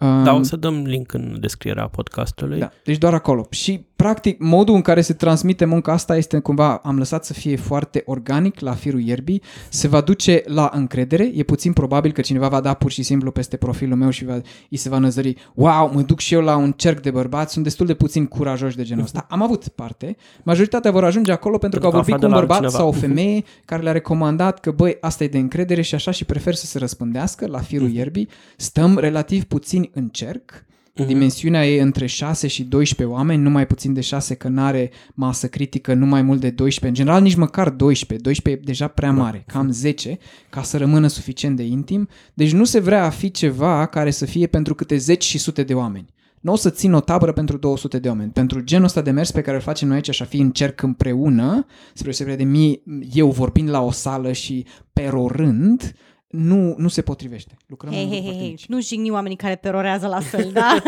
Da, 0.00 0.32
Um, 0.32 0.38
o 0.38 0.42
să 0.42 0.56
dăm 0.56 0.82
link 0.82 1.12
în 1.12 1.36
descrierea 1.40 1.88
podcastului. 1.88 2.58
Da, 2.58 2.70
deci 2.84 2.98
doar 2.98 3.14
acolo. 3.14 3.46
Și, 3.50 3.86
practic, 4.02 4.38
modul 4.40 4.74
în 4.74 4.82
care 4.82 5.00
se 5.00 5.12
transmite 5.12 5.64
munca 5.64 5.92
asta 5.92 6.16
este 6.16 6.38
cumva, 6.38 6.80
am 6.84 6.98
lăsat 6.98 7.24
să 7.24 7.32
fie 7.32 7.56
foarte 7.56 8.02
organic 8.06 8.60
la 8.60 8.72
firul 8.72 9.00
ierbii, 9.00 9.42
se 9.68 9.88
va 9.88 10.00
duce 10.00 10.42
la 10.46 10.70
încredere, 10.74 11.30
e 11.34 11.42
puțin 11.42 11.72
probabil 11.72 12.12
că 12.12 12.20
cineva 12.20 12.48
va 12.48 12.60
da 12.60 12.74
pur 12.74 12.90
și 12.90 13.02
simplu 13.02 13.30
peste 13.30 13.56
profilul 13.56 13.96
meu 13.96 14.10
și 14.10 14.24
va, 14.24 14.40
îi 14.70 14.76
se 14.76 14.88
va 14.88 14.98
năzări, 14.98 15.36
wow, 15.54 15.90
mă 15.94 16.02
duc 16.02 16.18
și 16.18 16.34
eu 16.34 16.40
la 16.40 16.56
un 16.56 16.72
cerc 16.72 17.00
de 17.00 17.10
bărbați, 17.10 17.52
sunt 17.52 17.64
destul 17.64 17.86
de 17.86 17.94
puțin 17.94 18.26
curajoși 18.26 18.76
de 18.76 18.82
genul 18.82 19.04
ăsta. 19.04 19.26
Am 19.28 19.42
avut 19.42 19.68
parte, 19.68 20.16
majoritatea 20.42 20.90
vor 20.90 21.04
ajunge 21.04 21.32
acolo 21.32 21.58
pentru 21.58 21.80
că 21.80 21.86
au 21.86 21.92
Pentru 21.92 22.12
că 22.12 22.18
vorbit 22.18 22.28
cu 22.28 22.36
un 22.36 22.42
aflat 22.42 22.50
de 22.50 22.56
la 22.56 22.70
bărbat 22.70 22.74
altcineva. 22.74 23.10
sau 23.10 23.14
o 23.14 23.14
femeie 23.14 23.44
care 23.64 23.82
le-a 23.82 23.92
recomandat 23.92 24.60
că, 24.60 24.70
băi, 24.70 24.96
asta 25.00 25.24
e 25.24 25.28
de 25.28 25.38
încredere 25.38 25.82
și 25.82 25.94
așa 25.94 26.10
și 26.10 26.24
prefer 26.24 26.54
să 26.54 26.66
se 26.66 26.78
răspândească 26.78 27.46
la 27.46 27.58
firul 27.58 27.90
ierbii. 27.90 28.28
Stăm 28.56 28.98
relativ 28.98 29.44
puțini 29.44 29.90
în 29.94 30.08
cerc, 30.08 30.66
Dimensiunea 31.06 31.68
e 31.68 31.80
între 31.82 32.06
6 32.06 32.46
și 32.46 32.64
12 32.64 33.16
oameni, 33.16 33.42
nu 33.42 33.50
mai 33.50 33.66
puțin 33.66 33.92
de 33.92 34.00
6 34.00 34.34
că 34.34 34.48
n-are 34.48 34.90
masă 35.14 35.48
critică, 35.48 35.94
nu 35.94 36.06
mai 36.06 36.22
mult 36.22 36.40
de 36.40 36.50
12. 36.50 36.86
În 36.86 36.94
general 36.94 37.22
nici 37.22 37.34
măcar 37.34 37.70
12, 37.70 38.28
12 38.28 38.62
e 38.62 38.66
deja 38.66 38.88
prea 38.88 39.12
mare, 39.12 39.44
cam 39.46 39.70
10, 39.70 40.18
ca 40.50 40.62
să 40.62 40.76
rămână 40.76 41.06
suficient 41.06 41.56
de 41.56 41.62
intim. 41.62 42.08
Deci 42.34 42.52
nu 42.52 42.64
se 42.64 42.80
vrea 42.80 43.04
a 43.04 43.10
fi 43.10 43.30
ceva 43.30 43.86
care 43.86 44.10
să 44.10 44.24
fie 44.24 44.46
pentru 44.46 44.74
câte 44.74 44.96
10 44.96 45.26
și 45.26 45.38
sute 45.38 45.62
de 45.62 45.74
oameni. 45.74 46.08
Nu 46.40 46.52
o 46.52 46.56
să 46.56 46.70
țin 46.70 46.92
o 46.92 47.00
tabără 47.00 47.32
pentru 47.32 47.56
200 47.56 47.98
de 47.98 48.08
oameni. 48.08 48.30
Pentru 48.30 48.60
genul 48.60 48.84
ăsta 48.84 49.00
de 49.00 49.10
mers 49.10 49.30
pe 49.30 49.40
care 49.40 49.56
îl 49.56 49.62
facem 49.62 49.88
noi 49.88 49.96
aici 49.96 50.14
și 50.14 50.22
a 50.22 50.24
fi 50.24 50.40
în 50.40 50.50
cerc 50.50 50.82
împreună, 50.82 51.66
spre 51.88 52.02
deosebire 52.04 52.36
de 52.36 52.44
mie, 52.44 52.80
eu 53.12 53.30
vorbind 53.30 53.68
la 53.70 53.82
o 53.82 53.90
sală 53.90 54.32
și 54.32 54.66
perorând, 54.92 55.94
nu, 56.28 56.74
nu 56.76 56.88
se 56.88 57.02
potrivește. 57.02 57.56
Lucrăm 57.66 57.92
Hei, 57.92 58.02
în 58.02 58.08
hei, 58.08 58.16
grupuri 58.18 58.36
hei, 58.36 58.42
hei, 58.44 58.50
mici. 58.50 58.66
nu 58.66 58.80
jigni 58.80 59.10
oamenii 59.10 59.36
care 59.36 59.56
perorează 59.56 60.06
la 60.06 60.20
fel, 60.20 60.50
da? 60.60 60.78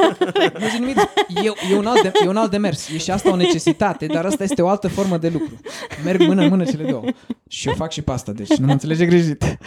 Nu 0.58 0.68
zic 0.68 0.78
nimic. 0.78 0.96
E, 1.42 1.72
e, 1.72 1.76
un 1.76 1.86
alt 1.86 2.02
de, 2.02 2.12
e 2.24 2.28
un 2.28 2.36
alt 2.36 2.50
demers. 2.50 2.88
E 2.88 2.98
și 2.98 3.10
asta 3.10 3.30
o 3.30 3.36
necesitate, 3.36 4.06
dar 4.06 4.24
asta 4.24 4.42
este 4.44 4.62
o 4.62 4.68
altă 4.68 4.88
formă 4.88 5.18
de 5.18 5.28
lucru. 5.28 5.60
Merg 6.04 6.20
mână 6.20 6.42
în 6.42 6.48
mână 6.48 6.64
cele 6.64 6.90
două. 6.90 7.04
Și 7.48 7.68
eu 7.68 7.74
fac 7.74 7.90
și 7.90 8.02
pe 8.02 8.12
asta, 8.12 8.32
deci 8.32 8.56
nu 8.56 8.66
mă 8.66 8.72
înțelege 8.72 9.06
greșit. 9.06 9.58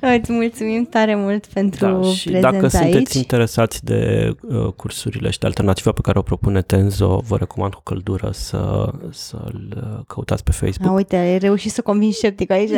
Îți 0.20 0.32
mulțumim 0.32 0.84
tare 0.84 1.14
mult 1.14 1.46
pentru 1.46 1.86
Da, 1.86 2.02
și 2.02 2.28
prezența 2.28 2.50
dacă 2.50 2.68
sunteți 2.68 2.96
aici. 2.96 3.14
interesați 3.14 3.84
de 3.84 4.30
uh, 4.42 4.72
cursurile 4.72 5.30
și 5.30 5.38
de 5.38 5.46
alternativa 5.46 5.92
pe 5.92 6.00
care 6.00 6.18
o 6.18 6.22
propune 6.22 6.62
Tenzo, 6.62 7.22
vă 7.26 7.36
recomand 7.36 7.74
cu 7.74 7.82
căldură 7.82 8.30
să, 8.32 8.90
să-l 9.10 9.72
uh, 9.76 10.04
căutați 10.06 10.42
pe 10.42 10.50
A, 10.52 10.56
Facebook. 10.64 10.96
uite, 10.96 11.16
ai 11.16 11.38
reușit 11.38 11.72
să 11.72 11.82
convingi 11.82 12.16
sceptic 12.16 12.50
aici. 12.50 12.70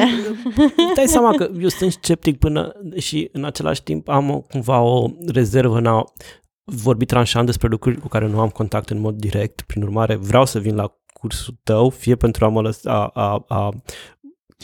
Dai 0.97 1.07
seama 1.07 1.35
că 1.35 1.51
eu 1.61 1.69
sunt 1.69 1.93
sceptic 1.93 2.39
până 2.39 2.73
și 2.97 3.29
în 3.33 3.45
același 3.45 3.83
timp 3.83 4.09
am 4.09 4.31
o, 4.31 4.41
cumva 4.41 4.81
o 4.81 5.11
rezervă 5.27 5.79
în 5.79 5.87
a 5.87 6.05
vorbi 6.65 7.05
tranșant 7.05 7.47
despre 7.47 7.69
lucruri 7.69 8.01
cu 8.01 8.09
care 8.09 8.27
nu 8.27 8.41
am 8.41 8.49
contact 8.49 8.91
în 8.91 9.01
mod 9.01 9.15
direct. 9.15 9.61
Prin 9.61 9.83
urmare, 9.83 10.15
vreau 10.15 10.47
să 10.47 10.59
vin 10.59 10.75
la 10.75 10.93
cursul 11.13 11.55
tău, 11.63 11.91
fie 11.91 12.17
pentru 12.17 12.45
a 12.45 12.49
mă 12.49 12.61
lăsa 12.61 13.11
a, 13.15 13.23
a, 13.23 13.45
a 13.49 13.71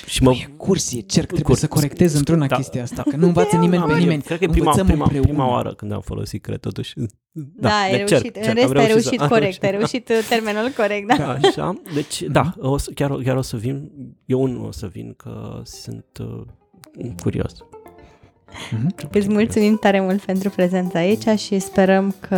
și 0.06 0.22
mă, 0.22 0.30
E 0.32 0.48
curs, 0.56 0.92
e 0.92 1.00
cerc, 1.00 1.26
trebuie 1.26 1.42
Curs. 1.44 1.58
să 1.58 1.66
corectez 1.66 2.14
într-una 2.14 2.46
Da. 2.46 2.56
chestia 2.56 2.82
asta, 2.82 3.02
că 3.10 3.16
nu 3.16 3.26
învață 3.26 3.56
nimeni 3.56 3.82
Am- 3.82 3.88
pe 3.88 3.98
nimeni. 3.98 4.22
Cred 4.22 4.38
că 4.38 4.44
e 4.44 4.48
prima, 4.48 4.64
Învățăm 4.70 4.86
prima, 4.86 5.02
împreună. 5.02 5.28
prima 5.28 5.48
oară 5.50 5.74
când 5.74 5.92
am 5.92 6.00
folosit, 6.00 6.42
cred, 6.42 6.58
totuși. 6.60 6.94
Da, 7.32 7.68
da 7.68 7.74
ai 7.74 7.90
de 7.90 7.96
reușit. 7.96 8.16
cerc, 8.16 8.36
în 8.36 8.42
cerc, 8.42 8.54
rest 8.56 8.70
am 8.70 8.76
ai 8.76 8.84
să- 8.86 8.92
reușit 8.92 9.20
am 9.20 9.28
corect, 9.28 9.62
ai 9.64 9.70
reușit 9.70 10.08
uh, 10.08 10.26
termenul 10.28 10.72
corect, 10.76 11.16
da. 11.16 11.30
Așa, 11.42 11.72
deci 11.94 12.22
da, 12.22 12.54
o 12.58 12.76
să, 12.76 12.90
chiar, 12.94 13.10
chiar 13.10 13.36
o 13.36 13.42
să 13.42 13.56
vin, 13.56 13.90
eu 14.26 14.42
unul 14.42 14.66
o 14.66 14.70
să 14.72 14.86
vin 14.86 15.14
că 15.16 15.60
sunt 15.64 16.04
uh, 16.20 16.42
curios. 17.22 17.52
Mhm. 18.70 18.94
Îți 19.12 19.28
mulțumim 19.28 19.76
tare 19.76 20.00
mult 20.00 20.20
pentru 20.24 20.50
prezența 20.50 20.98
aici 20.98 21.26
și 21.38 21.58
sperăm 21.58 22.14
că 22.28 22.34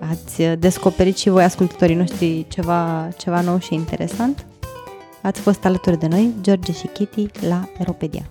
ați 0.00 0.42
descoperit 0.58 1.16
și 1.16 1.28
voi, 1.28 1.44
ascultătorii 1.44 1.94
noștri, 1.96 2.46
ceva, 2.48 3.08
ceva 3.18 3.40
nou 3.40 3.58
și 3.58 3.74
interesant. 3.74 4.46
Ați 5.26 5.40
fost 5.40 5.64
alături 5.64 5.98
de 5.98 6.06
noi, 6.06 6.34
George 6.40 6.72
și 6.72 6.86
Kitty, 6.86 7.46
la 7.48 7.68
Aeropedia. 7.78 8.26